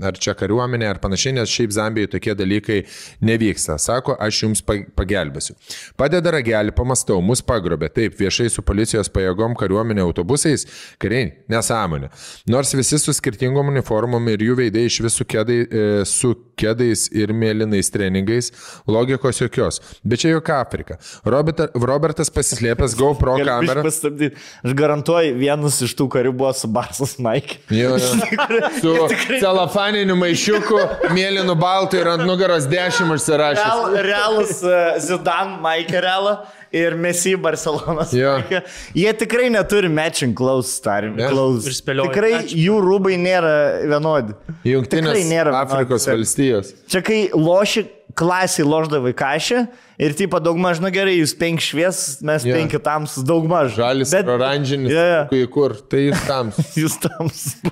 [0.05, 2.83] ar čia kariuomenė, ar panašiai, nes šiaip Zambijoje tokie dalykai
[3.25, 3.79] nevyksta.
[3.81, 5.57] Sako, aš jums pa- pagelbėsiu.
[5.97, 10.67] Padeda ragelį, pamastau, mus pagrobė, taip, viešai su policijos pajėgom kariuomenė autobusais,
[10.99, 12.11] kariai, nesąmonė.
[12.47, 17.33] Nors visi su skirtingom uniformom ir jų veidai iš visų kėdai, e, su kėdais ir
[17.37, 18.51] mėlynais treningais,
[18.89, 19.81] logikos jokios.
[20.03, 20.99] Bet čia juk Afrika.
[21.25, 23.85] Robert, Robertas pasislėpęs GoPro kamerą.
[23.89, 27.61] Aš garantuoju, vienas iš tų karių buvo su Barsas Mike.
[27.75, 28.13] Jo, jo.
[28.83, 28.95] Su
[29.41, 30.79] celofaniniu maišiuku,
[31.15, 33.65] mėlynu baltu ir ant nugaros dešimt užsirašęs.
[33.65, 36.39] Real, realus uh, Zidan Mike realą
[36.73, 38.13] ir Messi Barcelonas.
[38.17, 38.37] Jo.
[39.01, 41.19] Jie tikrai neturi matching clothes, tarim.
[41.21, 42.65] Ir spėlioja Tikrai matching.
[42.65, 43.53] jų rūbai nėra
[43.89, 44.37] vienodi.
[44.69, 46.25] Jungtinės nėra Afrikos vienodi.
[46.25, 46.75] valstijos.
[46.91, 47.87] Čia kai loši
[48.19, 49.63] klasiai loždavai kažį
[50.03, 52.57] ir tipo daugmaž, nu gerai, jūs penki švies, mes yeah.
[52.59, 53.77] penki tamsus, daugmaž.
[53.77, 54.91] Žalis, Bet oranžinis.
[54.95, 55.23] Jo.
[55.31, 56.75] Kai kur, tai jis tamsus.
[56.79, 57.55] jūs tamsus.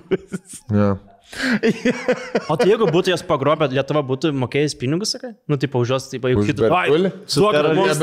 [0.77, 0.97] Ja.
[2.51, 5.32] O tai jeigu būtų jas pagrobę, Lietuva būtų mokėjęs pinigus, sakai?
[5.51, 6.69] Nu, jos, tipo, jau Už kitų.
[6.70, 7.11] Bertulį?
[7.27, 8.01] Suok, kad mums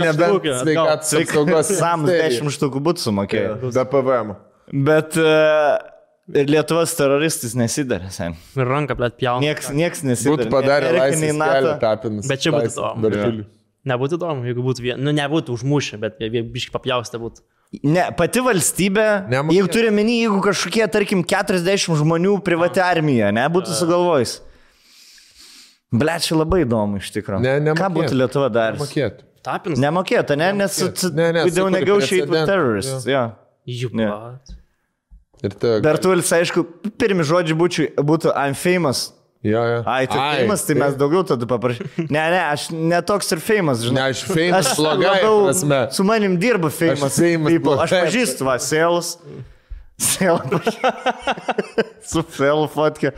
[0.00, 1.72] Nebent- štukių, sveikatos apsaugos
[2.04, 2.28] ministerija.
[2.38, 3.56] 10 štukų būtų sumokėjo.
[3.66, 4.36] Be PVM.
[4.88, 5.74] Bet uh,
[6.32, 8.38] ir Lietuvos teroristais nesidarė, sen.
[8.56, 9.44] ir ranką, blėt, pjauna.
[9.44, 10.46] Nieks, nieks nesidarė.
[10.46, 11.74] Būtų padarę laisvės kelią NATO.
[11.82, 12.30] tapinas.
[12.30, 13.44] Bet čia būtų įdomu.
[13.84, 15.02] Nebūtų įdomu, jeigu būtų, vien...
[15.04, 17.44] nu, nebūtų užmušę, bet biškai papjaustę būtų.
[17.82, 19.56] Ne, pati valstybė, Nemokėtų.
[19.56, 24.38] jeigu turi menį, jeigu kažkokie, tarkim, 40 žmonių privati armija, ne, būtų sugalvojus.
[25.94, 27.40] Ble, čia labai įdomu iš tikrųjų.
[27.44, 27.94] Ne, Ką nemokėtų.
[27.96, 28.78] būtų Lietuva dar?
[28.80, 29.26] Mokėtų.
[29.44, 29.78] Tapinas.
[29.82, 30.78] Nemokėtų, ne, nes
[31.12, 33.04] Ne, ne, jau negaušiai with terrorists.
[33.92, 34.08] Ne.
[34.08, 34.54] pat.
[35.44, 35.74] Ir ta...
[35.84, 36.64] Bertulis, aišku,
[37.00, 37.56] pirmi žodžiai
[38.00, 39.10] būtų I'm famous.
[39.44, 39.80] Jo, jo.
[39.84, 42.06] Ai, tai Ai, famous, tai mes daugiau tada paprašysime.
[42.08, 43.98] Ne, ne, aš netoks ir famous, žinai.
[43.98, 45.80] Ne, aš famous blogai prasme.
[45.92, 47.04] su manim dirba famous.
[47.12, 47.76] Aš people.
[47.84, 49.18] Aš pažįstu, va, sales.
[50.00, 50.80] Sales.
[52.10, 53.12] su sales fotkė.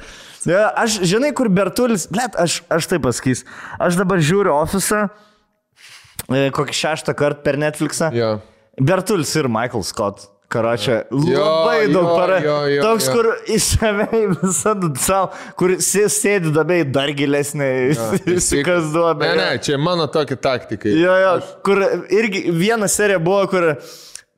[0.51, 3.45] Ne, Aš, žinai, kur Bertulis, net, aš, aš taip pasakys.
[3.83, 5.07] Aš dabar žiūriu ofisą,
[6.27, 8.11] e, kokį šeštą kartą per Netflixą.
[8.15, 8.37] Jo.
[8.83, 10.27] Bertulis ir Michael Scott.
[10.49, 12.37] Karočią, Jo, labai daug jo, para.
[12.45, 13.15] jo, jo, Toks, jo.
[13.17, 17.71] kur į save visada savo, kur sė- sėdi dabai dar gilesnė,
[18.65, 19.27] kas duoda.
[19.27, 20.87] Ne, ne, čia mano tokia taktika.
[20.89, 21.33] Jo, jo,
[21.67, 21.83] kur
[22.15, 23.73] irgi viena serija buvo, kur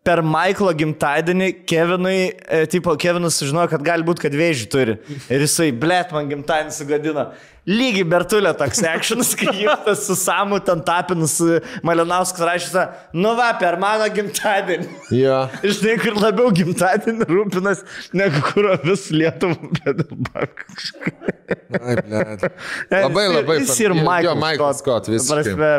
[0.09, 4.95] per Michaelo gimtadienį Kevinui, e, tipo, Kevinas sužinojo, kad gali būti, kad vėžį turi.
[5.29, 7.27] Ir jisai, blėt, man gimtadienį sugadino.
[7.69, 11.37] Lygiai Bertulė toks actionas, kai jis su Samu ten tapinus
[11.85, 14.89] Malinauskas rašyta, nu va, per mano gimtadienį.
[15.13, 15.43] Jo.
[15.77, 17.85] Žinai, kur labiau gimtadienį rūpinas,
[18.17, 21.35] negu kur vis Lietuvą, bet dabar kažkaip.
[22.93, 23.61] Labai, labai.
[23.63, 25.55] Jis ir Michael, Jo, Michael Scott, visiškai.
[25.57, 25.71] Prasme,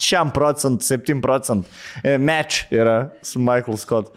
[0.00, 1.68] šiam procent, 7 procent
[2.02, 4.12] e, match yra su Michael Scott.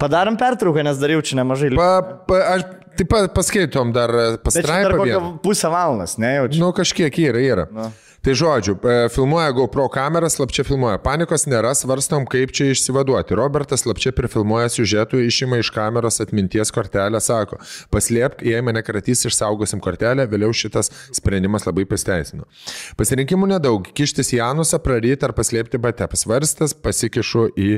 [0.00, 1.70] Padarom pertrauką, nes dariau čia nemažai.
[1.76, 1.90] Pa,
[2.28, 2.64] pa, aš
[2.98, 5.36] taip pat paskaitom dar e, pastraipą vieną.
[5.44, 6.62] pusę valandos, ne jau čia.
[6.62, 7.68] Nu, kažkiek yra, yra.
[7.74, 7.90] Na.
[8.24, 10.96] Tai žodžiu, e, filmuoja GoPro kamerą, slapčia filmuoja.
[11.04, 13.36] Panikos nėra, svarstom, kaip čia išsivaduoti.
[13.36, 17.60] Robertas slapčia prifilmuoja siužetų, išima iš kameros atminties kortelę, sako,
[17.92, 22.48] paslėpk, jei mane kratys, išsaugosim kortelę, vėliau šitas sprendimas labai pasteisino.
[22.96, 26.08] Pasirinkimų nedaug, kištis į Janusą, praryti ar paslėpti bate.
[26.08, 27.70] Pasvarstas, pasikišu į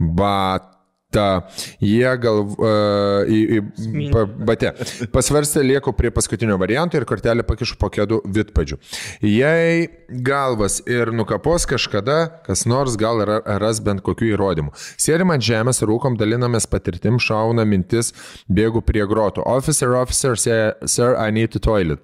[0.00, 0.79] batą.
[1.10, 4.70] Jie gal uh, į, į pa, bate.
[5.10, 8.78] Pasvarstė, lieku prie paskutinio varianto ir kortelę pakišu po kėdų vidpadžių.
[9.26, 14.74] Jei galvas ir nukapos kažkada, kas nors gal ra- ras bent kokių įrodymų.
[15.00, 18.12] Sėdim ant žemės, rūkom, dalinamės patirtim, šauna mintis,
[18.50, 19.42] bėgu prie grotų.
[19.50, 21.98] Officer, officer, sir, I need to toilet.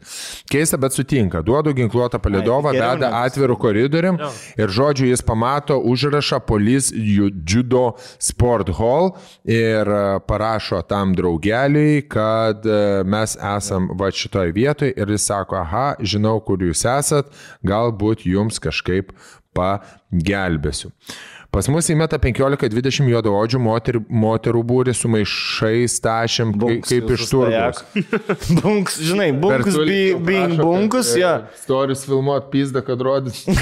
[0.51, 1.45] Keista, bet sutinka.
[1.47, 4.19] Duodu ginkluotą palidovą, veda atvirų koridorium
[4.59, 7.87] ir žodžiu jis pamato užrašą Police Judo
[8.19, 8.96] Sport Hall
[9.49, 15.61] ir e, parašo tam draugeliui, kad e, mes esam va šitoj vietoj ir jis sako,
[15.63, 17.33] aha, žinau, kur jūs esat,
[17.67, 19.15] galbūt jums kažkaip
[19.57, 20.93] pagelbėsiu.
[21.57, 27.81] Pas mus įmeta 15-20 juodaodžių moterų, moterų būrį su maišais tašim, kaip, kaip iš turgaus.
[28.59, 31.33] Bunks, žinai, bunkus be- being prašo, bunkus, e, jo.
[31.63, 33.47] Storis filmuot pizdą, kad rodys.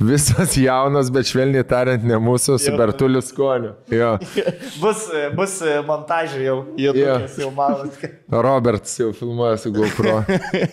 [0.00, 3.74] Visas jaunas, bet švelniai tariant, ne mūsų, su Bertuliu skoniu.
[3.92, 4.14] Jo.
[4.82, 5.02] Bus,
[5.36, 6.92] bus montažai jau, Jo.
[7.36, 7.98] jau malas.
[8.32, 10.22] Robertas jau filmuoja su GoPro.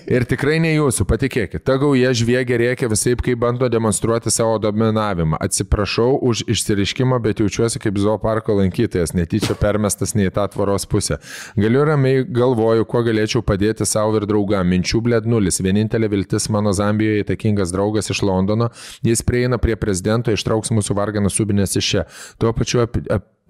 [0.08, 1.64] Ir tikrai ne jūsų, patikėkit.
[1.68, 5.40] Ta gauja žviegia rėkia visai, kaip bando demonstruoti savo dominavimą.
[5.44, 11.20] Atsiprašau už išsiriškimą, bet jaučiuosi kaip zooparko lankytojas, netyčia permestas ne į tą tvaros pusę.
[11.60, 14.72] Galiu ramiai galvoju, kuo galėčiau padėti savo ir draugam.
[14.72, 15.60] Minčių blėd nulis.
[15.66, 18.70] Vienintelė viltis mano Zambijoje įtakingas draugas iš Londono.
[19.04, 22.06] Jis prieina prie prezidento, ištrauks mūsų varganą subinės iš čia.
[22.42, 22.98] Tuo pačiu ap,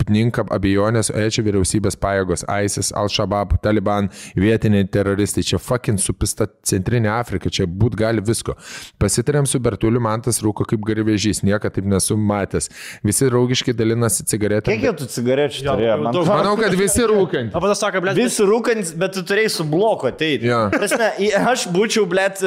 [0.01, 7.11] apninka abejonės, o čia vyriausybės pajėgos, ISIS, Al-Shabaab, Taliban, vietiniai teroristai, čia fucking supista centrinė
[7.15, 8.55] Afrika, čia būt gali visko.
[9.01, 12.69] Pasitarėm su Bertuliu, man tas rūko kaip garvežys, niekada taip nesu matęs.
[13.05, 14.71] Visi draugiškai dalinasi cigaretę.
[14.71, 15.97] Kiek jau tu cigarečių turėjo?
[16.05, 17.55] Man Manau, kad visi rūkant.
[17.55, 20.49] O patas sako, blėt, Visi rūkant, bet tu turėjai su bloku ateiti.
[20.49, 20.67] Jo.
[20.73, 21.09] Prasme,
[21.41, 22.43] aš būčiau, blėt,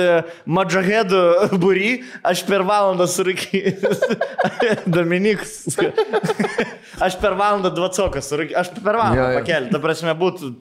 [0.49, 1.23] madžahedų
[1.61, 1.93] būry,
[2.27, 4.19] aš per valandą surūkysiu.
[4.95, 5.79] Dominikas.
[7.07, 8.29] aš per valandą dvacokas.
[8.63, 9.41] Aš per valandą Jo, jo.
[9.41, 9.73] pakelį.
[9.73, 10.53] Ta prasme, būtų.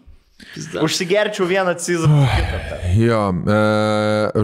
[0.79, 2.07] Užsigerčiau vieną cizą.
[2.99, 3.59] Jo, e,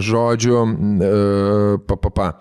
[0.06, 1.12] žodžiu, e,
[1.88, 2.34] papapa.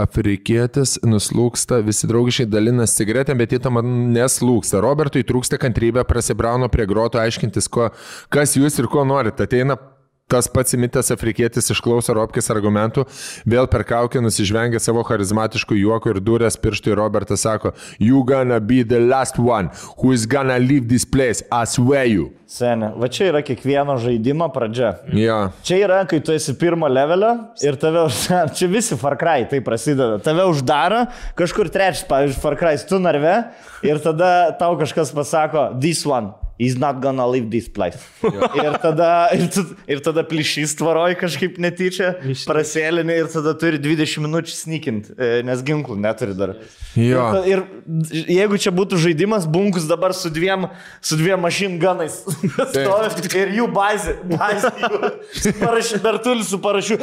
[0.00, 4.80] Afrikietis nuslūksta, visi draugiškai dalinasi cigaretėm, bet įtama neslūksta.
[4.82, 7.90] Robertui trūksta kantrybė, prasibrauno prie groto aiškintis, ko,
[8.32, 9.44] kas jūs ir ko norite.
[9.44, 9.76] Ateina
[10.24, 13.02] Tas pats imitas afrikietis išklauso Robkės argumentų,
[13.44, 18.56] vėl per kaukę nusižvengia savo charizmatiškų juokų ir durės pirštų ir Robertas sako, You gonna
[18.56, 19.68] be the last one
[19.98, 22.30] who is gonna leave this place, I swear you.
[22.48, 24.94] Seniai, va čia yra kiekvieno žaidimo pradžia.
[25.12, 25.36] Ja.
[25.66, 28.06] Čia yra, kai tu esi pirmo levelio ir tave,
[28.56, 30.22] čia visi Far Cry tai prasideda.
[30.24, 31.02] Tave uždaro,
[31.36, 33.36] kažkur trečias, pavyzdžiui, Far Cry tu narve
[33.84, 36.32] ir tada tau kažkas pasako, this one.
[36.58, 37.98] He's not gonna leave this place.
[38.62, 39.48] ir, tada, ir,
[39.90, 42.12] ir tada plyšys tvaroj kažkaip netyčia,
[42.46, 46.54] prasėlinė ir tada turi 20 minučių snikint, e, nes ginklų neturi dar.
[46.94, 47.24] Jo.
[47.42, 47.64] Ir,
[48.14, 50.68] ir jeigu čia būtų žaidimas, bunkus dabar su dviem,
[51.02, 52.20] su dviem mašin ganais.
[52.70, 54.14] stovi ir jų bazė.
[54.30, 55.10] bazė jų,
[55.40, 57.00] su parašiu, dar turi su parašiu.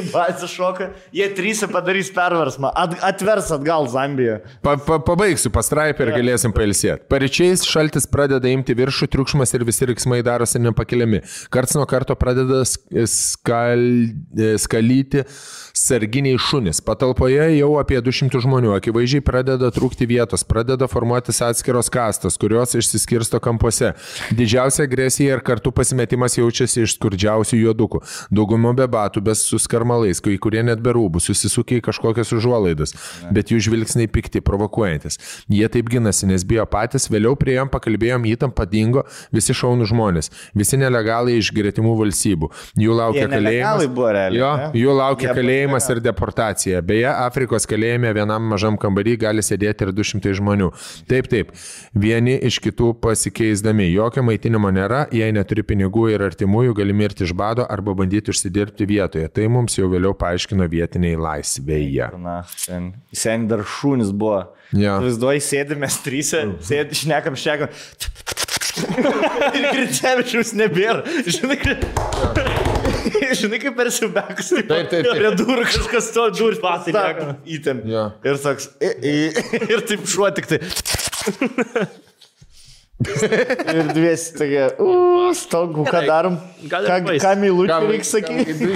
[0.00, 0.90] Į bazę šoka.
[1.12, 2.72] Jie trys padarys perversmą.
[2.72, 4.40] At, atvers atgal Zambiją.
[4.64, 7.04] Pa, pa, pabaigsiu pastraipą ir galėsim pailsėti.
[7.50, 11.18] Paryčiais šaltis pradeda imti viršų, triukšmas ir visi riksmai darosi nepakeliami.
[11.50, 13.82] Karts nuo karto pradeda sk- skal,
[14.62, 15.24] skalyti
[15.74, 16.78] sarginiai šunys.
[16.84, 18.70] Patalpoje jau apie 200 žmonių.
[18.76, 23.96] Akivaizdžiai pradeda trūkti vietos, pradeda formuotis atskiros kastos, kurios išsiskirsto kampuose.
[24.30, 28.02] Didžiausia agresija ir kartu pasimetimas jaučiasi iš skurdžiausių juodukų.
[28.30, 32.94] Dauguma be batų, be su skarmalais, kai kurie net be rūbų, susisukia į kažkokias užuolaidas,
[33.34, 35.18] bet jų žvilgsniai pikti, provokuojantis.
[35.50, 39.04] Jie taip ginasi, nes bijo patys, vėliau prieėm, pakalbėjom, įtampa dingo,
[39.34, 42.50] visi šaunų žmonės, visi nelegalai iš gretimų valstybių.
[42.80, 43.86] Jų laukia Jie kalėjimas.
[43.96, 44.68] buvo realiai, Jo, ne?
[44.80, 46.82] jų laukia Jie kalėjimas ir deportacija.
[46.86, 50.70] Beje, Afrikos kalėjime vienam mažam kambarį gali sėdėti ir 200 žmonių.
[51.10, 51.50] Taip, taip,
[51.94, 53.88] vieni iš kitų pasikeisdami.
[53.94, 58.86] Jokio maitinimo nėra, jei neturi pinigų ir artimųjų, gali mirti iš bado arba bandyti užsidirbti
[58.90, 59.28] vietoje.
[59.32, 62.10] Tai mums jau vėliau paaiškino vietiniai laisvėje.
[62.20, 64.42] Na, sen, sen dar šūnis buvo.
[64.76, 64.98] Jo.
[65.02, 67.72] Vaizduoji, sėdimės trysia, sėdime, šnekam, šnekam.
[69.58, 71.02] ir Gritsevičius nebėra.
[71.26, 71.82] Žinai, kaip...
[73.40, 74.52] Žinai, kaip per siubekus.
[74.54, 75.10] Taip, taip, taip.
[75.16, 76.60] Prie durų kažkas to durų
[76.94, 77.26] lieka.
[77.56, 77.82] Įtem.
[77.90, 78.04] Jo.
[78.26, 78.70] Ir toks.
[78.82, 80.60] i- i- Ir taip šuo tik tai.
[83.00, 84.66] Ir dviesi tokie.
[84.82, 86.36] U, stogų, ką darom?
[86.68, 88.68] Ką, mylučiai reikia sakyti?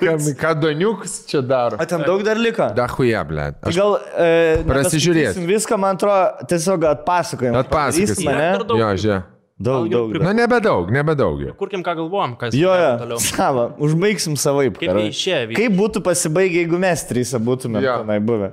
[0.00, 1.78] Ką, ką Doniuks čia daro?
[1.78, 2.68] O ten daug dar liko?
[2.76, 3.46] Dahuja, ble.
[3.62, 4.28] Aš Gal e,
[4.66, 5.32] Prasižiūrėt.
[5.36, 7.56] nepaskaitysim Viską, man atrodo, tiesiog atpasakojim.
[7.62, 8.30] Atpasakosim.
[8.66, 8.76] Daug.
[8.80, 9.22] Jo, žia.
[9.56, 10.10] Daug, daug.
[10.12, 10.20] daug.
[10.26, 11.46] Na, nebedaug, nebedaug.
[11.56, 12.90] Kurkim, ką galvojam, kas Jo, jo.
[13.00, 13.22] toliau.
[13.24, 14.76] Sava, užbaigsim savaip.
[14.82, 15.54] Kaip išėjo.
[15.56, 18.50] Kaip būtų pasibaigę, jeigu mes trys būtume tenai buvę?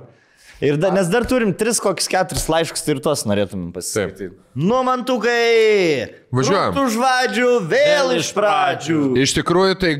[0.62, 4.28] Ir da, nes dar turim tris kokius keturis laiškus, tai ir tuos norėtumėm pasiskaityti.
[4.54, 6.23] Nu, mantukai!
[6.34, 6.78] Važiuojam.
[6.82, 9.00] Už vadžių vėl iš pradžių.
[9.22, 9.92] Iš tikrųjų, tai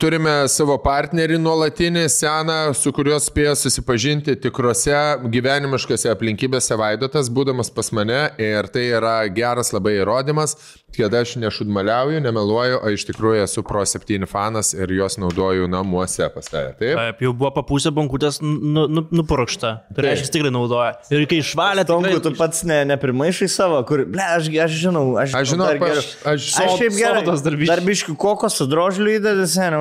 [0.00, 4.98] turime savo partnerį nuolatinį, seną, su kuriuo spėjo susipažinti tikrose
[5.32, 8.22] gyvenimiškose aplinkybėse Vaidotas, būdamas pas mane.
[8.40, 10.56] Ir tai yra geras labai įrodymas,
[10.96, 16.28] kad aš nešudmaliauju, nemeluoju, o iš tikrųjų esu Pro 7 fanas ir juos naudoju namuose
[16.34, 16.74] pas tave.
[16.78, 16.96] Taip?
[16.98, 19.72] Taip, jau buvo papusė bankutės nu, nu, nupurkšta.
[19.92, 20.94] Tai reiškia, jis tikrai naudoja.
[21.12, 22.40] Ir kai išvalė, Tomku, tu tikrai...
[22.44, 26.48] pats ne, neprimaišai savo, kur, ble, aš, aš žinau, aš, Aš žinau, dar aš- aš-
[26.62, 27.22] aš šiaip gerai.
[27.24, 27.70] sodos darbiški.
[27.72, 29.80] Darbiškių kokosų drožlių įdedi, seniai,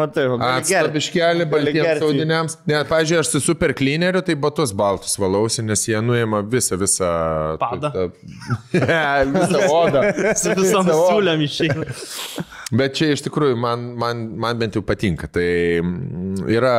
[0.69, 0.87] gert.
[0.89, 2.57] Atstabiškelį Gali baltiems audiniams.
[2.67, 7.11] Net, pažiūrėjau, aš su super cleaneriu, tai batus baltus valausi, nes jie nuima visą, visą...
[7.61, 8.11] Padą.
[9.35, 10.01] visą odą.
[10.35, 11.37] Su visom Visą odą.
[12.71, 15.27] Bet čia iš tikrųjų man, man, man bent jau patinka.
[15.31, 15.43] Tai
[15.83, 16.75] mm, yra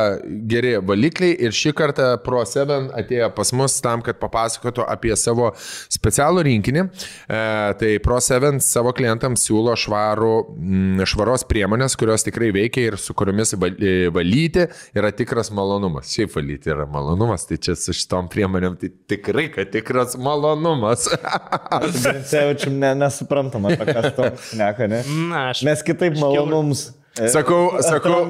[0.49, 5.51] geri valikliai ir šį kartą Pro7 atėjo pas mus tam, kad papasakotų apie savo
[5.93, 6.83] specialų rinkinį.
[6.83, 7.41] E,
[7.77, 13.53] tai Pro7 savo klientams siūlo švarų, mm, švaros priemonės, kurios tikrai veikia ir su kuriomis
[13.53, 14.65] e, valyti
[14.97, 16.09] yra tikras malonumas.
[16.15, 21.05] Šiaip valyti yra malonumas, tai čia su šitom priemonėm tai tikrai, kad tikras malonumas.
[22.01, 25.05] Grincevičium ne, nesuprantam, apie ką to šneka, ne?
[25.29, 25.61] Na, aš.
[25.67, 26.91] Mes kitaip malonums.
[27.13, 28.23] e, Sakau, sakau,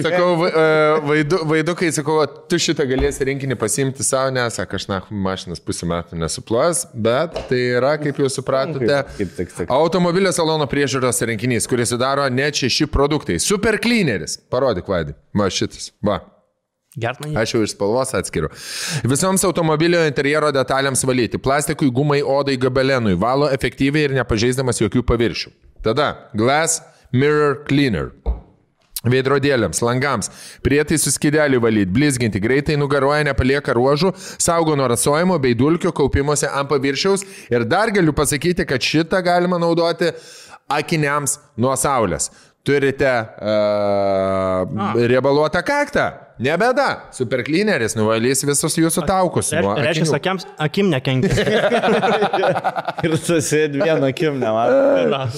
[0.00, 0.62] sakau e,
[1.04, 5.84] vaidu, vaidukai, sakau, tu šitą galėsi rinkinį pasiimti savo, nes, sako, aš na, mašinas pusę
[5.90, 9.02] metų nesuplas, bet tai yra, kaip jau supratote,
[9.68, 13.36] automobilio salono priežiūros rinkinys, kuris sudaro net šeši produktai.
[13.42, 14.38] Super cleaneris.
[14.48, 15.18] Parodyk, Vaidai.
[15.36, 15.90] Va šitas.
[16.00, 16.22] Va.
[16.92, 17.36] Gertna jį.
[17.40, 18.50] Aš jau iš spalvos atskiriu.
[19.08, 21.40] Visoms automobilio interjero detalėms valyti.
[21.40, 23.14] Plastikui, gumai, odai, gabelenui.
[23.20, 25.52] Valo efektyviai ir nepažeisdamas jokių paviršių.
[25.82, 28.10] Tada Glass Mirror Cleaner.
[29.02, 30.30] Veidrodėliams, langams,
[30.62, 36.70] prietaisų skidelį valyti, blizginti, greitai nugaroja, nepalieka ruožų, saugo nuo rasojimo bei dulkių kaupimuose ant
[36.70, 37.26] paviršiaus.
[37.50, 40.12] Ir dar galiu pasakyti, kad šitą galima naudoti
[40.70, 42.30] akiniams nuo saulės.
[42.62, 43.10] Turite
[43.42, 46.10] uh, riebaluotą kaktą?
[46.42, 46.86] Nebeda.
[47.14, 49.50] Superklineris nuvalys visus jūsų taukus.
[49.54, 51.30] Reiškia, akiams, akim nekenkia.
[53.06, 55.28] Ir tu sėdi vieną akim, nematai.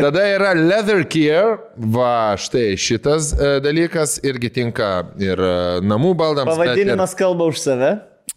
[0.00, 1.58] Tada yra leather care.
[1.76, 5.52] Va, štai šitas e, dalykas irgi tinka ir e,
[5.84, 6.48] namų baldams.
[6.56, 7.92] bet ir- Pavadinimas kalba už save.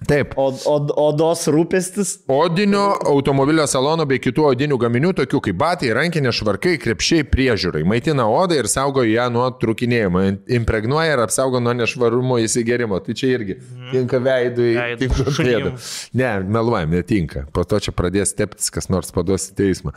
[0.07, 0.33] Taip.
[0.37, 2.11] Od, od, odos rūpestis.
[2.29, 7.81] Odinio automobilio salono bei kitų odinių gaminių, tokių kaip batai, rankinės švarkai, krepšiai priežiūrai.
[7.87, 10.23] Maitina odą ir saugo ją nuo trukinėjimo.
[10.59, 12.99] Impregnuoja ir apsaugo nuo nešvarumo įsigerimo.
[13.05, 13.57] Tai čia irgi
[13.93, 14.75] tinka veidui.
[15.01, 15.73] Tinka pėdų.
[16.21, 17.45] Ne, meluojam, netinka.
[17.55, 19.95] Po to čia pradės teptis, kas nors paduos į teismą.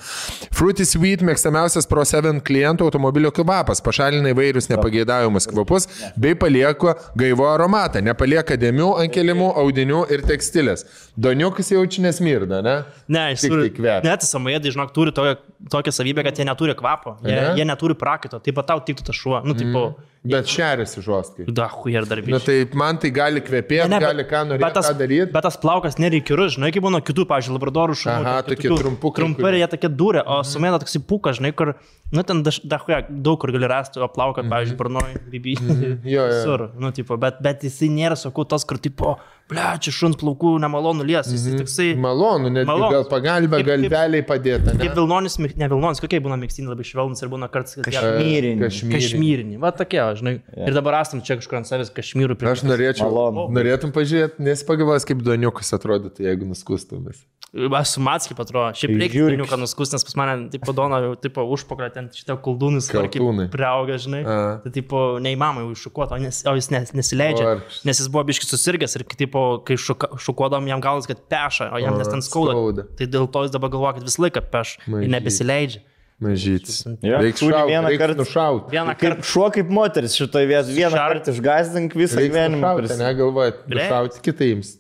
[0.56, 3.84] Fruity Sweet mėgstamiausias Pro 7 klientų automobilio kvapas.
[3.84, 8.00] Pašalina įvairius nepageidaujamus kvapus bei palieka gaivo aromatą.
[8.04, 10.84] Nepalieka dėmių ant kelimų, audinių ir tekstilės.
[11.18, 12.74] Doniukas jaučiu nesmirda, ne?
[13.08, 13.66] Ne, jis Tik turi.
[13.68, 14.04] tai kvepia.
[14.06, 15.34] Net samojedai, žinok, turi tokią,
[15.72, 17.16] tokią savybę, kad jie neturi kvapo.
[17.24, 17.56] Jie, Ane?
[17.58, 18.38] jie neturi prakaito.
[18.44, 19.40] Taip pat tau tiktų tas šuo.
[19.46, 19.84] Nu, tipo,
[20.24, 21.44] Bet šeriasi žuoskai.
[21.54, 24.48] da, hui ir dar Na tai man tai gali kvepėti, Ne, ne, gali ką bet
[24.50, 25.32] norėti, tas, ką daryti.
[25.32, 28.26] bet tas plaukas nereikirus, žinai, kaip būna kitų, pavyzdžiui, labradorų šunų.
[28.26, 31.74] Aha, tokie trumpukai, Trumpai jie tokie dūrė, o sumėna toks įpukas, žinai, kur,
[32.10, 35.54] nu, ten dahuja, daug kur gali rasti, o plauką, pavyzdžiui, parnoj, bibi.
[35.62, 36.00] Mhm.
[36.04, 36.42] Jo, jo.
[36.44, 39.14] Sur, nu, tipo, bet, bet jisai nėra, sakau, tas, kur, tipo,
[39.48, 41.62] ble, čia šuns plaukų nemalonu lies, jis Mhm.
[41.62, 41.88] toksai...
[41.96, 44.74] Malonu, net gal pagalbę, galveliai padėta.
[44.76, 48.68] Kaip Vilnonis, ne Vilnonis, kokie būna mėgstiniai labai švelnus ir būna kartais, jie Kašmyrinį.
[48.92, 49.58] kašmyrinį.
[49.62, 50.36] Va tokie, žinai.
[50.56, 52.52] Ir dabar esam čia kažkur ant savęs kašmyrų prie...
[52.52, 53.48] Aš norėčiau, Malonu.
[53.52, 57.24] norėtum pažiūrėti, nes pagalvos, kaip doniukas atrodytų, jeigu nuskustumės.
[57.48, 59.32] Aš su Matskiai patrodo, šiaip reikia žiūrėk.
[59.38, 63.46] žinių, kad nuskus, nes pas mane, tipo, Dona, tipo, užpakalio ten šitą kuldūnus, Kaltūnai.
[63.48, 64.20] priauga, žinai.
[64.28, 64.34] A.
[64.60, 67.46] Tai, tipo, neįmanoma jau iššukuoti, o, nes, o jis nes, nesileidžia.
[67.48, 67.86] Vargšas.
[67.88, 71.80] Nes jis buvo biški susirgęs ir, tipo, kai šuka, šukuodam jam galas, kad peša, o
[71.80, 72.52] jam nes ten skauda.
[72.52, 72.84] skauda.
[73.00, 75.14] Tai dėl to jis dabar galvoja, kad visą laiką peš ir Mažytis.
[75.16, 75.80] nebesileidžia.
[76.20, 76.80] Mažytis.
[77.02, 78.70] Jo, Reiks turi šaut, vieną kartą- nušauti.
[78.74, 79.22] Vieną kartą.
[79.22, 80.74] šuo, kaip moteris šitoje vietoje.
[80.74, 82.72] Vieną kartą išgazdink visą Reiks gyvenimą.
[82.98, 84.76] negalvojat, nušauti kitaims.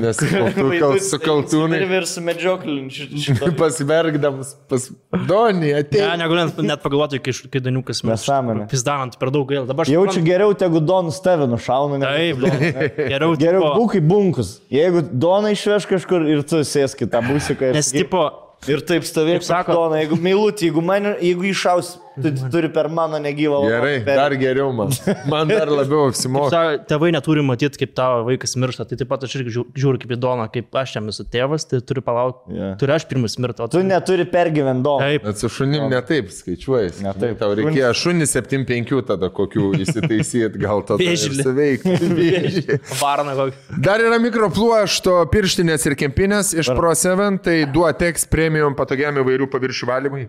[0.00, 2.86] Nes kaltų- kal- su kaltūnai Ir su medžiokliu.
[3.60, 6.06] pasvergdamas pas Donį Ne, atėjo.
[6.16, 8.64] negaliu net, net pagalvoti, kai, kai Daniukas Nesąmonė.
[8.70, 9.66] Pizdanant per daug gaila.
[9.68, 12.00] Dabar aš Jaučiu geriau, tegu Donus tave nušauna.
[12.00, 12.60] Taip, Doną.
[12.96, 13.36] geriau.
[13.44, 14.54] Geriau tipo- būk kaip bunkus.
[14.72, 17.74] Jeigu Dona išveš kažkur ir tu sėski tą būsiką.
[17.76, 18.24] Nes, tipo,
[18.70, 23.60] Ir taip stovėk, Dona, jeigu meilutį, jeigu, man, jeigu iššaus, tu turi per mano negyvą
[23.62, 23.72] laiką.
[23.72, 24.90] Gerai, dar geriau man.
[25.30, 26.62] Man dar labiau apsimoka.
[26.90, 30.12] Tėvai neturi matyti, kaip tavo vaikas miršta, tai taip pat aš irgi žiū- žiūriu kaip
[30.16, 32.52] į Doną, kaip aš jam esu tėvas, tai turiu palaukti.
[32.58, 32.72] Jo.
[32.82, 35.06] Turiu aš pirmas mirti, Tu neturi pergyventi Doną.
[35.06, 37.00] Taip, Bet su šunim netaip skaičiuojas.
[37.02, 37.38] Ne taip.
[37.40, 42.78] Tau reikėjo šunį 7-5 tada kokių įsitaisyti, gal tada suveikti.
[43.00, 43.80] varna kokį.
[43.82, 50.26] Dar yra mikropluošto pirštinės ir kempinės iš Pro7, tai Duotex premium patogiam įvairių paviršių valymui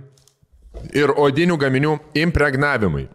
[0.93, 3.07] ir odinių gaminių impregnavimui.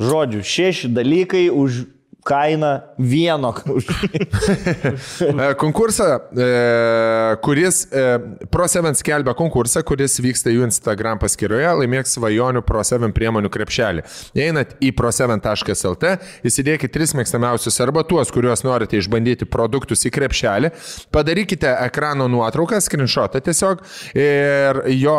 [0.00, 1.84] Žodžiu, šeši dalykai už
[2.24, 3.54] kainą vieno.
[5.20, 6.04] E, Konkursą,
[6.36, 8.18] e, kuris e,
[8.52, 14.04] Pro7 skelbia konkursą, kuris vyksta jų Instagram paskyroje, laimėk svajonių Pro7 priemonių krepšelį.
[14.46, 16.14] Einat į pro7.lt,
[16.46, 20.72] įsidėkite tris mėgstamiausius arba tuos, kuriuos norite išbandyti produktus į krepšelį,
[21.14, 23.84] padarykite ekrano nuotrauką, screenshotą tiesiog
[24.18, 25.18] ir jo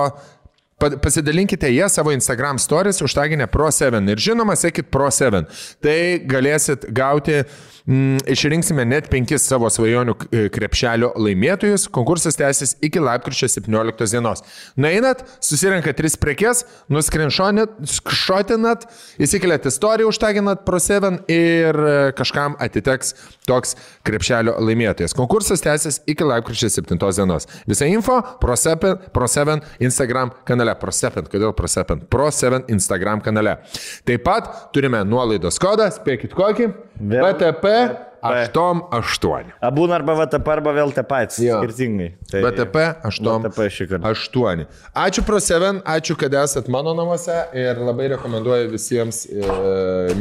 [0.81, 5.45] Pasidalinkite ją savo Instagram stories, užtaginę Pro7 ir žinoma, sekit Pro7.
[5.81, 7.43] Tai galėsit gauti,
[7.85, 11.85] mm, išrinksime net penkis savo svajonių k- krepšelio laimėtojus.
[11.93, 14.41] Konkursas tęsis iki lapkričio 17 dienos.
[14.75, 18.87] Nueinat, susirenkat tris prekes, nuskrinšotinat,
[19.21, 23.13] įsikeliat istoriją, užtaginat Pro7 ir e, kažkam atiteks
[23.45, 25.13] toks krepšelio laimėtojas.
[25.13, 27.47] Konkursas tęsis iki lapkričio 7 dienos.
[27.67, 29.27] Visa info Pro7 Pro
[29.79, 30.70] Instagram kanale.
[30.79, 32.05] Pro7, kodėl Pro7?
[32.11, 33.57] Pro7 Instagram kanale.
[34.05, 36.71] Taip pat turime nuolaidos kodą, spėkit kokį?
[37.01, 37.75] Vėl- VTP
[38.21, 39.51] 88.
[39.61, 40.73] Abu arba VTP arba.
[41.41, 41.57] Jo.
[41.63, 42.11] Skirtingai.
[42.29, 43.47] Tai VTP 8.
[43.47, 44.11] VTP šį kartą.
[44.13, 44.65] 8.
[44.93, 49.41] Ačiū Pro7, ačiū, kad esat mano namuose ir labai rekomenduoju visiems e,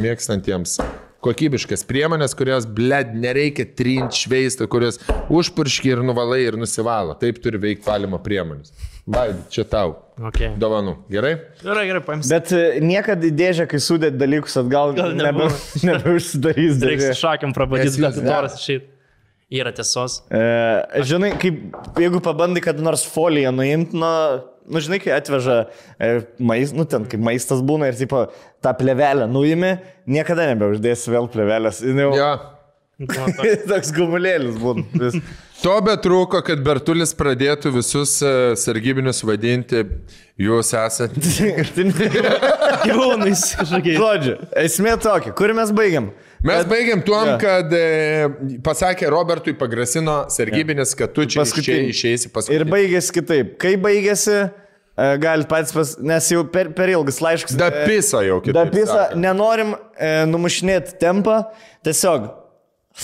[0.01, 0.79] mėgstantiems
[1.25, 4.99] kokybiškas priemonės, kurios, bled, nereikia trint šveisti, kurios
[5.31, 7.15] užpurški ir nuvalai ir nusivalo.
[7.21, 8.73] Taip turi veikti valymo priemonės.
[9.11, 9.95] Vaid, čia tau.
[10.29, 10.53] Okay.
[10.61, 10.95] Dovanų.
[11.11, 11.33] Gerai?
[11.63, 12.29] Gerai, gerai, paimsiu.
[12.29, 15.49] Bet e, niekada dėžę, kai sudėt dalykus atgal, Gal nebe,
[15.87, 18.89] nebeužsidarys Reiks šakiam prabadyti, bet noras išėjti.
[19.51, 20.21] Yra tiesos.
[20.31, 21.57] E, žinai, kaip,
[21.99, 24.11] jeigu pabandai kada nors foliją nuimti, nu,
[24.67, 25.57] nu, žinai, kai atveža
[25.97, 28.25] e, maistas, nu, ten kaip maistas būna ir, tipo,
[28.63, 29.75] tą plevelę nuimi,
[30.09, 31.83] niekada nebeuždėsi vėl plevelės.
[31.85, 32.33] Jau, Jo.
[33.71, 34.83] Toks gumulėlis būna.
[35.01, 35.15] Vis.
[35.61, 39.83] To betrūko, kad Bertulis pradėtų visus e, sargybinius vadinti,
[40.41, 41.21] jūs esate.
[42.85, 43.97] Gyvūnais kažkokiais.
[43.97, 46.11] Žodžiu, esmė tokia, kur mes baigiam?
[46.43, 47.37] Mes baigiam tuom, Jo.
[47.41, 48.29] kad e,
[48.65, 51.91] pasakė Robertui, pagrasino sargybinis, kad tu čia Paskutinį.
[51.93, 52.59] išėjai, išeisi Ir paskui.
[52.71, 53.51] baigėsi kitaip.
[53.61, 54.37] Kai baigėsi,
[54.97, 55.93] e, galit patys pas...
[56.01, 57.53] Nes jau per, per ilgas laiškas.
[57.61, 57.85] Da e,
[58.25, 58.57] jau kitaip.
[58.57, 59.21] Da pisa, sakant.
[59.21, 61.43] nenorim e, numušinėti tempą,
[61.85, 62.25] tiesiog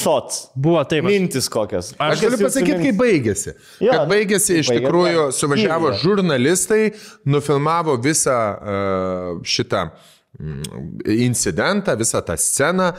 [0.02, 0.48] thoughts.
[0.58, 1.06] Buvo taip.
[1.06, 1.94] aš- Mintis kokios.
[2.02, 3.54] Aš galiu pasakyti, kaip baigėsi.
[3.86, 5.30] Jo, Kad baigėsi iš baigėsi, tikrųjų, jo.
[5.38, 6.02] suvažiavo Tyliai.
[6.04, 6.84] žurnalistai,
[7.30, 10.14] nufilmavo visą uh, šitą mm,
[11.06, 12.92] incidentą, visą tą sceną.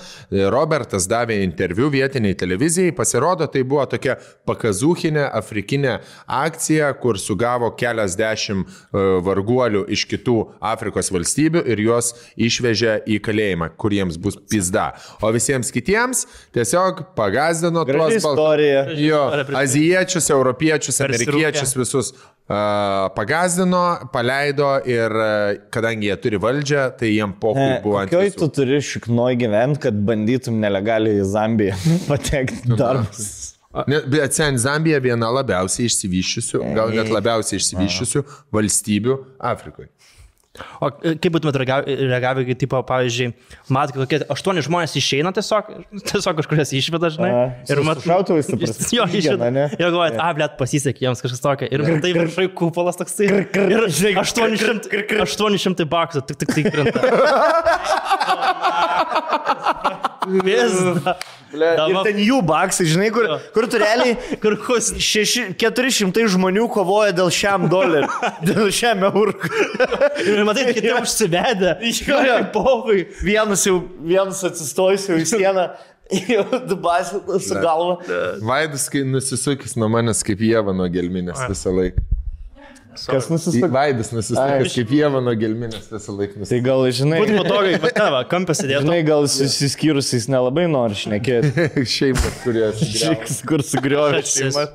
[0.50, 2.92] Robertas davė interviu vietiniai televizijai.
[2.96, 4.16] Pasirodo, tai buvo tokia
[4.48, 10.36] pakazūchinė afrikinė akcija, kur sugavo keliasdešimt uh, varguolių iš kitų
[10.72, 14.90] Afrikos valstybių ir juos išvežė į kalėjimą, kur jiems bus pizda.
[15.22, 16.24] O visiems kitiems
[16.56, 18.82] tiesiog pagazdino Graži tuos bal- istorija.
[18.98, 19.22] Jo,
[19.62, 22.12] azijiečius, europiečius, amerikiečius visus
[23.14, 28.48] pagazdino, paleido ir uh, kadangi jie turi valdžią, tai jiem pokui buvo ant Kokioj tu
[28.58, 31.76] turi šiknoj gyventi, kad bandytum nelegaliai į Zambiją
[32.10, 33.54] patekti darbus?
[34.08, 38.24] Bet sen Zambija viena labiausiai išsivyščiusių, gal net labiausiai išsivyščiusių
[38.56, 39.18] valstybių
[39.50, 39.90] Afrikoje.
[40.82, 43.28] O e, kaip būtumėt reagavę, kai, tipo, pavyzdžiui,
[43.74, 45.70] matai, kokie aštuoni žmonės išeina tiesiog,
[46.10, 47.30] tiesiog kažkurias išveda, žinai.
[47.30, 49.50] A, su- su šautuvais, ta prasme, Jo, išveda.
[49.54, 49.66] ne?
[49.78, 51.68] Jo, galvojat, a, blėt, pasisekė jiems kažkas tokio.
[51.70, 53.28] Ir tai viršai kupolas toksai.
[53.28, 54.90] Ir 800,
[55.24, 57.00] 800 baksų, tik tik tai krenta.
[60.44, 60.74] Vis.
[61.54, 64.90] Ir ten jų baksai, žinai, kur, kur tu realiai Kur kus.
[65.00, 68.10] šeši, 400 žmonių kovoja dėl šiam doleriu,
[68.48, 69.36] dėl šiam eurų.
[70.26, 71.76] Ir matai, kiti užsivedę.
[72.04, 72.38] Jo, jo.
[72.52, 73.06] Pohui.
[73.24, 75.68] Vienas jau, vienas atsistojus jau į sieną,
[76.34, 77.98] jau dubasi su galva.
[78.44, 82.04] Vaidas, kai nusisukęs nuo manęs kaip Jėva nuo gelminės visą laiką.
[83.08, 83.68] Kas nusisukė?
[83.72, 84.10] Vaidas
[84.40, 84.64] Ai.
[84.72, 86.48] kaip Jėva nuo gelminės visą laiką.
[86.48, 88.82] Tai gal, žinai, Būtų patogiai, va, tavo, kampės įdėtų.
[88.86, 91.68] žinai gal susiskyrusiais nelabai nori šnekėti.
[91.96, 92.66] Šeimas, kurie,
[93.02, 94.66] Šiks, kur sugriovė šeimą.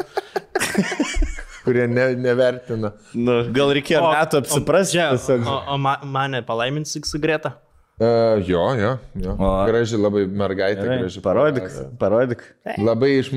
[1.65, 2.93] kurie ne, nevertina.
[3.15, 4.99] Nu, gal reikėjo metų apsiprasti.
[5.01, 5.45] Tiesiog.
[5.47, 7.57] o, o ma, mane palaimins su Greta.
[8.01, 9.33] Uh, jo, jo, jo.
[9.37, 9.49] O.
[9.69, 11.19] Graži labai mergaitė, Gerai, graži.
[11.21, 11.67] Parodyk,
[12.01, 12.39] parodyk.
[12.81, 13.27] Labai iš,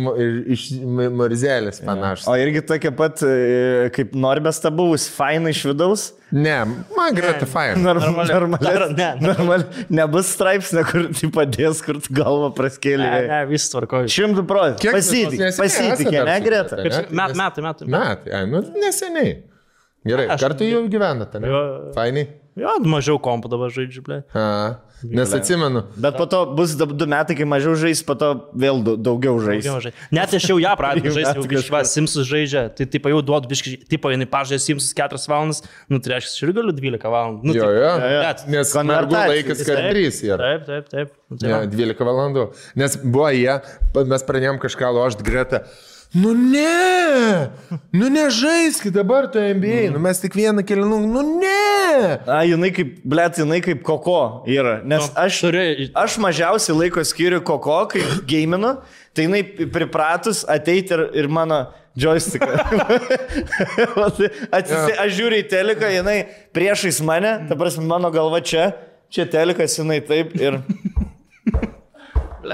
[0.55, 2.25] iš ma- Marzelės panašus.
[2.33, 6.07] O irgi tokia pat, e, kaip Norbės ta buvus, faina iš vidaus.
[6.33, 6.55] Ne,
[6.97, 7.76] man greta fine.
[7.85, 9.10] Normal, Normali- normal, ne.
[9.28, 9.67] normal,
[10.01, 13.10] nebus straipsnė, kur tai padės, kur tu galvą Ne, praskėlė.
[13.28, 14.09] ne, vis tvarkoju.
[14.17, 14.97] Šimtų procentų.
[14.97, 16.81] Pasitikė, pasitikė, ne, Greta?
[17.12, 17.91] Met- metai, metai.
[17.93, 19.36] Metai, ai, nu neseniai.
[20.07, 21.52] Gerai, kartu jau gyvenate, ne?
[21.52, 21.62] Jo.
[22.57, 24.23] Jo, mažiau kompų dabar žaidžiu, ble.
[24.33, 25.83] A, nes atsimenu.
[26.01, 29.60] Bet po to bus du metai, kai mažiau žais, po to vėl daugiau žais.
[29.67, 33.09] Daugiau žai- Net aš jau ją pradedu Jau žaisti, jau va, Simsus žaidžia, tai taip
[33.12, 35.60] jau duodu biškai, taip jinai pažaidžia Simsus 4 valandas,
[35.93, 37.44] nu tai aš ir galiu 12 valandų.
[37.44, 37.76] Nu, Jo, tai-
[38.15, 38.23] jo.
[38.25, 40.39] Bet- Nes mergų laikas kart 3 yra.
[40.47, 41.12] Taip, taip, taip.
[41.28, 41.67] Nu, tai Ja, va.
[41.76, 42.47] 12 valandų.
[42.81, 43.60] Nes buvo jie,
[44.09, 45.67] mes pradėjom kažką lošti greta.
[46.15, 47.51] Nu ne,
[47.93, 52.20] nu nežaiskit dabar to NBA, nu mes tik vieną keliną, nu ne.
[52.25, 54.78] A, jinai kaip, blėt, jinai kaip koko yra.
[54.86, 58.76] Nes aš, Turi- aš mažiausiai laiko skiriu koko, kai gėminu,
[59.12, 59.43] tai jinai
[59.75, 61.67] pripratus ateiti ir, ir mano
[61.99, 62.55] joysticką.
[64.57, 66.18] Atsisi, aš žiūriu į teleką, jinai
[66.57, 68.70] priešais mane, ta prasme, mano galva čia,
[69.12, 70.62] čia telekas, jinai taip ir...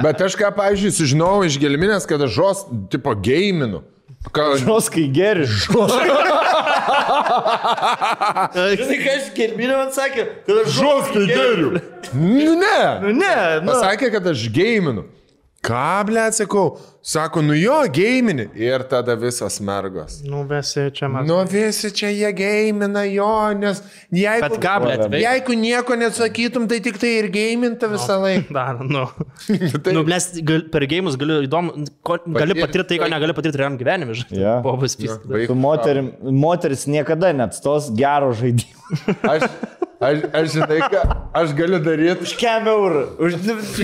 [0.01, 2.62] Bet aš ką, pavyzdžiui, sužinojau iš gelminės, kad aš žos,
[2.93, 3.83] tipo, gėjiminu.
[4.33, 5.49] Ką, Žoskai geri.
[8.79, 11.73] Žinai, ką aš gerbinio man sakė, kad aš žoskai geriu.
[12.15, 12.79] nu ne.
[13.11, 13.73] Ne, nu.
[13.73, 15.07] Pasakė, kad aš gėjiminu.
[15.62, 18.45] Ką, ble, sakau, sako, nu jo, gėjimini.
[18.59, 20.21] Ir tada visos mergos.
[20.23, 21.27] Nu, visi čia man.
[21.27, 23.81] Nu visi čia jie gėjimina jo, nes
[24.15, 28.55] jeigu, veik- jeigu nieko nesakytum, tai tik tai ir gėjiminta visą laiką.
[28.59, 29.05] Dar, nu.
[29.83, 33.37] Tai- nu, nes gal, per gėjimus galiu įdomu, ko, gali Patir- patirti tai, ko negali
[33.37, 34.39] patirti realiam gyvenime, žinai.
[34.45, 34.57] Jo.
[34.65, 35.19] Bobas pys.
[35.27, 38.79] Baik- Su moterim, moteris niekada net stos gero žaidimo.
[39.33, 39.47] Aš,
[40.03, 41.01] aš, aš žinai, ką
[41.39, 42.27] aš galiu daryti.
[42.27, 43.03] Už kem eurų.
[43.25, 43.37] Už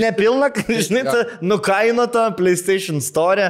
[0.02, 3.48] nepilną, žinai, ta nukainota PlayStation Store.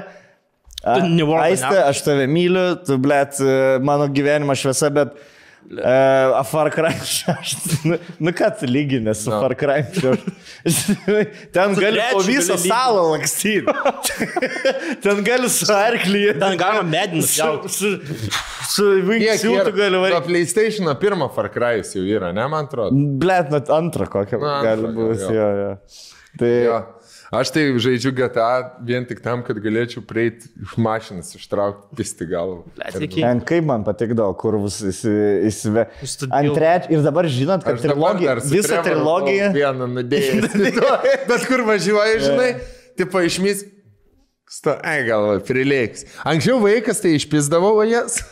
[0.84, 1.82] A, Tu nevark, Aiste, ne?
[1.90, 3.40] aš tave myliu, tu, blėt,
[3.82, 7.64] mano gyvenimo šviesa, bet uh, a Far Cry 6.
[7.90, 9.40] Nu, nu ką tu lyginė su No.
[9.42, 10.28] Far Cry 6?
[10.76, 13.74] Žinai, Ten gali po visą salą lakstyti.
[15.02, 16.36] Ten gali su arklyje.
[16.38, 17.90] Ten galima medinus Su, su,
[18.70, 20.26] su Wingsuitu gali varyti.
[20.30, 22.94] PlayStation pirmo Far Cry jau yra, ne, man atrodo.
[23.18, 25.26] Blet, net antrą kokią gali būti.
[25.34, 25.72] Jo, jo.
[26.38, 26.78] Tai Jo.
[27.28, 32.62] Aš tai žaidžiu GTA vien tik tam, kad galėčiau prieiti iš mašinas, ištraukti pisti galvą.
[33.12, 35.84] Ten kaip man patikdavo, kur įsive.
[36.32, 36.92] Ant trečią.
[36.96, 39.50] Ir dabar žinot, kad trilogija, visą trilogiją.
[39.56, 40.56] Vieną nudėjęs.
[41.28, 42.52] Bet kur važiuoji, žinai,
[42.96, 43.66] tipo išmys.
[44.48, 46.06] Sto, ai, gal prileiks.
[46.24, 47.84] Anksčiau vaikas tai išpisdavo, o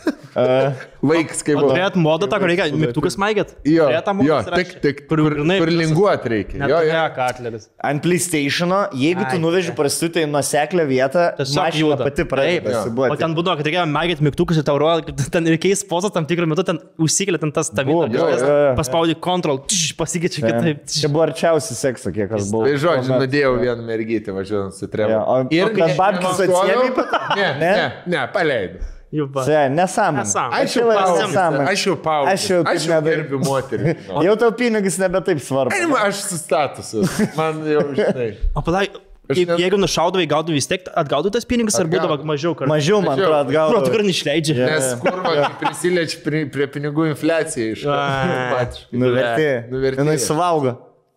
[0.36, 0.84] jas.
[1.06, 1.70] Vaikas kaip buvo.
[1.70, 3.52] turėt modą, tą, kur reikia mygtukus maigėt?
[3.68, 6.66] Jo, modą jo tik, tik, kur, kur, linguot reikia.
[6.68, 7.02] Jo, jo.
[7.15, 7.68] Katleris.
[7.86, 9.76] Ant PlayStation'o, jeigu tu Ai, nuveži ne.
[9.78, 12.73] prastutę į nuseklę vietą, mašina pati pradeda Taip, jo.
[12.81, 13.12] pasibuoti.
[13.15, 16.26] O ten būdavo, kad reikėjo maigėt mygtukus ir tau rodo, kad ten reikės pozą tam
[16.26, 17.70] tikrų metų, ten užsikėlė ten tas
[18.42, 18.74] jo, jo.
[18.81, 19.15] Paspaudė
[19.70, 20.82] tš, pasikeičia kitaip.
[20.90, 22.66] Čia buvo arčiausiai sekso, kiek aš buvau.
[22.66, 24.90] Tai žodžiu, nudėjau vieną mergytę važiuojant su
[25.23, 25.39] o- o
[26.98, 27.23] kad to?
[27.36, 27.70] Ne, Ne?
[27.76, 28.92] ne, ne, paleidau.
[29.14, 29.44] Jau va.
[29.46, 30.24] Čia nesąmonė.
[30.26, 30.60] Nesąmonė.
[30.66, 31.66] Aš jau nesąmonė.
[31.70, 32.32] Aš jau paaugus.
[32.32, 33.92] Aš jau taip aš jau gerbiu moterį.
[34.26, 35.70] Jau tau pinigas nebe taip svarbu.
[35.92, 37.04] Man- Aš su statusu.
[37.38, 38.32] Man jau, žinai.
[38.56, 38.88] O palai,
[39.30, 42.18] Aš je- net- jeigu nušaudavai, gaudavai vis tiek, atgaudavai tas pinigas ar Atgaudavau.
[42.18, 42.68] būdavo mažiau kartų?
[42.70, 43.70] Mažiau, man atrodo, atgal.
[43.72, 44.54] Pro, tikrai neišleidžia.
[44.58, 44.66] Jo.
[44.70, 48.66] Nes kurva kai prisiliečiu prie, prie pinigų infliacijai iš Ai.
[48.92, 49.48] Nuvertė.
[49.70, 49.98] Nuvertė.
[50.02, 50.76] Jinai suvalgo.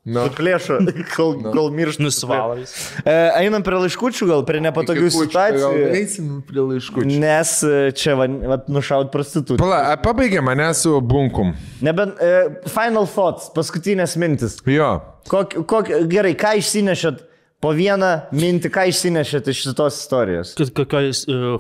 [0.09, 0.25] Nu.
[0.33, 0.79] Plėšo,
[1.15, 2.03] kol, kol miršta.
[2.03, 2.73] Nusivalo vis.
[3.03, 5.71] E, einam prie laiškučių, gal prie nepatogių situacijų.
[5.99, 7.05] Eisim prie laiškų.
[7.21, 9.59] Nes e, čia va, va, nušaut prostitutą.
[9.61, 11.53] Pala, pabaigė mane su bunkum.
[11.85, 12.35] Nebent e,
[12.71, 14.59] final thoughts, paskutinės mintis.
[14.69, 14.95] Jo.
[15.29, 17.25] Kok, kok, gerai, ką išsinešėt
[17.59, 20.53] po vieną mintį, ką išsinešėt iš šitos istorijos?
[20.55, 21.11] Kokioj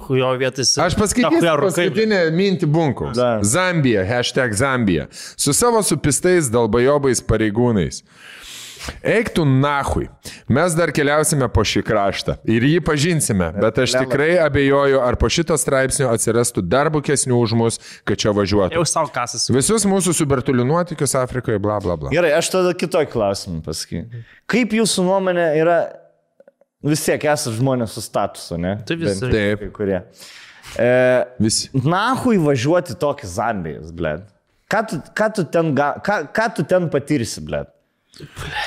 [0.05, 0.73] hujo vietas.
[0.79, 3.11] Aš paskaitysiu paskutinę mintį bunkum.
[3.17, 3.31] Da.
[3.43, 5.09] Zambija, hashtag Zambija.
[5.11, 8.03] Su savo supistais dalbajobais pareigūnais.
[9.03, 10.07] Eik tu nahui.
[10.49, 15.29] Mes dar keliausime po šį kraštą ir jį pažinsime, bet aš tikrai abejoju, ar po
[15.31, 18.77] šito straipsnio atsirastų dar bukesnių už mus, kad čia važiuotų.
[18.77, 19.47] Jau savo kasas.
[19.53, 22.11] Visus mūsų subertulių nuotykius Afrikoje, bla bla bla.
[22.13, 24.23] Gerai, aš tada kitokį klausimą pasakysiu.
[24.49, 25.79] Kaip jūsų nuomonė yra,
[26.85, 28.77] vis tiek esate žmonės su statusu, ne?
[28.87, 29.23] Tai visi.
[29.25, 29.65] Bent Taip.
[29.65, 30.03] Kai kurie.
[30.77, 30.91] E,
[31.41, 31.69] Visi.
[31.73, 34.19] Nahui važiuoti tokį Zambijos, blė.
[34.69, 37.63] Ką tu, ką, tu ten, ką, ką tu ten patirsi, blė?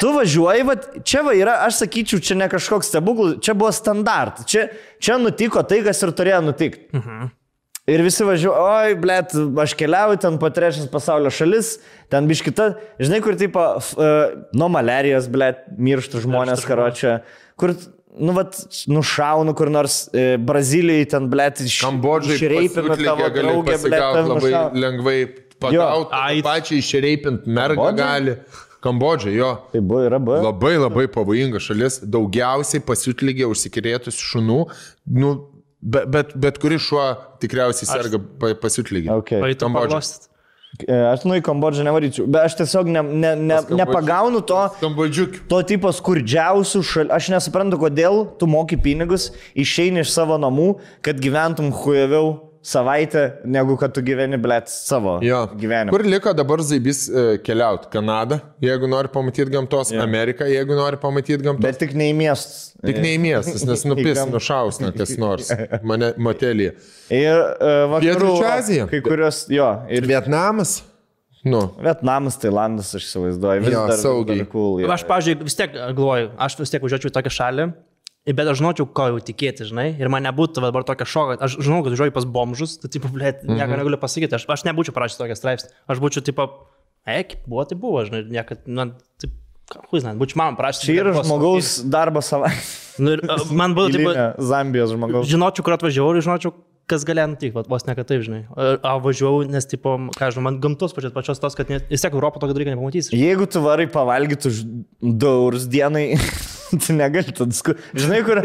[0.00, 4.44] Tu važiuoji, va, čia va yra, aš sakyčiau, čia ne kažkoks stebuklas, čia buvo standart.
[4.48, 4.68] Čia,
[5.02, 6.88] čia nutiko tai, kas ir turėjo nutikti.
[6.96, 7.30] Mhm.
[7.90, 11.72] Ir visi važiuoja, oi, blėt, aš keliauju ten po trečias pasaulio šalis,
[12.14, 12.68] ten biškita,
[13.02, 13.34] žinai, kur
[13.82, 17.16] f, uh, nuo malarijos, blėt, miršta žmonės, karočią,
[17.58, 17.74] kur,
[18.22, 18.54] nu, vat,
[18.86, 24.82] nušaunu kur nors e, Brazilijai, ten, blėt, iš Kambodžai išreipina tavo draugę, blėt, labai nušau-
[24.84, 25.18] lengvai
[25.62, 26.14] pagauti.
[26.22, 26.42] Ai.
[26.46, 27.98] Pačiai išreipint mergą Kambodža?
[27.98, 28.36] gali.
[28.82, 29.52] Kambodža, jo.
[29.72, 30.40] Tai buvo, yra buvo.
[30.42, 34.58] Labai labai pavojinga šalis, daugiausiai pasiutlygė užsikrėtusių šunų,
[35.22, 35.30] nu,
[35.78, 37.06] bet, bet, bet kuris šuo
[37.42, 39.12] tikriausiai serga pa- pasiutlygė.
[39.22, 39.42] Okay.
[39.42, 40.02] O į to Kambodža.
[40.82, 44.60] E, Aš nu į Kambodžą nevaryčiau, bet aš tiesiog ne, ne, ne, nepagaunu to,
[45.50, 47.12] to tipo skurdžiausių šalių.
[47.12, 50.70] Aš nesuprantu, kodėl tu moki pinigus, išeini iš savo namų,
[51.04, 55.44] kad gyventum hujaviau savaitę, negu kad tu gyveni, blėt, savo Jo.
[55.58, 55.90] gyvenimą.
[55.90, 57.88] Kur liko dabar Zaibys e, keliauti?
[57.90, 60.02] Kanada, jeigu nori pamatyti gamtos, Jo.
[60.04, 61.64] Amerika, jeigu nori pamatyti gamtos.
[61.66, 62.70] Bet tik ne į miestus.
[62.86, 65.50] Tik ne į miestus, nes nupis, Į gam- nušaus, na kas nors.
[65.90, 66.70] Mane motelį.
[67.12, 68.32] Ir uh, vakarų.
[68.52, 68.86] Azija.
[68.90, 70.78] Kai kurios, jo, ir Vietnamas?
[71.42, 73.64] Nu, Vietnamas, Tailandas, aš įsivaizduoju.
[73.64, 74.38] Vis Jo, dar, saugiai.
[74.44, 74.90] Dar cool, jo.
[74.94, 77.64] Aš, pažiūrėjau, vis tiek galvoju, aš vis tiek važiuočiau į tokią šalį,
[78.26, 81.38] bet aš žinočiau, ko jau tikėti, žinai, ir man nebūtų dabar tokia šoka.
[81.42, 83.80] Aš žinau, kad važiuoju pas bomžus, tai, tipo, blėt, nieko Mhm.
[83.82, 85.70] negaliu pasakyti, aš, aš nebūčiau parašęs tokią straipsnį.
[85.90, 86.46] Aš būčiau, tipo,
[87.06, 89.34] eik, buvo, tai buvo, žinai, niekad, man, taip,
[89.90, 90.84] Huiznat, būčiau man parašęs.
[90.84, 92.60] Čia yra žmogaus darbo savaitė.
[93.00, 94.12] Nu, ir, a, man būtų, tipo,
[94.44, 95.26] Zambijos žmogaus.
[95.30, 96.52] žinočiau, kur atvažiavau ir žinočiau,
[96.92, 98.42] kas galėjo nutikti, vos ne kad taip, žinai.
[98.52, 102.04] A, a važiavau, nes, tipo, ką žinau, man gamtos pačios, pačios tos, kad net, vis
[102.04, 103.16] tiek Europą tokio dalyko nepamatysi.
[103.16, 104.60] Jeigu tu varai pavalgyti už
[105.00, 106.10] 2 eurus dienai,
[106.80, 107.74] tu negali tada sku...
[107.98, 108.42] Žinai, kur...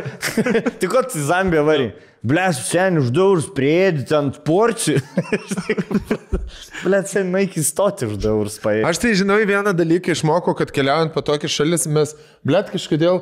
[0.81, 1.91] Tik ko tu Zambiją varai?
[2.27, 4.99] Bles, sen už 2 eurus prieėdi ant porcijų.
[6.83, 8.85] Bles, sen naik įstoti už 2 eurus paėdi.
[8.89, 12.15] aš tai žinau vieną dalyką išmokau, kad keliaujant po tokias šalis mes,
[12.47, 13.21] blėt, kažkodėl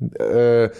[0.00, 0.70] e,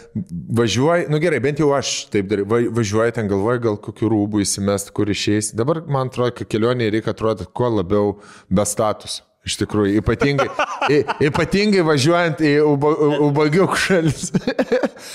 [0.62, 4.42] važiuoji, nu gerai, bent jau aš taip darau, va, važiuoju ten galvoju, gal kokiu rūbų
[4.46, 5.52] įsimest, kur išeis.
[5.58, 8.16] Dabar man atrodo, kad kelionėje reikia atrodyti kuo labiau
[8.48, 9.20] be status.
[9.42, 10.46] Iš tikrųjų, ypatingai,
[10.94, 14.28] y, ypatingai važiuojant į uba- u- ubagiukų šalis.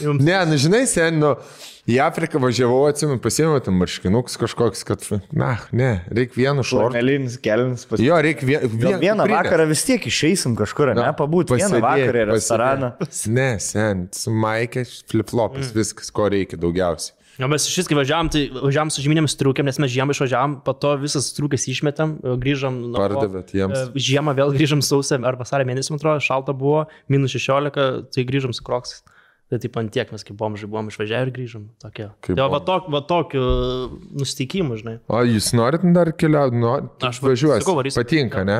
[0.04, 1.30] ne, nu žinai, sen, nu,
[1.88, 6.98] į Afriką važiavau, atsimenu, pasiėmiau ten marškinukus kažkoks, kad, na, ne, reikia vienu šortu.
[6.98, 8.04] Melinis, kelinis pas...
[8.04, 9.38] Jo, reikia vien, Gal vieną pridėt.
[9.48, 11.08] vakarą vis tiek išeisim kažkur, ne?
[11.16, 12.92] Pabūt vieną vakarą į restoraną.
[13.32, 15.78] Ne, sen, su Maikė, flip-flopas, mm.
[15.80, 17.16] viskas, ko reikia daugiausiai.
[17.38, 20.56] Jo, mes iš vis, kai važiavam, tai važiavam su žyminėmis striukėm, nes mes žiemą išvažiavam,
[20.66, 22.80] po to visas striukės išmetam, grįžam.
[22.90, 22.98] namo.
[22.98, 23.78] Pardavėt jiems.
[23.94, 28.26] E, Žiemą vėl grįžam sausio ar vasarą mėnesį, man atrodo, šalta buvo, minus 16, tai
[28.26, 29.04] grįžam su kroksais.
[29.48, 31.68] Tai taip ant tiek mes kaip bomžai buvom išvažiavę ir grįžom.
[31.80, 32.10] Tokie.
[32.26, 33.44] Kaip Tai va, tok, va tokiu
[34.20, 34.98] nusteikimu, žinai.
[35.08, 36.58] O jūs norit dar keliauti?
[36.60, 36.74] Nu,
[37.08, 37.62] Aš va- važiuosi.
[37.64, 38.02] sakau, varysim.
[38.02, 38.58] Patinka, ne?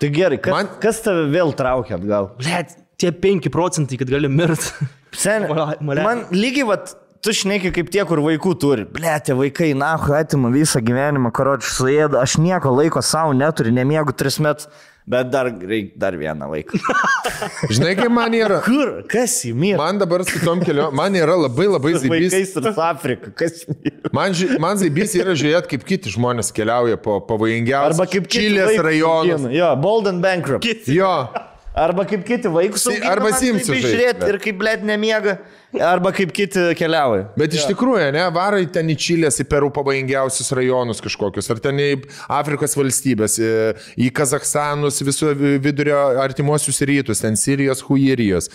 [0.00, 2.30] Tai gerai, kas, Man- kas tave vėl traukia atgal?
[2.40, 4.72] Blet, tie 5 procentai, kad gali mirti.
[5.12, 6.94] Sen, Male- male- man lygiai, vat,
[7.24, 8.84] tu šneki kaip tie, kur vaikų turi.
[8.88, 14.14] Ble, tie vaikai, na, atima visą gyvenimą, karočiui suėda, aš nieko laiko savo neturiu, nemiegu
[14.16, 14.68] tris metus,
[15.10, 16.80] bet dar reikia dar vieną vaiką.
[17.74, 18.60] Žinai, kaip man yra.
[18.64, 18.92] Kur?
[19.10, 19.78] Kas įmyra?
[19.80, 22.30] Man dabar su tom kelionėm, man yra labai labai zaibys.
[22.32, 24.12] Vaikais ir su Afrika, kas įmyra?
[24.16, 28.48] Man, ži- man zaibys yra žiūrėti, kaip kiti žmonės keliauja po pavojingiausius Arba kaip kiti
[28.48, 29.52] Čilės augina.
[29.54, 30.68] Jo, Bold and Bankrupt.
[30.88, 31.12] Jo,
[31.74, 32.82] Arba kaip kiti vaikus.
[32.82, 35.38] Si- augina, arba žaist, Žiūrėti ir kaip, blėt, nemiega.
[35.86, 37.28] Arba kaip kiti keliauja.
[37.38, 41.78] bet iš tikrųjų, ne, varai ten į Čilės, į Perų pavojingiausius rajonus kažkokius, ar ten
[41.78, 41.90] į
[42.26, 43.50] Afrikos valstybės, į,
[44.02, 45.30] į Kazakstanus, visų
[45.62, 48.50] vidurio artimuosius rytus, ten Sirijos, Huirijos.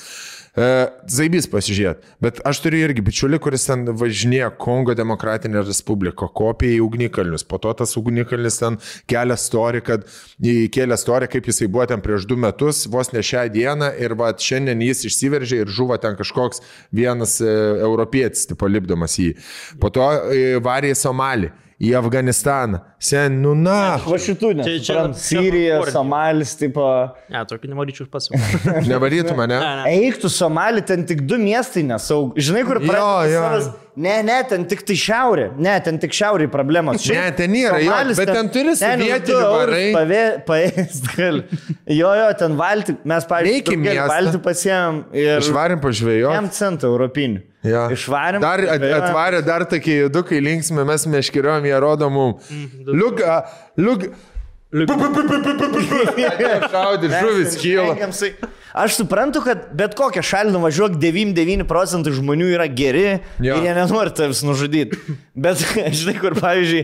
[0.56, 0.66] E,
[1.12, 2.04] Zaibys pasižiūrėt.
[2.24, 7.44] Bet aš turiu irgi bičiulį, kuris ten važinėja Kongo Demokratinė Respublika, kopija į ugnikalnius.
[7.44, 8.80] Po to tas ugnikalnis ten
[9.12, 10.08] kelia storį, kad
[10.40, 14.32] įkėlė storį, kaip jisai buvo ten prieš du metus, vos ne šią dieną ir va
[14.32, 16.64] šiandien jis išsiveržė ir žuvo ten kažkoks
[16.96, 17.52] vienas e,
[17.84, 19.34] europietis, tipo lipdomas jį.
[19.84, 21.52] Po to e, varė į Somalį,
[21.84, 22.80] į Afganistaną.
[23.06, 23.78] Sen, nu na.
[24.02, 24.66] Va šitų, ne.
[24.66, 25.80] Čia- čia- Sirija.
[25.94, 26.86] Somalis, tipo.
[27.30, 28.32] Ne, tokį nemaryčiau pats.
[28.92, 29.48] Nevarytum, ne?
[29.54, 29.96] Ne, ne.
[30.00, 32.34] Eik tu Somalį, ten tik du miestai nesaug.
[32.40, 33.42] Žinai, kur Jo, pradeda jo.
[33.50, 35.46] savas- Ne, ne, ten tik tai šiaurė.
[35.56, 37.00] Ne, ten tik šiaurė problemos.
[37.08, 39.86] Ne, ten nėra, jo, bet ten turi su vietiniu varai.
[40.50, 41.46] Paėst gali.
[41.96, 42.98] Jo, jo, ten valti.
[43.08, 45.40] Mes, pavyzdžiui, valti pasiėm ir...
[45.40, 46.34] Išvarim pažvėjo.
[46.36, 47.40] Jam centą europinį.
[47.66, 47.86] Ja.
[47.96, 48.44] Išvarėm.
[48.44, 52.36] Dar at, atvarė dar tokie judukai linksmi, mes meškiriom, jie rodo mum.
[52.96, 53.42] Liuk, a,
[53.80, 54.10] liuk.
[56.74, 57.94] Šaudė, žuvis kyla.
[58.76, 63.06] Aš suprantu, kad bet kokią šalį nuvažiuok 99 procentai žmonių yra geri
[63.40, 63.56] Jo.
[63.56, 65.00] ir jie nenori tavęs nužudyti.
[65.32, 65.62] Bet,
[66.00, 66.82] žinai, kur, pavyzdžiui,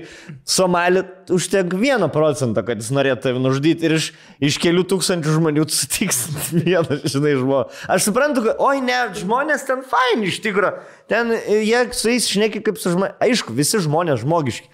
[0.48, 1.03] Somalį
[1.35, 4.07] užtek 1 procentą, kad jis norėtų tave nužudyti ir iš,
[4.40, 6.22] iš kelių tūkstančių žmonių sutiks
[6.61, 7.65] vieną, žinai, žmogų.
[7.91, 10.77] Aš suprantu, kad, oi ne, žmonės ten faini iš tikrųjų.
[11.11, 13.19] Ten e, jie su jais šneki kaip su žmonėmis.
[13.27, 14.72] Aišku, visi žmonės žmogiški.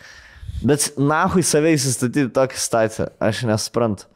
[0.66, 4.08] Bet nahui save įsistatyti tokią situaciją, aš nesuprantu.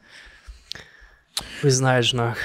[1.62, 2.40] Vaizna, žinok.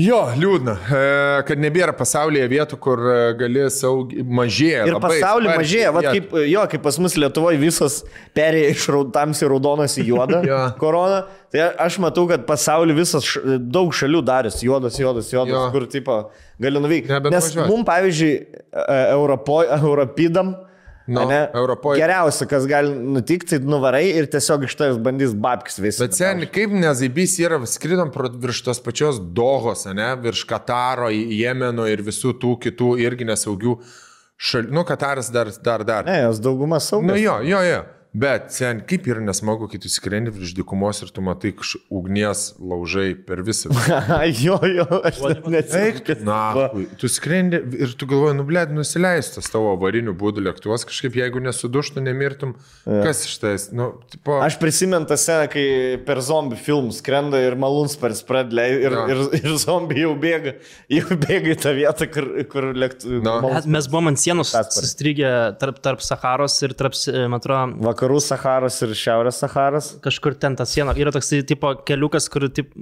[0.00, 1.00] Jo, liūdna, e,
[1.44, 4.86] kad nebėra pasaulyje vietų, kur e, gali saugiai mažėja.
[4.88, 6.14] Ir pasaulyje mažėja, va vietų.
[6.16, 7.98] kaip, jo, kaip pas mus Lietuvoje visos
[8.34, 10.62] perėjo iš tamsiai raudonos į juodą Jo.
[10.80, 11.20] koroną.
[11.52, 15.68] Tai aš matau, kad pasaulyje visas š, daug šalių darys juodas, juodas, juodas, Jo.
[15.76, 16.16] kur tipo
[16.56, 17.12] gali nuvykti.
[17.12, 18.32] Nebent Nes mums, pavyzdžiui,
[18.72, 20.54] e, Europo, Europidam,
[21.06, 25.80] Nu, ane, Europoj- geriausia, kas gali nutikti, tai nuvarai ir tiesiog iš tavęs bandys babkis
[25.82, 26.02] visi.
[26.04, 32.04] Bet sen, kaip nezaibys yra, skridom virš tos pačios Dohos, ne, virš Kataro, Jemeno ir
[32.06, 33.78] visų tų kitų irgi nesaugių
[34.38, 34.70] šalių.
[34.72, 36.06] Nu, Kataras dar, dar, dar.
[36.06, 37.06] Ne, jos dauguma saugo.
[37.10, 37.82] Nu jo, jo, jo.
[38.12, 41.54] Bet, sen, kaip yra nesmagu, kai tu skrendi virš dykumos ir tu matai
[41.88, 43.70] ugnies laužai per visą.
[44.44, 46.18] jo, jo, aš neatsimenu.
[46.28, 46.68] Na,
[47.00, 52.02] tu skrendi ir tu galvoji, nu, blėd, nusileistas tavo varinių būdų lėktuvas, kažkaip jeigu nesuduštų,
[52.04, 52.52] nemirtum.
[52.84, 53.64] Kas iš tais?
[53.72, 55.64] Nu, tipo, Aš prisimenu tą sceną, kai
[56.04, 59.06] per zombių filmus skrenda ir malūnsparis pradeda ir, Jo.
[59.08, 60.54] ir, ir zombiai jau bėga,
[60.98, 63.22] jau bėga į tą vietą, kur, kur lėktuvai.
[63.24, 63.38] Na.
[63.64, 65.32] Mes, buvom ant sienos sustrigę
[65.64, 69.92] tarp, tarp Saharos ir tarp, e, man atrodo, Vakarų Saharos ir Šiaurės Saharos.
[70.02, 70.92] kažkur ten ta siena.
[70.94, 72.72] Yra toks tipo keliukas, kur taip,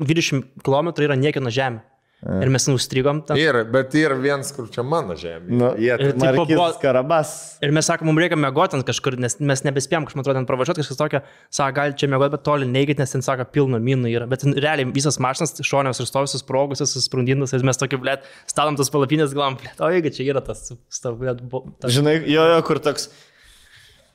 [0.00, 1.82] 20 km yra niekino žemė.
[2.20, 3.34] Ir mes nustrigom ten.
[3.40, 5.48] yra, bet yra vienas, kur čia mano žemė.
[5.48, 7.56] Nu, Jie Ir Markizas buvo- Karabas.
[7.62, 10.82] Ir mes sakom, mums reikia mėgoti ten kažkur, nes mes nebespėjom man atrodo, ten pravažiuoti
[10.84, 14.28] kažkas tokio, sako, gal čia mėgoti, bet toli neikit, nes ten, sako, pilna minų yra.
[14.28, 18.76] Bet ten realiai visas mašinas šonės ir stovisis sprogusios, susprundintas, ir mes tokie, blėt, statom
[18.76, 21.90] tas palapinės, galvom, blėt, o jeigu čia yra tas, stav, blėt, bu- tas.
[21.90, 23.08] Žinai, jo, jo, kur toks.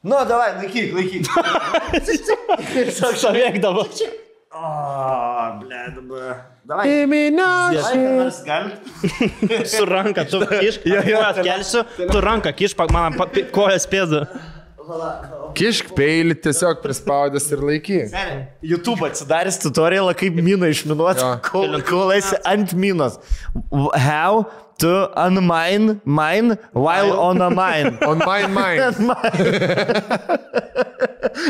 [0.05, 1.25] Nu, davai, laikyk, laikyk.
[2.93, 3.87] Savėkdavo.
[4.55, 4.67] O,
[5.63, 6.35] ble, dabar.
[6.69, 6.83] Davai.
[7.73, 8.75] Ką nors galit?
[9.71, 13.17] Su ranka, tu kišk, Jo, jo, kojas kelsiu, tu ranką kišk, man
[13.55, 14.21] kojas pėdu.
[15.57, 18.13] Kišk peilį tiesiog prispaudęs ir laikyk.
[18.61, 23.17] YouTube atsidaręs tutorialą, kaip miną išminuoti, kol, kol esi ant minos.
[23.97, 24.45] How
[24.81, 27.97] to unmine mine while on a mine.
[28.09, 28.99] On my mind.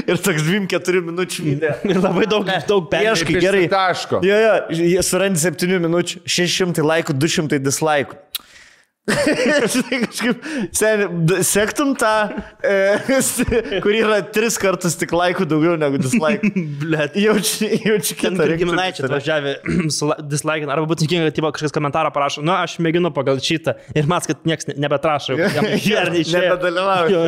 [0.09, 1.73] Ir toks 2-4 minučių video.
[1.87, 3.41] Ir labai daug, daug Ieškai, peržiūrų.
[3.43, 3.63] gerai.
[3.71, 4.19] Taško.
[4.25, 4.37] Jo,
[4.73, 8.17] jo, surandi 7 minučių, 600 laikų, 200 dislaikų.
[9.05, 10.39] Kažkaip,
[10.73, 12.11] seni, d- sektum tą,
[12.65, 16.49] e, kur yra tris kartus tik laikų daugiau negu dislaikų.
[16.81, 17.13] Blet.
[17.21, 18.47] Jaučiu, jaučiu Ten kitą.
[18.49, 19.53] reiktų giminaičiai atvažiavę,
[19.97, 24.09] su dislike, arba būtų tikinga, kad kažkas komentarą parašo, nu aš mėginu pagal šitą ir
[24.09, 25.37] man, kad niekas ne- nebetrašo.
[25.37, 25.53] ir.
[26.33, 27.21] Nebedalyvauju.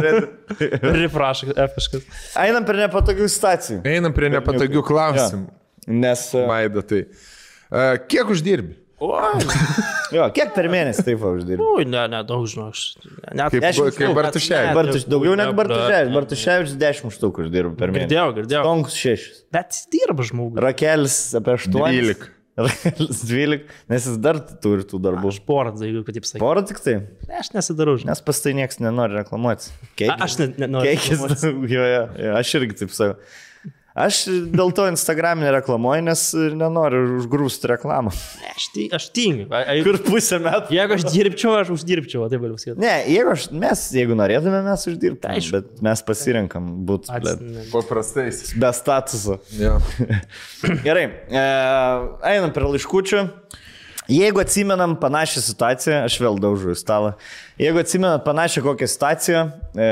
[0.97, 2.09] Rifrašo, F kažkas.
[2.41, 3.79] Einam prie nepatogių stacijų.
[3.87, 5.45] Einam prie nepatogių klausimų.
[5.87, 7.05] Nes, e, Vaida, tai.
[7.67, 8.73] Uh, kiek uždirbi?
[8.97, 11.61] Jo, kiek per mėnesį taip uždirbi?
[11.61, 12.69] Ui, ne, ne, daug žinau.
[12.73, 12.85] Aš,
[13.29, 14.77] net, Kaip, Dešimt kaip Bartuševičius.
[14.77, 16.15] Bartuš, daugiau negu Bartuševičius.
[16.15, 18.07] Bartuševičius 10 štukų uždirba per mėnesį.
[18.07, 18.63] Girdėjau, girdėjau.
[18.65, 19.27] Tonkus 6.
[19.53, 20.63] Bet jis dirba žmogus.
[20.65, 21.77] Rakelis apie 8.
[21.77, 22.27] 12.
[22.65, 23.73] Rakelis 12.
[23.93, 25.29] Nes jis dar turi tų darbų.
[25.29, 26.41] Aš porą, jeigu taip sakai.
[26.41, 26.95] Porą tik tai.
[27.37, 28.15] Aš nesidarau, žinai.
[28.15, 29.69] Nes pas tai niekas nenori reklamuoti.
[30.09, 31.21] A- aš ne- nenoriu Keikis,
[31.75, 33.21] jo, jo, jo, aš irgi taip sakau.
[33.97, 34.17] Aš
[34.53, 36.21] dėl to Instagram nereklamuoju, nes
[36.53, 38.11] nenoriu užgrūsti reklamą.
[38.43, 39.47] Ne, Aš, ti- aš tingiu.
[39.87, 40.75] Kur pusę metų.
[40.77, 42.77] Jeigu aš dirbčiau, aš uždirbčiau, taip galiu sakyti.
[42.83, 45.51] Ne, jeigu aš, mes, jeigu norėtume, mes uždirbtume, Aišku.
[45.57, 47.41] bet mes pasirinkam būti Ats-.
[47.73, 48.43] Paprastais.
[48.53, 49.39] be statuso.
[49.57, 49.79] Jo.
[50.85, 51.45] Gerai, e,
[52.35, 53.23] einam prie laiškučių.
[54.07, 57.09] Jeigu atsimenam panašią situaciją, aš vėl daužau į stalą.
[57.59, 59.41] Jeigu atsimenat panašią kokią situaciją,
[59.75, 59.87] e,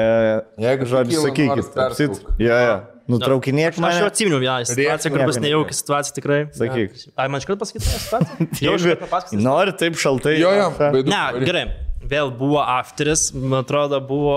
[0.64, 2.78] Jeigu žodžiu, sakykit, apsit- jo, jo,
[3.12, 4.06] nutraukinėk Aš jau mane.
[4.10, 6.40] atsimenu vieną situaciją, kur bus nieko nejauki situacija tikrai.
[6.58, 6.96] Sakyk.
[7.16, 8.48] Ai, man iškart pasakyti tą situaciją?
[8.66, 9.44] Jau iš Jeigu karto papasakosiu.
[9.46, 10.38] nori taip šaltai.
[10.42, 10.72] Jo, jo.
[10.80, 11.12] baidu.
[11.12, 11.66] Ne, gerai.
[12.06, 14.36] Vėl buvo afteris, man atrodo, buvo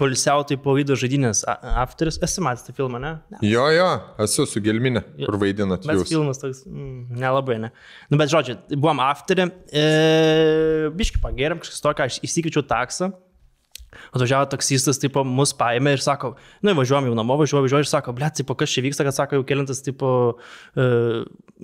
[0.00, 1.42] polisiautojų po video žaidynės.
[1.46, 3.10] Afteris, esi matęs tą filmą, ne?
[3.30, 3.40] ne.
[3.46, 3.88] Jo, jo,
[4.24, 6.08] esu su Gelminė, kur vaidinat Bet jūs.
[6.10, 7.70] filmas toks, mm, nelabai, ne.
[8.10, 9.84] Nu, bet žodžiu, buvom afterį, e,
[10.98, 13.12] biški pagėrėm kažkas tokio, aš įsikeičiau taksą.
[14.14, 18.14] Atvažiavo taksistas, tipo, mus paėmė ir sako, nu, važiuojam jau namo, važiuoju, važiuoju ir sako,
[18.16, 20.10] ble, tipo, kas čia vyksta, kad sako, jau kelintas, tipo,
[20.76, 20.88] e,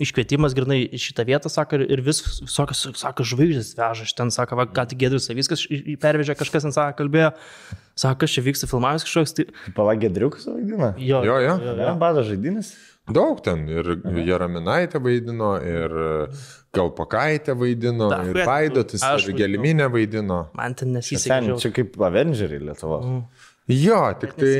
[0.06, 4.60] iškvietimas, grinai, šitą vietą, sako, ir, ir vis, sako, sako žvaigždės veža, aš ten, sako,
[4.60, 5.66] va, ką tik gėdus, viskas
[6.02, 7.32] pervežė, kažkas ten, sako, kalbėjo,
[7.98, 10.94] sako, kas čia vyksta, filmavimas kažkoks, tai, Palagė driukus vaidina.
[10.98, 11.58] jo, Jo, jo.
[11.80, 12.72] Ja, bada žaidinis.
[13.10, 13.64] Daug ten.
[13.70, 13.88] Ir
[14.26, 15.94] Jaraminaitė vaidino, ir
[16.76, 19.34] Galpakaitė vaidino, Da, ir Vaidotis, ir.
[19.40, 20.40] Gelminė vaidino.
[20.54, 21.56] man ten nesisekė.
[21.58, 23.00] čia kaip Avengeriai Lietuvo.
[23.02, 23.24] Mm.
[23.70, 24.52] Jo, tik tai...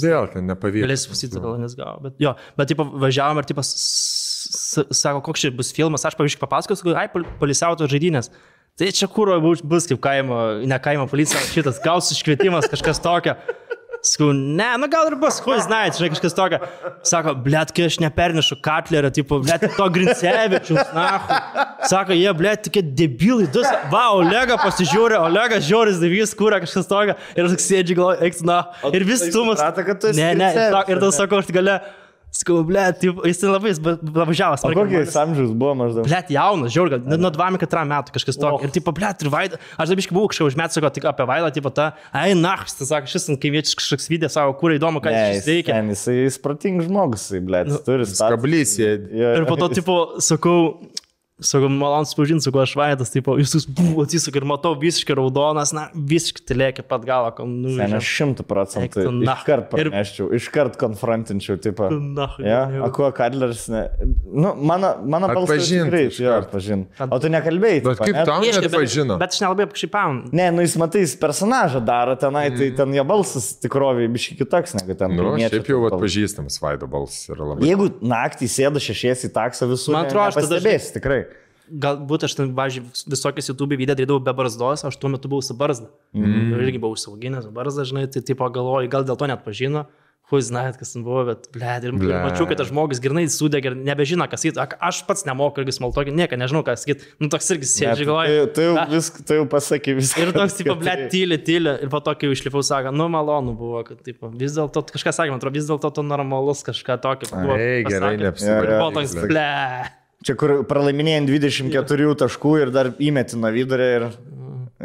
[0.00, 0.84] Vėl ten nepavyko.
[0.84, 2.00] Galėsiu pasakyti, gal nesgavo.
[2.04, 6.92] Bet jo, bet taip važiavom ir taip sako, koks čia bus filmas, aš pavyzdžiui papasakosiu,
[6.98, 8.30] ai, pol- polisiauto žaidynės.
[8.74, 9.06] Tai čia
[9.40, 13.36] bus, bus kaip kaimo, ne kaimo policija, šitas gaus iškvietimas, kažkas tokio.
[14.04, 16.58] Sakau, ne, nu gal ir bus, kuo žinai, čia kažkas tokio.
[17.08, 21.06] Sako, blėt, kai aš nepernešu Katlerio, tipo, blėt, to Grincevičius, na.
[21.88, 23.64] Sako, jie, blėt, tokie debilai, du.
[23.92, 27.16] Va, Olega pasižiūrė, Olegas žiūris, davys, kūrė kažkas tokio.
[27.32, 28.60] Ir aš sėdžiu, galvoju, eik, na.
[28.92, 29.64] Ir vis tai tumas.
[30.12, 30.52] Ne, ne,
[30.84, 31.12] ir ne?
[31.16, 31.80] sakau, aš gale.
[32.34, 34.64] Sakau, blėt, taip, jis ten labai važiavęs.
[34.66, 36.08] O kokiais amžius buvo maždaug?
[36.08, 38.58] Blėt, jaunas, žiūrėjau, gal nu, nuo 2-4 metų kažkas tokio.
[38.66, 39.60] Ir taip, blėt, ir vaidą.
[39.78, 42.74] Aš dabar iškai buvau kažką užmet, sakau, tik apie vaidą, taip, ta, ai, na, jis
[42.80, 45.76] tas sako, šis ant kaimiečių kažkoks video savo, kur įdomu, ką Ne, jis jis, veikia.
[45.78, 48.10] ten, jisai jis protingas žmogus, blėt, jis turi.
[48.34, 48.90] Kablys, jie...
[49.14, 50.58] Jo, Ir po to, tipo, sakau,
[51.42, 55.88] sakau, malonu spažinti, sakau, aš vaidas, jūs jūs buvo atsisuk ir matau visiškai raudonas, na,
[55.94, 57.96] visiškai telėkė pat galą, Sen, nuvežė.
[57.98, 59.34] aš šimtų procentų na.
[59.34, 61.88] iškart Ir- praneščiau, iškart konfrontinčiau, tipo.
[61.90, 63.88] Na, Ja, o kuo Kadleris, ne.
[64.30, 66.86] Nu, mano, mano balsas tikrai, iš jo, atpažin.
[67.10, 67.82] O tu nekalbėjai.
[67.82, 68.24] Bet tipo, kaip ne?
[68.24, 69.18] tau Aišku, net bet- pažino?
[69.18, 70.22] Bet aš nelabai kažkaip pam.
[70.32, 72.76] Ne, nu jis matai, jis personažą daro tenai, tai Mhm.
[72.76, 75.16] ten jo balsas tikroviai biški kitoks negu ten.
[75.16, 77.66] Nu, šiaip jau atpažįstamas Vaido balsas yra labai.
[77.66, 81.23] Jeigu naktį sėda šešies į taksą visų, Man atrodo, aš tada- stebės tikrai.
[81.64, 85.56] Galbūt aš ten, važiuoju, visokias YouTube video darydavau be barzdos, aš tuo metu buvau su
[85.56, 85.88] barzda.
[86.12, 86.52] Mm.
[86.52, 89.86] Ir irgi buvau užsiauginęs barzdą, žinai, tai tipo galvoju, gal dėl to net pažino.
[90.32, 93.68] Hui, žinai, kas ten buvo, bet, ble, ir, ir mačiau, kad tas žmogus grinai sudegė
[93.68, 94.46] ir nebežino, kas.
[94.56, 97.10] Ak, Aš pats nemoku irgi smaltokį, nieko nežinau, kas sakyti.
[97.20, 98.38] Nu, toks irgi sėdžiu, galvoju.
[98.46, 100.22] Tai, tai, jau "Na." visk, tai jau pasakė viską.
[100.24, 101.10] Ir toks, tipo, ble, turėjai.
[101.12, 101.74] tyli, tyli.
[101.84, 105.34] Ir po to, kai išlipau, sako, nu, malonu buvo, kad, tipo, vis dėlto, kažkas sakė,
[105.34, 107.28] man atrodo, vis dėlto tu normalus kažką tokio.
[107.28, 108.64] buvo Ei, gerai, neapsivarė.
[108.64, 109.48] Ir buvo toks, ble.
[110.24, 114.06] Čia kur pralaiminėjant 24 taškų ir dar įmeti nuo vidurio ir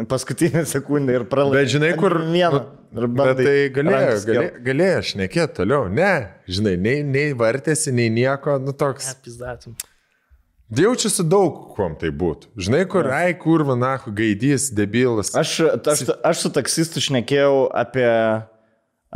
[0.10, 1.64] paskutinę sekundę ir pralaimėjai.
[1.64, 2.66] Bet žinai, kur- Vieną.
[2.90, 5.84] Ir Bet tai galėjo, galėjo, galėjo šnekėti toliau.
[5.94, 9.12] Ne, žinai, nei, nei vartėsi, nei nieko, nu toks.
[9.22, 9.76] Pizdatum.
[10.74, 12.50] Jaučiasi daug, kuom tai būtų.
[12.58, 15.32] Žinai, kur, ai, kur, vanahu, gaidys, debilas.
[15.38, 15.54] Aš,
[15.86, 18.10] aš, aš su taksistu šnekėjau apie,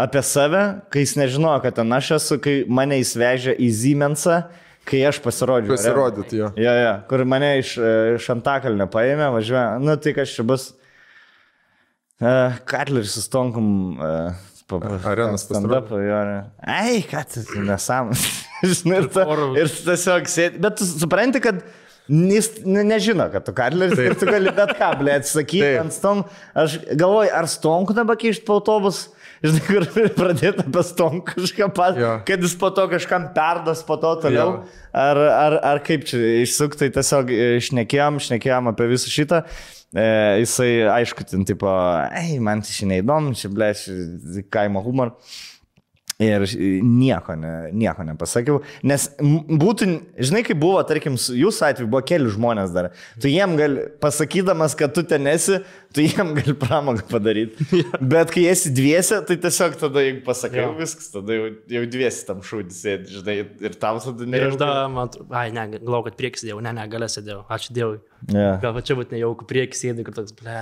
[0.05, 4.39] apie save, kai jis nežinojo, kad ten aš esu, kai mane įsvežė į Siemensą,
[4.87, 5.75] kai aš pasirodžiau.
[5.75, 6.53] Pasirodyti jo.
[6.59, 10.71] Jo, jo, kur mane iš, e, iš Antakalnio paėmė, važiuoja, nu tai kas čia bus.
[12.23, 13.69] Uh, Katleris su Stonkum.
[13.99, 14.49] Uh,
[15.37, 15.89] stand-up.
[15.91, 16.37] jo, ne.
[16.63, 18.19] Ai, ką tu nesąmonė.
[18.73, 19.25] Žinai, ir, ta,
[19.59, 20.61] ir tiesiog sėdi.
[20.63, 21.59] Bet tu supranti, kad
[22.07, 26.31] Jis ne, nežino, kad tu Katleris ir tu gali bet ką, ble, atsakyti ant stonk.
[26.51, 29.05] Aš galvoju, ar stonku dabar keišti po autobus,
[29.43, 29.85] žinai, kur
[30.17, 32.11] pradėti apie stonku kažką pat, Jo.
[32.27, 34.57] kad jis po to kažkam perdas po to toliau.
[34.63, 34.81] Jo.
[34.93, 39.43] Ar, ar, ar kaip čia išsuktai tiesiog e, šnekėjom, šnekėjom apie visą šitą.
[39.93, 40.05] E,
[40.41, 41.69] jisai, aišku, ten tipo,
[42.17, 45.11] ei, man tai šiandien įdomu, čia ble, čia kaimo humor.
[46.23, 46.43] Ir
[46.85, 49.87] nieko, ne, nieko nepasakiau, nes būtų,
[50.23, 52.91] žinai, kaip buvo, tarkim, jūsų atveju buvo keli žmonės dar.
[53.23, 55.57] Tu jiem gali, pasakydamas, kad tu ten esi,
[55.93, 57.67] tu jiem gali pramogą padaryti.
[58.01, 60.69] Bet kai esi dviese, tai tiesiog tada, jeigu pasakai, Jo.
[60.69, 63.37] jau viskas, tada jau, jau dviesi tam šūdį sėdi, žinai,
[63.67, 66.75] ir tau tada Ir aš tada, man, atro- ai, ne, galvoju, kad priekį sėdėjau, ne,
[66.77, 67.99] ne, galę sėdėjau, ačiū Dievui.
[68.31, 68.61] Yeah.
[68.63, 70.55] Gal čia būtų nejauku, priekį sėdėjau, kur toks, ble.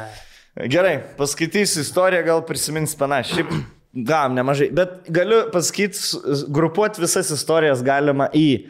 [0.71, 3.45] Gerai, paskaitysiu istoriją, gal prisimins panašiai.
[3.91, 5.99] Gavom nemažai, bet galiu pasakyti,
[6.47, 8.69] grupuoti visas istorijas galima į,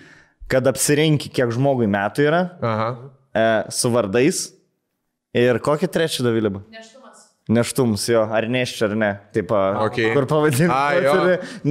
[0.49, 2.87] kad apsirinki, kiek žmogui metų yra, Aha.
[3.37, 4.47] e, su vardais.
[5.37, 6.49] Ir kokį trečią davilį?
[6.73, 7.21] Neštumas.
[7.51, 9.11] Neštums jo, ar neščia, ar ne.
[9.35, 9.53] Taip,
[9.85, 10.09] Okay.
[10.15, 10.25] kur
[11.05, 11.13] jo.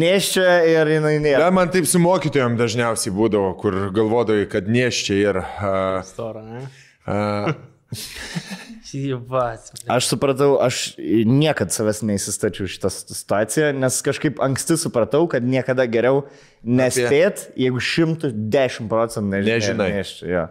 [0.00, 1.42] Neščia ir jinai nėra.
[1.44, 5.42] Da, man taip su mokytojom dažniausiai būdavo, kur galvodavai, kad nieščia ir...
[5.42, 6.64] Uh, Storą, ne?
[7.04, 7.50] uh,
[8.96, 9.70] Įvat.
[9.90, 16.24] Aš supratau, aš niekada savęs neįsistačiau šitą situaciją, nes kažkaip anksti supratau, kad niekada geriau
[16.64, 19.58] nespėt, jeigu 110 procentų nežinai.
[19.58, 19.90] Nežinai.
[20.00, 20.46] Nešti, jo.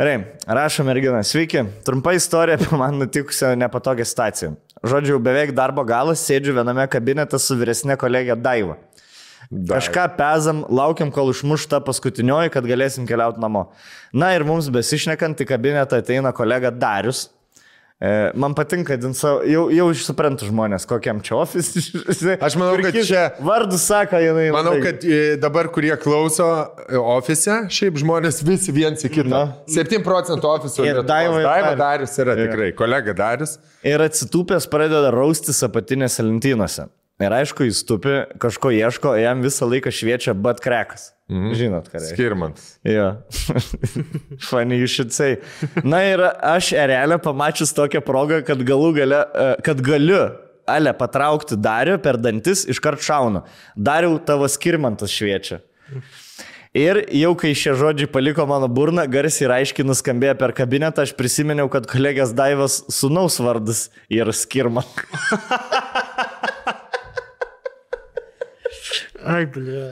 [0.00, 0.16] Gerai,
[0.48, 1.20] rašo mergina.
[1.26, 1.66] Sveiki.
[1.84, 4.54] Trumpa istorija apie man nutikusią nepatogią situaciją.
[4.80, 8.78] Žodžiu, beveik darbo galas sėdžiu viename kabinete su vyresnė kolegė Daiva.
[9.50, 13.66] Kažką pezam, laukiam, kol išmuš tą paskutinioji, kad galėsim keliauti namo.
[14.14, 17.26] Na ir mums besišnekant į kabinetą ateina kolega Darius.
[18.00, 21.82] E, Man patinka, savo- jau, jau suprantu žmonės, kokiam čia ofisui.
[22.46, 24.46] Aš manau, kad čia- Vardus sako, jinai.
[24.54, 26.46] manau, labai- kad e, dabar, kurie klauso
[26.88, 29.28] e, ofise, šiaip žmonės visi viens į kitą.
[29.28, 29.42] Na.
[29.68, 30.48] 7 procentų.
[30.80, 31.06] Ir Lietuvos.
[31.12, 32.16] Daiva Daiva Darius.
[32.24, 33.58] Yra tikrai, kolega Darius.
[33.84, 36.88] Ir atsitūpęs pradeda raustis apatinėse lentynose.
[37.20, 41.10] Ir aišku, jis tupi, kažko ieško, jam visą laiką šviečia bat krekas.
[41.30, 41.54] Mhm.
[41.54, 42.16] Žinot, ką reiškia.
[42.16, 42.62] Skirmant.
[42.88, 43.08] Jo.
[44.48, 45.36] Funny you should say.
[45.84, 50.22] Na ir aš erelę pamačius tokią progą, kad galų gale, e, kad galiu
[50.70, 53.42] Ale patraukti Dariu per dantis, iškart šaunu.
[53.74, 55.58] Dariau tavo skirmantas šviečia.
[56.70, 61.16] Ir jau kai šie žodžiai paliko mano burną, garsiai ir aiškiai nuskambėjo per kabinetą, aš
[61.18, 64.86] prisiminiau, kad kolegės Daivas sunaus vardas yra skirma.
[69.30, 69.86] Ai, ble.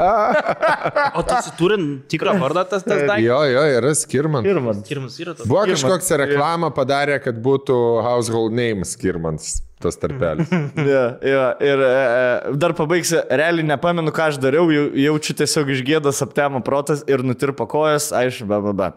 [1.18, 1.78] o tu turi
[2.10, 3.24] tikrą vardą tas, tas daiktas?
[3.24, 4.46] Jo, jo, yra Skirmant.
[4.46, 4.84] Skirman.
[4.84, 5.46] Skirmas yra tas.
[5.46, 10.50] Buvo kažkoks reklamą padarė, kad būtų household name Skirmants tas tarpelis.
[10.90, 15.72] Ja, ja, ir e, e, dar pabaigsiu, realiai nepamenu, ką aš dariau, jau, jaučiu tiesiog
[15.76, 18.90] išgėdas aptemo protas ir nutirpo kojas, aišku, be, be, be.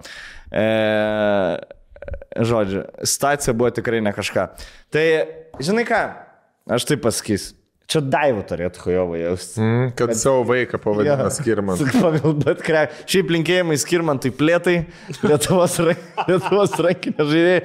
[0.51, 0.65] E,
[2.51, 2.83] žodžiu,
[3.15, 4.47] situacija buvo tikrai ne kažką.
[4.93, 5.05] Tai,
[5.63, 6.01] žinai ką,
[6.75, 7.55] aš tai pasakysiu.
[7.93, 9.59] Čia daivo turėtų hujovai jausti.
[9.61, 11.83] Mm, kad savo vaiką pavadino Skirmant.
[12.41, 12.87] Bet ką.
[13.05, 14.73] Šiaip linkėjimai skirmantai plėtai,
[15.21, 15.75] Lietuvos,
[16.29, 17.59] Lietuvos rankinio žaidėjai.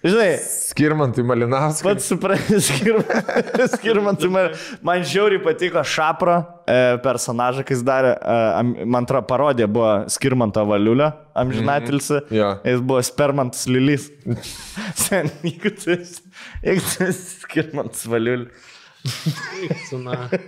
[0.00, 0.30] Žinai,
[0.70, 1.84] Skirmantui Malinauskas.
[1.84, 9.04] Pats suprantu, skirmantai, man, man žiauriai patiko Šapro e, personažą, kai jis darė, e, man
[9.04, 12.22] atrodo, parodė, buvo Skirmanto valiulio, amžinatilsi.
[12.22, 12.36] Mhm.
[12.40, 12.52] Jo.
[12.72, 14.08] Jis buvo Spermantas Lilys.
[15.04, 18.48] Sen, jeigu tu esi Skirmantas valiulio.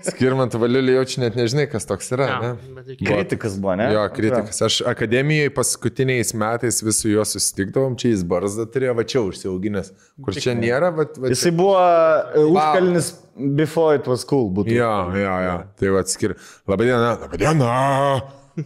[0.07, 2.27] Skirmant Valiulį jaučiu net nežinai, kas toks yra.
[2.31, 2.83] Ja, Ne?
[2.87, 3.89] reikia- Kritikas buvo, ne?
[3.93, 4.61] Jo, kritikas.
[4.63, 9.93] Aš akademijoje paskutiniais metais vis su juo susitikdavom, čia jis barzdą turėjo, va čia užsiauginęs.
[10.25, 13.13] Kur čia nėra, va, va Jisai buvo e, užkalnis
[13.57, 14.51] before it was cool.
[14.51, 14.73] Būtų.
[14.73, 15.57] Jo, jo, jo.
[15.77, 16.37] Tai va atskir.
[16.69, 17.73] Labadiena, labadiena.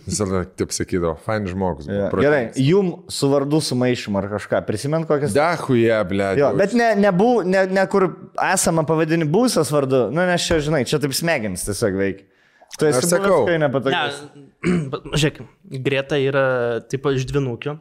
[0.06, 1.88] Visada taip sakydavo, fain žmogus.
[1.90, 2.08] buvo, Ja.
[2.22, 4.60] Gerai, jum su vardu sumaišym ar kažką.
[4.68, 5.34] Prisimint kokias...
[5.34, 6.28] Dahuje, ble.
[6.38, 8.06] Jo, bet ne, nebuv, ne, ne kur
[8.52, 12.26] esama pavadini būsas vardu, nu nes čia, žinai, čia taip smegenis tiesiog veikia.
[12.78, 13.42] Tu esi sakau.
[13.50, 14.20] Ne, nepatogus.
[14.92, 15.40] bet, žiūrėk,
[15.88, 16.44] Greta yra
[16.86, 17.78] taip iš dvinukio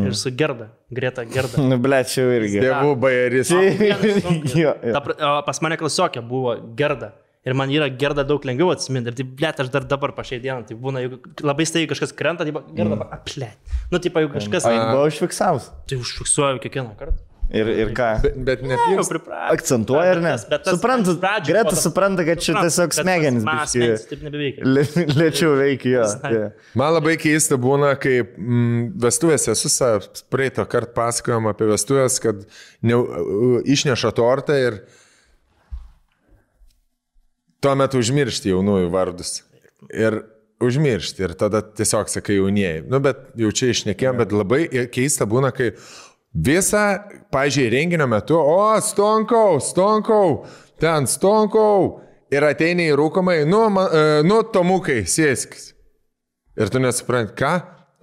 [0.00, 0.70] ir su Gerda.
[0.88, 1.60] Greta Gerda.
[1.70, 2.60] Nu, ble, čia jau irgi.
[2.62, 3.50] Dievų bajeris.
[4.94, 7.12] Ta, pra- o pas mane klasiokė buvo Gerda.
[7.48, 9.08] Ir man yra gerda daug lengviau atsiminti.
[9.08, 12.44] Ir taip, blėt, aš dar dabar pašiai dieną, tai būna, jeigu labai staigiai kažkas krenta,
[12.44, 13.06] tai gerda, mm.
[13.16, 13.56] aplėt.
[13.88, 15.70] Nu, taip, jeigu kažkas, jis buvo užfiksavus.
[15.88, 17.22] tai užfiksuoju kiekvieną kartą.
[17.50, 18.08] Ir, ir ką?
[18.22, 19.56] Bet, bet ne Jau pripratęs.
[19.56, 20.34] Akcentuoja ar ne?
[20.68, 21.16] Suprantu,
[21.48, 23.42] Greta supranta, kad čia tiesiog smegenis.
[23.42, 24.68] smegenys taip nebeveikia.
[24.76, 26.04] lė- Lėčiau veikia, jo.
[26.30, 26.44] Jo.
[26.78, 29.96] Man labai keista būna, kai mm, vestuvėse esu sa-
[30.30, 32.46] praeito kartą pasakojom apie vestuvės, kad
[32.86, 34.78] ne, uh, išneša tortą ir
[37.64, 39.40] tuo metu užmiršti jaunųjų vardus.
[39.92, 40.22] Ir
[40.60, 42.84] užmiršti ir tada tiesiog sakai jaunieji.
[42.90, 45.72] Nu, bet jau čia išnekėjom, bet labai keista būna, kai
[46.34, 46.84] visą,
[47.32, 50.44] pažiūrėjau, renginio metu, o, stonkau, stonkau,
[50.80, 52.00] ten stonkau
[52.32, 55.72] ir ateini į rūkomai, nu, man, e, nu, tomukai, sėskis.
[56.60, 57.54] Ir tu nesupranti, ką?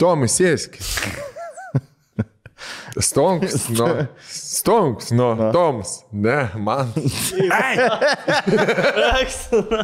[0.01, 0.97] Tomai, sėskis.
[2.97, 3.87] Stonks, nu,
[4.57, 6.89] stonks, nu, Toms, ne, man.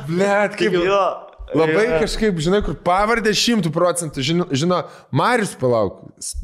[0.10, 1.04] Blet, kaip Jo.
[1.54, 4.80] Labai kažkaip, žinai, kur pavardė šimtų procentų, žino, žino
[5.14, 6.00] Marius palauk,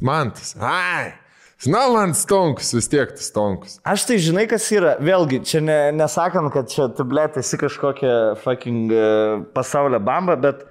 [0.06, 1.16] Mantas, ai,
[1.60, 3.80] Snaland Stonkus, vis tiek tas Stonkus.
[3.88, 4.94] Aš tai žinai, kas yra.
[5.04, 10.62] Vėlgi, čia ne, nesakant, kad čia tu blėt esi kažkokia fucking uh, pasaulio bamba, bet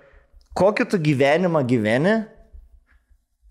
[0.57, 2.15] kokį tu gyvenimą gyveni,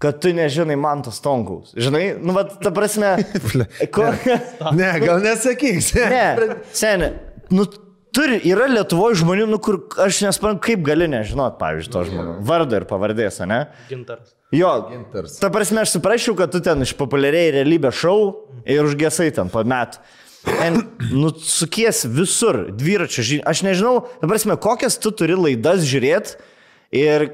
[0.01, 1.73] kad tu nežinai man tos tonkaus.
[1.77, 3.15] Žinai, nu, va, ta prasme.
[3.95, 4.05] ko...
[4.77, 5.81] Ne, gal nesakyk.
[6.13, 7.13] ne, seniai.
[7.53, 7.65] Nu,
[8.15, 12.35] turi, yra Lietuvoje žmonių, nu, kur aš nesuprantu, kaip gali nežinot, pavyzdžiui, to žmonių.
[12.47, 13.63] Vardą ir pavardės, ne?
[13.89, 14.35] Gintaras.
[14.55, 15.39] Jo, Gintars.
[15.41, 18.19] ta prasme, aš suprasčiau, kad tu ten išpopuliariai realybę šou
[18.63, 19.99] ir užgesai ten po metų.
[20.63, 20.79] En,
[21.11, 23.43] nu, sukies visur, dviračio žinių.
[23.49, 26.37] Aš nežinau, ta prasme, kokias tu turi laidas žiūrėti
[26.95, 27.27] ir,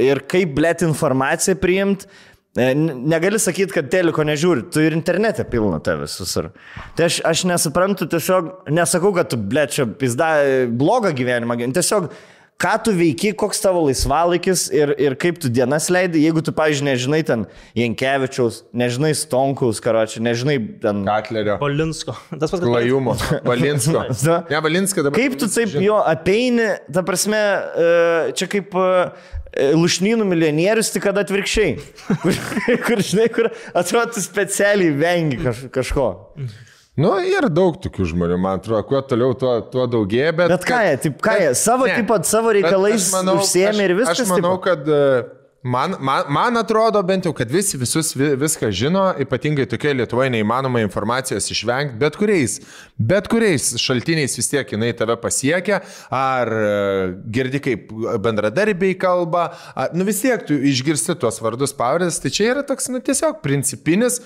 [0.00, 2.08] ir kaip blėt informaciją priimti.
[2.54, 6.52] Negali sakyti, kad teliko nežiūri, tu ir internete pilna tavęs visur.
[6.94, 10.36] Tai aš, aš nesuprantu, tiesiog nesakau, kad tu, ble, čia pizda
[10.70, 11.74] blogą gyvenimą, gyveni.
[11.74, 12.12] tiesiog
[12.60, 16.86] ką tu veiki, koks tavo laisvalaikis ir, ir kaip tu dienas leidai, jeigu tu, pavyzdžiui,
[16.86, 17.44] nežinai ten
[17.78, 21.02] Jankievičiaus, nežinai Stonkaus, karočią, nežinai ten...
[21.08, 21.58] Katlerio.
[21.62, 22.14] Polinsko.
[22.40, 23.16] Tas pats, kas Klajumo.
[23.46, 24.06] Valinsko.
[24.28, 25.18] Na, Ne, Valinska dabar.
[25.18, 27.88] Kaip tu taip jo apeini, ta prasme, e,
[28.38, 28.92] čia kaip e,
[29.78, 31.74] lušnynų milijonierius, tik kad atvirkščiai.
[32.22, 32.38] Kur,
[32.86, 36.08] kur žinai, kur atrodo, specialiai vengi kaž, kažko.
[36.94, 40.52] Nu, yra daug tokių žmonių, man atrodo, kuo toliau, tuo, tuo daugėja, bet...
[40.52, 41.96] Bet ką jie, taip, ką jie, savo, Ne.
[41.98, 44.20] tipo, savo reikalais manau- užsiemė ir viskas.
[44.22, 44.62] Aš manau, tipo.
[44.68, 45.00] kad e,
[45.64, 50.28] man, man, man atrodo bent jau, kad visi visus vi- viską žino, ypatingai tokia Lietuvoje
[50.34, 52.58] neįmanoma informacijos išvengti, bet kuriais,
[52.98, 55.80] bet kuriais šaltiniais vis tiek jinai tave pasiekia,
[56.12, 56.68] ar e,
[57.32, 57.88] girdi kaip
[58.26, 62.92] bendradarbiai kalba, ar, nu vis tiek tu išgirsti tuos vardus pavardės, tai čia yra toks,
[62.92, 64.20] nu tiesiog principinis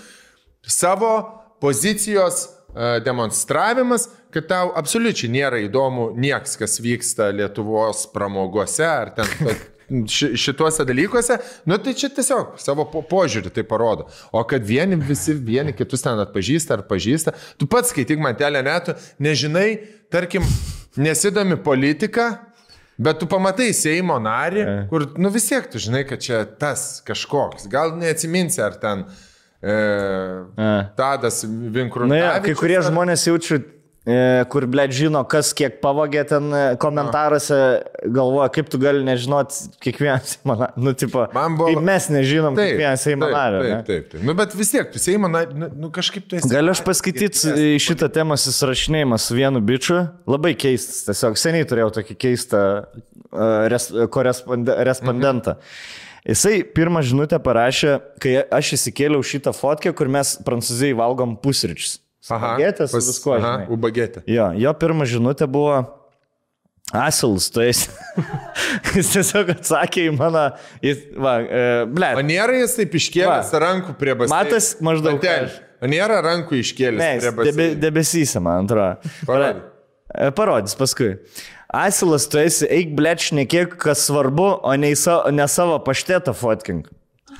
[0.67, 1.15] savo
[1.62, 9.31] pozicijos e, demonstravimas, kad tau absoliučiai nėra įdomu nieks, kas vyksta Lietuvos pramogose ar ten
[9.89, 14.08] ši- šituose dalykuose, nu tai čia tiesiog savo po požiūrį tai parodo.
[14.33, 18.97] O kad vieni visi vieni kitus ten atpažįsta ar pažįsta, tu pats skaityk mantelę netų,
[19.25, 19.70] nežinai,
[20.10, 20.44] tarkim,
[20.97, 22.44] nesidomi politika,
[22.99, 27.68] Bet tu pamatai Seimo narį, kur, nu vis tiek tu žinai, kad čia tas kažkoks.
[27.70, 29.05] Gal neatsiminsi, ar ten
[29.62, 29.76] e,
[30.99, 32.10] Tadas Vinkrūnas.
[32.10, 33.77] Na, ja, kai kurie žmonės jaučiu, e,
[34.48, 37.58] kur, ble, žino, kas kiek pavogė ten e, komentaruose,
[38.14, 39.52] galvoja, kaip tu gali nežinot
[39.84, 40.84] kiekvieną Seimo narį.
[40.86, 43.60] Nu, tipo, buvo- mes nežinom kiekvieną Seimo narį.
[43.60, 43.82] Taip, ne?
[43.90, 44.24] taip, taip.
[44.24, 46.48] Nu, bet vis tiek, Seimo narį, nu, nu kažkaip tu esi.
[46.52, 50.00] Galiu aš paskaityti šitą temą susirašinėjimą su vienu bičiu.
[50.30, 55.58] Labai keistas, tiesiog seniai turėjau tokį keistą uh, res, koresponde, respondentą.
[56.28, 61.98] Jisai pirmą žinutę parašė, kai aš įsikėliau šitą fotkę, kur mes prancūzijai valgom pusryčius.
[62.24, 63.36] Spagetės, pas- visko.
[63.38, 63.55] aha.
[63.70, 64.24] Ubagetė.
[64.26, 65.78] Jo, jo pirma žinutė buvo
[66.92, 67.90] Asilas, tu esi.
[68.97, 70.47] Jis tiesiog atsakė į mano,
[70.80, 72.08] jis, va, e, ble.
[72.16, 73.60] O nėra jis taip iškėlęs Va.
[73.66, 74.32] rankų prie baseino.
[74.32, 75.58] Matas maždaug aš.
[75.84, 79.12] O nėra rankų iškėlęs Ne, prie jis debe, debesyse, man atrodo.
[79.28, 79.66] Parodyk.
[80.16, 81.10] E, Parodys paskui.
[81.68, 86.32] Asilas, tu esi, eik bleč, nekiek kas svarbu, o ne, į sa, ne savo paštetą
[86.32, 86.88] fotkink.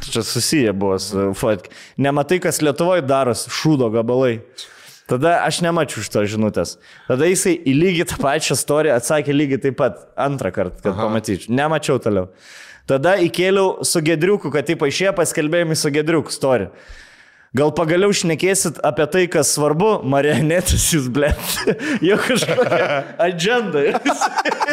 [0.07, 1.69] Čia susiję buvo su fotk.
[1.99, 4.39] Nematai, kas Lietuvoje darosi, šūdo gabalai.
[5.09, 6.77] Tada aš nemačiau šito žinutės.
[7.09, 11.07] Tada jisai į lygiai tą pačią istoriją atsakė lygiai taip pat antrą kartą, kad Aha.
[11.07, 11.55] pamatyčiau.
[11.57, 12.29] Nemačiau toliau.
[12.89, 16.71] Tada įkėliau su gedriuku, kad taip paaišėjo paskelbėjimai su gedriuku istoriją.
[17.57, 21.31] Gal pagaliau šnekėsit apie tai, kas svarbu, marionetės jūs, ble.
[22.09, 22.89] Jau kažkokia
[23.29, 23.85] agenda.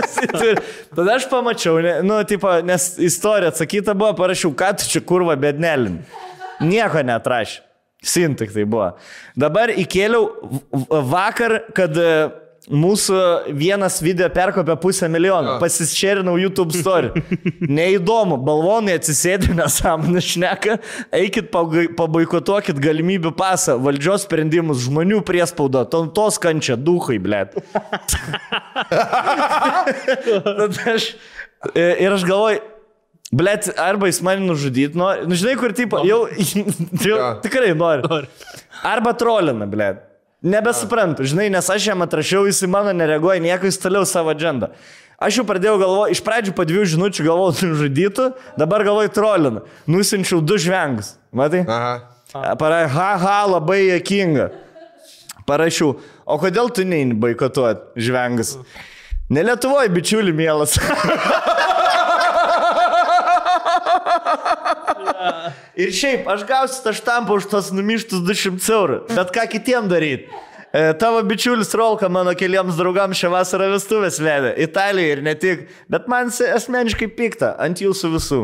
[0.96, 5.38] Tada aš pamačiau, ne, nu, tipo, nes istorija atsakyta buvo, parašiau, ką tu čia kurva
[5.40, 6.02] bednelin.
[6.64, 7.62] Nieko netrašė.
[8.06, 8.92] Sin tik tai buvo.
[9.40, 10.28] Dabar įkėliau
[11.10, 11.96] vakar, kad
[12.72, 13.18] mūsų
[13.54, 15.58] vienas video perkopė pusę milijono.
[15.62, 17.12] Pasišėrinau YouTube story.
[17.78, 20.78] Neįdomu, balvonai atsisėdė nesąmonę šneka,
[21.16, 27.58] eikit paboikotuokit galimybių pasą, valdžios sprendimus, žmonių priespaudą, tautos kančia, duhai, blėt.
[30.96, 31.12] Aš,
[31.76, 32.60] e, ir aš galvoju,
[33.36, 36.24] blėt, arba jis mane nužudyt, nu, nu žinai, kur tipo, jau,
[37.06, 37.30] jau Jo.
[37.46, 38.26] tikrai nori.
[38.86, 40.04] Arba trolina, blėt.
[40.46, 44.70] Nebesuprantu, žinai, nes aš jam atrašiau, jis į mano nereaguoja, nieko jis toliau savo džendą.
[45.18, 48.28] Aš jau pradėjau galvoti, iš pradžių po dviejų žinučių galvojau, nužudytų,
[48.60, 49.64] dabar galvoju trolinu.
[49.90, 51.16] Nusinčiau du žvengus.
[51.34, 51.64] Matai?
[51.66, 51.96] Aha.
[52.60, 54.52] Parai, ha, ha, labai jokinga.
[55.50, 58.58] Parašiau, o kodėl tu neini boikotuot žvengus?
[59.30, 60.78] Ne Lietuvoje, bičiuli, mielas.
[65.82, 69.00] Ir šiaip, aš gausiu tą štampą už tos numištus 200 eurų.
[69.12, 70.30] Bet ką kitiem daryti?
[70.76, 74.52] E, tavo bičiulis Rolka mano keliams draugams šią vasarą vestuvės vedė.
[74.66, 75.62] Italijoje ir ne tik.
[75.92, 78.42] Bet man asmeniškai pikta ant jūsų visų.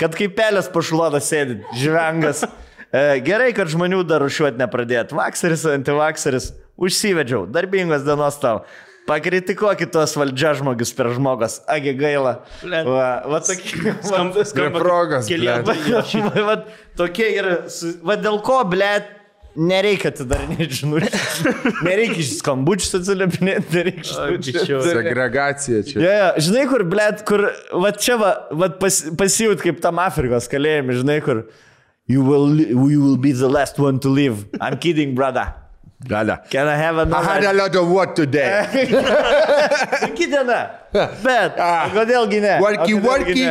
[0.00, 2.42] Kad kaip pelės pašluoda sėdit, žvengas.
[2.90, 5.14] E, gerai, kad žmonių dar rušiuot nepradėt.
[5.14, 6.50] Vakseris, antivakseris.
[6.80, 7.44] Užsivedžiau.
[7.46, 8.64] Darbingos dienos tau.
[9.10, 11.58] Pakritikuokit tuos valdžia žmogus per žmogus.
[11.70, 12.36] Agi gaila.
[12.62, 13.94] Va, va tokie.
[14.06, 14.44] Skamba-
[14.76, 15.30] progas,
[16.50, 16.60] va,
[16.98, 17.30] tokie
[17.74, 18.90] su- Va dėl ko, ble,
[19.58, 21.54] nereikia atidarinėti žinučių.
[21.88, 24.82] Nereikia iš skambučių atsiliepinėti, nereikia žinučių.
[24.86, 25.96] Segregacija čia.
[26.04, 27.48] Ja, ja, žinai, kur, ble, kur,
[27.82, 31.48] va čia, va, va pas, pasijūt kaip tam Afrikos kalėjime, žinai, kur.
[32.10, 34.40] You will, you will be the last one to live.
[34.60, 35.44] I'm kidding, brother.
[36.08, 36.42] Gada.
[36.50, 37.52] Can I have I had a another?
[37.58, 38.64] lot of work today.
[40.00, 40.60] Sunki diena.
[41.24, 41.90] Bet, Ah.
[41.92, 42.54] kodėlgi ne?
[42.62, 43.44] Worky, worky.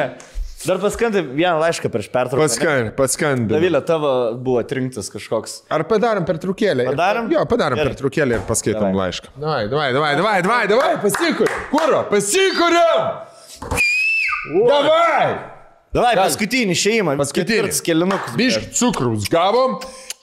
[0.66, 2.42] Dar paskandai vieną laišką prieš pertrauką.
[2.42, 2.48] ne?
[2.50, 3.54] Paskan, paskambinu.
[3.54, 5.62] Davilė, tavo buvo atrinktas kažkoks.
[5.72, 6.84] Ar padarom per trukėlę?
[6.90, 7.30] Padarom?
[7.32, 7.94] Jo, padarom Gerai.
[7.94, 8.98] per trukėlę ir paskaitom Davai.
[9.06, 9.32] laišką.
[9.40, 11.62] Davai, davai, davai, davai, davai, davai, pasikuriam.
[11.72, 13.08] Kuro, pasikuriam.
[14.68, 15.30] Davai.
[15.96, 17.16] Davai, paskutinį šeimą.
[17.22, 17.72] Paskutinį.
[17.86, 18.36] Kelinukus.
[18.38, 19.80] Bišk cukrus gavom.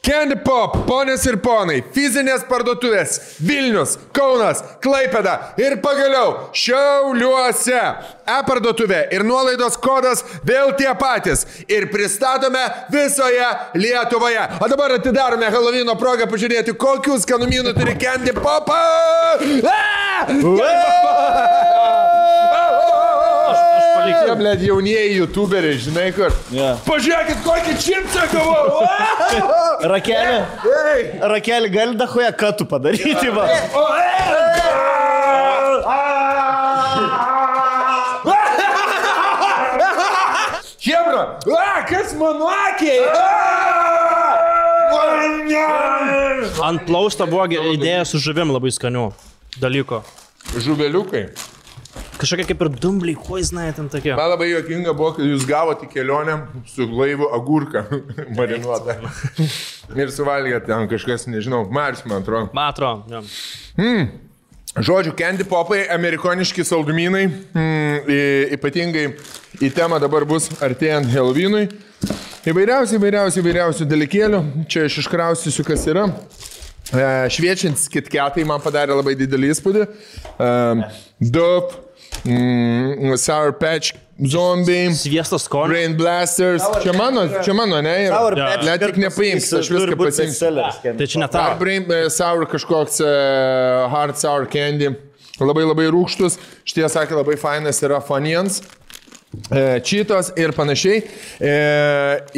[0.06, 7.80] Candy Pop, ponės ir ponai, fizinės parduotuvės Vilnius, Kaunas, Klaipeda ir pagaliau Šiauliuose.
[8.26, 11.46] E-parduotuvė ir nuolaidos kodas vėl tie patys.
[11.70, 13.46] Ir pristatome visoje
[13.78, 14.42] Lietuvoje.
[14.60, 18.70] O dabar atidarome Helovino progą pažiūrėti, kokius skanumynų turi Candy Pop.
[24.06, 24.26] paliksiu.
[24.26, 26.34] Jie, blėt, jaunieji youtuberiai, žinai kur.
[26.54, 26.74] Ja.
[26.86, 28.82] Pažiūrėkit, kokį čipsą gavau.
[29.92, 30.36] Rakelį.
[30.72, 31.06] Ei!
[31.34, 33.48] Rakelį gali dahoje katų padaryti, va.
[33.76, 33.86] O,
[41.06, 41.38] Hebra!
[41.58, 43.06] A, kas mano akiai?
[46.66, 49.10] Ant plausto buvo idėja su žuvim labai skanių
[49.62, 50.00] dalykų.
[50.66, 51.28] Žuveliukai.
[52.16, 54.14] Kažkokie kaip ir dumbliai, kuo jis žinai ten tokie.
[54.16, 56.36] Man labai juokinga buvo, kad jūs gavote į kelionę
[56.72, 57.84] su laivu agurką
[58.38, 58.98] marinuotą.
[60.00, 62.50] Ir suvalgėte ten kažkas, nežinau, Mars, man atrodo.
[62.56, 63.22] Man atrodo, jo.
[64.76, 68.10] Žodžiu, candy popai, amerikoniški saldumynai, mm,
[68.52, 69.06] ypatingai
[69.64, 71.70] į temą dabar bus artėjant Halloweenui.
[72.44, 74.40] Įvairiausių, įvairiausių, įvairiausių dalykėlių.
[74.68, 76.04] Čia aš iškraustysiu, kas yra.
[76.92, 79.86] E, šviečiantis kitketai man padarė labai didelį įspūdį.
[79.88, 80.50] E,
[81.24, 81.72] Dup,
[82.28, 84.88] mm, Sour Patch, Zombie.
[84.96, 85.74] Sviesto skonio.
[85.74, 86.62] Rain Blasters.
[86.82, 88.04] Čia mano, čia mano, ne?
[88.06, 88.34] Ir- Sour.
[88.34, 90.96] Patch Net tik nepaimsi, aš viską pasiimsiu.
[90.96, 91.58] Tai čia ne Ar tavo.
[91.60, 93.10] brain e, sour kažkoks e,
[93.92, 94.94] hard sour candy.
[95.40, 96.38] Labai labai rūkštus.
[96.64, 98.62] Šitie sakė labai fainas yra Funyans.
[99.50, 101.02] E, Čytos ir panašiai.
[101.42, 101.54] E,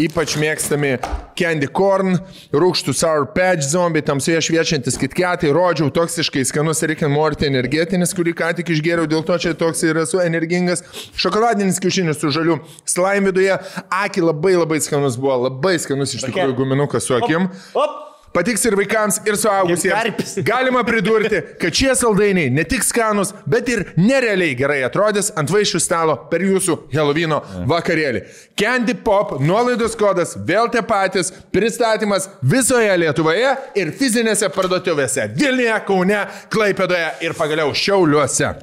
[0.02, 0.96] ypač mėgstami
[1.38, 2.16] candy corn,
[2.52, 8.34] rūkštų sour patch zombie, tamsoje šviečiantis kitketai, rodžiau, toksiškai skanus Rick and Morty energetinis, kurį
[8.40, 10.82] ką tik išgėriau, dėl to čia toks ir esu energingas.
[11.18, 12.58] Šokoladinis kiaušinis su žaliu
[12.88, 13.54] slime viduje.
[14.02, 17.50] Aki labai labai skanus buvo, labai skanus iš tikrųjų guminukas su akim.
[17.78, 20.36] Op, Patiks ir vaikams, ir suaugusiems.
[20.50, 25.80] Galima pridurti, kad šie saldainiai ne tik skanus, bet ir nerealiai gerai atrodys ant vaišių
[25.82, 28.22] stalo per jūsų Helovino vakarėlį.
[28.58, 36.24] Candy Pop nuolaidos kodas vėl tie patys, pristatymas visoje Lietuvoje ir fizinėse parduotuvėse- Vilniuje, Kaune,
[36.54, 38.54] Klaipėdoje ir pagaliau Šiauliuose.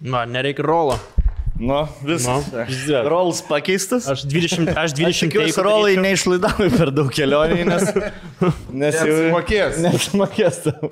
[0.00, 0.96] Na, nereikia rolo.
[1.60, 2.46] Nu, viskas.
[2.52, 4.08] Nu, Rolas pakeistas.
[4.08, 7.84] Aš 20, aš 20 Tikiuosi, rolai neišlaidavai per daug kelioniai, nes,
[8.82, 9.80] nes jau Neapsimokės.
[9.84, 10.90] Nesumokės tau.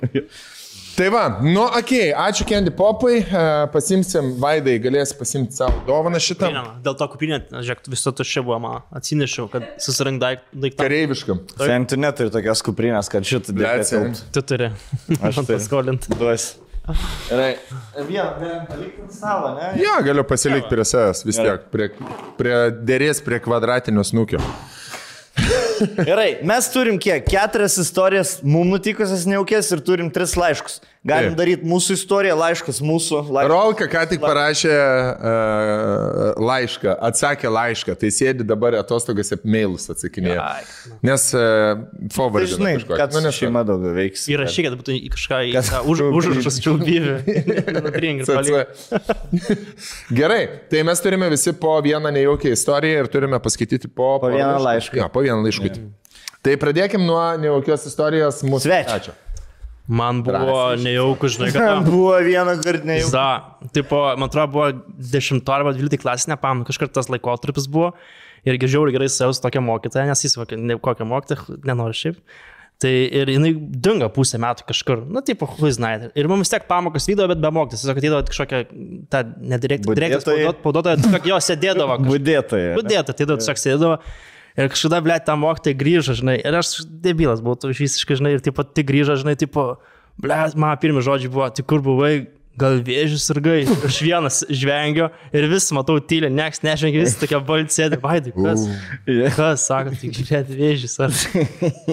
[0.99, 6.19] Tai va, nu, okei, okay, ačiū Candy Popai, e, pasimsim, Vaidai galės pasimti savo dovaną
[6.21, 6.51] šitą.
[6.85, 8.81] Dėl to kupinė, žiūrėk, viso tuščia buvo man.
[8.99, 10.83] Atsinešiau, kad susirink daik- daiktą.
[10.83, 11.45] Kareiviškam.
[11.63, 14.25] Sen tu neturi tokios kuprinės, kad šitą tilpt.
[14.35, 14.73] Tu turi.
[15.17, 16.11] Aš paskolint.
[16.19, 16.51] Duos.
[17.29, 17.53] Gerai.
[18.07, 19.71] Vieną, vieną palikti ant stalo, ne?
[19.81, 21.89] Jo, galiu pasilikti prie savęs vis tiek, prie,
[22.39, 22.57] prie
[22.89, 24.41] dėrės prie kvadratinio snukio.
[25.95, 27.23] Gerai, mes turim kiek?
[27.29, 30.79] Keturias istorijas mums nutikusias neaukės ir turim tris laiškus.
[31.07, 31.37] Galim Taip.
[31.39, 33.21] daryti mūsų istoriją, laiškas mūsų.
[33.31, 33.47] Laiškas.
[33.47, 40.43] Rolka ką tik parašė uh, laišką, atsakė laišką, tai sėdi dabar atostogose mailus atsakinėja.
[40.43, 40.97] Ai.
[41.07, 42.49] Nes uh, Tai forward.
[42.51, 44.25] žinai, kad nu, šeima daugiau veiks.
[44.27, 45.39] Įrašyk, kad būtų į kažką
[45.93, 46.59] už, užrašus
[48.19, 48.75] ir palik.
[50.19, 54.59] Gerai, tai mes turime visi po vieną nejaukią istoriją ir turime paskaityti po, Po vieną
[54.67, 54.99] laišką.
[54.99, 55.79] Ja, po vieną laišką.
[56.43, 59.15] Tai pradėkim nuo nejaukios istorijos mūsų Svečio.
[59.89, 61.63] Man buvo nejauku, žinai, kad...
[61.71, 63.09] tam- Buvo vieną kartą ne jau.
[63.13, 63.25] Da,
[63.73, 64.67] tipo, man atrodo, buvo
[65.17, 67.95] 10 arba 12 klasinė, pam, kažkur tas laikotarpis buvo.
[68.47, 72.21] Ir žiauriai gerai saus tokia mokytoja, nes jis ne kokią mokytoją, nenori šiaip.
[72.79, 73.49] Tai ir jinai
[73.83, 76.13] dingo pusę metų kažkur, nu, tipo, huiznai.
[76.15, 77.81] Ir mums tiek pamokas vykdavo, bet be mokytis.
[77.83, 78.61] Tiesiog atėjo kažkokia,
[79.11, 80.53] ta nedirektorė, Budėtojai.
[80.63, 81.97] pauduotoja, tiesiog jo sėdėdavo.
[81.97, 82.13] kažkur.
[82.13, 82.69] Budėtoje.
[82.77, 83.97] Budėta, tai tiesiog sėdėdavo.
[84.57, 88.43] Ir kažkada, ble, tą mokytoją grįžo, žinai, ir aš debilas buvau, tu visiškai, žinai, ir
[88.45, 89.71] taip pat tik grįžo, žinai, tipo,
[90.21, 92.13] ble, mano pirmi žodžiai buvo, tai kur buvai,
[92.59, 93.59] gal vėžius ir gai.
[93.89, 98.65] Aš vienas žvengiu ir vis matau tylę, nieks nežvengia, vis tokia balti sėdi, vaidai, kas,
[99.37, 100.97] kas, sako, tik žiūrėti vėžius.
[101.05, 101.15] Ar...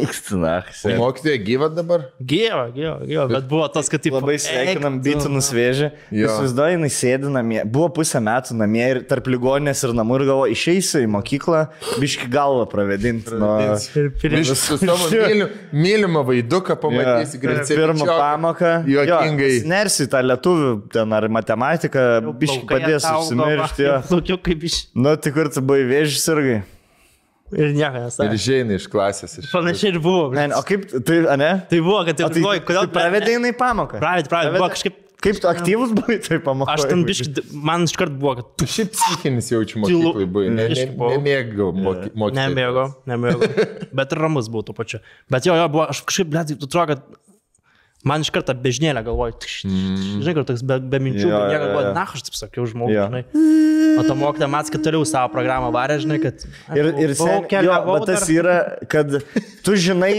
[0.03, 0.85] Ikstinachs.
[0.99, 2.09] Mokytoja gyva dabar?
[2.21, 5.91] Gyva, gyva, gyva, bet buvo tas, kad taip Labai sveikinam bitinus vėžį.
[6.11, 6.25] Jo.
[6.25, 7.61] Jūs vaizduoju, jinai sėdi namie.
[7.69, 11.63] Buvo pusę metų namie ir tarp ligoninės ir namų ir galvo, išeisiu į mokyklą,
[12.01, 13.37] biški galvą pravedinti.
[13.37, 14.51] Nu, Ir Iš pirmas.
[14.61, 17.77] su savo mylim, mylimą vaiduką pamatysi greitai.
[17.77, 18.73] Pirmą pamoką.
[18.89, 19.53] Juokingai.
[19.69, 20.23] Nersi tą
[20.57, 22.07] lietuvių ten ar matematiką,
[22.41, 23.91] biški padės užsimiršti.
[24.11, 24.81] Plaukiu kaip iš...
[24.97, 26.59] Nu, tik kur tu buvai vėžys irgi.
[27.55, 28.39] Ir nieko Ir nesakė.
[28.43, 29.39] žaini iš klasės.
[29.39, 29.51] Iš...
[29.55, 30.33] Panašiai ir buvo.
[30.35, 31.51] Ne, o kaip, tai, a ne?
[31.71, 32.89] Tai buvo, kad ir galvoju, kodėl...
[32.95, 34.01] pravedai jinai pamoką?
[34.03, 35.03] Pravedė, pravedė, buvo kažkaip...
[35.27, 36.75] Kaip tu aktyvus buvai tai pamokai?
[36.75, 40.51] Aš ten biškai, man iškart buvo, kad tu Šiaip psichinis jaučiu mokyklai buvai.
[40.53, 42.37] Ne, ne, nemėgau moky, mokytis.
[42.43, 43.49] nemėgo, nemėgo.
[43.97, 45.01] Bet ir ramus tuo pačiu.
[45.33, 47.26] Bet jo, jo, buvo, aš kažkaip, blėt, tu atrodo, kad
[48.05, 51.43] man iš karto bežnėlę galvoju, tš, tš, žinai, kur toks be, be minčių, be jo,
[51.51, 51.95] nieko, galvoju, jo.
[51.97, 53.07] na, aš taip sakiau žmogui, Jo.
[53.09, 53.23] žinai.
[53.97, 56.45] O to mokytą mats, kad toliau savo programą varė, žinai, kad...
[56.77, 58.59] Ir, ir sen, jo, bet tas yra,
[58.93, 59.17] kad
[59.65, 60.13] tu žinai,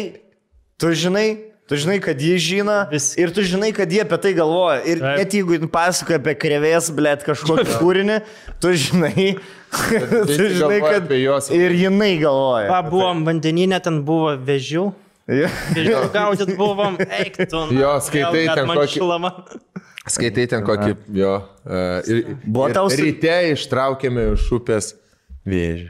[0.82, 1.28] tu žinai,
[1.68, 4.82] tu žinai, kad jie žino Vis- ir tu žinai, kad jie apie tai galvoja.
[4.88, 5.18] Ir Taip.
[5.20, 8.18] net jeigu pasakoja apie krevės, blėt, kažkokį kūrinį,
[8.64, 9.28] tu žinai,
[10.28, 11.12] tu žinai, galvoja kad
[11.54, 12.70] ir jinai galvoja.
[12.72, 14.88] Va, buvom vandeninė, ten buvo vežių.
[15.28, 15.48] Jo.
[15.76, 17.64] Vežių gaudyt buvom, eik tu.
[17.76, 19.32] Jo, skaitai ten kokį- Šilama.
[20.08, 21.34] Skaitai ten kokį jo.
[21.68, 24.94] Uh, ir, Buvo ir tau Ryte ištraukėme iš upės
[25.48, 25.90] vėžį.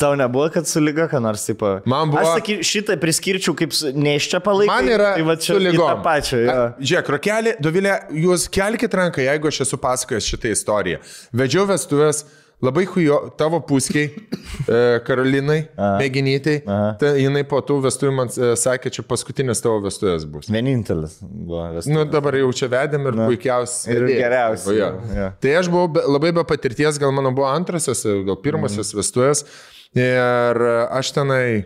[0.00, 1.60] Tau nebuvo, kad su lyga, ką nors taip.
[1.88, 4.72] Man buvo- Aš saky, šitą priskirčiau kaip su- ne iš čia palaikai.
[4.72, 6.02] Man yra tai va čia su į tą lygom.
[6.04, 6.40] pačią.
[6.44, 6.50] Jo.
[6.56, 7.94] A, Žiūrėk, Rokelį, Dovilė,
[8.24, 10.98] jūs kelkite ranką, jeigu aš esu pasakojęs šitą istoriją.
[11.36, 12.24] Vedžiau vestuvės,
[12.62, 14.08] labai hujo, tavo puskiai,
[14.66, 15.60] e, Karolinai,
[16.00, 16.56] mėginytai.
[16.98, 20.50] Ta, jinai po tų vestuvių man e, sakė, čia paskutinės tavo vestuvės bus.
[20.50, 21.62] Vienintelis buvo.
[21.76, 23.94] vis- Nu, dabar jau čia vedėm ir puikiausiai.
[23.94, 24.90] ir geriausiai, Jo.
[25.14, 25.30] jo.
[25.44, 28.98] Tai aš buvau be, labai be patirties, gal mano buvo antrasis, gal pirmasis Mhm.
[29.02, 29.44] vestuvės.
[29.96, 30.58] Ir
[30.92, 31.64] aš tenai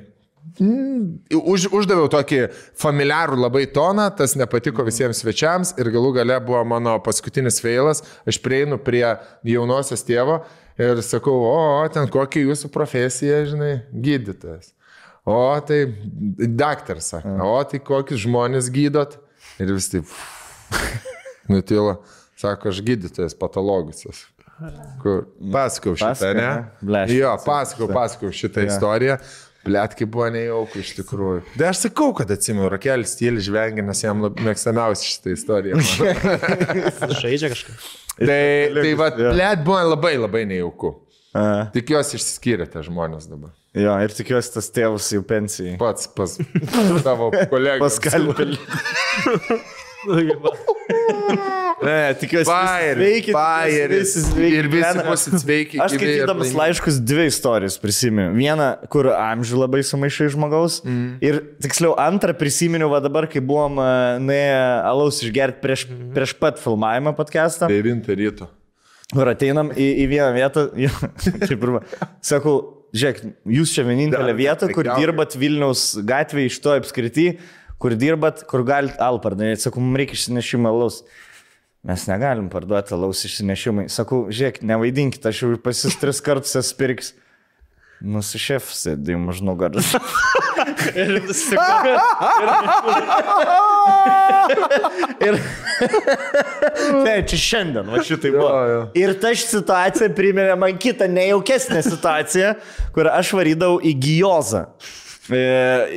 [0.61, 2.43] mm, už, uždaviau tokį
[2.79, 8.03] familiarų labai toną, tas nepatiko visiems svečiams ir galų gale buvo mano paskutinis feilas.
[8.29, 9.05] Aš prieinu prie
[9.47, 10.43] jaunosios tėvo
[10.81, 14.73] ir sakau, o, o ten kokia jūsų profesija, žinai, gydytojas.
[15.29, 15.85] O tai
[16.51, 19.21] daktaras, sako, o tai kokius žmonės gydot?
[19.63, 20.11] Ir vis taip,
[21.53, 22.01] nutilo,
[22.41, 24.03] sako, aš gydytojas, patologas.
[25.03, 26.51] Kur pasakau šitą, Pasakok, ne?
[26.87, 27.15] Blešt.
[27.17, 29.17] Jo, pasakau, pasakau šitą istoriją.
[29.63, 31.45] Bliatkai buvo nejauku iš tikrųjų.
[31.55, 35.79] Tai aš sakau, kad atsimenu, Rakelis tyli žvengia, nes jam mėgstamiausia šitą istoriją.
[37.23, 37.77] Žaidžia kažką.
[38.19, 38.43] tai
[38.75, 40.97] tai va, bliat buvo labai labai nejauku.
[41.33, 43.55] A, Tikiuosi išsiskyrėte žmonės dabar.
[43.73, 45.79] Jo, ir tikiuosi tas tėvas jau pensijai.
[45.81, 46.35] Pats pas
[47.07, 47.79] savo kolegą.
[47.87, 48.51] Paskalbė.
[51.83, 52.47] Ne, tikiuosi.
[52.47, 54.15] Bairis, bairis.
[54.39, 55.81] Ir visi būsit sveiki.
[55.83, 58.37] Aš skaitydamas laiškus dvi istorijas prisimenu.
[58.39, 60.81] Vieną, kur amžių labai sumaišai žmogaus.
[60.87, 61.17] Mm.
[61.25, 63.89] Ir tiksliau, antrą prisimenu, va dabar, kai buvom e,
[64.23, 64.61] nuėję
[64.93, 66.13] alaus išgerti prieš, mm.
[66.17, 67.71] prieš pat filmavimą podcastą.
[67.73, 68.51] 9 ryto.
[69.13, 70.69] Ir ateinam į, į vieną vietą.
[72.33, 72.57] Sakau,
[72.97, 73.25] žiūrėk,
[73.59, 77.27] jūs čia vienintelė vieta, kur dirbat Vilniaus gatvėje iš to apskrity,
[77.83, 79.67] kur dirbat, kur galite alpardavinėti.
[79.67, 81.03] Sakau, mums reikia išsinešimą alaus.
[81.83, 83.89] Mes negalim parduoti alaus išsinešimai.
[83.91, 87.11] Sakau, žiūrėk, nevaidinkit, aš jau pas jūs tris kartus esu pirks.
[88.03, 89.93] Mūsų šefas sėdėjim už nugaros.
[90.99, 91.93] Ir sakau,
[95.23, 95.39] Ir...
[97.05, 98.49] ne, čia šiandien, va šitai buvo.
[98.49, 98.81] Jo, jo.
[98.99, 102.55] Ir ta situacija priminė man kitą nejaukesnę situaciją,
[102.95, 104.63] kur aš varydavau į Gijozą.
[105.31, 105.37] E,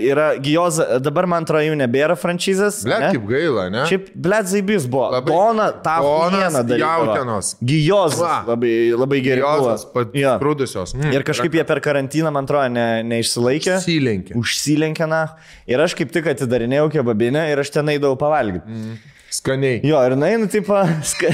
[0.06, 2.84] yra Gijoza, dabar man atrodo jau nebėra franšizės.
[2.86, 3.08] Blet, ne?
[3.16, 3.86] kaip gaila, ne?
[3.90, 5.08] Šiaip, blėt, zaibys buvo.
[5.16, 7.50] Labai- tą Donas vieną jautienos.
[7.66, 9.42] Gijozas labai, labai gerai.
[9.42, 10.06] Jozas, buvo.
[10.14, 10.36] Jo.
[10.44, 10.94] prūdusios.
[10.94, 11.16] Mm.
[11.18, 13.80] Ir kažkaip jie per karantiną, man atrodo, ne, neišsilaikė.
[13.82, 14.38] Įsilenkė.
[14.38, 15.24] Užsilenkė, na.
[15.66, 18.70] Ir aš kaip tik atidarinėjau kebabinę ir aš ten eidavau pavalgyti.
[18.70, 18.95] Mm.
[19.36, 19.82] Skaniai.
[19.84, 20.70] Jo, ir nainu, taip,
[21.12, 21.34] ska,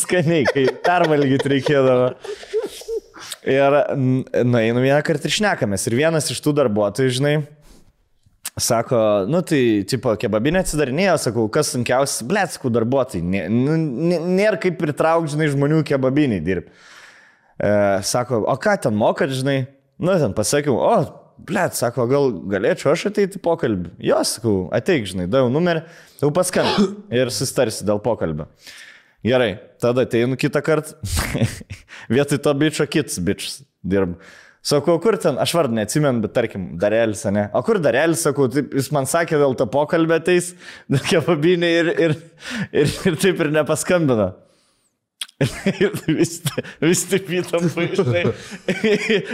[0.00, 2.14] skaniai, kai pervalgyti reikėdavo.
[3.46, 3.76] Ir
[4.44, 5.86] nueinu vieną kartą ir šnekamės.
[5.86, 7.34] Ir vienas iš tų darbuotojų, žinai,
[8.58, 8.98] sako,
[9.30, 13.22] nu tai, tipo, kebabinė atsidarinėjo, sakau, kas sunkiausias, blėt, sakau, darbuotojai.
[13.22, 16.72] Nė- nu, nė- Nėra kaip pritraukti, žinai, žmonių kebabinį dirbti.
[17.58, 17.70] E,
[18.06, 19.60] sako, o ką ten mokat, žinai?
[19.98, 20.96] Nu, ten pasakiau, o,
[21.46, 23.94] blėt, sako, gal galėčiau aš ateiti pokalbį.
[24.10, 25.84] Jo, sakau, ateik, žinai, daviau numerį,
[26.22, 28.46] jau paskambinau ir sustarsi dėl pokalbio.
[29.24, 30.94] Gerai, tada ateinu kitą kartą.
[32.14, 34.14] Vietoj to bičio kits bičias dirb.
[34.68, 37.46] Sakau, kur ten, aš vardą neatsimenu, bet tarkim, darelis, ne?
[37.56, 40.52] O kur darelis, sakau, taip, jis man sakė dėl to pokalbio ateis,
[41.10, 42.14] kebabinė ir, ir,
[42.72, 44.32] ir, ir taip ir nepaskambino.
[46.18, 46.40] Vis,
[46.82, 48.24] vis taip įtampa, žinai.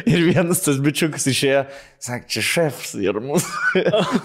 [0.05, 1.63] Ir vienas tas bičiukas išėjo,
[2.05, 3.85] sakė, čia šefas ir mūsų,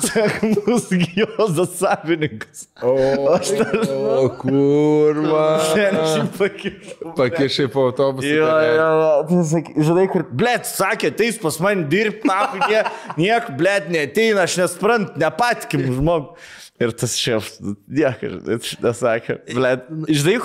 [0.09, 2.65] sakė, mūsų gyjozas savininkas.
[2.83, 2.97] O,
[3.38, 5.45] aš dar, o kurva.
[5.69, 7.15] šiandien pakišau.
[7.15, 8.27] Pakišai po autobusą.
[8.27, 8.91] Jo, jo,
[9.31, 12.83] tai saky, žinai, kur, blėt, sakė, ateis pas mane dirbti, na, nie,
[13.23, 16.35] niek, blėt, neteina, aš nesprant, nepatikim žmogui.
[16.80, 17.58] Ir tas šefas,
[17.91, 18.30] nieko,
[18.64, 20.38] šitą sakė, blėt, žinai,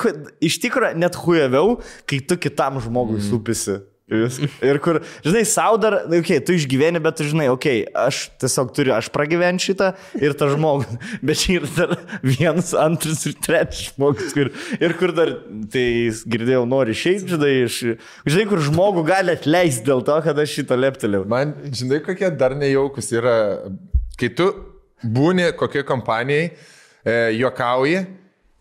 [0.43, 1.77] iš tikrųjų net hujaviau,
[2.11, 3.29] kai tu kitam žmogui Mhm.
[3.31, 3.81] supisi.
[4.05, 4.49] Viską.
[4.69, 8.19] Ir kur, žinai, savo dar, na, okay, tu išgyveni, bet tu žinai, okei, okay, aš
[8.43, 13.33] tiesiog turiu, aš pragyventi šitą ir tą žmogų, bet čia yra dar vienas, antras ir
[13.41, 15.33] trečias žmogus, kur, ir kur dar,
[15.73, 15.87] tai
[16.35, 17.79] girdėjau, nori išeiti, žinai, iš,
[18.29, 21.25] žinai, kur žmogų gali atleisti dėl to, kad aš šitą leptelėjau.
[21.31, 23.39] Man, žinai, kokie dar nejaukus yra,
[24.21, 24.51] kai tu
[25.05, 26.50] būni kokiai kompanijai,
[27.05, 28.07] e, juokauji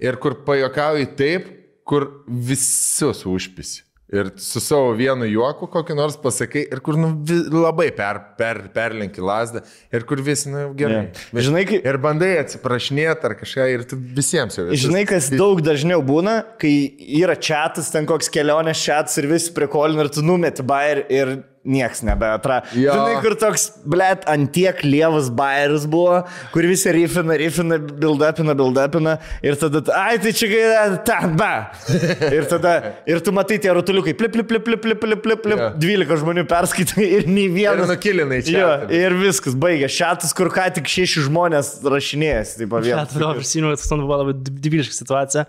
[0.03, 1.47] ir kur pajokauji taip,
[1.87, 3.81] kur visus užpisi.
[4.13, 8.59] Ir su savo vienu juoku kokį nors pasakai, ir kur nu, vi, labai per, per,
[8.75, 11.07] perlenki lasdą, ir kur visi, nu gerai.
[11.33, 11.41] Jo.
[11.47, 14.67] Žinai, kai- Ir bandai atsiprašinėti ar kažką, ir visiems jau.
[14.69, 19.49] esi- Žinai, kas daug dažniau būna, kai yra čatas, ten koks kelionės čatas ir visi
[19.51, 22.57] prikolina ir tu numeti bairį ir nieks nebeatra.
[22.75, 22.91] Jo.
[22.91, 26.17] Žinai, kur toks, blėt, antiek lievas bairis buvo,
[26.51, 29.13] kur visi rifina, rifina, build-upina, build-upina
[29.45, 30.63] ir tada, ai, tai čia gai,
[31.07, 31.51] ten, ba.
[32.35, 32.73] Ir tada,
[33.07, 35.69] ir tu matai tie rutuliukai, plip, plip, plip, plip, plip, plip, plip, plip, Jo.
[35.79, 37.87] 12 žmonių perskaitai ir nei Ir vienas.
[37.91, 38.57] nukilinai čia.
[38.59, 38.69] Jo,
[38.99, 39.87] ir viskas, baigė.
[39.91, 42.95] Šatas, kur ką tik šeši žmonės rašinėjęs, tai Aš pavyzdžiui.
[43.03, 44.35] atrodo, prisimenu, kad ten buvo labai
[44.67, 45.45] divyliška situacija.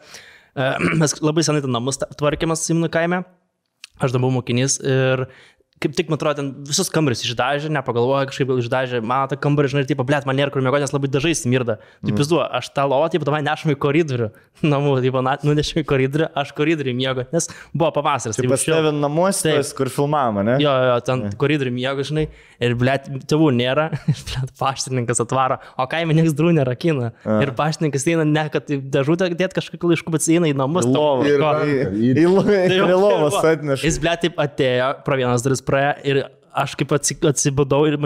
[1.01, 3.25] Mes labai senai ten namus tvarkėmės Simnų kaime.
[4.03, 5.25] Aš dar buvau mokinys ir
[5.83, 9.85] kaip tik, man atrodo, ten visus kambarius išdažė, nepagalvoja kažkaip išdažė, man tą kambarį, žinai,
[9.89, 11.77] taip, blėt, man nėra kur mėgoti, nes labai dažai smirda.
[12.01, 12.39] Taip, mm.
[12.61, 14.31] aš tą lovą, taip, davai nešam į koridorių.
[14.65, 18.39] Namų, taip, nunešiau į koridorių, aš koridorių mėgo, nes buvo pavasaris.
[18.39, 19.73] Tai taip, pas tave namuose, Taip.
[19.77, 20.57] kur filmavome, ne?
[20.63, 22.29] Jo, jo, ten koridorių miego, žinai,
[22.63, 27.11] ir, blėt, tėvų nėra, ir, blėt, paštininkas atvaro, o kaime niekas durų nerakina.
[27.43, 30.89] Ir paštininkas eina ne, kad į dėžutę dėt kažkokį laiškų, bet eina į namus.
[30.89, 31.27] tau Lovą.
[31.67, 33.87] Į, į, Tai lovos tai atneša.
[33.87, 36.23] Jis, blėt, taip atėjo, pro vienas duris praėjo ir
[36.55, 37.99] aš kaip atsi- atsibudau ir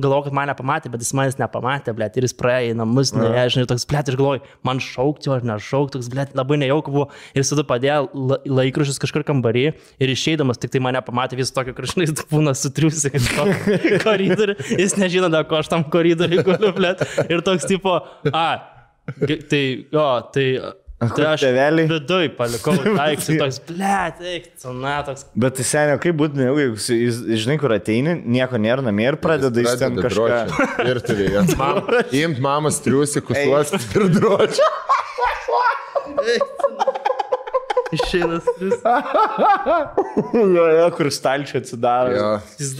[0.00, 3.44] galvojau, kad mane pamatė, bet jis manęs nepamatė, blėt, ir jis praėjo į namus, nuėjo,
[3.54, 7.06] žinai, toks, blėt, aš galvoju, man šaukti ar nešaukti, toks, blėt, labai nejauku buvo.
[7.36, 11.76] Ir tada padėjo la- laikraščius kažkur kambarį ir išeidamas tik tai mane pamatė vis tokio
[11.76, 13.12] kažkaip būna sutriusi
[14.06, 17.04] koridorių, jis nežino, dėl ko aš tam koridoriui guliu, blėt.
[17.28, 18.00] Ir toks tipo,
[18.32, 18.46] a,
[19.52, 20.46] tai, jo, tai...
[21.02, 21.86] Tai aš tėveliai?
[21.90, 22.92] viduj palikau ir
[23.40, 24.48] toks, blėt, eik,
[24.78, 28.84] na, toks Bet tai seniau, kaip būtų, jeigu jis- jis, žinai, kur ateini, nieko nėra
[28.86, 30.42] namie ir pradeda jis ten kažką.
[30.86, 31.42] Ir turėjo.
[32.22, 34.70] Imt mamas triusi, kusuos ir dročią.
[37.92, 38.46] išėnas.
[40.32, 42.30] Jo, jo, kur stalčių atsidaro.
[42.60, 42.70] Jis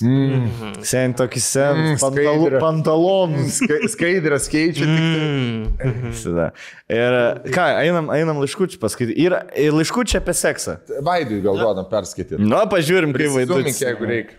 [0.00, 0.72] davo.
[0.84, 2.60] Sen tokį sen Mm, pantalų, skaidrę.
[2.60, 3.58] pantalonus.
[3.60, 4.84] Ska- Skaidras keičia.
[4.88, 6.50] tik Visada.
[6.88, 7.16] Ir
[7.54, 9.16] ką, einam, einam laiškučių paskaityti.
[9.24, 10.76] Ir, ir laiškučių apie seksą.
[11.06, 12.38] Vaidui gal duodam perskaityti.
[12.40, 13.80] Nu, pažiūrim, kaip Sumink, vaidus.
[13.80, 14.34] jeigu reikia.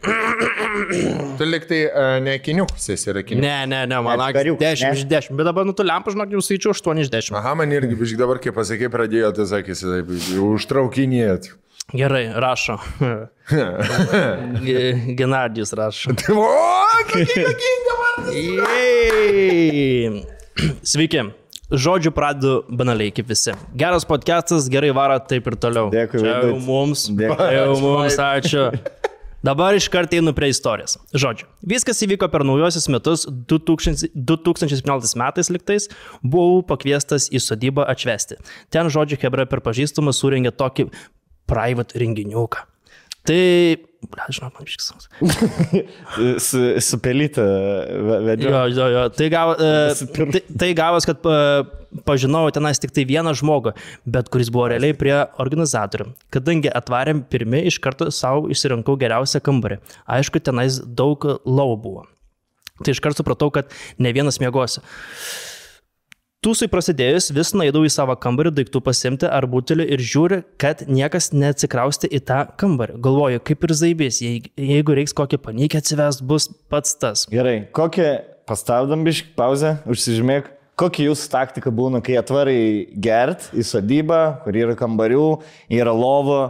[1.37, 3.45] Tu liktai uh, ne kiniukus esi, yra kiniukus.
[3.45, 4.93] Ne, ne, ne, man Net kariukas, 10 ne?
[4.99, 5.35] iš 10.
[5.39, 7.35] Bet dabar, nu, tu lempą, žinok, jau skaičiu 8 iš 10.
[7.39, 10.11] Aha, man irgi, biškai dabar, kai pasakai, pradėjo, tai sakysi, taip,
[10.53, 11.51] užtraukinėt.
[11.93, 12.77] Gerai, rašo.
[14.65, 16.09] Ge- Genadijus rašo.
[16.29, 16.47] O,
[17.11, 17.95] kokia jokinga.
[18.33, 20.23] Jej.
[20.83, 21.21] Sveiki.
[21.65, 23.53] Žodžių pradedu banaliai kaip visi.
[23.77, 25.89] Geras podcastas, gerai varo taip ir toliau.
[25.93, 27.07] Dėkui, Čia jau mums.
[27.09, 27.47] Dėkui.
[27.57, 28.67] Jau mums, ačiū.
[29.45, 30.95] Dabar iš karto einu prie istorijos.
[31.13, 35.85] Žodžiu, viskas įvyko per naujosius metus 2000, 2017 metais liktais,
[36.25, 38.39] buvau pakviestas į sodybą atšvesti.
[38.73, 40.87] Ten, žodžiu, Hebra per pažįstamą surengė tokį
[41.49, 42.65] private renginiuką.
[43.25, 43.37] Tai,
[44.05, 45.07] ble, žinau, man iškisams.
[46.45, 47.45] Su, su pelytė
[48.27, 48.51] vedžiu.
[48.51, 49.05] Jo, jo, jo.
[49.17, 49.71] Tai, gavo, e,
[50.35, 51.39] tai, tai gavos, kad e,
[52.05, 53.73] pažinojau tenais tik tai vieną žmogų,
[54.05, 56.11] bet kuris buvo realiai prie organizatorių.
[56.33, 59.79] Kadangi atvarėm pirmie, iš karto savo išsirinkau geriausią kambarį.
[60.19, 62.05] Aišku, tenais daug lau buvo.
[62.83, 64.85] Tai iš karto supratau, kad ne vienas miegosiu.
[66.45, 71.31] Tūsui prasidėjus vis naidau į savo kambarį daiktų pasimti ar butelį ir žiūri, kad niekas
[71.33, 72.99] neatsikrausti į tą kambarį.
[73.01, 77.25] Galvoju, kaip ir zaibės, jei- jeigu reiks kokį panikę atsivest, bus pats tas.
[77.33, 78.11] Gerai, kokią
[78.45, 80.51] pastabdam biškį pauzę, užsižymėk.
[80.77, 85.41] Kokia jūsų taktika būna, kai atvarai gert į sodybą, kur yra kambarių,
[85.71, 86.41] yra lovo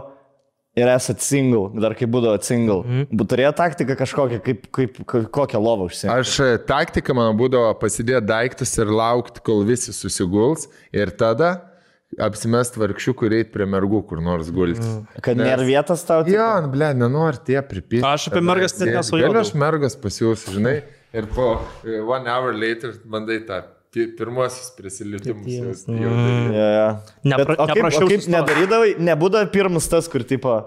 [0.76, 2.82] ir esat single, dar kai būdavo single.
[2.84, 3.22] Mm.
[3.28, 6.12] Turėjo taktiką kažkokią, kaip, kaip, kaip kokią lovą užsiimti.
[6.12, 11.54] Aš e, taktika mano būdavo pasidėti daiktus ir laukti, kol visi susiguls ir tada
[12.22, 14.84] apsimest vargšių, kurie eit prie mergų kur nors gulti.
[14.84, 15.22] Mm.
[15.24, 16.20] Kad nėra vietos tau.
[16.30, 18.04] Jo, nu, ble, nenori tie pripilti.
[18.06, 19.32] Aš apie mergas net nesvajojau.
[19.42, 20.78] Aš mergas pasiūs, žinai,
[21.16, 23.64] ir po e, one hour later bandai tą
[23.96, 25.48] pi- pirmuosius prisilietimus.
[25.48, 26.56] Jau- jau daryt.
[26.60, 26.88] Ja, ja.
[27.32, 30.58] Nepra- Bet, o kaip, o kaip nedarydavai, nebūdavo pirmas tas, kur tipo...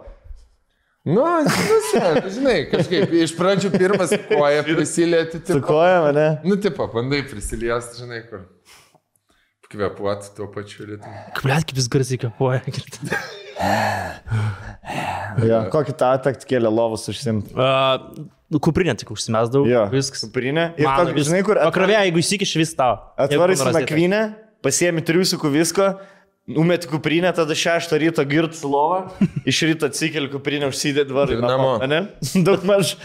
[1.10, 5.40] Nu, nu, sen, žinai, kažkaip iš pradžių pirmas koja prisilieti.
[5.40, 6.26] Su tipo- koja, mane?
[6.44, 8.44] Nu, tipo, bandai prisiliesti, žinai, kur.
[9.70, 11.14] Kvepuoti tuo pačiu ritmu.
[11.38, 12.60] Kbliat, kaip jis garsiai kapuoja.
[15.46, 15.60] Ja.
[15.72, 17.54] Kokį tą taktikėlę lovus užsimti?
[17.54, 18.26] Uh,
[18.58, 19.68] kuprinę tik užsimesdavau.
[19.70, 20.26] Jo, Viskas.
[20.26, 20.72] Suprinė.
[20.82, 22.98] Ir Mano, tokį, žinai, kur Pakrovė, jeigu įsikiši vis tau.
[23.22, 24.24] Atvarai su nakvynė,
[24.66, 25.92] pasiemi triusikų visko,
[26.50, 29.04] numeti kuprinę, tada šeštą ryto girts lovą,
[29.46, 31.76] iš ryto atsikeli kuprinę, užsidėt varą Ir namo.
[31.86, 32.00] Ne?
[32.48, 32.96] Daug maž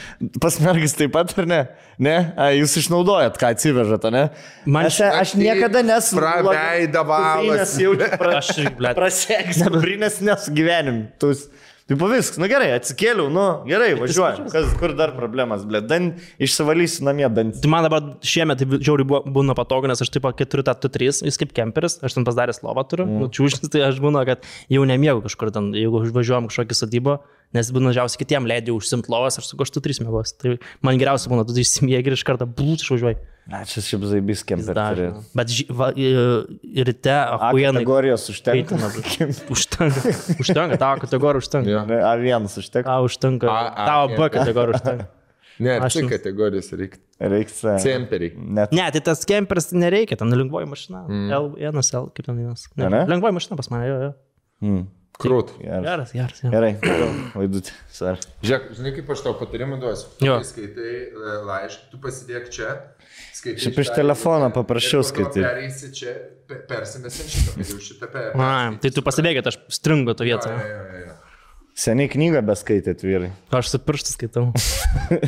[0.40, 1.58] pasmergis taip pat, ar ne?
[2.00, 2.14] Ne?
[2.40, 4.22] A, jūs išnaudojat, ką atsivežat, ne?
[4.64, 6.16] Man aš, aš niekada nesu.
[6.16, 7.44] Praveida valas.
[7.44, 8.50] Kuprinės jaučiu, pra, Aš
[8.80, 8.96] blet.
[8.96, 11.04] praseks, kuprinės nesu gyvenim.
[11.20, 11.44] Tus.
[11.84, 14.46] Tai po viskas, nu gerai, atsikėliau, nu gerai, važiuoju.
[14.48, 17.60] Kas, kur dar problemas, ble, dan išsivalysiu namie, dantį.
[17.60, 20.72] Tai man dabar šiemet tai žiauriai buvo- būna patogu, nes aš taip pat turiu tą
[20.80, 23.20] tu3, jis kaip kemperis, aš ten pasidaręs lovą turiu, mm.
[23.20, 27.18] nu, čiūžnis, tai aš būna, kad jau nemiegu kažkur ten, jeigu važiuojam kažkokį sodybą,
[27.52, 30.32] nes būna dažniausiai kitiem leidžiu užsimt lovas, aš su kažtu 3 mėgos.
[30.40, 33.20] Tai man geriausia būna, tu išsimiegi ir iš karto blūt išvažiuoju.
[33.46, 35.08] Na, čia šiaip zaibys kemperį.
[35.36, 37.82] Bet ži- va, i- ryte, A ahuienai.
[37.82, 38.78] kategorijos užtenka.
[39.54, 41.82] Užtenka, užtenka, tavo kategorija užtenka.
[41.90, 42.88] Ne, A1 užtenka.
[42.88, 44.30] Tau užtenka, A, A, tavo B A.
[44.38, 45.06] kategorija užtenka.
[45.58, 46.98] Ne, Aš- C kategorijos reikia.
[47.20, 47.60] Reiks.
[47.64, 48.32] e, Cemperiai.
[48.34, 48.72] Net.
[48.74, 51.04] Ne, tai tas kemperis nereikia, ten lengvoji mašina.
[51.06, 51.28] Mm.
[51.30, 52.64] L1, L, kaip ten vienas.
[52.80, 54.12] Ne, Ne, lengvoji mašina pas mane, jo, jo.
[54.64, 54.86] Mm.
[55.22, 55.52] Krūt.
[55.62, 56.10] Geras.
[56.10, 56.40] Geras, geras.
[56.50, 56.72] Gerai.
[57.36, 57.70] Vaidutė.
[57.94, 60.08] Žiūrėk, žinai, kaip aš tau patarimą duosiu.
[60.26, 60.40] Jo.
[60.42, 62.72] Kai skaitai e, laišką, tu pasidėk čia.
[63.44, 65.42] Skaitai Šiaip iš telefono eilutę, paprasčiau ir po to skaityt.
[65.44, 66.12] Pereisi čia,
[66.48, 68.30] pe- persimesim šitą, jau šitą per.
[68.40, 70.54] A, tai tu pasibėgėt, aš stringu to vietą.
[71.76, 73.32] Seniai knygą beskaitėt, vyrai.
[73.52, 74.46] Aš su pirštu skaitau.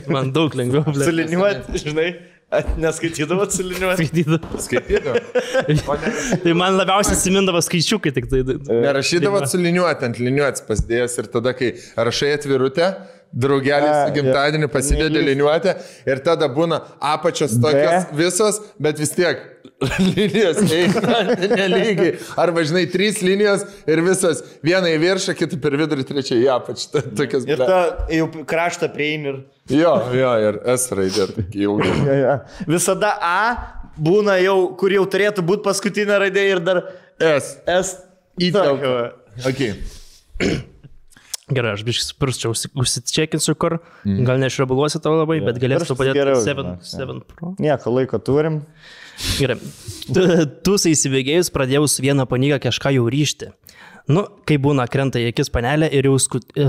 [0.09, 0.86] Man daug lengviau.
[1.07, 2.07] Suliniuot, žinai,
[2.81, 3.99] neskaitydavot suliniuot.
[4.01, 4.61] Skaitydavau.
[4.65, 5.99] Skaitydavau.
[6.47, 8.45] Tai man labiausiai atsimindavo skaičiukai tik tai.
[8.70, 12.93] Nerašydavot su liniuotė ant liniuotės pasidėjęs ir tada, kai rašai atvirutę,
[13.33, 14.73] draugelis A, su gimtadieniu jo.
[14.73, 15.75] pasidedi liniuotę
[16.09, 19.43] ir tada būna apačios tokios visos, bet vis tiek
[20.17, 21.19] linijos eina
[21.59, 22.15] nelygiai.
[22.41, 26.89] Arba, žinai, trys linijos ir visos viena į viršą, kita per vidurį, trečia į apačią.
[26.95, 27.81] Ta- Tokios, Ir ta
[28.13, 29.43] jau kraštą priein ir...
[29.73, 31.27] Jo, jo, ir S raidė,
[31.59, 31.77] jau.
[32.07, 32.37] Ja, ja.
[32.71, 33.39] Visada A
[33.99, 36.83] būna jau, kur jau turėtų būti paskutinė raidė ir dar
[37.21, 37.57] S.
[37.67, 37.97] S.
[38.41, 39.13] Įtelpa.
[39.49, 39.75] Okay.
[41.47, 42.50] Gerai, aš biškai su pirštu
[42.83, 43.76] užsičekinsiu kur.
[44.02, 47.05] Gal nešrebaluosiu tau labai, bet galėsiu padėti geriau, 7, žinok, jo.
[47.07, 47.52] 7 Pro.
[47.62, 48.57] Nieko laiko turim.
[49.39, 49.55] Gerai.
[50.10, 50.26] Tu-
[50.66, 53.52] Tu įsibėgėjus pradėjau su viena paniga kažką jau ryšti.
[54.10, 56.18] Nu, kai būna krenta į akis panelė ir jau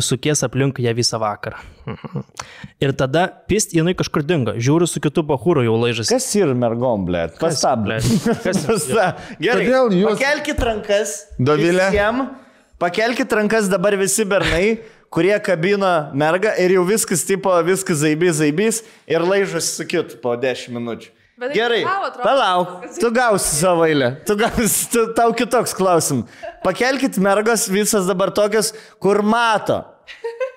[0.02, 1.58] sukies aplink ją visą vakarą.
[2.82, 4.54] Ir tada pist jinai kažkur dingo.
[4.62, 6.10] Žiūriu su kitu bahūru jau laižas.
[6.14, 7.28] Kas yra mergom, blė?
[7.42, 7.82] Pastab.
[7.90, 8.06] blet?
[8.46, 9.22] Kas- Pastab.
[9.42, 9.66] Gerai.
[9.66, 11.24] Kodėl jūs- Pakelkit rankas.
[11.42, 11.90] Dovilė?
[11.94, 12.28] visiem.
[12.78, 14.78] Pakelkit rankas dabar visi bernai,
[15.10, 20.36] kurie kabina mergą ir jau viskas tipo, viskas zaibys, zaibys ir laižosi su kitu po
[20.38, 21.10] 10 minučių.
[21.38, 24.12] Bet tai Gerai, atrodo, palauk, tu gausi savo eilę.
[24.26, 26.24] Tu gausi, tu, tau kitoks klausim.
[26.64, 29.84] Pakelkit mergos visas dabar tokias, kur mato,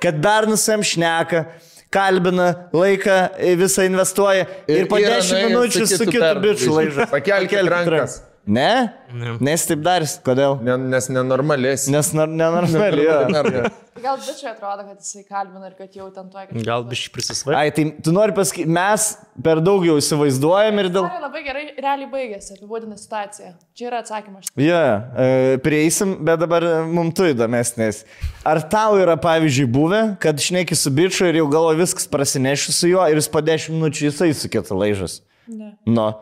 [0.01, 1.47] kad bernusam šneka,
[1.93, 6.77] kalbina, laiką į visą investuoja ir, ir po yra 10 nuėjęs minučių su kitu bičiu
[6.77, 7.09] laižo.
[7.13, 8.21] Pakelkit rankas.
[8.47, 8.93] Ne?
[9.13, 9.37] Ne.
[9.45, 10.17] Nes taip darys.
[10.25, 10.57] Kodėl?
[10.65, 11.87] Ne, nes nenormalės.
[11.93, 13.05] Nes nor- nenormaliai.
[13.37, 13.71] jo.
[14.01, 16.65] Gal bičiai atrodo, kad jisai kalbina ir kad jau ten tuo kažkas.
[16.65, 17.57] Gal biškai prisisvai.
[17.59, 19.11] Ai, tai tu nori pasakyti, mes
[19.45, 21.09] per daug jau įsivaizduojam ir dėl...
[21.11, 23.53] Tai labai gerai, realiai baigėsi, apibūdina situaciją.
[23.77, 24.49] Čia yra atsakymas.
[24.57, 28.07] Jo, yeah, prieisim, bet dabar mums tu įdomesnės.
[28.49, 32.95] Ar tau yra, pavyzdžiui, buvę, kad šneki su bičiu ir jau galvo viskas prasineši su
[32.95, 35.21] juo ir jis po 10 minučių jisai sukėtų laižas?
[35.51, 35.75] Ne.
[35.85, 36.13] Nu.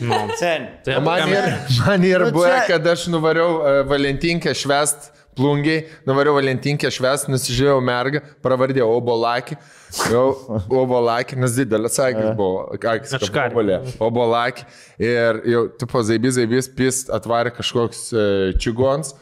[0.00, 0.68] Nu, Sen.
[0.84, 1.48] tai Man ir,
[1.86, 7.28] man ir Nu, buvo, čia- kad aš nuvariau uh, Valentinkę švest plungiai, nuvariau Valentinkę švest,
[7.32, 9.56] nusižiūrėjau mergą, pravardė Obolakį.
[10.10, 10.24] Jau
[10.68, 12.66] Obolakį, nes didelis akis buvo.
[12.76, 13.78] Akis obolė.
[14.02, 14.66] Obolakį.
[15.02, 19.14] Ir jau, tipo, zaibys, zaibys, pist atvarė kažkoks uh, čigons.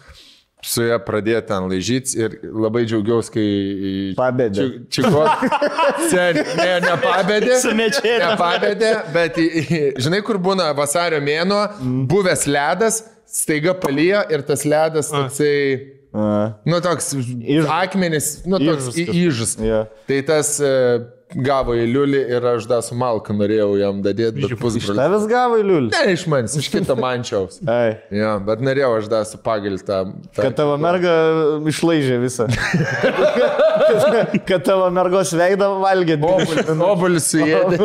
[0.65, 3.51] Su ja pradėjo ten laižytis ir labai džiaugiausi, kai...
[4.19, 4.65] Pabėdė.
[4.91, 5.45] Čigons.
[6.11, 7.61] Sen, ne, nepabėdė.
[7.63, 8.17] Su mečete.
[8.25, 9.39] Nepabėdė, bet
[10.03, 11.61] žinai, kur būna vasario mėnuo,
[12.11, 15.55] buvęs ledas, staiga palyja ir tas ledas toksai,
[16.67, 17.13] nu toks
[17.79, 19.23] akmenis, nu toks Ižas į- kažkoks.
[19.29, 19.55] įžas.
[19.63, 19.81] Jo.
[20.11, 20.73] Tai tas e,
[21.35, 24.97] gavo į liulį ir aš dar su malku norėjau jam dadėti, bet Iš pusbrolį.
[24.97, 25.91] tavęs gavo liulį.
[25.93, 27.59] Ne iš manęs, iš kito mančiaus.
[27.69, 27.99] Ai.
[28.15, 29.99] Ja, bet norėjau aš dar su pagal tą.
[30.33, 31.13] tą Kad tavo merga
[31.69, 32.47] išlaižė visą.
[32.49, 36.17] kad, kad tavo mergos veidą valgė.
[36.89, 37.81] Obulis suėdė.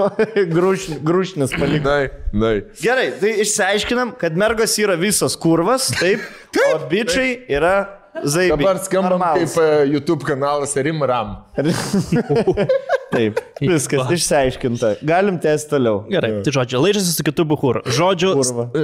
[0.53, 1.83] Grūš, grūšnis paliko.
[1.89, 2.53] Nai, nai.
[2.81, 6.23] Gerai, tai išsiaiškinam, kad mergos yra visos kurvas, taip,
[6.72, 7.75] o bičiai yra
[8.22, 8.58] zaibai.
[8.61, 9.56] Dabar skambam Normalūs.
[9.56, 11.35] kaip e, YouTube kanalas Rimram.
[13.14, 14.95] Taip, viskas išsiaiškinta.
[15.06, 16.00] Galim tęsti toliau.
[16.09, 17.83] Gerai, tai žodžiu, laižasi su kitu buhuru.
[17.85, 18.32] Žodžiu,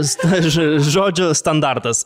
[0.06, 0.52] st-
[0.96, 2.04] žodžiu standartas.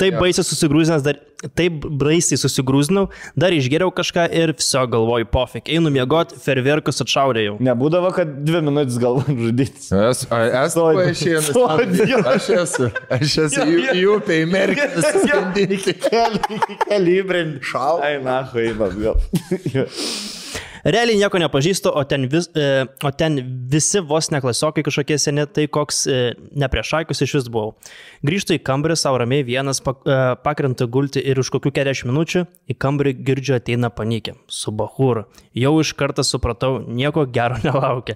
[0.00, 1.20] Taip baisiai susigrūzinęs, dar
[1.58, 3.06] taip baisiai susigrūzinau,
[3.38, 7.56] dar išgeriau kažką ir viso galvoju, pofik, einu miegoti, ferverkus atšaudėjau.
[7.66, 9.84] Nebūdavo, kad dvi minutės galvojant žudyti.
[10.30, 11.50] Paaiškėjęs.
[11.52, 12.08] Sodi.
[12.22, 15.12] Aš esu, aš esu į, į upę įmerkęs.
[15.66, 17.62] Iki keli, iki keli įbrendį.
[17.66, 18.00] Šau.
[18.04, 19.20] Ai, na, haibas gal.
[20.86, 23.40] Realiai nieko nepažįstu, o ten, vis, e, o ten
[23.72, 26.18] visi vos neklasiokai kažkokie seni, tai koks e,
[26.62, 27.72] nepriešaikus iš vis buvau.
[28.26, 32.44] Grįžtu į kambarį, savo ramiai vienas pak, e, pakrenta gulti ir už kokių 40 minučių
[32.70, 35.26] į kambarį girdžiu ateina panikė su bahūru.
[35.58, 38.14] Jau iš karto supratau, nieko gero nelaukia.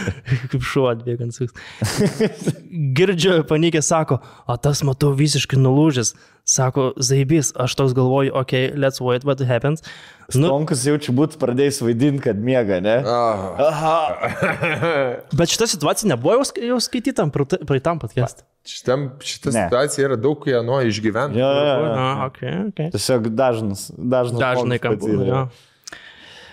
[0.52, 1.36] Kaip šuo atbėgant.
[2.96, 6.14] Girdžiu, panikė sako, o tas matau visiškai nulūžęs.
[6.42, 9.84] Sako, zaibys, aš toks galvoju, okay, let's wait what happens.
[10.34, 12.96] Nu, Tonkus jaučiu būt pradėjęs vaidinti, kad miega, ne?
[13.06, 13.98] Aha.
[15.38, 18.42] Bet šita situacija nebuvo jau, jau skaitytam praeita- praeitam podcast.
[18.66, 19.64] Šitam, šita Ne.
[19.68, 21.38] situacija yra daug ją nuo išgyventi.
[21.38, 21.94] Jo, jo, jo.
[21.94, 22.82] Na, ok, ok.
[22.94, 23.88] Tiesiog dažnas.
[23.98, 25.44] Dažnas Dažnai kam būna.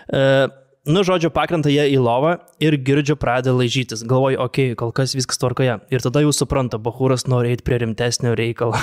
[0.09, 0.50] Uh,
[0.88, 4.03] nu, žodžiu, pakrenta jie į lovą ir girdžiu pradeda laižytis.
[4.08, 5.80] Galvoju, okei, okay, kol kas viskas tvarkoje.
[5.91, 8.80] Ir tada jau supranta, bahūras nori eiti prie rimtesnio reikalo.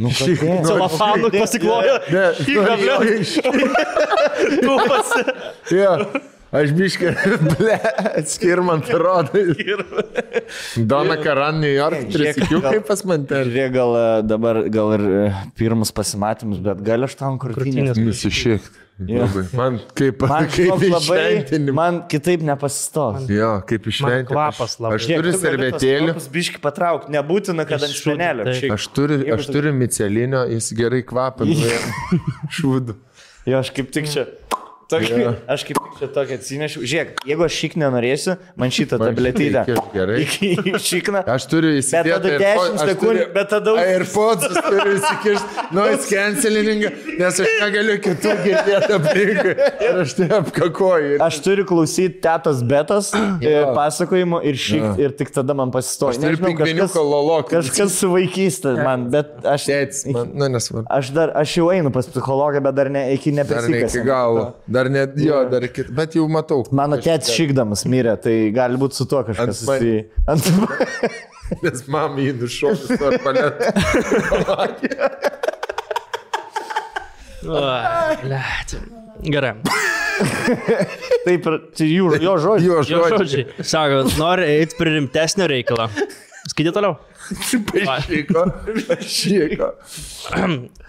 [0.00, 0.12] Nu?
[0.14, 1.98] Celofanų pasiklojo.
[5.74, 5.94] Jo,
[6.54, 7.14] aš biškai,
[7.52, 7.78] ble,
[8.30, 9.44] skirmant rodai.
[10.78, 13.50] Dona Karan, New York, trisikiukai pas man ten.
[13.50, 15.24] Žiūrėk, gal e, dabar, gal ir e,
[15.58, 17.98] pirmus pasimatymus, bet gal aš tam krūtinės.
[17.98, 18.70] Krūtinės.
[19.00, 19.22] Jo.
[19.24, 19.42] Labai.
[19.56, 21.76] Man kaip, Man, kaip žinok, labai, išventinimas.
[21.78, 23.30] man kitaip nepasistos.
[23.32, 24.28] Jo, kaip išventinimas.
[24.28, 24.98] kvapas labai.
[24.98, 26.16] Aš turiu servetėlių.
[26.34, 28.74] Biški patraukti, nebūtina, kad ant šūdų, taip.
[28.76, 31.48] Aš turiu, aš turiu micelinio, jis gerai kvapą.
[32.60, 32.98] Šūdu.
[33.48, 34.26] Jo, aš kaip tik čia.
[34.90, 35.32] Tokį, Jo.
[35.54, 36.80] aš kaip čia tokį atsinešiu.
[36.90, 38.98] Žiūrėk, jeigu aš šik nenorėsiu, man šitą
[39.94, 40.16] gerai.
[40.24, 41.20] Iki šikną.
[41.30, 42.10] Aš turiu įsikišti.
[42.10, 48.34] tada 10 sekundžių, bet tada- Ir pats turiu įsikišti noise cancelingą, nes aš negaliu kitų
[48.44, 49.54] girdėti aplinkui.
[49.86, 51.12] Ir aš tai apkakoju.
[51.14, 51.22] Ir...
[51.26, 56.16] Aš turiu klausyti tetos betas e, pasakojimų ir šik, ir tik tada man pasistoja.
[56.16, 57.56] Aš turiu pingviniuko lolokį.
[57.60, 59.68] Kažkas su vaikystė man, bet aš...
[59.70, 60.86] Tėtis, man, nu nesvarbu.
[60.90, 64.04] Aš, dar, aš jau einu pas psichologą, bet dar ne, iki Dar ne iki neprisikasiu.
[64.08, 64.44] galo.
[64.66, 65.84] Dar net jo, dar iki...
[65.94, 66.62] Bet jau matau.
[66.76, 70.06] Mano tėtis šikdamas mirė, tai gali būti su tuo kažkas Ant man-.
[70.30, 70.44] Ant...
[71.64, 73.72] Nes mamai jį nušokus per paletą.
[79.20, 79.54] Gerai.
[81.26, 82.86] Taip, čia jų, jo žodžiai.
[82.88, 83.46] Jo žodžiai.
[83.66, 85.88] Sako, nori eiti prie rimtesnio reikalo.
[86.50, 86.98] Skaitė toliau.
[87.84, 88.44] Pašyko.
[88.88, 89.72] Pašyko.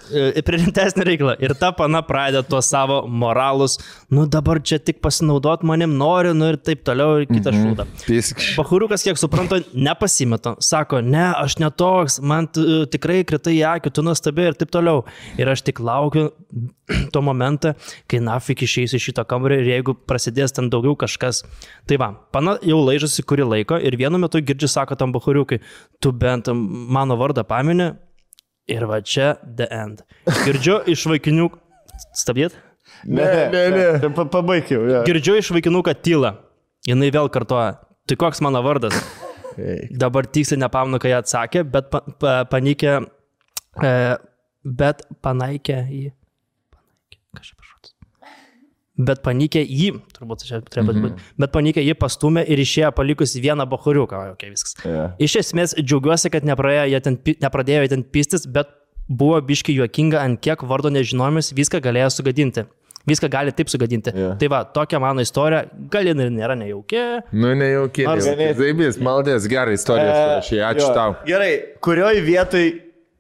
[0.46, 1.36] Prie rimtesnio reikalo.
[1.40, 3.78] Ir ta pana pradeda tuos savo moralus.
[4.12, 7.86] Nu dabar čia tik pasinaudot manim noriu, nu ir taip toliau, ir kitą šūdą.
[8.04, 8.42] Pisk.
[8.58, 10.58] Bahuriukas, kiek suprantu, nepasimeta.
[10.64, 15.06] Sako, ne, aš netoks, man tikrai kritai į akį, tu nuostabi ir taip toliau.
[15.40, 16.32] Ir aš tik laukiu,
[17.14, 17.76] tuo momentą,
[18.12, 21.44] kai nafik išeis iš šito kambario ir jeigu prasidės ten daugiau kažkas.
[21.88, 25.62] Tai va, pana jau laižasi kurį laiko ir vienu metu girdžiu, sako tam bahuriukai,
[26.04, 27.90] tu bent mano vardą pamini
[28.72, 30.04] ir va čia the end.
[30.46, 31.50] Girdžiu iš vaikinių,
[32.18, 32.56] stabdėt?
[33.06, 34.10] Ne, ne, ne.
[34.16, 34.86] Pa- Pabaigiau.
[34.90, 35.02] Ja.
[35.08, 36.36] Girdžiu iš vaikinų, kad tyla.
[36.88, 37.76] Jis vėl kartoja,
[38.10, 38.96] tai koks mano vardas?
[40.02, 42.94] Dabar tiksliai nepamnu, kai jie atsakė, bet pa, pa, panikė,
[43.84, 43.92] e,
[44.66, 46.06] bet panaikė jį.
[49.02, 51.30] Bet panikė jį, turbūt čia turėjo būti, mm -hmm.
[51.42, 54.76] bet panikė jį pastumė ir išėjo palikusi vieną bahuriuką, okay, viskas.
[54.86, 55.08] Jo.
[55.18, 58.68] Iš esmės džiaugiuosi, kad ten, nepradėjo ten pistis, bet
[59.08, 62.66] buvo biški juokinga, ant kiek vardo nežinojimas viską galėjo sugadinti.
[63.08, 64.12] Viską gali taip sugadinti.
[64.14, 64.36] Jo.
[64.38, 67.00] Tai va, tokia mano istorija, gal ir nėra nejauki.
[67.34, 67.48] Nu.
[67.50, 70.42] Ar ganėtinai- Zaibys, maldės, gerai istorija.
[70.46, 70.94] Ją ačiū Jo.
[70.94, 71.16] tau.
[71.26, 72.68] Gerai, kurioj vietoj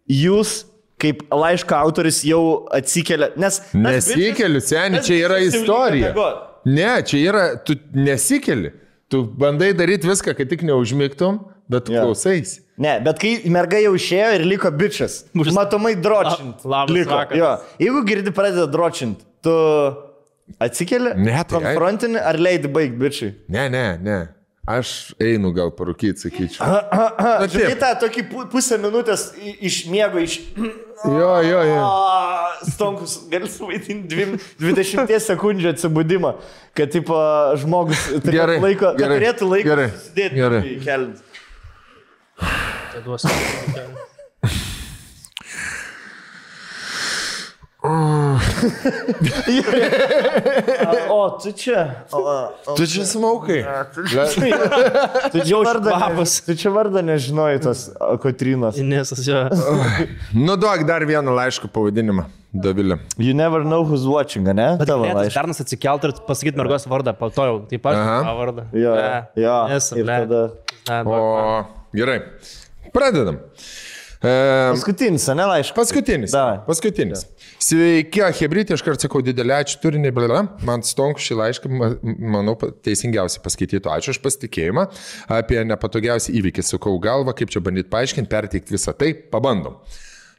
[0.07, 0.65] jūs
[1.01, 2.41] kaip laiško autoris jau
[2.77, 3.57] atsikėlė, nes...
[3.73, 6.11] Nesikeliu, seniai, čia yra istorija.
[6.69, 8.75] Ne, čia yra, tu nesikeli.
[9.11, 12.05] Tu bandai daryti viską, kad tik neužmygtum, bet tu Jo.
[12.05, 12.59] klausais.
[12.81, 16.63] Ne, bet kai merga jau išėjo ir liko bičias, matomai dročint.
[16.63, 17.19] La- liko.
[17.35, 17.49] Jo.
[17.81, 19.51] Jeigu girdi pradeda dročint, tu
[20.63, 23.33] atsikeli, Ne, tai ai- konfrontinį ar leidi baigti bičiai?
[23.51, 24.17] Ne, ne, ne.
[24.71, 24.89] Aš
[25.21, 26.61] einu gal parūkyti, sakyčiau.
[26.67, 27.47] Na.
[27.49, 30.35] Žinai, tą tokį pu- pusę minutės i- iš miego, iš...
[31.01, 31.79] Jo, jo, jo.
[31.81, 36.35] A, Stonkus, gali suvaidinti dvim- 20 sekundžių atsibudimą,
[36.77, 37.17] kad tipo,
[37.57, 40.61] žmogus turėtų Gerai, laiko, kad gerai, turėtų laiko gerai, susidėti gerai.
[40.61, 41.11] į kelią.
[42.91, 43.33] Tai duosiu.
[51.09, 52.05] O, tu čia.
[52.11, 53.65] O, o, Tu čia smaukai.
[55.31, 56.35] tu čia vardą, ne, kvapas.
[56.45, 57.89] tu čia vardą nežinojai tos
[58.21, 58.77] Kotrinos.
[58.77, 59.41] Inesas jo.
[60.37, 62.99] Nu, duok dar vieną laiškų pavadinimą, Davilė.
[63.17, 64.75] You never know who's watching, ne?
[64.77, 65.33] Bet Tavo laiškas.
[65.41, 68.17] Bernas atsikelt ir pasakyti mergos vardą, po to jau taip pat Aha.
[68.27, 68.67] tą vardą.
[68.77, 68.93] Jo,
[69.41, 69.57] jo.
[69.73, 70.41] Nes, Ir tada.
[71.07, 71.65] O,
[71.97, 72.19] gerai.
[72.93, 73.39] Pradedam.
[74.21, 74.31] E,
[74.75, 75.73] Paskutinis, ne laiškas?
[75.79, 76.29] Paskutinis.
[76.35, 76.59] Davai.
[76.67, 77.23] Paskutinis.
[77.61, 80.39] Sveiki, Hebrytė, aš kartu sakau didelį ačiū turinį, blėla.
[80.65, 81.91] Man stonku šį laišką, ma-
[82.33, 83.91] manau, teisingiausiai paskaitytų.
[83.93, 84.87] Ačiū už pasitikėjimą.
[85.29, 89.13] Apie nepatogiausią įvykį sukau galvą, kaip čia bandyti paaiškinti, perteikti visą tai.
[89.13, 89.77] Pabandom.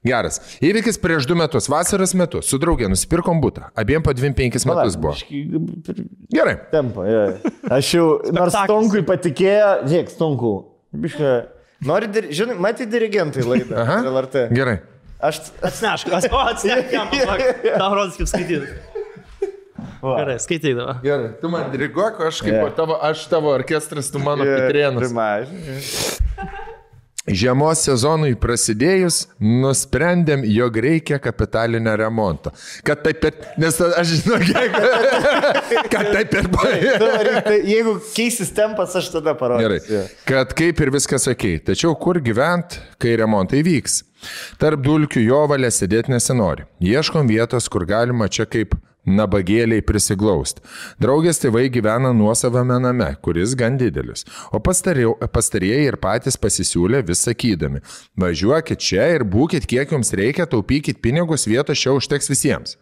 [0.02, 0.40] Geras.
[0.58, 3.68] Įvykis prieš du metus, vasaros metu, su draugė nusipirkom būtą.
[3.78, 5.14] Abiem po 25 metus buvo.
[6.34, 6.56] Gerai.
[6.74, 7.20] Tempo, jo.
[7.70, 8.56] Aš jau, nors.
[8.64, 10.54] Stonkui patikėjo, žiūrėk, Stonkų.
[11.04, 11.36] Biška.
[11.86, 13.78] Nori, žinai, matyti dirigentai laidą.
[13.78, 14.00] Aha.
[14.10, 14.48] LRT.
[14.58, 14.80] Gerai.
[15.22, 17.06] Aš, Atsinešk, o atsinešk, jam.
[17.78, 18.66] Tau rodys kaip skaityti.
[20.02, 20.96] Gerai, skaitydavo.
[21.04, 21.28] Gerai.
[21.38, 22.72] Tu man diriguok, aš kaip yeah.
[22.74, 25.14] tavo, aš tavo orkestras, tu mano pitrienas.
[27.22, 32.50] Žiemos sezonui prasidėjus, nusprendėm, jog reikia kapitalinio remonto.
[32.82, 33.36] Kad taip ir...
[33.62, 34.74] Nes aš žinau, kiek...
[35.92, 36.48] kad taip ir...
[37.46, 39.38] Tai jeigu keisis tempas, aš tada Gerai.
[39.38, 40.02] parodysiu.
[40.26, 41.60] Kad kaip ir viskas sakei.
[41.62, 44.02] Tačiau kur gyvent, kai remontai vyks?
[44.58, 46.66] Tarp dulkių jo valia sėdėti nesinori.
[46.82, 48.74] Ieškom vietos, kur galima čia kaip
[49.06, 50.60] nabagėliai prisiglaust.
[51.02, 54.26] Draugės tėvai gyvena nuosavame name, kuris gan didelis.
[54.52, 57.82] O pastarieji ir patys pasisiūlė vis sakydami,
[58.20, 62.78] važiuokit čia ir būkit kiek jums reikia, taupykit pinigus, vietos čia užteks visiems.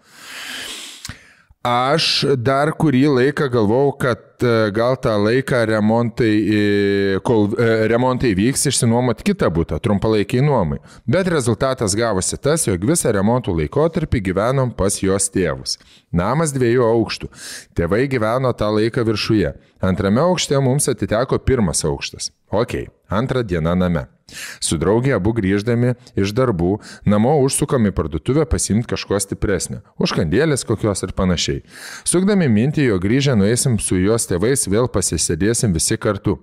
[1.60, 8.30] Aš dar kurį laiką galvojau, kad e, gal tą laiką remontai, e, kol e, remontai
[8.38, 10.78] vyks, išsinuomot kitą būtą, trumpalaikiai nuomai.
[11.04, 15.76] Bet rezultatas gavosi tas, jog visą remontų laikotarpį gyvenom pas jos tėvus.
[16.16, 17.28] Namas dviejų aukštų.
[17.76, 19.52] Tėvai gyveno tą laiką viršuje.
[19.84, 22.32] Antrame aukšte mums atiteko pirmas aukštas.
[22.48, 24.08] Ok, antrą dieną name.
[24.60, 26.76] Su draugė abu grįždami iš darbų,
[27.08, 29.80] namo užsukam į parduotuvę pasimti kažko stipresnio.
[30.00, 31.64] Užkandėlės kokios ir panašiai.
[32.08, 36.38] Sukdami mintį, jo grįžę nueisim su jos tėvais, vėl pasisėdėsim visi kartu.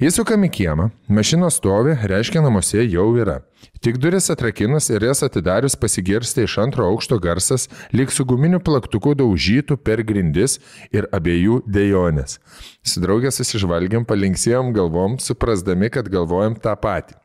[0.00, 3.40] Įsukam į kiemą, mašinos stovi, reiškia namuose jau yra.
[3.80, 9.14] Tik duris atrakinus ir jas atidarius pasigirsta iš antro aukšto garsas, lyg su guminiu plaktuku
[9.16, 10.58] daužytų per grindis
[10.92, 12.38] ir abiejų dejonės.
[12.84, 17.16] Su draugė susižvalgiam, palinksėjom galvom, suprasdami, kad galvojam tą patį.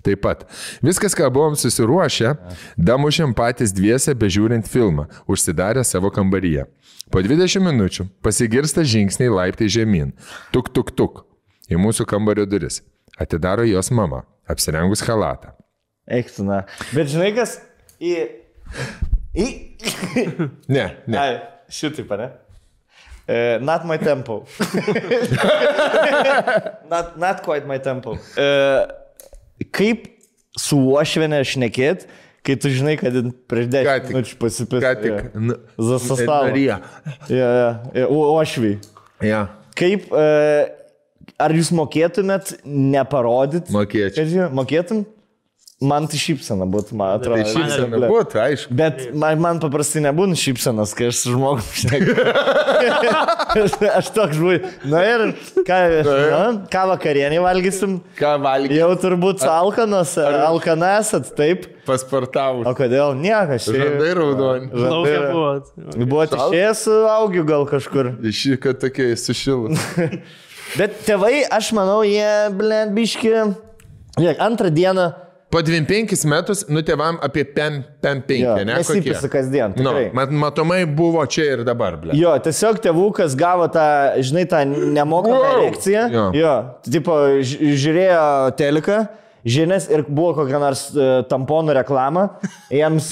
[0.00, 0.46] Taip pat.
[0.80, 2.32] Viskas, ką buvom susiruošę,
[2.80, 6.64] damušėm patys dviese bežiūrint filmą, užsidarę savo kambaryje.
[7.12, 10.14] Po 20 minučių pasigirsta žingsniai laiptai žemyn.
[10.54, 11.24] Tuk, tuk, tuk.
[11.70, 12.80] Į mūsų kambario duris.
[13.20, 15.52] Atidaro jos mama, apsirengus halatą.
[16.08, 16.62] Eiktina.
[16.94, 17.58] Bet žinai kas?
[18.00, 18.14] Į...
[19.36, 19.48] Į...
[20.70, 21.18] Ne, ne.
[21.18, 21.34] Ai,
[21.72, 22.30] šitaip, ne?
[23.30, 24.40] Uh, not my tempo.
[26.90, 28.16] not, not quite my tempo.
[28.34, 28.88] Uh,
[29.70, 30.08] kaip
[30.58, 32.08] su uošvenė šnekėt,
[32.46, 33.14] kai tu žinai, kad
[33.50, 34.82] prieš Ką 10 tik- minučių pasipis.
[34.82, 35.30] Ką tik.
[35.38, 36.56] nu, Zasastavo.
[36.58, 36.80] Ja,
[37.30, 37.50] ja,
[37.94, 38.08] ja.
[38.10, 38.80] O ošviai.
[39.22, 39.44] Ja.
[39.78, 40.26] Kaip, e,
[41.40, 43.70] ar jūs mokėtumėt neparodyti?
[43.76, 44.48] Mokėčiau.
[44.56, 45.04] Mokėtum?
[45.80, 47.40] Man tai šypsena būtų, man atrodo.
[47.40, 48.08] Tai šypsena Ble.
[48.12, 48.74] būtų, aišku.
[48.76, 52.16] Bet man, man paprastai nebūna šypsenas, kai aš su žmogumi šneku.
[54.00, 54.58] aš toks žuvai.
[54.92, 55.24] Na ir
[55.64, 57.94] ką, na, ką vakarienį valgysim?
[58.18, 58.76] Ką valgy?
[58.76, 61.64] Jau turbūt alkanas, alkanasat, taip.
[61.88, 62.68] Pasportavus.
[62.68, 63.16] O kodėl?
[63.16, 63.70] Niekas.
[63.72, 64.68] Žandai raudoni.
[64.84, 65.48] Laukia buvo.
[65.96, 68.12] Buvot išėjęs su augiu gal kažkur.
[68.20, 69.80] Šį, kad tokie sušilus.
[70.78, 73.34] Bet tėvai, aš manau, jie, blend, biški.
[74.20, 75.08] Žiūrėk, antrą dieną.
[75.50, 78.76] Po 25 metus, nu tėvam apie 5, Jo, ne?
[78.78, 82.14] nesipisi kasdien, Nu, mat, matomai buvo čia ir dabar, ble.
[82.14, 83.86] Jo, tiesiog tėvukas gavo tą,
[84.22, 85.56] žinai, tą nemokamą Wow!
[85.64, 86.04] erekciją.
[86.14, 86.26] Jo.
[86.38, 86.52] jo
[86.86, 88.22] tipo, žiūrėjo
[88.60, 89.00] teleką.
[89.44, 92.26] Žinias ir buvo kokia nors uh, tamponų reklama,
[92.72, 93.06] jiems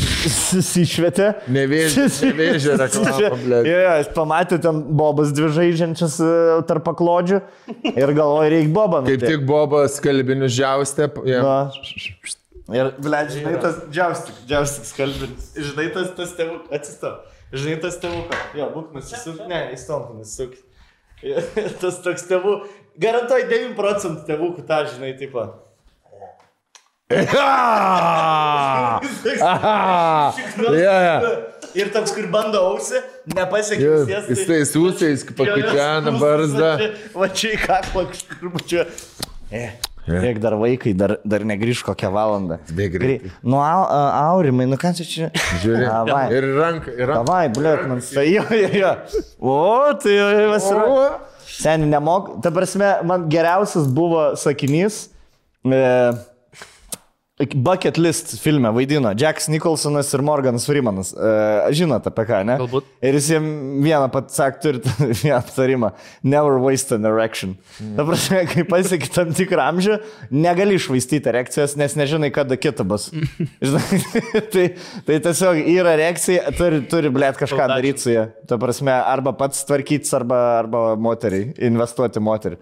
[0.52, 1.30] susišvietė.
[1.54, 3.68] Nevėžė- nevėžė reklama, blet.
[3.70, 7.40] Jo, jis pamatė ten bobas dvi žaidžiančias uh, tarp paklodžių
[7.94, 9.00] ir galvoja, reikia bobą.
[9.08, 11.08] Kaip tik Bobas kalbinius džiaustė.
[11.28, 11.40] Ja.
[11.46, 11.56] Na.
[12.68, 15.46] Ir, ble, žinai, tas džiaustik, džiaustik skalbinis.
[15.56, 17.22] Žinai, tas, tas tėvuk, atsistok.
[17.54, 18.42] Žinai, tas tėvukas.
[18.58, 19.38] Jo, būk nusisuk.
[19.48, 20.58] Ne, įstomp nusisuk.
[21.80, 22.58] tas toks tėvų.
[23.00, 25.14] Garantuoju 9 procentų tėvukų tą, žinai,
[27.08, 27.38] tipo.
[29.42, 30.34] Aha!
[30.72, 31.20] Ja, ja.
[31.76, 33.00] Ir toks, kur bando ausį,
[33.36, 36.70] nepasiekia Jo, ausies, Jis tai sūsiais, pakučiana barzdą.
[37.16, 38.86] Va čia į kaklą kažkur bučia.
[39.52, 39.68] E.
[40.08, 42.56] Kiek dar vaikai, dar, dar negrįž kokią valandą.
[42.72, 43.82] Grei- Nu, au,
[44.32, 45.28] aurimai, nu ką čia čia?
[45.60, 46.08] Žiūrėk.
[46.38, 47.20] Ir ranka, ir ranka.
[47.20, 48.94] Davai, bliut, man sai, jo, jo, jo.
[49.36, 49.58] O,
[50.00, 50.88] tai jau vasara.
[51.44, 52.38] Seniai nemok.
[52.40, 55.10] Ta prasme, man geriausias buvo sakinys.
[55.68, 55.84] E,
[57.38, 61.12] Bucket List filme vaidino Jacks Nicholsonas ir Morganas Freemanas.
[61.14, 62.56] E, žinot apie ką, ne?
[62.58, 62.88] Galbūt.
[62.98, 64.80] Ir jis jiems vieną pat sakė, turi
[65.20, 65.90] vieną aptarimą.
[66.26, 67.54] Never waste an erection.
[67.94, 70.00] Ta prasme, kai pasieki tam tikrą amžių,
[70.34, 73.06] negali išvaistyti erekcijos, nes nežinai, kada kita bus.
[73.68, 74.02] Žinai,
[74.50, 74.66] tai,
[75.06, 78.26] tai tiesiog yra erekcija, turi, turi blėt kažką daryti su ja.
[78.50, 82.58] Ta prasme, arba pats tvarkytis, arba, arba moteriai, investuoti moterį.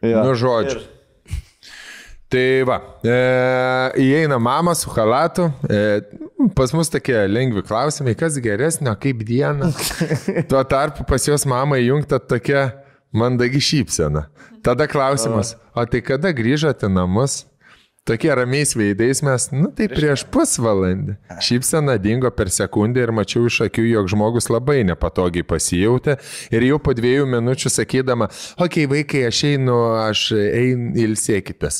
[0.00, 0.24] Ja.
[0.24, 0.80] Nu, žodžiu.
[2.32, 3.16] Tai va, e,
[4.00, 6.00] įeina mama su halatu, e,
[6.56, 9.68] pas mus tokie lengvi klausimai, kas geresnio, kaip diena.
[10.48, 12.70] Tuo tarpu pas jos mama įjungta tokia
[13.12, 14.30] mandagi šypsena.
[14.64, 17.42] Tada klausimas, o tai kada grįžote namus?
[18.04, 21.12] Tokie ramiais veidais mes, nu tai prieš pusvalandį.
[21.38, 26.16] Šypsena dingo per sekundę ir mačiau iš akių, jog žmogus labai nepatogiai pasijautė
[26.50, 31.78] ir jau po dviejų minučių sakydama, okei okay, vaikai, aš einu, aš einu, ilsėkitės.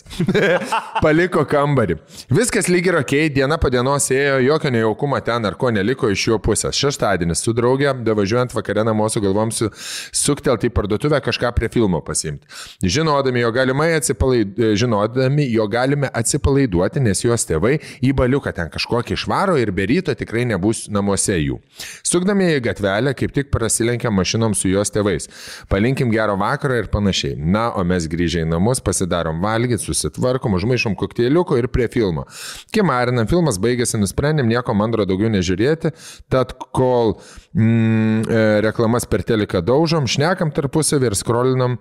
[1.02, 1.98] Paliko kambarį.
[2.30, 6.28] Viskas lyg ir ok, diena po dienos ėjo, jokio nejaukumo ten ar ko neliko iš
[6.28, 6.78] jo pusės.
[6.78, 9.72] Šeštadienis su draugė, davažiuojant vakarę namo sugalvom su,
[10.14, 12.46] suktelti į parduotuvę kažką prie filmo pasimti.
[12.86, 14.64] Žinodami, jo galimai atsipalaid...
[14.78, 20.14] žinodami, jo galime atsipalaiduoti, nes jos tėvai į baliuką ten kažkokį išvaro ir be ryto
[20.18, 21.58] tikrai nebus namuose jų.
[22.06, 25.28] Sukdami į gatvelę, kaip tik prasilenkiam mašinom su jos tėvais.
[25.72, 27.36] Palinkim gero vakaro ir panašiai.
[27.36, 32.26] Na, o mes grįžę į namus, pasidarom valgyti, susitvarkom, užmaišom kokteiliuko ir prie filmo.
[32.74, 35.94] Kimarinam, filmas baigėsi, nusprendėm nieko mandro daugiau nežiūrėti,
[36.32, 37.16] tad kol
[37.56, 41.78] mm, e, reklamas per teleką daužom, šnekam tarpusavį ir skrolinam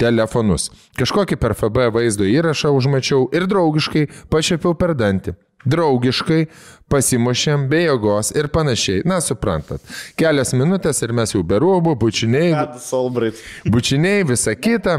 [0.00, 0.70] telefonus.
[1.00, 5.36] Kažkokį per FB vaizdo įrašą užmačiau ir draugiškai pašiepiau per dantį.
[5.66, 6.46] Draugiškai
[6.92, 9.02] pasimušėm be jėgos ir panašiai.
[9.08, 9.82] Na, suprantat.
[10.18, 12.52] Kelias minutės ir mes jau be rūbų, bučiniai,
[13.66, 14.98] bučiniai, visa kita.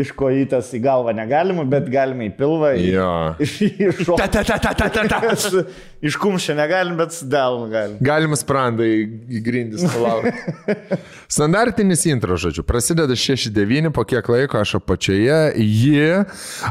[0.00, 2.72] Iš kojytės į galvą negalima, bet galima į pilvą.
[2.80, 3.10] Į, Jo.
[3.44, 4.00] iš, iš.
[4.08, 5.62] Ta, ta, ta, ta, ta, ta, ta.
[6.02, 8.00] iš kumščio negalim, bet su delnu galim.
[8.04, 10.32] Galima sprandai į grindis palaužti.
[11.36, 16.02] Standartinis intro, žodžiu, prasideda 6-9, po kiek laiko aš apačioje, ji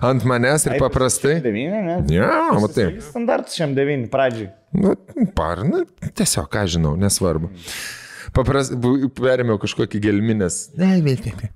[0.01, 1.38] ant manęs ir paprastai.
[1.45, 1.98] 9, ne?
[2.11, 2.94] Ja, matai.
[3.03, 4.51] Standartas šiam 9 pradžiai.
[4.75, 4.95] Nu,
[5.35, 5.83] par, nu,
[6.15, 7.51] tiesiog, ką žinau, nesvarbu.
[8.36, 8.70] Papras,
[9.16, 10.58] perėmiau kažkokį gelminės.
[10.76, 11.50] Ne, ne.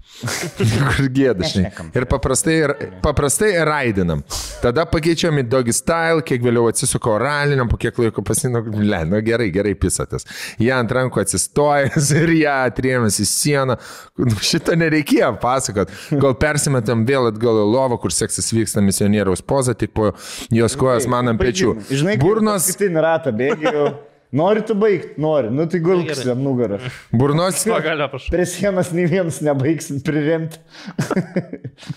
[0.59, 1.71] Kur gėda, žinai.
[1.97, 2.55] Ir paprastai,
[3.03, 4.23] paprastai raidinam.
[4.63, 9.21] Tada pakeičiam į doggy style, kiek vėliau atsisuko oraliniam, po kiek laiko pasino, le, nu
[9.25, 10.27] gerai, gerai pisatės.
[10.61, 13.79] Jie ant rankų atsistojęs ir ją atrėmęs į sieną.
[14.19, 15.91] Nu, Šito nereikėjo pasakot.
[16.15, 20.13] Gal persimetam vėl atgal į lovą, kur seksas vyksta misionieriaus poza, tik po
[20.55, 21.75] jos kojas man ant pečių.
[21.91, 22.71] Žinai, burnos.
[22.99, 23.89] Ratą bėgiau.
[24.31, 25.15] Nori tu baigti?
[25.17, 25.49] Nori.
[25.49, 26.35] Nu tai gulkis Gerai.
[26.35, 26.77] ant nugarą.
[27.09, 28.29] Burnos Pagalio, prašau.
[28.29, 30.59] Prie sienos nei vienas nebaigsit priremti.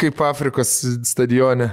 [0.00, 0.70] kaip Afrikos
[1.04, 1.66] stadione,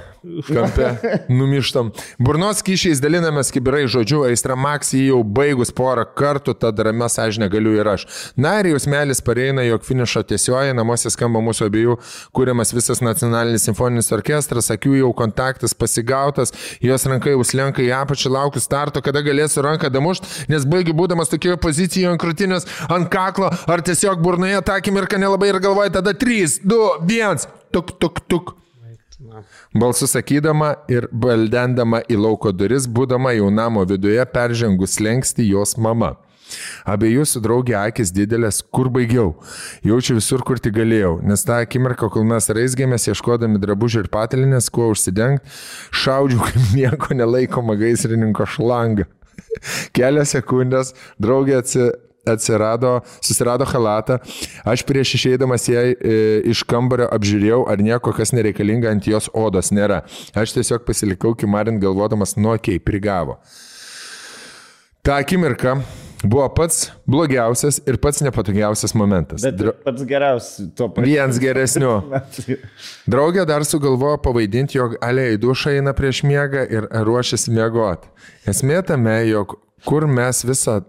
[0.49, 0.89] kampe,
[1.31, 1.93] numištam.
[2.19, 7.77] Burnos kyšiais dalinamės kibirai žodžiu, aistra Maksį jau baigus porą kartų, tada ramia sąžinė galiu
[7.79, 8.07] ir aš.
[8.35, 11.95] Na ir jausmelis pareina, jog finišo tiesioje, namuose skamba mūsų abiejų,
[12.35, 16.51] kūriamas visas nacionalinis simfoninis orkestras, akių jau kontaktas pasigautas,
[16.83, 21.59] jos rankai užslenka į apačią, laukiu starto, kada galėsiu ranką damušti, nes baigiu būdamas tokioje
[21.61, 26.61] pozicijoje ant krūtinės, ant kaklo, ar tiesiog burnoje tą akimirką nelabai ir galvoju, tada 3,
[26.65, 27.45] 2, 1,
[27.75, 28.55] tuk, tuk, tuk.
[29.75, 36.15] Balsu sakydama ir baldendama į lauko duris, būdama jau namo viduje, peržengus lengsti jos mama.
[36.89, 39.35] Abiejų su draugė akis didelės, kur baigiau.
[39.85, 44.71] Jaučiu visur, kur tik galėjau, nes tą akimirką, kol mes raizgėmės, ieškodami drabužių ir patalinės,
[44.73, 45.45] kuo užsidengti,
[45.93, 49.05] šaudžiau kaip nieko nelaikoma gaisrininko šlangą.
[49.95, 51.89] Kelias sekundės draugė atsi,
[52.27, 54.19] atsirado, susirado halatą,
[54.67, 56.17] aš prieš išeidamas jai e,
[56.51, 60.03] iš kambario apžiūrėjau, ar nieko, kas nereikalinga ant jos odos nėra.
[60.37, 63.39] Aš tiesiog pasilikau kimarint galvodamas, nu okei, okay, prigavo.
[65.03, 65.79] Ta akimirka
[66.23, 69.43] buvo pats blogiausias ir pats nepatogiausias momentas.
[69.45, 71.07] Bet Dra pats geriausias tuo pačiu.
[71.07, 71.95] Vienas geresnių.
[73.09, 78.11] Draugė dar sugalvojo pavaidinti, jog alė į dušą eina prieš miegą ir ruošiasi miegoti.
[78.49, 79.57] Esmė tame, jog
[79.87, 80.81] kur mes visą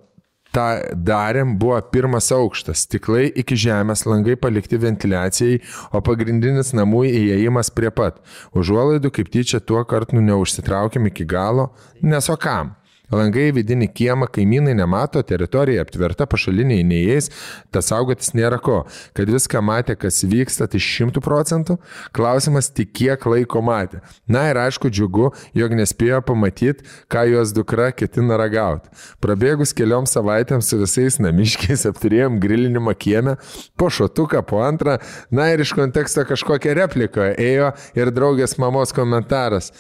[0.55, 0.67] tą
[1.07, 5.61] darėm, buvo pirmas aukštas, stiklai iki žemės, langai palikti ventiliacijai,
[5.95, 8.19] o pagrindinis namų įėjimas prie pat.
[8.57, 11.71] Užuolaidų kaip tyčia tuo kartu neužsitraukėm iki galo,
[12.03, 12.75] nes o kam?
[13.11, 17.31] Langai vidinį kiemą, kaimynai nemato, teritorija aptverta, pašaliniai neįeis,
[17.75, 18.85] tas saugotis nėra ko.
[19.17, 21.79] Kad viską matė, kas vyksta, tai šimtų procentų.
[22.17, 24.03] Klausimas tik kiek laiko matė.
[24.31, 28.93] Na ir aišku, džiugu, jog nespėjo pamatyti, ką jos dukra ketina ragauti.
[29.23, 33.37] Prabėgus keliom savaitėm su visais namiškiais apturėjom grilinimą kiemę,
[33.81, 35.01] po šotuką, po antrą,
[35.35, 39.73] na ir iš konteksto kažkokią repliką ėjo ir draugės mamos komentaras.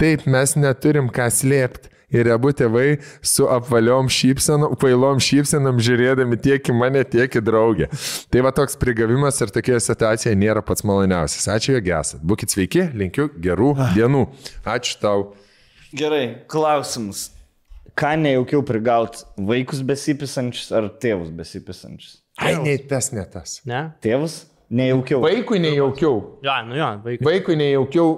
[0.00, 1.93] Taip, mes neturim ką slėpti.
[2.14, 7.88] Ir abu tėvai su apvaliom šypsenom, kvailom šypsenom žiūrėdami tiek į mane, tiek į draugę.
[8.30, 11.48] Tai va toks prigavimas ir tokia situacija nėra pats maloniausias.
[11.56, 12.22] Ačiū, jog esat.
[12.22, 14.28] Būkit sveiki, linkiu gerų dienų.
[14.76, 15.30] Ačiū tau.
[15.94, 17.28] Gerai, klausimas.
[17.98, 19.22] Ką nejaukiau prigauti?
[19.38, 22.18] Vaikus besipisančius ar tėvus besipisančius?
[22.42, 23.60] Ai, nei tas, ne tas.
[23.66, 23.86] Ne?
[24.02, 24.40] Tėvus?
[24.74, 25.20] Nejaukiau.
[25.22, 26.16] Vaikui nejaukiau.
[26.42, 27.26] Ja, nu jo, vaikai.
[27.28, 28.08] Vaikui nejaukiau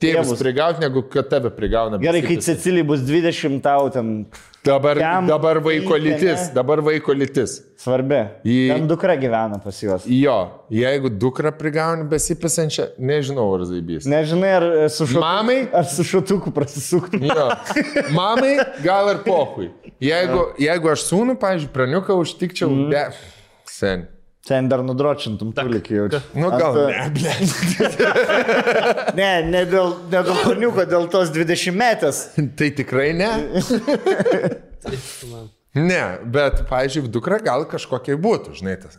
[0.00, 2.00] tėvus prigauti, negu kad tave prigauna.
[2.02, 2.38] Gerai, kai.
[2.44, 4.14] Cecilijai bus 20 tau ten
[4.64, 6.50] Dabar, dabar vaiko reikia, lytis.
[6.52, 7.62] Dabar vaiko lytis.
[7.80, 8.18] svarbi.
[8.44, 10.04] Į- Ten dukra gyvena pas juos.
[10.04, 14.04] Jo, jeigu dukra prigauni besipisančią, nežinau, ar zaibys.
[14.04, 15.58] Nežinai, ar e, su šotuku, Mamai?
[15.72, 17.22] ar su šotuku prasisuktų.
[17.24, 17.48] Jo.
[18.18, 19.70] Mamai gal ir pohui.
[19.96, 22.90] Jeigu, jeigu aš sūnų, pavyzdžiui, praniuką užtikčiau, mm.
[22.92, 23.06] be...
[23.64, 24.04] Sen.
[24.50, 26.20] Ten dar nudročintum tulikį jaučiu.
[26.34, 27.34] Nu gal Ant, ne.
[29.20, 32.24] Ne, ne dėl, ne dėl paniuko, dėl tos 20 metės.
[32.58, 33.30] Tai tikrai ne.
[35.74, 38.96] Ne, bet, pavyzdžiui, dukra gal kažkokia būtų, žinai, tas.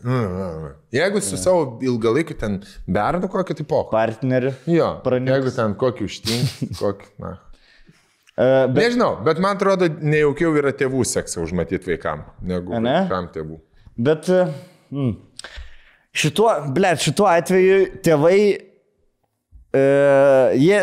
[0.95, 3.89] Jeigu su savo ilgalaikiu ten bernu kokį tai pohu.
[3.91, 4.53] Partnerį.
[4.71, 5.33] Jo, Praniuks.
[5.35, 7.38] jeigu ten kokį užtink, kokį, na.
[8.41, 12.93] E, Bet Nežinau, bet man atrodo, nejaukiau yra tėvų seksą užmatyti vaikam, negu ne?
[13.03, 13.57] vaikam tėvų.
[14.07, 15.11] Bet mm,
[16.15, 18.40] šituo, ble, šituo atveju tėvai,
[19.75, 19.83] e,
[20.61, 20.81] jie,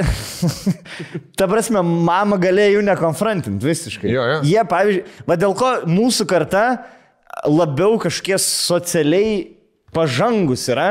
[1.38, 4.12] ta prasme, mama galėjo jų nekonfrontinti visiškai.
[4.12, 4.38] Jo, jo.
[4.48, 6.64] Jie, pavyzdžiui, va dėl ko mūsų karta
[7.48, 9.42] labiau kažkiek socialiai
[9.94, 10.88] pažangus yra,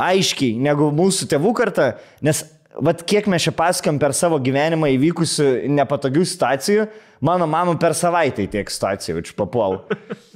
[0.00, 1.92] aiškiai, negu mūsų tėvų karta,
[2.24, 2.44] nes
[2.78, 6.84] Vat kiek mes čia pasakam per savo gyvenimą įvykusių nepatogių situacijų,
[7.26, 9.82] mano mama per savaitę tiek situacijų čia papuolau.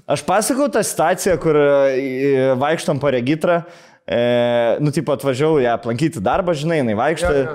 [0.04, 3.62] Aš pasakau tą situaciją, kur e, vaikštom po regitrą,
[4.04, 4.18] e,
[4.84, 7.54] nu, tipo, atvažiavau ją aplankyti darbą, žinai, jinai vaikšto Jo, jo.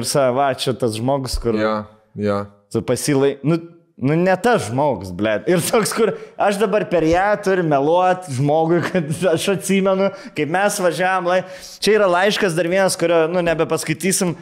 [0.00, 1.74] ir savo, va, čia tas žmogus, kur Jo,
[2.18, 2.40] jo.
[2.74, 3.60] tu pasilai, nu,
[3.94, 5.36] nu, ne tas žmogus, ble.
[5.46, 10.80] Ir toks, kur aš dabar per ją turiu meluoti žmogui, kad aš atsimenu, kaip mes
[10.82, 11.44] važiavam, lai.
[11.78, 14.34] Čia yra laiškas dar vienas, kurio, nu, nebepaskaitysim.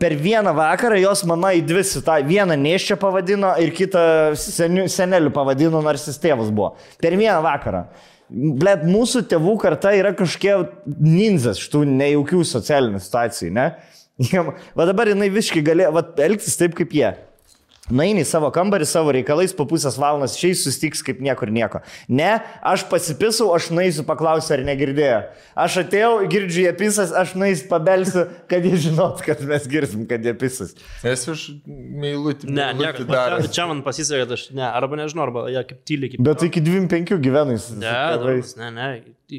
[0.00, 4.02] Per vieną vakarą jos mama į dvi tą vieną neščią pavadino ir kitą
[4.38, 6.74] seniu, senelių pavadino, nors jis tėvas buvo.
[7.02, 7.86] Per vieną vakarą.
[8.32, 10.54] Blet, mūsų tėvų karta yra kažkokie
[11.04, 13.66] ninzas šitų nejaukių socialinių situacijų, ne?
[14.22, 17.10] Jiem, va dabar jinai visiškai galėjo elgtis taip kaip jie.
[17.90, 21.80] Nueini į savo kambarį, savo reikalais, po pusės valandos išeis, susitiks kaip niekur nieko.
[22.06, 25.16] Ne, aš pasipisau, aš nueisiu paklausiu, ar negirdėjo.
[25.58, 30.22] Aš atėjau, girdžiu jie pisas, aš nueisiu pabelsiu, kad jie žinot, kad mes girdim, kad
[30.22, 30.76] jie pisas.
[31.02, 32.52] Esi už meilutį.
[32.54, 33.08] Ne, nieko.
[33.10, 33.50] daręs.
[33.50, 36.22] Čia man pasisekė, kad aš, ne, arba nežinau, arba jie kaip tyliai, kaip...
[36.30, 37.98] Bet iki 25 gyvenai su Ne,
[38.62, 38.88] ne, ne.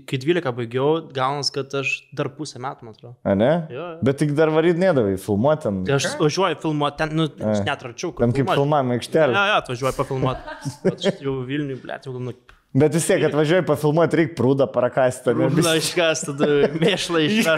[0.10, 3.14] Kai 12 baigiau, gaunas, kad aš dar pusę metų, man atrodo.
[3.22, 3.52] A ne?
[3.70, 4.00] Jo, jo.
[4.08, 5.82] Bet tik dar varyt nedavai, filmuoti ten.
[5.86, 8.26] Tai aš važiuoju filmuoti ten, nu, aš net račiau, kur.
[8.26, 8.62] Ten kaip filmuot.
[8.62, 9.36] filmavimo aikštelė.
[9.36, 10.58] Ne, ne, atvažiuoju papilmuoti.
[10.94, 12.34] Aš jau Vilniui, ble, jau nu,
[12.74, 15.36] Bet vis tiek atvažiuoji pafilmuoti, reikia prūdą parakasti.
[15.38, 17.50] Ne, Na, iškas, tada mėšlai iš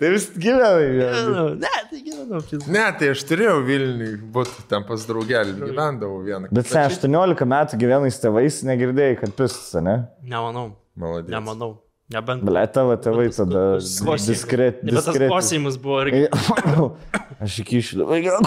[0.00, 0.86] tai vis gyvenai.
[0.96, 1.42] jo.
[1.60, 2.40] Ne, tai gyvenau.
[2.72, 6.48] Ne, tai aš turėjau Vilniui, būtų ten pas draugelį, gyvendavau vieną.
[6.56, 9.98] Bet sen 18 metų gyvenai su tėvais, negirdėjai, kad pistas, ne?
[10.24, 10.70] Nemanau.
[10.96, 11.32] Maladės.
[11.36, 11.74] Nemanau.
[12.12, 12.44] Nebent.
[12.46, 14.82] Ble, tavo tėvai tada diskret.
[14.84, 16.26] Bet tas kosėjimas buvo irgi.
[17.42, 17.58] Aš.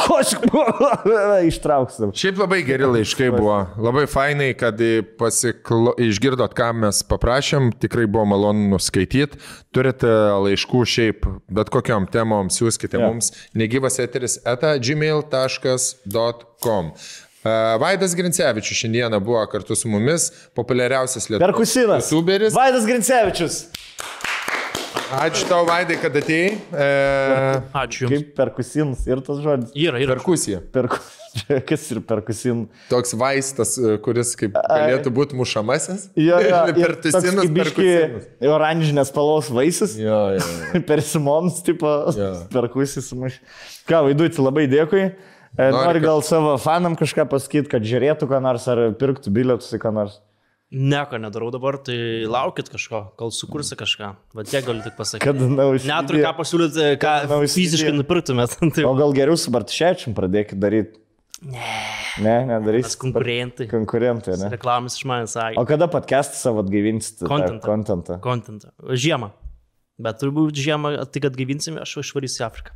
[0.06, 0.46] Kosik.
[1.52, 2.12] Ištrauksiu.
[2.16, 3.58] Šiaip labai geri laiškai buvo.
[3.82, 4.80] Labai fainai, kad
[5.20, 5.96] pasiklo...
[6.00, 7.74] išgirdot, ką mes paprašėm.
[7.82, 9.42] Tikrai buvo malonu nuskaityti.
[9.76, 10.12] Turite
[10.46, 13.10] laiškų šiaip bet kokiam temom, siūskite yeah.
[13.10, 16.92] mums negyvas eteris eta gmail.com.
[17.82, 22.12] Vaidas Grincevičius šiandieną buvo kartu su mumis, populiariausias lietuvos Perkusinas.
[22.12, 22.56] YouTuberis.
[22.58, 23.60] Vaidas Grincevičius.
[25.16, 26.56] Ačiū tau, Vaidai, kad atėjai.
[26.74, 26.86] E,
[27.78, 28.14] Ačiū Jums.
[28.16, 29.70] Kaip perkusinas ir tas žodis.
[29.78, 30.16] Yra, yra.
[30.16, 30.64] perkusija.
[30.74, 30.98] Perku...
[31.70, 32.64] Kas ir perkusin?
[32.90, 36.08] Toks vaistas, e, kuris kaip galėtų būti mušamasis.
[36.18, 36.62] Jo, jo.
[36.80, 38.26] Pertusinas, perkusinas.
[38.56, 39.94] Oranžinės spalvos vaisius.
[40.00, 40.42] Jo, jo.
[40.74, 40.82] jo.
[40.90, 42.32] Persimons, tipo, Jo.
[42.56, 43.12] perkusis.
[43.86, 45.10] Ką, vaiduoti, labai dėkui.
[45.58, 49.32] E, Nori Nori kad- gal savo fanam kažką pasakyti, kad žiūrėtų ką nors ar pirktų
[49.32, 50.20] bilietus į ką nors.
[50.76, 54.16] Nieko nedarau dabar, tai laukit kažko, gal sukursi kažką.
[54.36, 55.24] Va tiek galiu tik pasakyti.
[55.24, 55.86] Kad naujas.
[55.88, 58.58] Neturiu ką pasiūlyti, ką naujas fiziškai nupirktumėt.
[58.76, 61.00] Tai O gal geriau su Bartšečiam pradėkit daryti?
[61.46, 61.70] Ne.
[62.26, 62.90] Ne, nedarys.
[62.90, 63.70] Mes konkurentai.
[63.70, 64.50] Konkurentai, ne?
[64.56, 65.60] Reklamas iš manęs sakė.
[65.62, 67.24] O kada podcast'ą savo atgaivinsite?
[67.24, 67.70] tą Contentą.
[67.70, 68.20] Contentą.
[68.24, 68.72] Kontentą.
[68.90, 69.32] Žiemą.
[70.02, 72.76] Bet turbūt žiemą, tai kad gyvinsime, aš išvarysiu į Afriką.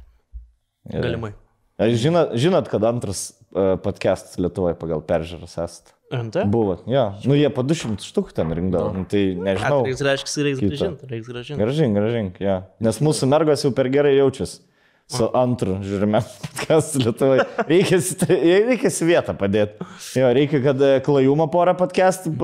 [0.93, 1.33] Galimai.
[1.79, 5.95] Žinot, žinot, kad antras uh, podcastas Lietuvoje pagal peržiūras esate?
[6.11, 6.43] Rimtai?
[6.49, 7.03] Buvo, jo.
[7.23, 8.89] Nu, jie po 200 štukų ten rinkdavo.
[8.97, 9.83] Nu, tai nežinau.
[9.85, 11.09] Reiks reiškia, reiks gražinti.
[11.11, 11.61] Reiks gražinti.
[11.61, 12.57] Gražink, gražink, jo.
[12.83, 14.65] Nes mūsų mergos jau per gerai jaučiasi.
[15.09, 16.19] Su antru žiūrime,
[16.67, 17.47] kas Lietuvoje.
[17.65, 17.97] Reikia,
[18.29, 19.87] reikia į vietą padėti.
[20.19, 22.35] Jo, reikia, kad e, klajumą porą podcastų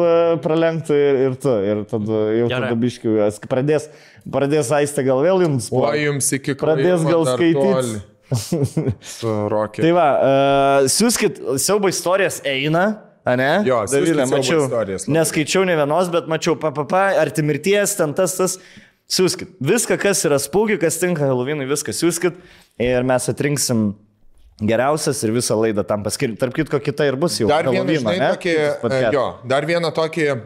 [0.42, 1.54] pralenktų ir, ir tu.
[1.62, 3.20] Ir tada jau tada biškiu
[3.52, 3.86] pradės,
[4.34, 5.70] pradės aistę gal vėl jums.
[5.70, 8.02] O jums iki Pradės klojimo gal skaityti.
[9.16, 9.84] Su Rocky.
[9.84, 12.88] Tai va, uh, siūskit, siaubo istorijas eina.
[13.26, 13.52] A ne?
[13.66, 14.68] Jo, Davilė, mačiau.
[15.10, 18.60] Neskaičiau ne vienos, bet mačiau, papapa, arti mirties, ten tas, tas.
[19.10, 19.58] Siūskit.
[19.62, 22.38] Viską, kas yra spūgi, kas tinka Halloweenui, viską siūskit.
[22.82, 23.92] Ir mes atrinksim
[24.62, 26.38] geriausias ir visą laidą tam paskirti.
[26.40, 27.50] Tarp kitko, kita ir bus jau.
[27.52, 28.30] Dar vieną, žinai, ne?
[28.36, 28.54] tokį,
[28.88, 30.38] e, jo, dar vieną tokį e,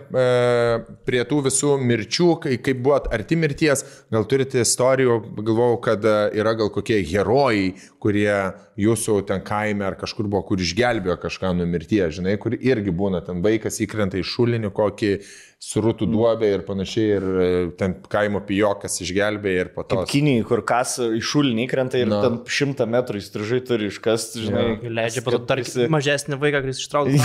[1.05, 6.15] prie tų visų mirčių, kai, kaip buvot arti mirties, gal turite istorijų, galvojau, kad e,
[6.41, 8.33] yra gal kokie herojai, kurie
[8.81, 13.21] jūsų ten kaime ar kažkur buvo, kur išgelbėjo kažką nuo mirties, žinai, kur irgi būna,
[13.27, 15.13] ten vaikas įkrenta į šulinį kokį
[15.59, 16.11] surūtų Mm.
[16.15, 20.05] duobę ir panašiai, ir e, ten kaimo pijokas išgelbėjo ir po to.
[20.07, 22.21] Kinijai, kur kas iš šulinį įkrenta ir Na.
[22.23, 24.63] ten šimtą metrų įstrižai turi iškasti, žinai.
[24.87, 27.19] Ir leidžia kad dar visi mažesnį vaiką, kuris ištraukė.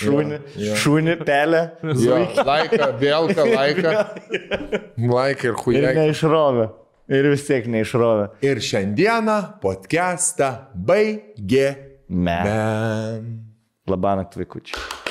[0.00, 0.38] Šunį,
[0.80, 1.62] šunį, pelę.
[2.00, 3.92] Jo, laiką, vėlka, laiką.
[4.96, 5.94] Laiką ir Ir huijai.
[6.00, 6.68] neišrovė.
[7.08, 8.30] Ir vis tiek neišrovė.
[8.44, 11.68] Ir šiandieną podcastą baigė.
[12.08, 12.38] Me.
[12.48, 13.28] Men.
[13.88, 15.07] Labanakt vaikučiai.